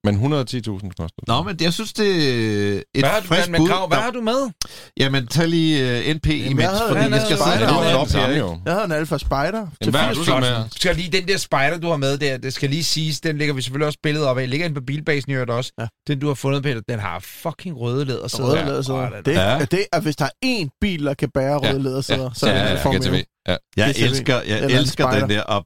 Men 0.06 0.16
110.000 0.16 0.90
koster. 1.00 1.20
Nå, 1.28 1.44
men 1.44 1.58
jeg 1.62 1.74
synes, 1.74 1.94
det 1.94 2.08
er 2.08 2.78
et 2.78 2.84
Hvad 3.02 3.10
har 3.10 3.20
du, 3.20 3.26
frisk 3.28 3.50
men, 3.50 3.62
bud. 3.62 3.68
Krav, 3.70 3.88
hvad 3.88 3.98
har 3.98 4.12
du 4.12 4.22
med? 4.22 4.52
Jamen, 5.00 5.28
tag 5.28 5.48
lige 5.48 5.84
uh, 6.10 6.16
NP 6.16 6.28
jeg 6.28 6.36
imens, 6.38 6.64
havde- 6.70 6.82
fordi 6.88 7.00
jeg 7.14 7.22
skal 7.22 7.38
sidde 7.38 7.68
Du 7.70 7.74
og 7.74 8.00
op 8.02 8.08
samme 8.08 8.28
her. 8.28 8.38
jo. 8.40 8.58
Jeg 8.66 8.74
havde 8.74 8.86
en 8.86 8.92
Alfa 8.92 9.18
Spider 9.18 9.68
til 9.84 9.90
hvad 9.92 10.00
har 10.00 10.10
du 10.14 10.24
80. 10.24 10.26
så 10.26 10.40
med? 10.40 10.64
Skal 10.76 10.96
lige 10.96 11.12
den 11.12 11.28
der 11.28 11.38
spider, 11.38 11.78
du 11.82 11.90
har 11.90 11.98
med 11.98 12.18
der, 12.18 12.38
det 12.38 12.54
skal 12.54 12.70
lige 12.70 12.84
siges, 12.84 13.20
den 13.22 13.38
lægger 13.38 13.54
vi 13.54 13.62
selvfølgelig 13.62 13.88
også 13.88 14.00
billedet 14.04 14.28
op 14.28 14.38
af. 14.38 14.50
Ligger 14.50 14.66
inde 14.66 14.76
på 14.80 14.86
bilbasen 14.88 15.32
i 15.32 15.34
øvrigt 15.34 15.52
også. 15.52 15.72
Ja. 15.80 15.88
Den 16.08 16.20
du 16.20 16.28
har 16.28 16.34
fundet, 16.34 16.64
Peter, 16.64 16.82
den 16.90 17.00
har 17.00 17.20
fucking 17.20 17.80
røde 17.80 18.06
lædersæder. 18.06 18.48
Røde 18.50 18.60
Ja. 18.60 18.66
lædersæder. 18.66 19.00
Er- 19.00 19.22
Det, 19.22 19.32
Ja. 19.34 19.40
er, 19.42 19.66
det 19.66 19.86
er, 19.94 20.00
hvis 20.00 20.16
der 20.16 20.26
er 20.26 20.30
én 20.46 20.78
bil, 20.82 21.06
der 21.06 21.14
kan 21.14 21.30
bære 21.34 21.58
røde 21.58 21.84
lædersæder, 21.84 22.30
så 22.34 22.48
er 22.48 22.52
ja, 22.52 22.72
det 22.76 22.86
ja. 22.86 22.98
GTV. 22.98 23.24
Ja. 23.48 23.56
Jeg 23.78 23.94
elsker, 23.98 24.42
jeg 24.48 24.64
en 24.64 24.70
elsker 24.72 25.12
den 25.20 25.30
der 25.30 25.42
op. 25.42 25.64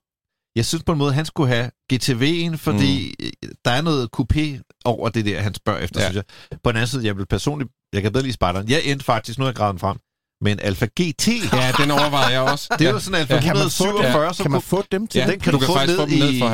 Jeg 0.55 0.65
synes 0.65 0.83
på 0.83 0.91
en 0.91 0.97
måde, 0.97 1.13
han 1.13 1.25
skulle 1.25 1.53
have 1.55 1.69
GTV'en, 1.93 2.57
fordi 2.57 3.15
mm. 3.19 3.49
der 3.65 3.71
er 3.71 3.81
noget 3.81 4.09
coupé 4.19 4.71
over 4.85 5.09
det 5.09 5.25
der, 5.25 5.39
han 5.41 5.53
spørger 5.53 5.79
efter, 5.79 5.99
Ja. 5.99 6.05
ja. 6.05 6.11
synes 6.11 6.25
jeg. 6.51 6.57
På 6.63 6.71
den 6.71 6.77
anden 6.77 6.87
side, 6.87 7.05
jeg 7.05 7.17
vil 7.17 7.25
personligt, 7.25 7.69
jeg 7.93 8.01
kan 8.01 8.11
bedre 8.11 8.23
lide 8.23 8.33
Sparteren. 8.33 8.69
Jeg 8.69 8.81
endte 8.85 9.05
faktisk, 9.05 9.37
nu 9.39 9.43
har 9.45 9.49
jeg 9.49 9.55
gravet 9.55 9.73
den 9.73 9.79
frem, 9.79 9.97
med 10.41 10.51
en 10.51 10.59
Alfa 10.61 10.85
GT. 10.85 11.27
ja, 11.53 11.71
den 11.81 11.91
overvejede 11.91 12.31
jeg 12.31 12.41
også. 12.41 12.75
Det 12.79 12.87
er 12.87 12.91
jo 12.91 12.99
sådan 12.99 13.15
en 13.15 13.21
Alfa 13.21 13.33
Ja. 13.35 13.41
Kan 13.41 13.55
man 13.57 13.69
få, 13.69 13.83
147, 13.83 14.25
dem, 14.25 14.33
som 14.33 14.43
kan 14.43 14.51
man 14.51 14.61
få 14.61 14.83
dem 14.91 15.07
til 15.07 15.19
Ja, 15.19 15.27
den? 15.31 15.39
kan 15.39 15.53
du 15.53 15.55
du 15.55 15.59
kan 15.59 15.67
få 15.67 15.73
faktisk 15.73 15.97
få 15.99 16.05
ned 16.05 16.11
dem 16.11 16.19
ned 16.19 16.33
i- 16.33 16.39
for 16.39 16.49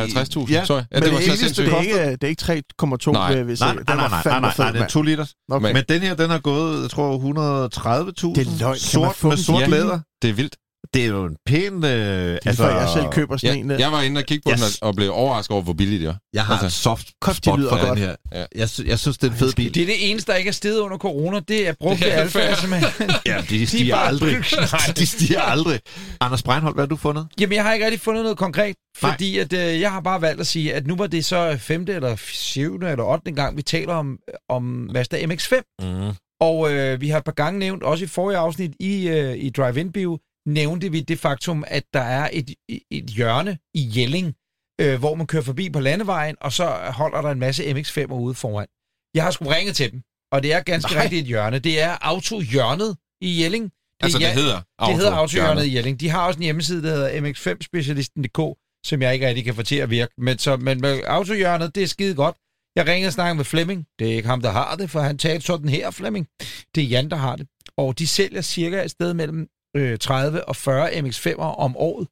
50.000. 0.46 0.52
Ja. 0.52 0.66
Sorry. 0.66 0.78
Ja, 0.80 0.86
Men 0.92 1.04
det 1.04 1.12
var 1.12 1.18
det, 1.20 1.28
er 1.28 1.36
sindssygt. 1.36 1.66
det, 1.68 1.74
er 1.74 1.80
ikke, 1.82 2.12
det 2.12 2.24
er 2.24 2.28
ikke 2.28 2.42
3,2, 2.44 3.12
Nej. 3.12 3.42
vil 3.42 3.58
Nej, 3.60 3.74
nej, 3.74 3.84
nej, 3.88 3.96
nej, 3.96 4.08
nej, 4.08 4.40
nej, 4.40 4.40
nej, 4.40 4.54
den 4.68 4.76
er 4.76 4.80
mand. 4.80 4.90
2 4.90 5.02
liters. 5.02 5.34
Okay. 5.52 5.74
Men 5.74 5.84
den 5.90 6.02
her, 6.02 6.14
den 6.16 6.30
har 6.30 6.40
gået, 6.40 6.82
jeg 6.82 6.90
tror, 6.90 7.18
130.000. 7.18 8.36
Det 8.36 8.48
er 8.48 8.60
løgn. 8.60 8.60
Kan 8.60 8.68
man 8.70 8.78
Sort 8.80 9.16
få 9.16 9.28
med 9.30 9.38
sort 9.38 9.62
til- 9.62 9.70
læder. 9.72 10.00
Det 10.22 10.30
er 10.30 10.34
vildt. 10.34 10.56
Det 10.96 11.04
er 11.04 11.08
jo 11.08 11.26
en 11.26 11.36
pæn... 11.46 11.74
Øh, 11.86 12.38
Det 12.44 12.56
før 12.58 12.80
jeg 12.80 12.90
selv 12.94 13.06
køber 13.12 13.38
sådan 13.38 13.58
en. 13.60 13.68
Ja, 13.70 13.74
der. 13.74 13.80
jeg 13.80 13.92
var 13.92 14.02
inde 14.02 14.20
og 14.20 14.26
kigge 14.26 14.42
på 14.46 14.52
Yes. 14.52 14.60
den 14.60 14.70
og, 14.82 14.88
og 14.88 14.96
blev 14.96 15.12
overrasket 15.14 15.52
over, 15.54 15.62
hvor 15.64 15.74
billigt 15.74 16.02
det 16.02 16.10
er. 16.10 16.16
Jeg 16.34 16.46
har 16.46 16.58
Altså, 16.64 16.82
soft 16.82 17.08
de 17.26 17.34
spot 17.34 17.60
lyder 17.60 17.70
for 17.70 17.78
godt. 17.88 17.90
den 17.90 17.98
her. 17.98 18.16
Ja. 18.34 18.46
Jeg, 18.56 18.70
sy- 18.70 18.82
jeg 18.86 19.00
synes, 19.00 19.18
det 19.18 19.28
er 19.28 19.32
en 19.32 19.38
fed 19.38 19.54
bil. 19.54 19.76
Det 19.76 19.82
er 19.82 19.86
det 19.86 20.10
eneste, 20.12 20.32
der 20.32 20.38
ikke 20.38 20.48
er 20.48 20.52
steget 20.52 20.80
under 20.80 20.98
corona, 20.98 21.40
det 21.40 21.68
er 21.68 21.74
brugte 21.80 22.06
Det 22.06 22.14
er 22.14 22.18
alfa, 22.18 22.40
fair. 22.40 22.56
simpelthen. 22.56 23.12
Ja, 23.26 23.42
de 23.50 23.68
stiger 23.68 23.96
bare- 23.96 24.08
aldrig. 24.08 24.32
Nej. 24.72 24.94
de 24.98 25.06
stiger 25.06 25.42
aldrig. 25.42 25.80
Anders 26.22 26.44
Breinholt, 26.44 26.76
hvad 26.76 26.82
har 26.84 26.88
du 26.90 26.96
fundet? 26.96 27.28
Jamen, 27.40 27.56
jeg 27.56 27.64
har 27.64 27.74
ikke 27.74 27.86
rigtig 27.86 28.02
fundet 28.02 28.24
noget 28.24 28.38
konkret, 28.38 28.76
Nej. 29.02 29.12
fordi 29.12 29.38
at, 29.38 29.54
øh, 29.54 29.82
jeg 29.82 29.92
har 29.92 30.00
bare 30.02 30.22
valgt 30.22 30.42
at 30.42 30.48
sige, 30.48 30.74
at 30.74 30.88
nu 30.88 30.96
var 30.96 31.08
det 31.08 31.26
så 31.26 31.58
femte 31.60 31.94
eller 31.94 32.16
syvende 32.18 32.90
eller 32.90 33.04
ottende 33.04 33.36
gang, 33.42 33.58
vi 33.58 33.62
taler 33.62 33.94
om, 33.94 34.18
om 34.50 34.64
Mazda 34.94 35.18
MX-5. 35.18 35.76
Mm. 35.82 36.12
Og 36.42 36.72
øh, 36.74 37.02
vi 37.02 37.10
har 37.10 37.18
et 37.18 37.24
par 37.24 37.32
gange 37.32 37.60
nævnt, 37.60 37.84
også 37.84 38.04
i 38.04 38.08
forrige 38.08 38.38
afsnit 38.38 38.72
i, 38.80 39.08
øh, 39.08 39.36
i 39.38 39.50
Drive-In 39.50 39.92
Bio, 39.92 40.20
nævnte 40.48 40.92
vi 40.92 41.02
det 41.02 41.20
faktum, 41.20 41.64
at 41.68 41.84
der 41.94 42.02
er 42.02 42.30
et, 42.34 42.54
et 42.92 43.06
hjørne 43.06 43.58
i 43.74 43.92
Jelling, 43.96 44.36
øh, 44.82 45.00
hvor 45.00 45.16
man 45.16 45.28
kører 45.28 45.44
forbi 45.44 45.70
på 45.70 45.80
landevejen, 45.80 46.36
og 46.42 46.54
så 46.54 46.66
holder 47.00 47.22
der 47.22 47.30
en 47.32 47.40
masse 47.40 47.64
MX-5'er 47.64 48.14
ude 48.14 48.36
foran. 48.36 48.68
Jeg 49.16 49.24
har 49.24 49.32
sgu 49.32 49.46
ringet 49.46 49.76
til 49.76 49.92
dem, 49.92 50.02
og 50.32 50.44
det 50.44 50.54
er 50.54 50.60
ganske 50.60 50.94
Nej. 50.94 51.04
rigtigt 51.04 51.20
et 51.22 51.28
hjørne. 51.28 51.60
Det 51.60 51.82
er 51.82 51.98
Autohjørnet 52.02 52.98
i 53.22 53.42
Jelling. 53.44 53.64
Det, 53.64 53.72
Altså, 54.04 54.20
det 54.20 54.28
hedder 54.28 54.62
det 54.86 54.96
hedder 54.96 55.12
Auto- 55.12 55.16
Autohjørnet 55.16 55.66
i 55.66 55.76
Jelling. 55.76 56.00
De 56.00 56.10
har 56.10 56.28
også 56.28 56.38
en 56.38 56.44
hjemmeside, 56.44 56.84
der 56.84 56.96
hedder 56.96 57.22
mx5specialisten.dk, 57.22 58.58
som 58.86 59.02
jeg 59.02 59.14
ikke 59.14 59.28
rigtig 59.28 59.46
kan 59.46 59.56
få 59.56 59.64
til 59.64 59.76
at 59.76 59.90
virke. 59.90 60.14
Men, 60.18 60.38
så, 60.38 60.58
men 60.58 60.82
med 60.82 61.02
Autohjørnet, 61.06 61.76
det 61.76 61.84
er 61.84 61.88
skide 61.88 62.16
godt. 62.16 62.36
Jeg 62.76 62.88
ringer 62.88 63.10
og 63.10 63.14
snakker 63.14 63.34
med 63.34 63.46
Flemming. 63.46 63.86
Det 64.00 64.12
er 64.12 64.16
ikke 64.16 64.28
ham, 64.30 64.42
der 64.42 64.52
har 64.52 64.76
det, 64.76 64.90
for 64.90 65.00
han 65.00 65.18
talte 65.18 65.46
sådan 65.46 65.70
her, 65.70 65.92
Flemming. 65.92 66.28
Det 66.76 66.84
er 66.84 66.88
Jan, 66.88 67.10
der 67.10 67.16
har 67.16 67.36
det. 67.36 67.48
Og 67.78 68.00
de 68.00 68.08
sælger 68.08 68.42
cirka 68.42 68.84
et 68.84 68.92
sted 68.92 69.14
mellem 69.14 69.48
øh, 69.76 69.98
30 70.00 70.46
og 70.46 70.56
40 70.56 70.92
MX5'er 70.92 71.56
om 71.66 71.78
året. 71.78 72.08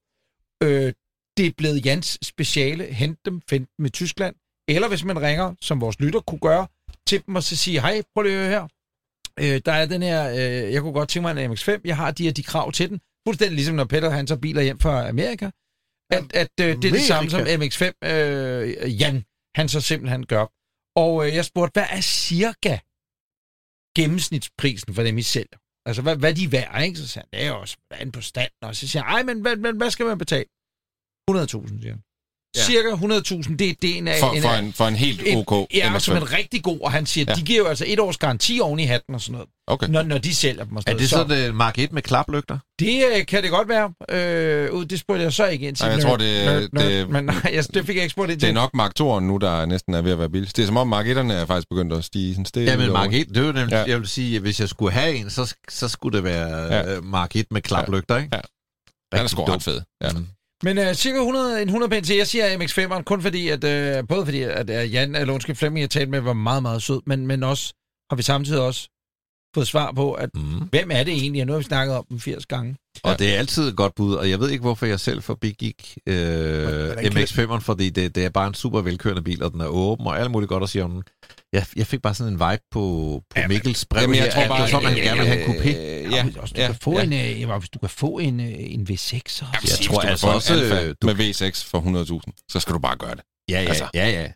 Øh, 0.63 0.93
det 1.37 1.45
er 1.45 1.51
blevet 1.57 1.85
Jans 1.85 2.17
speciale. 2.21 2.83
Hent 2.83 3.19
dem, 3.25 3.41
find 3.49 3.67
dem 3.77 3.85
i 3.85 3.89
Tyskland. 3.89 4.35
Eller 4.67 4.87
hvis 4.87 5.03
man 5.03 5.21
ringer, 5.21 5.55
som 5.61 5.81
vores 5.81 5.99
lytter 5.99 6.19
kunne 6.19 6.39
gøre, 6.39 6.67
til 7.07 7.25
dem 7.25 7.35
og 7.35 7.43
så 7.43 7.55
sige, 7.55 7.81
hej, 7.81 8.01
prøv 8.13 8.23
lige 8.23 8.35
at 8.35 8.41
høre 8.41 8.49
her. 8.49 8.67
Øh, 9.39 9.61
der 9.65 9.71
er 9.71 9.85
den 9.85 10.01
her, 10.01 10.29
øh, 10.29 10.73
jeg 10.73 10.81
kunne 10.81 10.93
godt 10.93 11.09
tænke 11.09 11.33
mig 11.33 11.45
en 11.45 11.51
MX-5. 11.51 11.81
Jeg 11.83 11.97
har 11.97 12.11
de 12.11 12.23
her 12.23 12.31
de 12.31 12.43
krav 12.43 12.71
til 12.71 12.89
den. 12.89 12.99
Fuldstændig 13.27 13.55
ligesom 13.55 13.75
når 13.75 13.85
Peter 13.85 14.09
han 14.09 14.27
tager 14.27 14.41
biler 14.41 14.61
hjem 14.61 14.79
fra 14.79 15.07
Amerika. 15.09 15.49
At, 16.11 16.35
at 16.35 16.53
øh, 16.61 16.75
det 16.81 16.85
er 16.85 16.91
det 16.91 17.01
samme 17.01 17.29
som 17.29 17.41
MX-5 17.41 17.91
øh, 18.09 19.01
Jan, 19.01 19.23
han 19.55 19.69
så 19.69 19.81
simpelthen 19.81 20.25
gør. 20.25 20.45
Og 20.95 21.27
øh, 21.27 21.35
jeg 21.35 21.45
spurgte, 21.45 21.73
hvad 21.73 21.87
er 21.89 22.01
cirka 22.01 22.79
gennemsnitsprisen 23.97 24.93
for 24.95 25.03
dem, 25.03 25.17
I 25.17 25.21
sælger? 25.21 25.57
Altså, 25.85 26.01
hvad, 26.01 26.15
hvad 26.17 26.33
de 26.35 26.43
er 26.43 26.49
værd, 26.49 26.83
ikke? 26.83 26.97
Så 26.97 27.07
siger 27.07 27.23
han, 27.23 27.29
det 27.33 27.43
er 27.43 27.47
jo 27.47 27.59
også 27.59 27.77
an 27.91 28.11
på 28.11 28.21
stand. 28.21 28.51
Og 28.61 28.75
så 28.75 28.87
siger 28.87 29.03
han, 29.03 29.15
ej, 29.15 29.23
men 29.23 29.41
hvad, 29.41 29.55
hvad, 29.55 29.73
hvad 29.73 29.91
skal 29.91 30.05
man 30.05 30.17
betale? 30.17 30.49
100.000, 31.31 31.45
siger 31.81 31.91
han. 31.91 32.03
Ja. 32.55 32.61
Cirka 32.63 32.89
100.000, 32.89 33.55
det, 33.55 33.81
det 33.81 33.89
er 33.89 33.95
en 33.97 34.07
af... 34.07 34.19
For, 34.19 34.31
en 34.31 34.41
for, 34.41 34.49
af- 34.49 34.59
en, 34.59 34.73
for 34.73 34.87
en 34.87 34.95
helt 34.95 35.21
en- 35.25 35.37
OK 35.47 35.67
Ja, 35.73 35.93
MX-5. 35.95 35.99
som 35.99 36.17
en 36.17 36.31
rigtig 36.33 36.63
god, 36.63 36.79
og 36.81 36.91
han 36.91 37.05
siger, 37.05 37.25
Ja. 37.27 37.31
ja. 37.31 37.35
de 37.35 37.41
giver 37.45 37.59
jo 37.59 37.65
altså 37.65 37.83
et 37.87 37.99
års 37.99 38.17
garanti 38.17 38.59
oven 38.63 38.79
i 38.79 38.83
hatten 38.85 39.15
og 39.15 39.21
sådan 39.21 39.31
noget, 39.33 39.47
Okay. 39.67 39.87
når, 39.87 40.03
når 40.03 40.17
de 40.17 40.35
sælger 40.35 40.63
dem 40.63 40.75
og 40.75 40.83
sådan 40.83 40.95
Er 40.95 40.99
det 40.99 41.11
noget. 41.11 41.29
sådan 41.29 41.49
en 41.49 41.55
Mark 41.55 41.79
1 41.79 41.93
med 41.93 42.01
klaplygter? 42.01 42.57
Det 42.79 43.03
øh, 43.17 43.25
kan 43.25 43.43
det 43.43 43.51
godt 43.51 43.67
være. 43.69 43.93
Øh, 44.09 44.89
det 44.89 44.99
spurgte 44.99 45.23
jeg 45.23 45.33
så 45.33 45.45
ikke 45.47 45.67
ind 45.67 45.75
til. 45.75 45.85
Nej, 45.85 45.93
jeg 45.95 46.01
tror, 46.03 46.17
det- 46.17 46.45
nerd, 46.45 46.69
nerd, 46.73 46.85
det- 46.85 47.09
Men 47.09 47.23
nej, 47.25 47.35
jeg, 47.53 47.63
det 47.73 47.85
fik 47.85 47.95
jeg 47.95 48.03
ikke 48.03 48.11
spurgt 48.11 48.31
ind 48.31 48.39
Det 48.39 48.47
til. 48.47 48.49
er 48.49 48.53
nok 48.53 48.73
Mark 48.73 48.91
2'eren 49.01 49.19
nu, 49.19 49.37
der 49.37 49.65
næsten 49.65 49.93
er 49.93 50.01
ved 50.01 50.11
at 50.11 50.19
være 50.19 50.29
billigst. 50.29 50.55
Det 50.57 50.61
er 50.63 50.67
som 50.67 50.77
om 50.77 50.87
Mark 50.87 51.05
1'erne 51.05 51.31
er 51.33 51.45
faktisk 51.45 51.69
begyndt 51.69 51.93
at 51.93 52.03
stige 52.05 52.33
sådan 52.33 52.45
stille. 52.45 52.71
Ja, 52.71 52.77
men. 52.77 52.91
Mark 52.91 53.13
1, 53.13 53.27
det 53.29 53.37
er 53.37 53.41
jo 53.41 53.51
nemlig, 53.51 53.71
Ja. 53.71 53.79
ja. 53.79 53.85
jeg 53.89 53.99
vil 53.99 54.07
sige, 54.07 54.35
at 54.35 54.41
hvis 54.41 54.59
jeg 54.59 54.69
skulle 54.69 54.91
have 54.91 55.15
en, 55.15 55.29
så, 55.29 55.55
så 55.69 55.87
skulle 55.87 56.15
det 56.17 56.23
være 56.23 56.57
Ja. 56.73 56.93
ja. 56.93 56.99
Mark 57.01 57.35
1 57.35 57.45
med 57.51 57.61
klaplygter, 57.61 58.17
ikke? 58.17 58.29
Ja. 58.35 58.41
Den 59.17 59.23
er 59.23 59.27
sgu 59.27 59.43
ret 59.43 59.63
fed. 59.63 59.81
Ja. 60.03 60.09
Mm. 60.09 60.27
Men 60.63 60.77
uh, 60.77 60.93
cirka 60.93 61.17
100, 61.17 61.61
en 61.61 61.67
100 61.67 61.89
pæn 61.89 62.03
til. 62.03 62.15
Jeg 62.15 62.27
siger 62.27 62.57
MX-5'eren 62.57 63.03
kun 63.03 63.21
fordi, 63.21 63.49
at, 63.49 63.63
uh, 63.63 64.07
både 64.07 64.25
fordi, 64.25 64.41
at 64.41 64.69
uh, 64.69 64.93
Jan, 64.93 65.15
øh, 65.15 65.21
eller 65.21 65.33
undskyld, 65.33 65.55
Flemming, 65.55 65.81
jeg 65.81 65.89
talte 65.89 66.11
med, 66.11 66.19
var 66.19 66.33
meget, 66.33 66.61
meget 66.61 66.81
sød, 66.81 67.01
men, 67.05 67.27
men 67.27 67.43
også 67.43 67.73
har 68.09 68.15
vi 68.15 68.23
samtidig 68.23 68.61
også 68.61 68.89
fået 69.55 69.67
svar 69.67 69.91
på, 69.91 70.13
at 70.13 70.29
Mm. 70.35 70.41
hvem 70.71 70.91
er 70.91 71.03
det 71.03 71.13
egentlig? 71.13 71.41
Og 71.41 71.47
nu 71.47 71.53
har 71.53 71.57
vi 71.57 71.63
snakket 71.63 71.95
om 71.97 72.05
dem 72.09 72.19
80 72.19 72.45
gange. 72.45 72.75
Og 73.03 73.19
det 73.19 73.33
er 73.33 73.37
altid 73.39 73.67
et 73.69 73.75
godt 73.75 73.95
bud, 73.95 74.13
og 74.15 74.29
jeg 74.29 74.39
ved 74.39 74.49
ikke, 74.49 74.61
hvorfor 74.61 74.85
jeg 74.85 74.99
selv 74.99 75.21
forbigik 75.21 75.97
øh, 76.07 76.15
Hvordan 76.63 77.11
kan- 77.11 77.23
MX-5'eren, 77.23 77.59
fordi 77.59 77.89
det, 77.89 78.15
det 78.15 78.25
er 78.25 78.29
bare 78.29 78.47
en 78.47 78.53
super 78.53 78.81
velkørende 78.81 79.21
bil, 79.21 79.43
og 79.43 79.51
den 79.51 79.61
er 79.61 79.65
åben, 79.67 80.07
og 80.07 80.19
alt 80.19 80.31
muligt 80.31 80.49
godt 80.49 80.63
at 80.63 80.69
sige 80.69 80.83
om 80.83 80.91
den. 80.91 81.03
Jeg, 81.53 81.65
jeg 81.75 81.87
fik 81.87 82.01
bare 82.01 82.13
sådan 82.13 82.33
en 82.33 82.39
vibe 82.39 82.63
på, 82.71 82.79
på 83.29 83.33
Ja, 83.35 83.41
men- 83.41 83.47
Mikkels 83.55 83.85
brev 83.85 84.01
Jamen, 84.01 84.15
jeg 84.15 84.23
her, 84.23 84.31
tror 84.31 84.41
at 84.41 84.47
bare, 84.49 84.65
det 84.65 84.73
var 84.73 84.79
sådan, 84.81 84.97
at 84.97 85.03
han 85.03 85.03
gerne 85.03 85.19
vil 85.19 85.27
have 85.27 85.45
en 85.45 85.51
coupé. 85.51 85.69
Ja, 86.15 86.25
ja, 86.35 86.41
også, 86.41 86.53
du 86.57 86.61
ja, 86.61 86.67
kan 86.67 86.75
få 86.81 86.97
ja. 86.97 87.03
en, 87.03 87.13
øh, 87.13 87.41
ja, 87.41 87.57
hvis 87.59 87.69
du 87.69 87.79
kan 87.79 87.89
få 87.89 88.17
en, 88.19 88.39
øh, 88.39 88.47
en 88.57 88.87
V6. 88.89 88.97
Så. 88.97 89.45
Jamen, 89.45 89.59
Jeg 89.63 89.69
sig, 89.69 89.85
tror 89.85 90.01
altså 90.01 90.27
også, 90.27 90.53
Alfa 90.53 90.83
øh, 90.83 90.95
du- 91.01 91.07
med 91.07 91.15
V6 91.15 91.63
for 91.69 91.79
100.000, 91.81 92.45
så 92.51 92.59
skal 92.59 92.73
du 92.73 92.79
bare 92.79 92.97
gøre 92.97 93.11
det. 93.15 93.21
Ja, 93.49 93.61
ja, 93.61 93.67
Altså. 93.67 93.87
ja, 93.93 94.09
ja. 94.09 94.27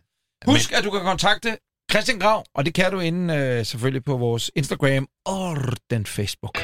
Husk, 0.45 0.71
at 0.73 0.83
du 0.83 0.89
kan 0.91 1.01
kontakte 1.01 1.57
Christian 1.91 2.19
Grav, 2.19 2.43
og 2.53 2.65
det 2.65 2.73
kan 2.73 2.91
du 2.91 2.99
inde 2.99 3.35
øh, 3.35 3.65
selvfølgelig 3.65 4.03
på 4.03 4.17
vores 4.17 4.51
Instagram 4.55 5.07
og 5.25 5.57
den 5.89 6.05
Facebook. 6.05 6.57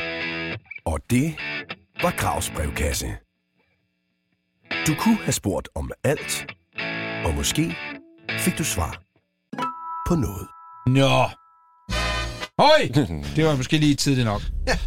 Og 0.86 1.00
det 1.10 1.36
var 2.02 2.12
Gravs 2.18 2.50
brevkasse. 2.56 3.08
Du 4.88 4.96
kunne 5.00 5.18
have 5.18 5.34
spurgt 5.34 5.70
om 5.76 5.92
alt, 6.04 6.46
og 7.26 7.34
måske 7.34 7.76
fik 8.40 8.58
du 8.58 8.64
svar 8.64 9.02
på 10.08 10.16
noget. 10.16 10.48
Nå. 10.88 11.30
Høj! 12.60 13.08
Det 13.36 13.46
var 13.46 13.56
måske 13.56 13.78
lige 13.78 13.96
tidligt 13.96 14.26
nok. 14.26 14.42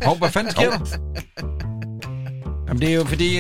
Hov, 0.05 0.18
hvad 0.18 0.30
fanden 0.30 0.53
sker 0.53 0.70
der? 0.70 1.55
Er 2.77 2.79
Jamen, 2.79 2.89
det 2.89 2.91
er 2.91 2.95
jo 2.95 3.05
fordi, 3.05 3.39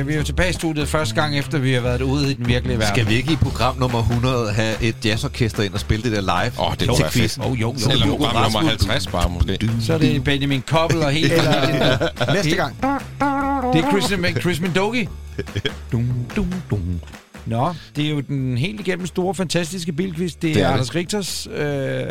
øh, 0.00 0.08
vi 0.08 0.12
er 0.12 0.18
jo 0.18 0.22
tilbage 0.24 0.50
i 0.50 0.52
studiet 0.52 0.88
første 0.88 1.14
gang, 1.14 1.38
efter 1.38 1.58
vi 1.58 1.72
har 1.72 1.80
været 1.80 2.00
ude 2.02 2.30
i 2.30 2.34
den 2.34 2.48
virkelige 2.48 2.78
verden. 2.78 2.94
Skal 2.94 3.08
vi 3.08 3.14
ikke 3.14 3.32
i 3.32 3.36
program 3.36 3.76
nummer 3.78 3.98
100 3.98 4.52
have 4.52 4.82
et 4.82 4.96
jazzorkester 5.04 5.62
ind 5.62 5.74
og 5.74 5.80
spille 5.80 6.02
det 6.02 6.12
der 6.12 6.20
live? 6.20 6.52
Åh, 6.60 6.70
det 6.70 6.78
til 6.78 6.88
kunne 6.88 6.98
være 7.00 7.10
quiz? 7.10 7.38
Oh, 7.38 7.60
jo, 7.60 7.74
jo, 7.84 7.90
Eller 7.90 8.06
jo. 8.06 8.16
program 8.16 8.42
nummer 8.52 8.68
50 8.68 9.06
bare, 9.06 9.30
måske. 9.30 9.70
Så 9.80 9.94
er 9.94 9.98
det 9.98 10.24
Benjamin 10.24 10.62
Koppel 10.62 11.02
og 11.02 11.10
helt 11.10 11.32
familien. 11.42 11.82
Næste 12.34 12.56
gang. 12.56 12.76
Det 12.82 13.84
er 13.84 13.90
Chris, 13.90 14.42
Chris 14.42 14.60
Mendogi. 14.60 15.08
Dum, 15.92 16.08
dum, 16.36 16.52
dum. 16.70 17.00
Nå, 17.46 17.74
det 17.96 18.04
er 18.06 18.10
jo 18.10 18.20
den 18.20 18.58
helt 18.58 18.80
igennem 18.80 19.06
store, 19.06 19.34
fantastiske 19.34 19.92
bilquiz. 19.92 20.32
Det 20.42 20.50
er, 20.50 20.54
Det 20.54 20.54
det 20.54 20.62
er 20.62 20.66
er 20.66 20.68
det. 20.68 20.72
Anders 20.74 20.94
Richters 20.94 21.46
øh, 21.54 22.06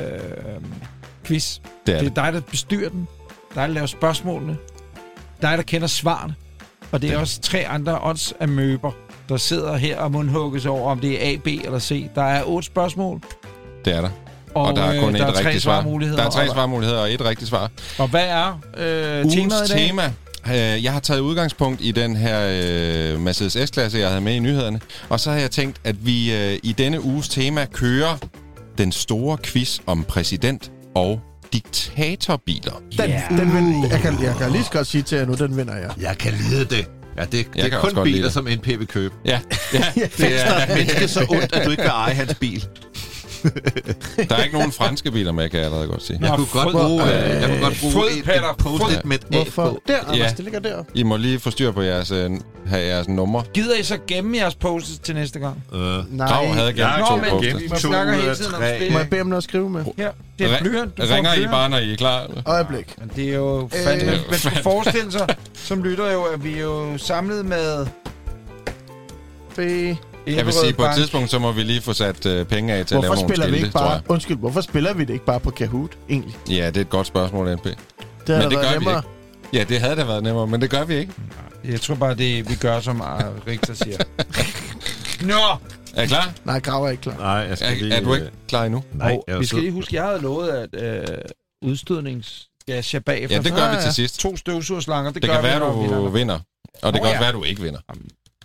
quiz. 1.25 1.59
Det 1.85 1.93
er 1.95 1.99
det 1.99 2.09
det. 2.15 2.17
er 2.17 2.23
dig, 2.23 2.33
der 2.33 2.39
bestyrer 2.39 2.89
den. 2.89 3.07
Dig, 3.55 3.61
der 3.67 3.73
laver 3.73 3.87
spørgsmålene. 3.87 4.57
Dig, 5.41 5.57
der 5.57 5.63
kender 5.63 5.87
svarene. 5.87 6.35
Og 6.93 7.01
det 7.01 7.11
er 7.11 7.17
også 7.17 7.41
tre 7.41 7.67
andre 7.67 7.99
odds 8.03 8.33
af 8.39 8.47
møber, 8.47 8.91
der 9.29 9.37
sidder 9.37 9.77
her 9.77 9.97
og 9.99 10.11
mundhugges 10.11 10.65
over, 10.65 10.91
om 10.91 10.99
det 10.99 11.25
er 11.27 11.31
A, 11.33 11.35
B 11.43 11.47
eller 11.47 11.79
C. 11.79 12.05
Der 12.15 12.23
er 12.23 12.43
otte 12.43 12.65
spørgsmål, 12.65 13.21
Det 13.85 13.93
er 13.95 14.01
der. 14.01 14.09
og, 14.55 14.63
Og 14.65 14.75
der 14.75 14.83
er 14.83 14.99
kun 14.99 15.13
øh, 15.13 15.19
der 15.19 15.25
et 15.27 15.29
er 15.29 15.33
tre 15.41 15.45
rigtigt 15.45 15.63
svar. 15.63 15.81
Der 15.81 16.23
er 16.25 16.29
tre 16.29 16.47
svarmuligheder 16.47 16.99
og 17.01 17.11
et 17.13 17.25
rigtigt 17.25 17.49
svar. 17.49 17.71
Og 17.97 18.07
hvad 18.07 18.25
er 18.27 18.59
øh, 18.77 19.25
Ugens 19.25 19.33
temaet 19.35 19.69
i 19.69 19.73
dag? 19.73 19.87
tema. 19.87 20.03
Øh, 20.47 20.83
Jeg 20.83 20.93
har 20.93 20.99
taget 20.99 21.19
udgangspunkt 21.19 21.81
i 21.83 21.91
den 21.91 22.15
her 22.15 22.39
øh, 23.13 23.19
Mercedes 23.19 23.69
S-klasse, 23.69 23.97
jeg 23.99 24.07
havde 24.09 24.21
med 24.21 24.33
i 24.35 24.39
nyhederne. 24.39 24.79
Og 25.09 25.19
så 25.19 25.31
har 25.31 25.37
jeg 25.39 25.51
tænkt, 25.51 25.77
at 25.83 26.05
vi 26.05 26.33
øh, 26.35 26.59
i 26.63 26.71
denne 26.77 27.01
uges 27.03 27.29
tema 27.29 27.65
kører 27.65 28.17
den 28.77 28.91
store 28.91 29.37
quiz 29.43 29.79
om 29.85 30.03
præsident 30.03 30.71
og 30.95 31.19
diktatorbiler. 31.53 32.73
Den, 32.97 33.09
Ja. 33.09 33.21
den 33.29 33.53
vind, 33.55 33.87
jeg, 33.91 33.99
kan, 33.99 34.23
jeg 34.23 34.35
kan 34.39 34.51
lige 34.51 34.63
så 34.63 34.71
godt 34.71 34.87
sige 34.87 35.01
til 35.01 35.17
jer 35.17 35.25
nu, 35.25 35.33
den 35.33 35.57
vinder 35.57 35.75
jeg. 35.75 35.89
Jeg 36.01 36.17
kan 36.17 36.33
lide 36.33 36.65
det. 36.65 36.89
Ja, 37.17 37.21
det, 37.23 37.31
det 37.31 37.47
kan 37.55 37.73
er 37.73 37.77
også 37.77 37.87
kun 37.87 37.95
godt 37.95 38.07
lide 38.07 38.15
biler, 38.17 38.27
det. 38.27 38.33
som 38.33 38.47
NP 38.57 38.67
vil 38.67 38.87
købe. 38.87 39.13
Ja, 39.25 39.39
ja 39.73 39.83
det 40.17 40.19
Er 40.19 40.45
er, 40.45 40.63
et 40.63 40.69
menneske 40.77 41.07
så 41.07 41.25
ondt, 41.29 41.53
at 41.53 41.65
du 41.65 41.71
ikke 41.71 41.83
vil 41.83 41.89
eje 41.89 42.13
hans 42.13 42.35
bil? 42.35 42.65
der 44.29 44.35
er 44.35 44.43
ikke 44.43 44.57
nogen 44.57 44.71
franske 44.71 45.11
biler 45.11 45.31
med, 45.31 45.49
kan 45.49 45.59
jeg 45.59 45.65
allerede 45.65 45.87
godt 45.87 46.03
sige. 46.03 46.19
Jeg 46.21 46.29
Nå, 46.29 46.35
kunne 46.35 46.63
godt 46.63 46.75
bruge, 46.75 47.03
øh, 47.03 47.09
jeg 47.41 47.49
kunne 47.49 47.61
godt 47.61 47.77
bruge 47.81 47.93
fryd, 47.93 48.09
et, 48.17 48.57
post-it 48.57 49.05
med 49.05 49.17
et 49.17 49.25
Hvorfor? 49.29 49.79
Der, 49.87 49.99
Anders, 49.99 50.17
Ja. 50.17 50.27
det 50.37 50.39
ligger 50.39 50.59
der. 50.59 50.83
I 50.93 51.03
må 51.03 51.17
lige 51.17 51.39
få 51.39 51.51
styr 51.51 51.71
på 51.71 51.81
jeres, 51.81 52.11
øh, 52.11 52.31
have 52.65 52.85
jeres 52.85 53.07
numre. 53.07 53.43
Gider 53.53 53.75
I 53.75 53.83
så 53.83 53.97
gemme 54.07 54.37
jeres 54.37 54.55
posts 54.55 54.99
til 54.99 55.15
næste 55.15 55.39
gang? 55.39 55.63
Øh, 55.73 55.79
Nej. 55.81 56.27
Grav 56.27 56.47
havde 56.47 56.73
gerne 56.73 56.99
Nå, 56.99 57.05
to 57.07 57.15
men 57.15 57.69
To 57.69 57.75
snakker 57.77 58.13
hele 58.13 58.35
tiden 58.35 58.53
om 58.55 58.61
spil. 58.77 58.91
Må 58.91 58.97
jeg 58.99 59.09
bede 59.09 59.21
om 59.21 59.27
noget 59.27 59.37
at 59.37 59.43
skrive 59.43 59.69
med? 59.69 59.85
Her, 59.97 60.11
det 60.39 60.53
er 60.53 60.59
blyant. 60.61 60.97
Du 60.97 61.07
får 61.07 61.15
Ringer 61.15 61.33
I 61.33 61.45
bare, 61.45 61.69
når 61.69 61.77
I 61.77 61.91
er 61.91 61.95
klar? 61.97 62.27
Øjeblik. 62.45 62.95
Men 62.99 63.11
det 63.15 63.29
er 63.29 63.33
jo 63.33 63.69
fandme... 63.85 64.11
Øh. 64.11 64.19
Man 64.29 64.39
skal 64.39 64.63
forestille 64.63 65.11
sig, 65.11 65.27
som 65.53 65.83
lytter 65.83 66.11
jo, 66.11 66.23
at 66.23 66.43
vi 66.43 66.53
er 66.53 66.61
jo 66.61 66.97
samlet 66.97 67.45
med... 67.45 67.85
B. 69.55 69.59
Jeg 70.27 70.45
vil 70.45 70.53
sige, 70.53 70.73
på 70.73 70.83
et 70.85 70.89
tidspunkt, 70.95 71.29
så 71.31 71.39
må 71.39 71.51
vi 71.51 71.63
lige 71.63 71.81
få 71.81 71.93
sat 71.93 72.25
øh, 72.25 72.45
penge 72.45 72.73
af 72.73 72.85
til 72.85 72.95
at 72.95 73.01
lave 73.01 73.09
Hvorfor 73.09 73.21
nogle 73.21 73.29
spiller 73.35 73.45
vi 73.45 73.51
skilte, 73.51 73.65
ikke 73.67 73.73
bare... 73.73 73.91
jeg. 73.91 74.01
Undskyld, 74.09 74.37
hvorfor 74.37 74.61
spiller 74.61 74.93
vi 74.93 75.03
det 75.05 75.13
ikke 75.13 75.25
bare 75.25 75.39
på 75.39 75.51
Kahoot, 75.51 75.97
egentlig? 76.09 76.35
Ja, 76.49 76.67
det 76.67 76.77
er 76.77 76.81
et 76.81 76.89
godt 76.89 77.07
spørgsmål, 77.07 77.55
NP. 77.55 77.63
Det 77.65 77.75
Men 78.27 78.41
det 78.41 78.51
gør 78.51 78.69
vi 78.69 78.73
nemmere. 78.73 78.97
ikke. 78.97 79.07
Ja, 79.53 79.63
det 79.63 79.79
havde 79.79 79.95
da 79.95 80.03
været 80.03 80.23
nemmere, 80.23 80.47
men 80.47 80.61
det 80.61 80.69
gør 80.69 80.83
vi 80.83 80.95
ikke. 80.95 81.13
Jeg 81.65 81.81
tror 81.81 81.95
bare, 81.95 82.15
det 82.15 82.49
vi 82.49 82.55
gør, 82.55 82.79
som 82.79 83.01
Richter 83.47 83.73
siger. 83.73 83.97
Nå! 85.27 85.33
Er 85.95 86.03
I 86.03 86.07
klar? 86.07 86.33
Nej, 86.45 86.59
Grav 86.59 86.83
er 86.85 86.89
ikke 86.89 87.01
klar. 87.01 87.17
Nej, 87.17 87.27
jeg 87.29 87.57
skal 87.57 87.77
lige... 87.77 87.93
Er, 87.93 87.97
er 87.97 88.03
du 88.03 88.13
øh, 88.13 88.19
ikke 88.21 88.31
klar 88.47 88.63
endnu? 88.65 88.83
Nej, 88.93 89.11
Og 89.13 89.23
jeg 89.27 89.39
vi 89.39 89.45
skal 89.45 89.59
lige 89.59 89.71
huske, 89.71 89.95
jeg 89.95 90.03
havde 90.03 90.21
lovet, 90.21 90.49
at 90.49 90.83
øh, 90.83 91.17
udstødnings... 91.61 92.47
Ja, 92.67 92.81
jeg 92.93 93.03
bagefter. 93.05 93.35
Ja, 93.37 93.41
det 93.41 93.51
gør 93.53 93.61
Ah, 93.61 93.71
vi 93.71 93.75
ja. 93.75 93.81
til 93.81 93.93
sidst. 93.93 94.19
To 94.19 94.37
støvsugerslanger, 94.37 95.11
det, 95.11 95.21
Det 95.21 95.29
gør 95.29 95.35
kan 95.41 95.43
vi, 95.43 95.47
være, 95.47 95.59
vi 95.59 95.87
du 95.87 95.93
vinder. 95.95 96.09
vinder. 96.09 96.39
Og 96.81 96.93
det 96.93 96.99
Åh, 97.01 97.03
kan 97.03 97.03
ja. 97.03 97.09
også 97.09 97.19
være, 97.19 97.31
du 97.31 97.43
ikke 97.43 97.61
vinder. 97.61 97.79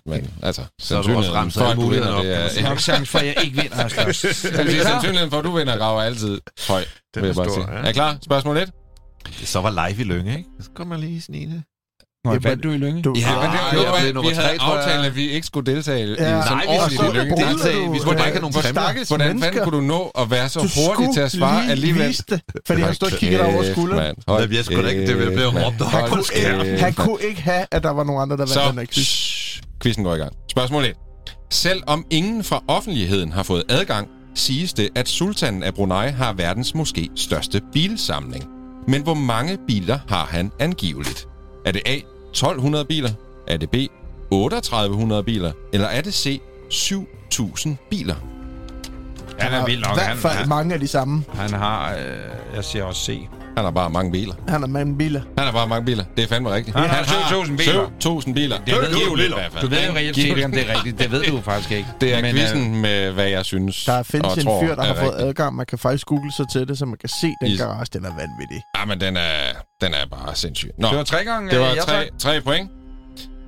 Men 0.08 0.30
altså, 0.42 0.62
Så 0.80 0.94
har 0.96 1.02
du 1.02 1.16
også 1.16 1.32
remset 1.32 1.62
for, 1.62 1.68
at 1.70 1.76
du 1.76 1.88
vinder, 1.88 2.12
op, 2.12 2.24
det 2.24 2.44
er... 2.44 2.48
sige. 2.48 2.62
Nok 2.62 2.78
chance 2.80 3.06
for, 3.10 3.18
at 3.18 3.26
jeg 3.26 3.34
ikke 3.44 3.62
vinder 3.62 3.76
er. 3.84 3.84
Er 3.98 4.04
Jeg 4.06 4.14
sige, 4.14 4.42
klar? 4.52 4.82
sandsynligheden 4.90 5.30
for, 5.30 5.38
at 5.38 5.44
du 5.44 5.56
vinder, 5.56 5.76
Grav, 5.76 5.96
er 5.98 6.02
altid 6.02 6.40
høj. 6.68 6.84
Den 7.14 7.22
vil 7.22 7.22
er 7.22 7.26
jeg 7.26 7.34
bare 7.34 7.44
stor, 7.44 7.54
sige. 7.54 7.72
ja. 7.72 7.84
Er 7.84 7.88
I 7.88 7.92
klar? 7.92 8.16
Spørgsmål 8.24 8.56
1? 8.56 8.70
Så 9.44 9.60
var 9.60 9.88
live 9.88 10.00
i 10.00 10.04
Lønge, 10.04 10.38
ikke? 10.38 10.48
Så 10.60 10.68
kommer 10.76 10.96
man 10.98 11.08
lige 11.08 11.20
snige 11.22 11.46
det. 11.46 11.62
Nå, 12.24 12.30
Jamen, 12.30 12.44
vandt 12.44 12.62
du 12.62 12.70
i 12.70 12.76
Lynge? 12.76 13.02
Du, 13.02 13.14
Ja, 13.18 13.34
men 13.40 13.50
det, 13.50 13.58
jo, 13.74 13.80
ja, 13.80 13.86
det 13.86 14.00
er 14.00 14.04
det 14.04 14.14
nummer 14.14 14.30
vi 14.30 14.34
havde 14.36 14.48
jeg. 14.48 14.56
aftalt, 14.60 15.06
at 15.06 15.16
vi 15.16 15.28
ikke 15.30 15.46
skulle 15.46 15.72
deltage 15.74 16.06
i 16.06 16.10
Ja. 16.10 16.16
sådan 16.16 16.26
Nej, 16.52 16.62
vi 16.62 16.68
ordentligt 16.68 17.00
skulle 17.00 17.22
i 17.22 17.28
Det- 17.30 17.38
deltage. 17.48 17.92
Vi 17.92 17.98
skulle 17.98 18.12
ikke 18.18 18.22
have 18.22 18.40
nogen 18.40 18.54
præmier. 18.54 18.72
stakkels 18.72 19.08
Hvordan 19.08 19.40
fanden 19.40 19.62
kunne 19.62 19.76
du 19.76 19.80
nå 19.80 20.10
at 20.18 20.30
være 20.30 20.48
så 20.48 20.60
Du 20.60 20.68
hurtig 20.86 21.14
til 21.14 21.20
at 21.20 21.32
svare 21.32 21.60
lige 21.62 21.70
alligevel? 21.70 22.08
vise 22.08 22.24
det, 22.30 22.40
fordi 22.66 22.80
han 22.82 22.94
stod 22.94 23.12
og 23.12 23.18
kiggede 23.18 23.42
over 23.44 23.72
skulderen. 23.72 24.14
Hold 24.28 24.52
jeg 24.52 24.64
skulle 24.64 24.82
da 24.84 24.88
ikke- 24.88 25.06
det 25.06 25.16
ville 25.18 25.32
blive 25.32 25.46
råbt 25.66 25.82
Han 26.80 26.94
kunne, 26.94 27.18
ikke, 27.28 27.42
have, 27.42 27.66
at 27.70 27.82
der 27.82 27.90
var 27.90 28.04
nogen 28.04 28.22
andre, 28.22 28.36
der 28.36 28.42
vandt 28.42 28.70
den 28.70 28.78
her 28.78 28.86
Så, 28.86 28.94
quiz. 28.94 29.37
Quizzen 29.82 30.04
går 30.04 30.14
i 30.14 30.18
gang. 30.18 30.32
Spørgsmål 30.50 30.84
1. 30.84 30.92
Selv 31.50 31.82
om 31.86 32.04
ingen 32.10 32.44
fra 32.44 32.62
offentligheden 32.68 33.32
har 33.32 33.42
fået 33.42 33.64
adgang, 33.68 34.08
siges 34.34 34.72
det, 34.72 34.88
at 34.94 35.08
sultanen 35.08 35.62
af 35.62 35.74
Brunei 35.74 36.08
har 36.10 36.32
verdens 36.32 36.74
måske 36.74 37.08
største 37.16 37.60
bilsamling. 37.72 38.44
Men 38.88 39.02
hvor 39.02 39.14
mange 39.14 39.58
biler 39.68 39.98
har 40.08 40.24
han 40.24 40.52
angiveligt? 40.60 41.28
Er 41.66 41.72
det 41.72 41.82
A. 41.86 41.96
1200 42.30 42.84
biler? 42.84 43.10
Er 43.48 43.56
det 43.56 43.70
B. 43.70 43.74
3800 44.30 45.22
biler? 45.22 45.52
Eller 45.72 45.86
er 45.86 46.00
det 46.00 46.14
C. 46.14 46.40
7000 46.70 47.76
biler? 47.90 48.14
Han 49.38 49.52
er 49.52 49.64
vild 49.66 49.78
I 49.78 49.82
nok. 49.82 49.94
hvert 49.96 50.06
Han, 50.06 50.16
fald 50.16 50.32
han, 50.34 50.48
mange 50.48 50.74
af 50.74 50.80
de 50.80 50.88
samme. 50.88 51.24
han 51.34 51.52
har... 51.52 51.92
Øh, 51.94 52.00
jeg 52.54 52.64
siger 52.64 52.84
også 52.84 53.04
C. 53.04 53.28
Han 53.58 53.64
har 53.64 53.70
bare 53.70 53.90
mange 53.90 54.12
biler. 54.12 54.34
Han 54.48 54.60
har 54.60 54.66
mange 54.68 54.98
biler. 54.98 55.20
Han 55.38 55.46
har 55.46 55.52
bare 55.52 55.68
mange 55.68 55.84
biler. 55.84 56.04
Det 56.16 56.24
er 56.24 56.28
fandme 56.28 56.50
rigtigt. 56.54 56.76
Han 56.76 56.88
har 56.90 57.04
7000 57.04 57.58
biler. 57.58 57.72
7000 58.00 58.34
biler. 58.34 58.56
Det 58.66 58.74
ved 58.74 58.92
du, 58.92 59.16
i 59.22 59.28
hvert 59.34 59.52
fald. 59.52 59.62
du 59.62 59.68
ved 59.68 59.86
jo 59.88 59.92
reelt 59.94 60.16
set 60.16 60.24
ikke, 60.24 60.44
om 60.44 60.50
det 60.52 60.70
er 60.70 60.74
rigtigt. 60.76 60.98
Det 60.98 61.10
ved 61.10 61.22
du 61.24 61.40
faktisk 61.40 61.70
ikke. 61.72 61.88
Det 62.00 62.14
er 62.14 62.22
Men, 62.22 62.34
quizzen 62.34 62.76
med, 62.80 63.12
hvad 63.12 63.26
jeg 63.28 63.44
synes 63.44 63.84
Der 63.84 64.02
findes 64.02 64.34
en 64.34 64.44
tror 64.44 64.62
fyr, 64.62 64.74
der 64.74 64.82
er 64.82 64.86
har 64.86 64.94
fået 64.94 65.10
rigtigt. 65.12 65.28
adgang. 65.28 65.56
Man 65.56 65.66
kan 65.66 65.78
faktisk 65.78 66.06
google 66.06 66.32
sig 66.32 66.46
til 66.52 66.68
det, 66.68 66.78
så 66.78 66.86
man 66.86 66.96
kan 67.00 67.08
se 67.08 67.26
den 67.40 67.48
I- 67.48 67.56
garage. 67.56 67.86
Den 67.92 68.04
er 68.04 68.10
vanvittig. 68.16 68.62
Ja, 68.78 68.84
men 68.84 69.00
den 69.00 69.16
er, 69.16 69.30
den 69.80 69.92
er 69.94 70.06
bare 70.10 70.34
sindssyg. 70.34 70.70
Nå, 70.78 70.88
Det 70.88 70.96
var 70.96 71.04
tre 71.04 71.24
gange... 71.24 71.50
det 71.50 71.60
var 71.60 71.70
øh, 71.70 71.76
tre, 71.76 72.08
tre 72.18 72.40
point. 72.40 72.70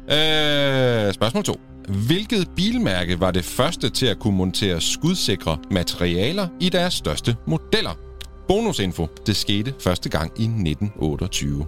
Øh, 0.09 1.15
spørgsmål 1.15 1.45
2. 1.45 1.61
Hvilket 1.89 2.49
bilmærke 2.57 3.21
var 3.21 3.31
det 3.31 3.45
første 3.45 3.91
til 3.91 4.07
at 4.07 4.19
kunne 4.19 4.37
montere 4.37 4.81
skudsikre 4.81 5.59
materialer 5.71 6.49
i 6.61 6.69
deres 6.69 6.95
største 6.95 7.37
modeller? 7.47 7.91
Bonusinfo. 8.51 9.09
Det 9.27 9.37
skete 9.37 9.75
første 9.81 10.09
gang 10.09 10.33
i 10.37 10.45
1928. 10.45 11.67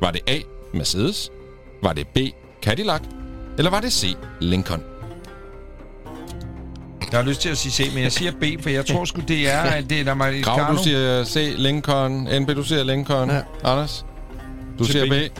Var 0.00 0.10
det 0.10 0.20
A. 0.26 0.38
Mercedes? 0.74 1.30
Var 1.82 1.92
det 1.92 2.08
B. 2.08 2.18
Cadillac? 2.62 3.00
Eller 3.58 3.70
var 3.70 3.80
det 3.80 3.92
C. 3.92 4.16
Lincoln? 4.40 4.82
Jeg 7.12 7.20
har 7.20 7.22
lyst 7.22 7.40
til 7.40 7.48
at 7.48 7.58
sige 7.58 7.72
C, 7.72 7.94
men 7.94 8.02
jeg 8.02 8.12
siger 8.12 8.32
B, 8.32 8.62
for 8.62 8.70
jeg 8.70 8.86
tror 8.86 9.04
sgu, 9.04 9.20
det 9.28 9.50
er... 9.50 9.60
at 9.60 9.90
Det 9.90 10.00
er 10.00 10.04
der 10.04 10.14
mig 10.14 10.44
Grav, 10.44 10.76
du 10.76 10.82
siger 10.82 11.24
C. 11.24 11.54
Lincoln. 11.58 12.28
NB, 12.40 12.48
du 12.48 12.62
siger 12.62 12.84
Lincoln. 12.84 13.30
Ja. 13.30 13.40
Anders? 13.64 14.06
Du 14.78 14.84
Til 14.84 14.92
siger 14.92 15.06
B. 15.06 15.32
B. 15.32 15.38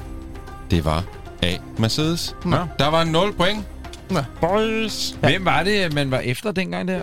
Det 0.70 0.84
var 0.84 1.04
A. 1.42 1.56
Mercedes. 1.78 2.36
Nå. 2.44 2.56
Der 2.78 2.86
var 2.86 3.04
0 3.04 3.32
point. 3.32 3.64
Boys. 4.40 5.16
Hvem 5.20 5.44
var 5.44 5.62
det, 5.62 5.94
man 5.94 6.10
var 6.10 6.18
efter 6.18 6.52
dengang 6.52 6.88
der? 6.88 7.00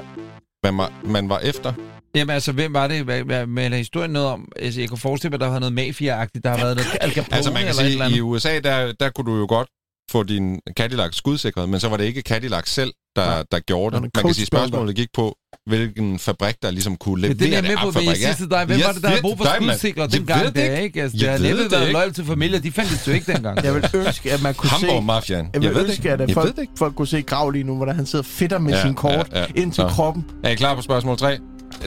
Man 0.63 0.77
var, 0.77 0.91
man 1.03 1.29
var 1.29 1.39
efter. 1.39 1.73
Jamen 2.15 2.33
altså, 2.33 2.51
hvem 2.51 2.73
var 2.73 2.87
det? 2.87 3.03
Hvad, 3.03 3.23
hvad, 3.23 3.45
melder 3.45 3.77
historien 3.77 4.11
noget 4.11 4.27
om? 4.27 4.47
Altså, 4.55 4.79
jeg 4.79 4.89
kunne 4.89 4.97
forestille 4.97 5.29
mig, 5.29 5.35
at 5.35 5.41
der 5.41 5.51
har 5.51 5.59
noget 5.59 5.73
mafia-agtigt. 5.73 6.43
Der 6.43 6.49
har 6.49 6.57
været 6.57 6.75
noget 6.75 6.97
Al 7.01 7.11
Capone 7.11 7.35
Altså 7.35 7.51
man 7.51 7.61
kan 7.61 7.69
eller 7.69 7.83
et 7.83 7.91
eller 7.91 8.07
sige, 8.07 8.17
i. 8.17 8.21
USA, 8.21 8.59
der, 8.59 8.93
der 8.99 9.09
kunne 9.09 9.31
du 9.31 9.37
jo 9.37 9.45
godt 9.49 9.67
få 10.11 10.23
din 10.23 10.59
Cadillac 10.77 11.15
skudsikret, 11.15 11.69
men 11.69 11.79
så 11.79 11.89
var 11.89 11.97
det 11.97 12.03
ikke 12.03 12.21
Cadillac 12.21 12.67
selv, 12.69 12.93
der, 13.15 13.43
der 13.51 13.59
gjorde 13.59 13.95
Det 13.95 14.03
det. 14.03 14.11
var 14.15 14.21
Man 14.21 14.25
kan 14.25 14.33
sige, 14.33 14.45
spørgsmålet 14.45 14.95
gik 14.95 15.07
på, 15.13 15.35
hvilken 15.65 16.19
fabrik, 16.19 16.55
der 16.61 16.71
ligesom 16.71 16.95
kunne 16.97 17.21
Men 17.21 17.21
levere 17.21 17.37
det 17.39 17.47
er 17.47 17.51
jeg 17.53 17.61
med 17.63 17.69
det. 17.69 17.79
på, 17.79 17.85
men 17.91 18.15
siger 18.15 18.33
til 18.33 18.49
dig, 18.51 18.65
hvem 18.65 18.79
var 18.85 18.91
det, 18.91 19.01
der 19.01 19.07
havde 19.07 19.17
ved 19.17 19.21
brug 19.21 19.37
for 19.37 19.45
skudsikre 19.55 20.07
dengang? 20.07 20.43
ved 20.45 20.51
Det 20.51 20.71
er 20.71 20.77
ikke. 20.77 21.01
Altså, 21.01 21.17
Jeg 21.21 21.39
det 21.39 21.47
har 21.47 21.47
ved 21.47 21.47
næppe 21.47 21.63
det 21.63 21.71
været 21.71 21.81
ikke. 21.87 21.93
loyal 21.93 22.13
til 22.13 22.25
familier. 22.25 22.59
De 22.59 22.71
fandt 22.71 22.89
det 22.91 23.07
jo 23.07 23.11
ikke 23.11 23.31
dengang. 23.33 23.63
Jeg 23.63 23.73
vil 23.75 23.89
ønske, 23.93 24.31
at 24.31 24.43
man 24.43 24.53
kunne 24.53 24.69
se... 24.69 24.75
Hamburg-mafiaen. 24.75 25.49
Jeg 25.53 25.61
vil 25.61 25.69
ved 25.69 25.75
det 25.75 25.81
ønske, 25.89 25.99
ikke. 25.99 26.11
at 26.11 26.19
Jeg 26.19 26.33
folk, 26.33 26.57
ved 26.57 26.63
det 26.63 26.69
folk 26.77 26.95
kunne 26.95 27.07
se 27.07 27.21
Grav 27.21 27.49
lige 27.49 27.63
nu, 27.63 27.75
hvordan 27.75 27.95
han 27.95 28.05
sidder 28.05 28.23
fedt 28.23 28.61
med 28.61 28.73
Ja, 28.73 28.81
sin 28.81 28.95
kort 28.95 29.27
ja, 29.31 29.39
ja. 29.39 29.45
ind 29.55 29.71
til 29.71 29.83
Nå. 29.83 29.89
kroppen. 29.89 30.25
Er 30.43 30.49
I 30.49 30.55
klar 30.55 30.75
på 30.75 30.81
spørgsmål 30.81 31.17
3? 31.17 31.37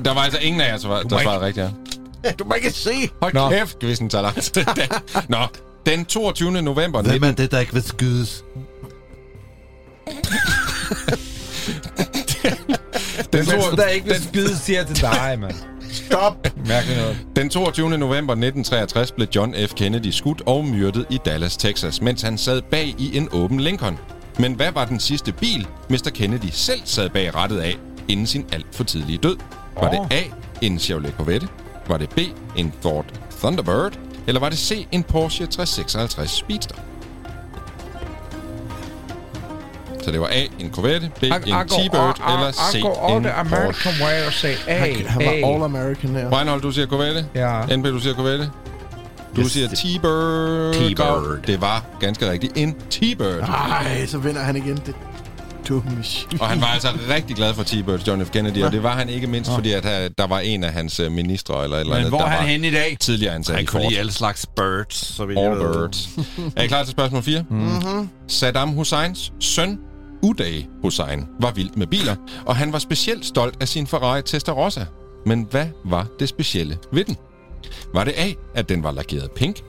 Der 0.05 0.15
var 0.15 0.21
altså 0.21 0.39
ingen 0.41 0.61
af 0.61 0.69
jer, 0.73 0.79
der, 0.79 0.89
var- 0.89 1.03
der 1.03 1.23
svarede 1.23 1.47
rigtigt. 1.47 1.67
Ja. 2.25 2.31
Du 2.39 2.45
må 2.45 2.55
ikke 2.55 2.71
se! 2.71 2.91
Hold 3.23 3.35
Nå. 3.35 3.49
kæft, 3.51 3.79
quizzen 3.79 4.09
tager 4.09 4.23
lang 4.23 4.35
tid. 4.43 4.65
Nå, 5.29 5.39
den 5.87 6.05
22. 6.05 6.63
november... 6.63 7.03
Hvem 7.03 7.23
er 7.23 7.33
det, 7.33 7.51
der 7.51 7.59
ikke 7.59 7.73
vil 7.73 7.83
skydes? 7.83 8.45
Den, 13.33 13.39
Men 13.39 13.47
to, 13.47 13.77
der 13.77 13.83
er 13.83 13.89
ikke 13.89 14.07
vil 14.07 14.23
skide, 14.23 14.57
siger 14.57 14.85
til 14.85 15.01
dig, 15.01 15.37
mand. 15.41 15.55
Stop! 15.93 16.47
Mærkeligt 16.67 17.01
noget. 17.01 17.19
Den 17.37 17.51
22. 17.51 17.91
november 17.91 18.33
1963 18.33 19.13
blev 19.13 19.29
John 19.37 19.55
F. 19.69 19.75
Kennedy 19.75 20.11
skudt 20.11 20.43
og 20.47 20.65
myrdet 20.65 21.07
i 21.11 21.19
Dallas, 21.25 21.57
Texas, 21.57 22.01
mens 22.01 22.23
han 22.23 22.39
sad 22.39 22.63
bag 22.63 22.95
i 22.99 23.17
en 23.17 23.29
åben 23.33 23.61
Lincoln. 23.61 23.99
Men 24.39 24.53
hvad 24.55 24.73
var 24.73 24.85
den 24.85 25.01
sidste 25.01 25.33
bil, 25.33 25.67
Mr. 25.91 26.11
Kennedy 26.15 26.49
selv 26.53 26.81
sad 26.85 27.09
bag 27.11 27.35
rattet 27.35 27.59
af, 27.59 27.77
inden 28.09 28.27
sin 28.27 28.45
alt 28.53 28.67
for 28.73 28.85
tidlige 28.85 29.19
død? 29.19 29.37
Var 29.81 29.91
det 29.91 30.15
A, 30.17 30.23
en 30.63 30.79
Chevrolet 30.79 31.15
Corvette? 31.17 31.49
Var 31.87 31.97
det 31.99 32.11
B, 32.11 32.19
en 32.57 32.73
Ford 32.83 33.05
Thunderbird? 33.41 33.99
Eller 34.27 34.41
var 34.41 34.49
det 34.49 34.59
C, 34.59 34.87
en 34.91 35.03
Porsche 35.03 35.47
356 35.47 36.31
Speedster? 36.31 36.75
Så 40.03 40.11
det 40.11 40.21
var 40.21 40.27
A, 40.27 40.47
en 40.59 40.71
Corvette, 40.73 41.11
B, 41.21 41.25
en 41.25 41.33
T-Bird, 41.69 42.21
eller 42.29 42.53
C, 42.53 42.79
en 42.79 43.23
the 43.23 43.33
American 43.33 43.65
Porsche. 43.73 44.05
way 44.05 44.27
og 44.27 44.33
say, 44.33 44.55
A, 44.69 44.75
Han, 44.79 45.07
han 45.07 45.23
A. 45.23 45.25
var 45.25 45.55
all-American 45.55 46.15
der. 46.15 46.37
Reinhold, 46.39 46.61
du 46.63 46.71
siger 46.71 46.87
Corvette. 46.87 47.27
Ja. 47.35 47.77
NP, 47.77 47.85
du 47.87 47.99
siger 47.99 48.15
Corvette. 48.15 48.51
Du 49.37 49.41
Yes, 49.41 49.53
siger 49.53 49.69
det- 49.69 49.79
T-Bird. 49.79 50.75
T-Bird. 50.75 51.47
Det 51.47 51.61
var 51.61 51.85
ganske 52.01 52.31
rigtigt 52.31 52.53
en 52.57 52.75
T-Bird. 52.91 53.41
Ej, 53.49 54.07
så 54.07 54.19
vinder 54.19 54.41
han 54.43 54.57
igen. 54.57 54.77
Det 54.87 54.95
dumme 55.69 56.03
shit. 56.05 56.41
Og 56.41 56.49
han 56.49 56.61
var 56.61 56.67
altså 56.67 56.89
rigtig 57.09 57.37
glad 57.37 57.55
for 57.55 57.63
T-Bird, 57.63 58.07
John 58.09 58.27
F. 58.27 58.31
Kennedy, 58.31 58.63
og 58.63 58.73
det 58.73 58.83
var 58.83 58.97
han 58.97 59.09
ikke 59.09 59.27
mindst, 59.27 59.51
fordi 59.55 59.73
at 59.73 59.85
øh, 59.85 60.11
der 60.19 60.27
var 60.27 60.39
en 60.39 60.65
af 60.65 60.73
hans 60.73 61.01
øh, 61.01 61.13
ministre 61.13 61.65
eller 61.65 61.77
et 61.77 61.81
eller 61.81 61.95
Men 61.95 61.99
andet, 61.99 62.11
hvor 62.11 62.19
der 62.19 62.27
er 62.27 62.31
han 62.31 62.49
henne 62.49 62.69
i 62.69 62.71
dag? 62.71 62.97
tidligere 63.01 63.35
ansat 63.35 63.57
Han 63.57 63.67
kunne 63.67 63.89
lide 63.89 63.99
alle 63.99 64.13
slags 64.13 64.47
birds, 64.57 64.95
så 65.17 65.25
vi 65.27 65.35
All 65.37 65.59
birds. 65.61 66.09
er 66.57 66.63
I 66.63 66.67
klar 66.67 66.83
til 66.83 66.91
spørgsmål 66.91 67.23
4? 67.23 67.45
Mm-hmm. 67.51 68.09
Saddam 68.29 68.69
Husseins 68.69 69.33
søn, 69.41 69.79
Uday 70.23 70.63
Hussein, 70.83 71.27
var 71.41 71.51
vild 71.51 71.71
med 71.77 71.87
biler, 71.87 72.17
og 72.47 72.57
han 72.57 72.73
var 72.73 72.79
specielt 72.79 73.27
stolt 73.27 73.57
af 73.61 73.69
sin 73.69 73.87
Ferrari 73.87 74.23
Testarossa. 74.23 74.85
Men 75.27 75.47
hvad 75.51 75.67
var 75.85 76.07
det 76.19 76.29
specielle 76.29 76.79
ved 76.93 77.05
den? 77.05 77.17
Var 77.95 78.05
det 78.05 78.15
A, 78.17 78.33
at 78.55 78.69
den 78.69 78.83
var 78.83 78.93
lakeret 78.93 79.31
pink? 79.31 79.63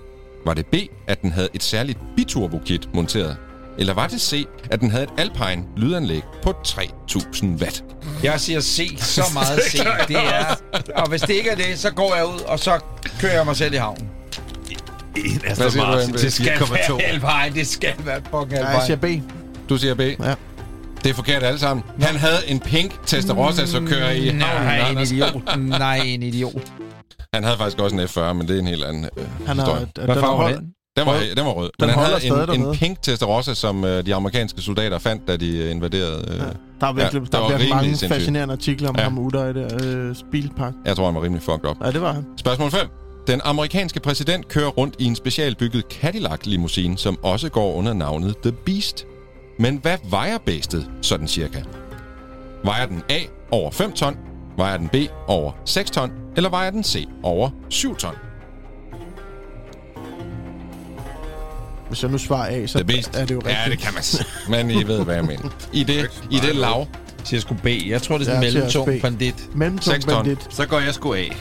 Var 0.46 0.54
det 0.54 0.66
B, 0.66 0.76
at 1.08 1.22
den 1.22 1.32
havde 1.32 1.50
et 1.54 1.64
særligt 1.64 2.00
biturbo-kit 2.16 2.90
monteret? 2.94 3.38
Eller 3.78 3.94
var 3.94 4.08
det 4.08 4.22
C, 4.22 4.46
at 4.72 4.80
den 4.80 4.92
havde 4.92 5.04
et 5.04 5.10
Alpine 5.18 5.64
lydanlæg 5.78 6.22
på 6.44 6.54
3000 6.66 7.62
watt? 7.62 7.84
Jeg 8.24 8.40
siger 8.40 8.62
C, 8.62 8.96
så 9.00 9.24
meget 9.34 9.60
C. 9.64 9.78
Det 10.08 10.16
er... 10.16 10.56
Og 10.96 11.10
hvis 11.10 11.22
det 11.22 11.34
ikke 11.34 11.50
er 11.50 11.56
det, 11.56 11.80
så 11.80 11.92
går 11.92 12.16
jeg 12.16 12.26
ud, 12.26 12.40
og 12.48 12.60
så 12.60 12.80
kører 13.20 13.34
jeg 13.34 13.46
mig 13.46 13.56
selv 13.56 13.74
i 13.74 13.78
havnen. 13.78 14.10
En 15.18 15.40
Hvad 15.42 15.52
Aston 15.52 15.72
siger 15.72 15.86
du, 15.86 15.92
Martin 15.92 16.14
til 16.14 16.32
Skal 16.32 16.46
være 16.46 16.80
4,2. 16.80 17.02
Alpine, 17.04 17.60
det 17.60 17.68
skal 17.68 17.94
være 18.06 18.22
fucking 18.32 18.52
Ja, 18.52 18.68
jeg 18.68 18.82
siger 18.86 18.98
Alpine. 19.02 19.24
B. 19.24 19.70
Du 19.70 19.78
siger 19.78 19.96
B. 19.96 20.00
Ja. 20.00 20.36
Det 21.04 21.10
er 21.10 21.14
forkert 21.14 21.44
alle 21.44 21.60
sammen. 21.60 21.84
Han 22.02 22.16
havde 22.16 22.38
en 22.48 22.60
pink 22.60 23.06
Testarossa, 23.06 23.66
så 23.66 23.80
kører 23.88 24.12
i 24.12 24.28
havnen. 24.28 24.40
Nej, 24.40 24.78
en 24.78 24.86
Anders. 24.86 25.12
idiot. 25.12 25.58
Nej, 25.58 25.98
en 25.98 26.24
idiot. 26.24 26.72
Han 27.34 27.44
havde 27.44 27.58
faktisk 27.58 27.80
også 27.80 27.96
en 27.96 28.02
F40, 28.02 28.34
men 28.34 28.48
det 28.48 28.56
er 28.56 28.60
en 28.60 28.68
helt 28.68 28.84
anden 28.84 29.06
øh, 29.18 29.26
Han 29.48 29.60
har, 29.60 29.66
historie. 29.66 30.06
Hvad 30.06 30.16
farve 30.16 30.54
den? 30.54 30.74
Den 30.98 31.06
var, 31.06 31.14
Rød. 31.14 31.36
den 31.36 31.46
var 31.46 31.52
rød. 31.52 31.66
Den 31.66 31.72
Men 31.80 31.90
han 31.90 31.98
holder 32.00 32.10
havde 32.20 32.46
stadig 32.46 32.60
en, 32.60 32.66
en 32.68 32.76
pink 32.76 33.02
Testarossa, 33.02 33.54
som 33.54 33.86
øh, 33.86 34.06
de 34.06 34.16
amerikanske 34.16 34.62
soldater 34.62 35.00
fandt, 35.00 35.28
da 35.28 35.38
de 35.38 35.58
øh, 35.58 35.72
invaderede. 35.72 36.26
Øh, 36.32 36.38
Ja. 36.38 36.44
Der 36.82 36.88
er 36.88 36.94
virkelig, 36.94 37.22
Ja, 37.22 37.26
der 37.38 37.48
der 37.48 37.58
var 37.58 37.64
er 37.66 37.70
mange 37.70 37.84
sindssygt. 37.88 38.14
fascinerende 38.14 38.52
artikler 38.52 38.90
om 38.90 38.96
Ja. 38.98 39.04
ham 39.04 39.18
Uday 39.20 39.54
der. 39.54 39.80
Øh, 39.84 40.16
bilpark. 40.32 40.74
Jeg 40.86 40.96
tror, 40.96 41.06
han 41.06 41.16
var 41.16 41.22
rimelig 41.24 41.44
fucked 41.44 41.70
up. 41.70 41.78
Ja, 41.86 41.92
det 41.92 42.02
var 42.02 42.14
han. 42.14 42.26
Spørgsmål 42.38 42.72
5. 42.72 42.88
Den 43.28 43.42
amerikanske 43.44 44.00
præsident 44.00 44.48
kører 44.48 44.70
rundt 44.70 44.96
i 45.00 45.06
en 45.06 45.16
specialbygget 45.16 45.84
Cadillac-limousine, 45.94 46.98
som 46.98 47.18
også 47.24 47.50
går 47.50 47.74
under 47.74 47.94
navnet 47.94 48.36
The 48.44 48.52
Beast. 48.52 49.06
Men 49.60 49.80
hvad 49.82 49.98
vejer 50.10 50.38
bæstet, 50.46 50.88
sådan 51.02 51.28
cirka? 51.28 51.62
Vejer 52.64 52.86
den 52.86 53.04
A 53.10 53.20
over 53.52 53.72
5 53.72 53.92
ton? 53.92 54.18
Vejer 54.58 54.78
den 54.78 54.88
B 54.90 54.96
over 55.28 55.52
6 55.66 55.92
ton? 55.92 56.12
Eller 56.36 56.50
vejer 56.50 56.72
den 56.72 56.84
C 56.84 57.08
over 57.24 57.50
7 57.70 57.96
ton? 57.96 58.14
Hvis 61.94 62.04
jeg 62.04 62.12
nu 62.12 62.18
svarer 62.18 62.64
A, 62.64 62.68
så 62.68 62.84
Beast. 62.86 63.16
er 63.16 63.26
det 63.26 63.32
jo 63.36 63.40
rigtigt. 63.40 63.58
Ja, 63.66 63.72
det 63.72 63.80
kan 63.80 63.94
man 63.94 64.04
sige. 64.04 64.26
Men 64.50 64.72
I 64.72 64.84
ved, 64.84 65.04
hvad 65.04 65.16
jeg 65.16 65.24
mener. 65.24 65.50
I 65.74 65.84
det, 65.84 66.12
i 66.32 66.40
det 66.40 66.56
lav. 66.56 66.88
Jeg 67.20 67.28
siger 67.28 67.42
sgu 67.42 67.54
B. 67.64 67.66
Jeg 67.88 68.02
tror, 68.02 68.18
det 68.18 68.28
er 68.28 68.32
sådan 68.32 68.44
siger 68.52 68.54
mellemtung 68.62 69.02
bandit. 69.02 69.36
Mellemtung 69.56 69.94
Seks 69.96 70.06
ton. 70.06 70.14
bandit. 70.26 70.38
Så 70.50 70.66
går 70.66 70.80
jeg 70.80 70.94
sgu 70.94 71.14
af. 71.14 71.32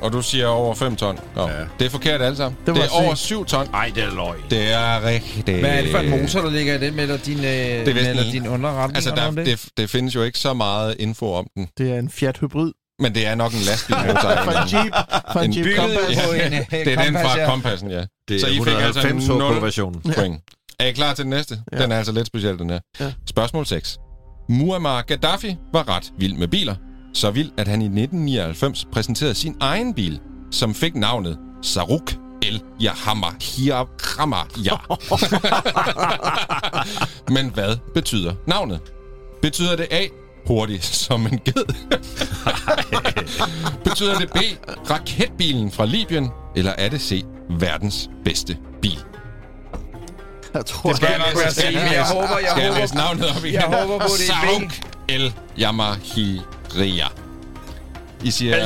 Og 0.00 0.12
du 0.12 0.22
siger 0.22 0.46
over 0.46 0.74
5 0.74 0.96
ton. 0.96 1.18
Nå, 1.36 1.48
ja. 1.48 1.58
Ja. 1.58 1.64
Det 1.78 1.84
er 1.86 1.90
forkert 1.90 2.22
alle 2.22 2.36
sammen. 2.36 2.58
Det 2.66 2.74
Det, 2.74 2.82
det 2.82 2.84
er 2.90 3.04
over 3.04 3.14
C. 3.14 3.18
7 3.18 3.44
ton. 3.44 3.66
Ej, 3.74 3.92
det 3.94 4.02
er 4.04 4.14
løgn. 4.14 4.38
Det 4.50 4.72
er 4.72 5.04
rigtigt. 5.04 5.58
Hvad 5.58 5.70
er 5.70 5.82
det 5.82 5.90
for 5.90 5.98
en 5.98 6.10
motor, 6.10 6.40
der 6.40 6.50
ligger 6.50 6.74
i 6.74 6.78
den, 6.86 6.98
eller 6.98 7.16
din, 7.16 7.38
øh, 7.38 7.42
vist 7.44 8.06
eller 8.08 8.22
en- 8.22 8.30
din 8.32 8.48
underretning? 8.48 8.96
Altså, 8.96 9.10
eller 9.10 9.22
der, 9.22 9.28
om 9.28 9.36
det, 9.36 9.64
det 9.76 9.90
findes 9.90 10.14
jo 10.14 10.22
ikke 10.22 10.38
så 10.38 10.54
meget 10.54 10.96
info 10.98 11.32
om 11.32 11.46
den. 11.56 11.68
Det 11.78 11.90
er 11.94 11.98
en 11.98 12.10
Fiat 12.10 12.38
Hybrid. 12.38 12.72
Men 12.98 13.14
det 13.14 13.26
er 13.26 13.34
nok 13.34 13.52
en 13.52 13.58
lastbilmotor. 13.58 14.12
Fra 14.44 14.62
en 14.62 14.68
Jeep. 14.84 14.92
Fra 15.32 15.44
en 15.44 15.50
En 15.50 15.56
Jeep 15.56 15.76
Compass. 15.78 16.20
øh, 16.34 16.50
det 16.86 16.92
er 16.92 17.02
den 17.04 17.14
fra 17.14 17.38
ja. 17.40 17.46
Kompassen, 17.50 17.90
ja. 17.90 18.04
Det 18.28 18.40
Så 18.40 18.46
I 18.46 18.50
fik 18.50 18.66
altså 18.66 19.00
190 19.00 19.28
nul. 19.28 19.62
versionen 19.62 20.00
Point. 20.16 20.42
Er 20.78 20.86
I 20.86 20.92
klar 20.92 21.14
til 21.14 21.24
den 21.24 21.30
næste? 21.30 21.58
Ja. 21.72 21.82
Den 21.82 21.92
er 21.92 21.96
altså 21.96 22.12
lidt 22.12 22.26
speciel, 22.26 22.58
den 22.58 22.70
her. 22.70 22.80
Ja. 23.00 23.12
Spørgsmål 23.26 23.66
6. 23.66 23.98
Muammar 24.48 25.02
Gaddafi 25.02 25.56
var 25.72 25.88
ret 25.88 26.12
vild 26.18 26.34
med 26.34 26.48
biler. 26.48 26.74
Så 27.14 27.30
vild, 27.30 27.50
at 27.56 27.68
han 27.68 27.82
i 27.82 27.84
1999 27.84 28.84
præsenterede 28.92 29.34
sin 29.34 29.56
egen 29.60 29.94
bil, 29.94 30.20
som 30.50 30.74
fik 30.74 30.94
navnet 30.94 31.38
Saruk 31.62 32.14
El 32.42 32.62
Yahama 32.82 33.26
Hiarama 33.42 34.36
Ja. 34.64 34.76
Men 37.34 37.50
hvad 37.50 37.76
betyder 37.94 38.34
navnet? 38.46 38.80
Betyder 39.42 39.76
det 39.76 39.86
A, 39.90 40.06
hurtig 40.46 40.82
som 40.84 41.26
en 41.26 41.40
ged? 41.44 41.74
betyder 43.84 44.18
det 44.18 44.30
B, 44.30 44.38
raketbilen 44.90 45.70
fra 45.72 45.86
Libyen? 45.86 46.28
Eller 46.56 46.72
er 46.78 46.88
det 46.88 47.00
C, 47.00 47.24
verdens 47.50 48.10
bedste 48.24 48.56
bil? 48.82 48.98
Jeg 50.54 50.66
tror, 50.66 50.88
Det 50.90 50.96
skal 50.96 51.08
jeg, 51.10 51.20
jeg 51.20 51.32
nok 51.34 51.42
være 51.42 51.52
se, 51.52 51.66
men 51.66 51.92
jeg 51.92 52.04
håber, 52.12 52.38
jeg 52.38 52.48
Skal 52.50 52.62
jeg 52.62 52.70
håber, 52.70 52.80
læse 52.80 52.94
navnet 52.94 53.24
op 53.36 53.44
igen? 53.44 53.54
jeg 53.54 53.62
håber 53.80 53.98
på, 53.98 54.04
det 54.18 54.30
er 54.30 54.40
B. 54.42 54.48
Saruk 54.48 54.72
El 55.08 55.32
Yamahiria. 55.58 57.06
I 58.24 58.30
siger... 58.30 58.56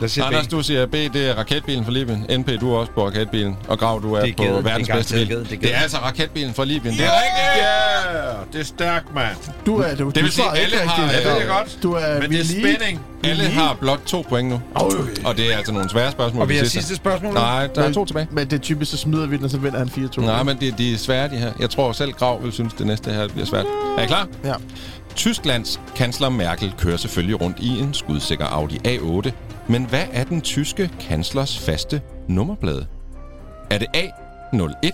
Der 0.00 0.06
siger 0.06 0.24
Anders, 0.24 0.46
du 0.46 0.62
siger 0.62 0.86
B, 0.86 0.92
det 0.92 1.16
er 1.30 1.34
raketbilen 1.34 1.84
fra 1.84 1.92
Libyen. 1.92 2.26
NP, 2.38 2.50
du 2.60 2.74
er 2.74 2.78
også 2.78 2.92
på 2.92 3.06
raketbilen. 3.06 3.56
Og 3.68 3.78
Grav, 3.78 4.02
du 4.02 4.14
er 4.14 4.20
Det 4.20 4.30
er 4.30 4.34
på 4.36 4.42
ged. 4.42 4.62
verdens 4.62 4.86
Det 4.88 4.92
er 4.92 4.96
bedste 4.96 5.14
bil. 5.14 5.28
Det 5.28 5.36
er 5.40 5.44
Det 5.44 5.60
ged. 5.60 5.70
er 5.70 5.76
altså 5.78 5.96
raketbilen 5.98 6.54
fra 6.54 6.64
Libyen. 6.64 6.92
Det 6.94 7.04
er 7.04 7.10
rigtigt! 7.10 7.64
Ja, 8.12 8.30
det 8.52 8.60
er 8.60 8.64
stærkt, 8.64 9.14
mand. 9.14 9.36
du 9.66 9.76
er, 9.76 9.94
du, 9.94 10.06
Det 10.06 10.14
du 10.14 10.20
vil 10.20 10.32
sige, 10.32 10.44
svarer 10.44 10.54
ikke 10.54 10.76
alle 10.76 10.88
har- 10.90 11.02
rigtigt. 11.02 11.26
Ja, 11.26 11.34
det 11.34 11.42
er 11.42 11.46
godt. 11.58 11.78
Du 11.82 11.92
er, 11.92 12.20
Men 12.20 12.30
det 12.30 12.40
er 12.40 12.44
spænding. 12.44 13.00
Alle 13.24 13.44
har 13.44 13.76
blot 13.80 14.00
to 14.06 14.24
point 14.28 14.48
nu. 14.48 14.60
Og 15.24 15.36
det 15.36 15.52
er 15.52 15.56
altså 15.56 15.72
nogle 15.72 15.90
svære 15.90 16.12
spørgsmål. 16.12 16.42
Og 16.42 16.48
vi 16.48 16.54
har 16.56 16.60
sidste. 16.64 16.78
sidste 16.78 16.96
spørgsmål. 16.96 17.34
Nej, 17.34 17.66
der 17.66 17.80
er 17.80 17.84
Men- 17.84 17.94
to 17.94 18.04
tilbage. 18.04 18.26
Men 18.30 18.44
det 18.50 18.52
er 18.52 18.58
typisk, 18.60 18.90
så 18.90 18.96
smider 18.96 19.26
vi 19.26 19.36
den, 19.36 19.44
og 19.44 19.50
så 19.50 19.58
vinder 19.58 19.78
han 19.78 19.88
4-2. 19.88 20.20
Nej, 20.20 20.42
men 20.42 20.56
det, 20.60 20.78
de 20.78 20.94
er 20.94 20.98
svære, 20.98 21.28
de 21.30 21.36
her. 21.36 21.52
Jeg 21.60 21.70
tror 21.70 21.92
selv, 21.92 22.12
Grav 22.12 22.42
vil 22.44 22.52
synes, 22.52 22.72
det 22.74 22.86
næste 22.86 23.10
her 23.10 23.28
bliver 23.28 23.46
svært. 23.46 23.66
Er 23.98 24.02
I 24.02 24.06
klar? 24.06 24.26
Ja. 24.44 24.52
Tysklands 25.16 25.80
kansler 25.96 26.28
Merkel 26.28 26.74
kører 26.78 26.96
selvfølgelig 26.96 27.40
rundt 27.40 27.58
i 27.60 27.68
en 27.78 27.94
skudsikker 27.94 28.46
Audi 28.46 28.78
A8. 28.88 29.30
Men 29.68 29.84
hvad 29.84 30.04
er 30.12 30.24
den 30.24 30.40
tyske 30.40 30.90
kanslers 31.00 31.58
faste 31.58 32.00
nummerplade? 32.28 32.86
Er 33.70 33.78
det 33.78 33.86
A01? 33.96 34.90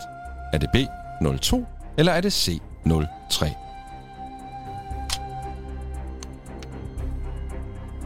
Er 0.53 0.59
det 0.59 0.69
B02? 0.77 1.65
Eller 1.99 2.13
er 2.13 2.21
det 2.21 2.49
C03? 2.49 3.45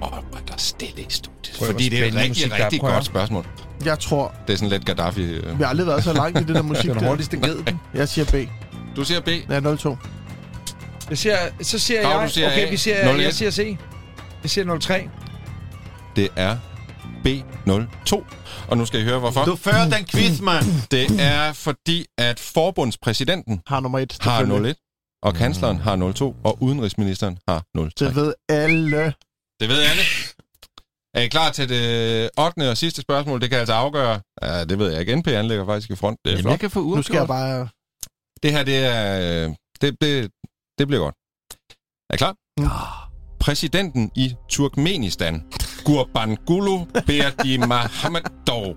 Åh, 0.03 0.09
er 0.09 0.41
der 0.49 0.55
stille 0.57 1.01
i 1.03 1.07
studiet. 1.09 1.57
Prøv, 1.59 1.67
Fordi 1.71 1.89
det 1.89 1.99
er 2.03 2.05
et 2.09 2.15
rigtig, 2.15 2.51
er. 2.53 2.65
rigtig 2.65 2.81
godt 2.81 3.05
spørgsmål. 3.05 3.47
Jeg 3.85 3.99
tror, 3.99 4.35
Det 4.47 4.53
er 4.53 4.57
sådan 4.57 4.69
lidt 4.69 4.85
Gaddafi. 4.87 5.23
øh. 5.23 5.59
vi 5.59 5.63
har 5.63 5.71
aldrig 5.71 5.87
været 5.87 6.05
så 6.05 6.13
langt 6.13 6.41
i 6.41 6.45
det 6.45 6.55
der 6.55 6.63
musik 6.63 6.91
Den 6.91 6.99
der. 7.01 7.09
hurtigste 7.09 7.37
ged. 7.37 7.57
Jeg 7.95 8.09
siger 8.09 8.25
B. 8.25 8.35
Du 8.97 9.05
siger 9.05 9.21
B. 9.21 9.29
Ja, 9.29 9.61
0-2. 9.61 9.97
Jeg 11.13 11.19
siger, 11.19 11.37
så 11.63 11.79
siger 11.79 12.03
Grav, 12.03 12.19
jeg... 12.21 12.29
du 12.29 12.33
siger 12.33 12.47
okay, 12.47 12.67
A. 12.67 12.71
vi 12.71 12.77
siger, 12.77 13.15
01. 13.15 13.23
jeg 13.23 13.35
siger 13.35 13.51
C. 13.51 13.77
Jeg 14.43 14.51
siger 14.51 14.79
03. 14.79 15.09
Det 16.17 16.29
er 16.37 16.57
B02. 17.27 18.25
Og 18.69 18.77
nu 18.77 18.87
skal 18.87 19.01
I 19.01 19.05
høre, 19.05 19.19
hvorfor. 19.19 19.45
Du 19.45 19.57
fører 19.57 19.89
den 19.91 20.05
quiz, 20.07 20.41
mand. 20.41 20.65
Det 20.91 21.07
er 21.21 21.53
fordi, 21.53 22.07
at 22.19 22.41
forbundspræsidenten 22.41 23.63
Har 23.67 23.81
nummer 23.81 23.99
1. 23.99 24.17
har 24.21 24.43
01, 24.43 24.77
og 25.23 25.35
kansleren 25.35 25.77
har 25.77 26.13
02, 26.13 26.37
og 26.45 26.63
udenrigsministeren 26.63 27.39
har 27.49 27.63
03. 27.75 27.91
Det 28.07 28.17
ved 28.17 28.35
alle. 28.49 29.15
Det 29.61 29.69
ved 29.69 29.83
alle. 29.83 30.03
Er 31.15 31.21
I 31.21 31.29
klar 31.29 31.51
til 31.51 31.69
det 31.69 32.31
8. 32.39 32.71
og 32.71 32.77
sidste 32.77 33.01
spørgsmål? 33.03 33.41
Det 33.41 33.51
kan 33.51 33.59
altså 33.59 33.73
afgøre... 33.75 34.21
Ja, 34.43 34.65
det 34.65 34.79
ved 34.79 34.91
jeg 34.91 35.01
ikke. 35.01 35.17
NP 35.17 35.29
anlægger 35.29 35.67
faktisk 35.67 35.91
i 35.91 35.97
front. 35.97 36.19
Det 36.25 36.31
er 36.31 36.33
Jamen, 36.33 36.43
flot. 36.43 36.51
jeg 36.53 36.61
kan 36.61 36.71
få 36.71 36.81
Nu 36.97 37.03
skal 37.03 37.15
jeg 37.15 37.21
uafgjort. 37.21 37.29
bare... 37.29 37.69
Det 38.43 38.53
her, 38.53 38.63
det 38.63 38.77
er... 38.87 39.55
Det, 39.81 39.97
det, 40.01 40.31
det 40.83 40.89
bliver 40.89 41.03
godt. 41.03 41.15
Er 42.11 42.15
I 42.15 42.17
klar? 42.17 42.35
Mm. 42.61 42.67
Præsidenten 43.41 44.11
i 44.17 44.35
Turkmenistan, 44.49 45.43
Gurbanguly 45.85 46.87
Berdimuhamedov, 47.07 48.77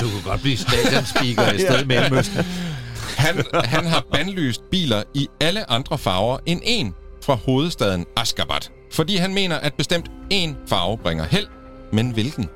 Du 0.00 0.10
kunne 0.10 0.22
godt 0.24 0.40
blive 0.40 0.56
stadionspeaker 0.56 1.52
i 1.52 1.58
stedet 1.58 1.86
med 1.86 1.96
Mellemøsten. 1.96 2.44
Han, 3.16 3.44
han 3.54 3.86
har 3.86 4.04
bandlyst 4.12 4.62
biler 4.70 5.02
i 5.14 5.28
alle 5.40 5.70
andre 5.70 5.98
farver 5.98 6.38
end 6.46 6.60
en 6.64 6.94
fra 7.24 7.34
hovedstaden 7.34 8.06
Ashgabat. 8.16 8.72
Fordi 8.92 9.16
han 9.16 9.34
mener, 9.34 9.56
at 9.56 9.74
bestemt 9.74 10.10
én 10.32 10.50
farve 10.66 10.98
bringer 10.98 11.24
held. 11.24 11.46
Men 11.92 12.10
hvilken? 12.10 12.48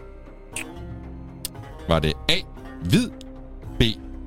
Var 1.89 1.99
det 1.99 2.13
A. 2.29 2.37
Hvid, 2.85 3.11
B. 3.79 3.83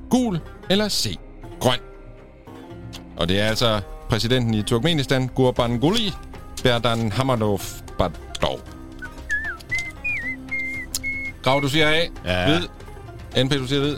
Gul 0.09 0.39
eller 0.69 0.89
C. 0.89 1.17
Grøn? 1.59 1.79
Og 3.19 3.29
det 3.29 3.39
er 3.39 3.45
altså 3.47 3.81
præsidenten 4.09 4.53
i 4.53 4.63
Turkmenistan, 4.63 5.27
Gurbanguly 5.27 6.09
Berdan 6.63 7.11
Hamadov 7.11 7.61
Badov. 7.97 8.59
Grav, 11.43 11.61
du 11.61 11.69
siger 11.69 11.89
A. 11.89 12.01
Ja. 12.25 12.45
Hvid. 12.49 12.67
NP, 13.43 13.53
du 13.53 13.67
siger 13.67 13.79
hvid. 13.81 13.97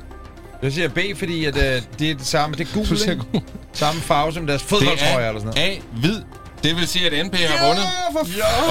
Jeg 0.62 0.72
siger 0.72 0.90
B, 0.90 1.00
fordi 1.16 1.46
at, 1.46 1.58
øh, 1.58 1.82
det 2.00 2.12
er 2.12 2.16
det 2.16 2.26
samme. 2.26 2.56
Det 2.56 2.68
er 2.70 2.74
gul, 2.74 3.10
ikke? 3.10 3.44
Samme 3.74 4.02
farve 4.02 4.34
som 4.34 4.48
deres 4.48 4.62
Det 4.62 4.70
fodboldtrøje 4.70 5.26
er 5.26 5.30
eller 5.30 5.42
sådan 5.42 5.54
noget. 5.58 5.78
A, 5.78 6.00
hvid. 6.00 6.22
Det 6.64 6.76
vil 6.76 6.88
sige, 6.88 7.06
at 7.06 7.26
NP 7.26 7.36
har 7.36 7.68
vundet. 7.68 7.84
for 8.12 8.20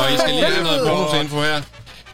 Og 0.02 0.12
I 0.14 0.18
skal 0.18 0.30
lige 0.34 0.44
have 0.44 0.64
noget 0.64 0.80
bonusinfo 0.88 1.36
her. 1.36 1.62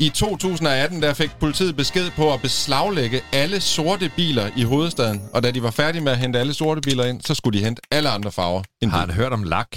I 0.00 0.08
2018 0.08 1.02
der 1.02 1.14
fik 1.14 1.30
politiet 1.40 1.76
besked 1.76 2.10
på 2.10 2.32
at 2.32 2.42
beslaglægge 2.42 3.20
alle 3.32 3.60
sorte 3.60 4.10
biler 4.16 4.50
i 4.56 4.62
hovedstaden. 4.62 5.22
Og 5.34 5.42
da 5.42 5.50
de 5.50 5.62
var 5.62 5.70
færdige 5.70 6.02
med 6.02 6.12
at 6.12 6.18
hente 6.18 6.38
alle 6.38 6.54
sorte 6.54 6.80
biler 6.80 7.04
ind, 7.04 7.20
så 7.20 7.34
skulle 7.34 7.58
de 7.58 7.64
hente 7.64 7.82
alle 7.90 8.08
andre 8.08 8.32
farver. 8.32 8.62
end 8.82 8.90
Har 8.90 8.98
han 8.98 9.10
hørt 9.10 9.32
om 9.32 9.42
lak? 9.42 9.68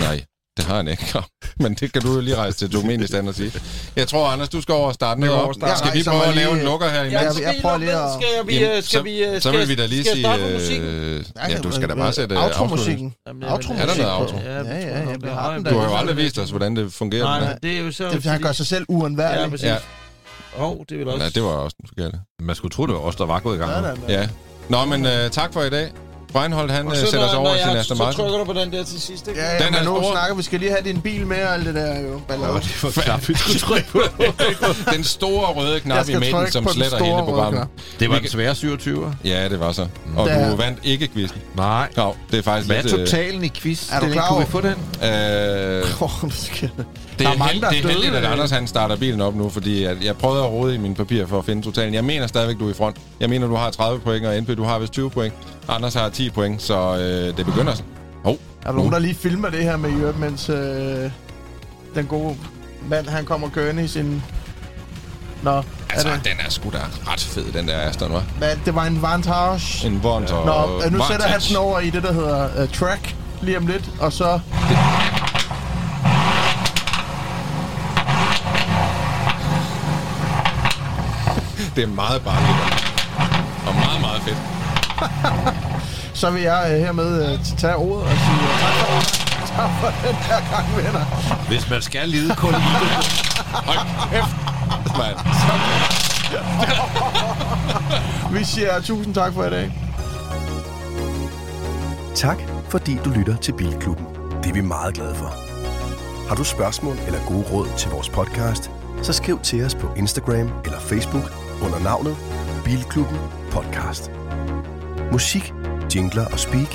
Nej, 0.00 0.24
det 0.60 0.68
har 0.68 0.76
han 0.76 0.88
ikke. 0.88 1.22
Men 1.62 1.74
det 1.74 1.92
kan 1.92 2.02
du 2.02 2.14
jo 2.14 2.20
lige 2.20 2.36
rejse 2.36 2.58
til 2.58 2.72
Doministand 2.72 3.28
og 3.28 3.34
sige. 3.34 3.52
Jeg 3.96 4.08
tror, 4.08 4.28
Anders, 4.28 4.48
du 4.48 4.60
skal 4.60 4.72
over 4.74 4.88
og 4.88 4.94
starte 4.94 5.20
noget 5.20 5.34
op. 5.34 5.54
starte. 5.54 5.78
Skal 5.78 5.94
vi 5.98 6.02
prøve 6.04 6.24
at 6.26 6.34
lave 6.36 6.52
en 6.58 6.64
lukker 6.64 6.88
her 6.88 7.00
imens? 7.00 7.14
jeg- 7.14 7.42
jeg 7.42 7.54
prøver 7.62 7.78
lige 7.78 7.92
at- 7.92 8.10
Skal 8.22 8.46
vi, 8.46 8.54
Jamen, 8.58 8.76
øh, 8.76 8.82
skal 8.82 8.98
så, 8.98 9.02
vi, 9.02 9.24
øh, 9.24 9.34
så 9.34 9.48
skal- 9.48 9.58
vil 9.60 9.68
vi 9.68 9.74
da 9.74 9.86
lige 9.86 10.04
sige... 10.04 10.28
Øh, 10.80 11.24
ja, 11.48 11.58
du 11.58 11.72
skal 11.72 11.88
da 11.88 11.94
bare 11.94 12.12
sætte 12.12 12.34
øh, 12.34 12.42
Automusikken. 12.44 13.14
Jamen, 13.26 13.42
Automusik. 13.42 13.82
Er 13.82 13.86
der 13.86 13.96
noget 13.96 14.10
auto? 14.10 14.36
Ja, 14.36 14.56
ja, 14.62 14.98
ja, 14.98 15.04
vi 15.22 15.28
har 15.28 15.54
den 15.54 15.64
Du 15.64 15.74
har 15.74 15.80
der. 15.82 15.90
jo 15.90 15.96
aldrig 15.96 16.16
vist 16.16 16.38
os, 16.38 16.50
hvordan 16.50 16.76
det 16.76 16.92
fungerer. 16.92 17.24
Nej, 17.24 17.58
det 17.62 17.76
er 17.76 17.80
jo 17.80 17.92
så... 17.92 18.08
Det 18.10 18.24
han 18.24 18.42
gør 18.42 18.52
sig 18.52 18.66
selv 18.66 18.84
uundværlig. 18.88 19.42
Ja, 19.44 19.48
præcis. 19.48 19.66
Ja. 19.66 19.76
Åh, 20.58 20.70
oh, 20.70 20.76
det 20.88 20.98
vil 20.98 21.08
også... 21.08 21.18
Nej, 21.18 21.28
det 21.34 21.42
var 21.42 21.48
også 21.48 21.76
den 21.80 21.88
forkerte. 21.88 22.18
Man 22.42 22.54
skulle 22.56 22.72
tro, 22.72 22.86
det 22.86 22.94
var 22.94 23.00
os, 23.00 23.16
der 23.16 23.26
var 23.26 23.40
gået 23.40 23.56
i 23.56 23.58
gang. 23.58 23.86
Ja. 24.08 24.20
Ja. 24.20 24.28
Nå, 24.68 24.84
men 24.84 25.04
uh, 25.06 25.30
tak 25.30 25.52
for 25.52 25.62
i 25.62 25.70
dag. 25.70 25.90
Breinholt, 26.32 26.70
han 26.70 26.86
uh, 26.86 26.94
så, 26.94 27.00
sætter 27.00 27.28
sig 27.28 27.38
over 27.38 27.50
jeg, 27.54 27.76
Aston 27.76 27.96
så 27.96 28.02
Martin. 28.04 28.20
trykker 28.20 28.38
du 28.38 28.44
på 28.44 28.52
den 28.52 28.72
der 28.72 28.84
til 28.84 29.00
sidst, 29.00 29.28
ikke? 29.28 29.40
Ja, 29.40 29.52
ja, 29.54 29.58
Den 29.64 29.66
men 29.72 29.74
er 29.80 29.84
nu 29.84 30.00
stor. 30.02 30.12
snakker 30.12 30.34
vi 30.36 30.42
skal 30.42 30.60
lige 30.60 30.70
have 30.70 30.82
din 30.84 31.00
bil 31.00 31.26
med 31.26 31.44
og 31.44 31.54
alt 31.54 31.66
det 31.66 31.74
der 31.74 32.00
jo. 32.00 32.20
Ballade. 32.28 32.52
Ja, 32.52 32.58
det 32.58 32.96
var 32.96 33.02
klart, 33.02 33.28
vi 33.28 33.34
skulle 33.34 33.58
trykke 33.58 33.88
på. 33.92 34.02
Den 34.94 35.04
store 35.04 35.46
røde 35.46 35.80
knap 35.80 36.08
i 36.08 36.14
midten, 36.14 36.50
som 36.52 36.68
sletter 36.68 36.96
store 36.98 37.04
hele 37.10 37.22
programmet. 37.24 37.60
knap. 37.60 37.68
Det 38.00 38.10
var 38.10 38.18
den 38.18 38.28
svære 38.28 38.52
27'er. 38.52 39.14
Ja, 39.24 39.48
det 39.48 39.60
var 39.60 39.72
så. 39.72 39.86
Og 40.16 40.28
du 40.30 40.56
vandt 40.56 40.78
ikke 40.82 41.08
quizzen. 41.08 41.38
Nej. 41.56 41.88
Jo, 41.98 42.14
det 42.30 42.38
er 42.38 42.42
faktisk 42.42 42.66
Hvad 42.66 42.76
er 42.84 42.98
øh, 43.00 43.06
totalen 43.06 43.44
i 43.44 43.48
quiz? 43.48 43.92
Er 43.92 44.00
du 44.00 44.06
klar 44.12 44.28
Kunne 44.28 44.38
vi 44.38 44.44
over- 44.44 44.50
få 44.50 44.60
den? 44.60 45.10
Øh, 45.10 45.84
Jeg- 47.24 47.30
det, 47.32 47.38
Der 47.38 47.44
er 47.44 47.48
er 47.48 47.48
mange, 47.48 47.60
der 47.60 47.66
er 47.66 47.70
det 47.70 47.84
er 47.84 47.88
heldigt, 47.88 48.12
døde, 48.12 48.26
at. 48.26 48.32
Anders 48.32 48.50
han 48.50 48.66
starter 48.66 48.96
bilen 48.96 49.20
op 49.20 49.34
nu, 49.34 49.48
fordi 49.48 49.84
at 49.84 50.04
jeg 50.04 50.16
prøvede 50.16 50.42
at 50.44 50.50
rode 50.50 50.74
i 50.74 50.78
mine 50.78 50.94
papirer 50.94 51.26
for 51.26 51.38
at 51.38 51.44
finde 51.44 51.62
totalen. 51.62 51.94
Jeg 51.94 52.04
mener 52.04 52.26
stadigvæk, 52.26 52.58
du 52.58 52.66
er 52.66 52.70
i 52.70 52.74
front. 52.74 52.96
Jeg 53.20 53.30
mener, 53.30 53.46
du 53.46 53.54
har 53.54 53.70
30 53.70 54.00
point, 54.00 54.26
og 54.26 54.40
NP, 54.42 54.48
du 54.56 54.64
har 54.64 54.78
vist 54.78 54.92
20 54.92 55.10
point. 55.10 55.34
Anders 55.68 55.94
har 55.94 56.08
10 56.08 56.30
point, 56.30 56.62
så 56.62 56.96
øh, 56.98 57.36
det 57.36 57.46
begynder 57.46 57.74
sådan. 57.74 57.90
Hov, 58.24 58.36
Er 58.62 58.66
der 58.70 58.72
nogen, 58.76 58.92
der 58.92 58.98
lige 58.98 59.14
filmer 59.14 59.48
det 59.50 59.62
her 59.62 59.76
med 59.76 59.90
Jørgen, 59.90 60.20
mens 60.20 60.48
øh, 60.48 61.10
den 61.94 62.06
gode 62.06 62.36
mand, 62.88 63.08
han 63.08 63.24
kommer 63.24 63.48
kørende 63.50 63.84
i 63.84 63.88
sin... 63.88 64.22
Nå, 65.42 65.62
altså, 65.90 66.08
er 66.08 66.14
det, 66.14 66.24
den 66.24 66.32
er 66.46 66.50
sgu 66.50 66.70
da 66.70 66.78
ret 67.12 67.20
fed, 67.20 67.52
den 67.52 67.68
der 67.68 67.80
Aston, 67.80 68.10
hva'? 68.10 68.38
hvad, 68.38 68.56
det 68.64 68.74
var 68.74 68.84
en 68.84 69.02
Vantage. 69.02 69.86
En 69.86 70.02
Vont 70.02 70.30
og... 70.30 70.46
Nå, 70.46 70.76
nu 70.76 70.82
sætter 70.82 70.96
han 71.26 71.32
Vantage. 71.32 71.48
den 71.48 71.56
over 71.56 71.80
i 71.80 71.90
det, 71.90 72.02
der 72.02 72.12
hedder 72.12 72.62
uh, 72.62 72.68
track 72.72 73.14
lige 73.42 73.56
om 73.58 73.66
lidt, 73.66 73.90
og 74.00 74.12
så... 74.12 74.32
Det 74.32 74.78
er 81.78 81.86
meget 81.86 82.22
barnligt. 82.22 82.58
Og 83.66 83.74
meget, 83.74 84.00
meget 84.00 84.22
fedt. 84.22 84.38
Så 86.20 86.30
vil 86.30 86.42
jeg 86.42 86.62
uh, 86.64 86.84
hermed 86.84 87.32
uh, 87.32 87.38
tage 87.58 87.76
ordet 87.76 88.04
og 88.04 88.10
sige 88.10 88.40
uh, 88.42 88.60
tak, 88.60 88.74
for, 88.80 88.86
tak 89.56 89.70
for 89.80 90.08
den 90.08 90.14
her 90.14 90.40
gang, 90.50 90.76
venner. 90.76 91.04
Hvis 91.48 91.70
man 91.70 91.82
skal 91.82 92.08
lide 92.08 92.34
kun 92.36 92.50
i 92.50 92.62
Hold 93.52 94.10
kæft, 94.10 94.36
mand. 94.98 95.16
Vi 98.38 98.44
siger 98.44 98.80
tusind 98.80 99.14
tak 99.14 99.32
for 99.34 99.44
i 99.44 99.50
dag. 99.50 99.72
Tak, 102.14 102.38
fordi 102.68 102.98
du 103.04 103.10
lytter 103.10 103.36
til 103.36 103.52
Bilklubben. 103.52 104.06
Det 104.42 104.50
er 104.50 104.54
vi 104.54 104.60
meget 104.60 104.94
glade 104.94 105.14
for. 105.14 105.34
Har 106.28 106.34
du 106.34 106.44
spørgsmål 106.44 106.96
eller 107.06 107.20
gode 107.28 107.44
råd 107.52 107.68
til 107.78 107.90
vores 107.90 108.08
podcast, 108.08 108.70
så 109.02 109.12
skriv 109.12 109.40
til 109.40 109.64
os 109.64 109.74
på 109.74 109.94
Instagram 109.96 110.50
eller 110.64 110.80
Facebook 110.80 111.49
under 111.64 111.78
navnet 111.78 112.16
Bilklubben 112.64 113.18
Podcast. 113.50 114.10
Musik, 115.12 115.54
jingler 115.94 116.26
og 116.32 116.38
speak 116.38 116.72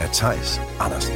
af 0.00 0.08
Tejs 0.12 0.60
Andersen. 0.80 1.14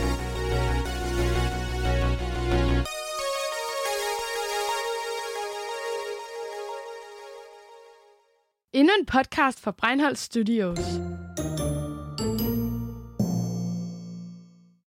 Endnu 8.72 8.92
en 8.98 9.06
podcast 9.06 9.60
fra 9.60 9.70
Breinholt 9.70 10.18
Studios. 10.18 10.78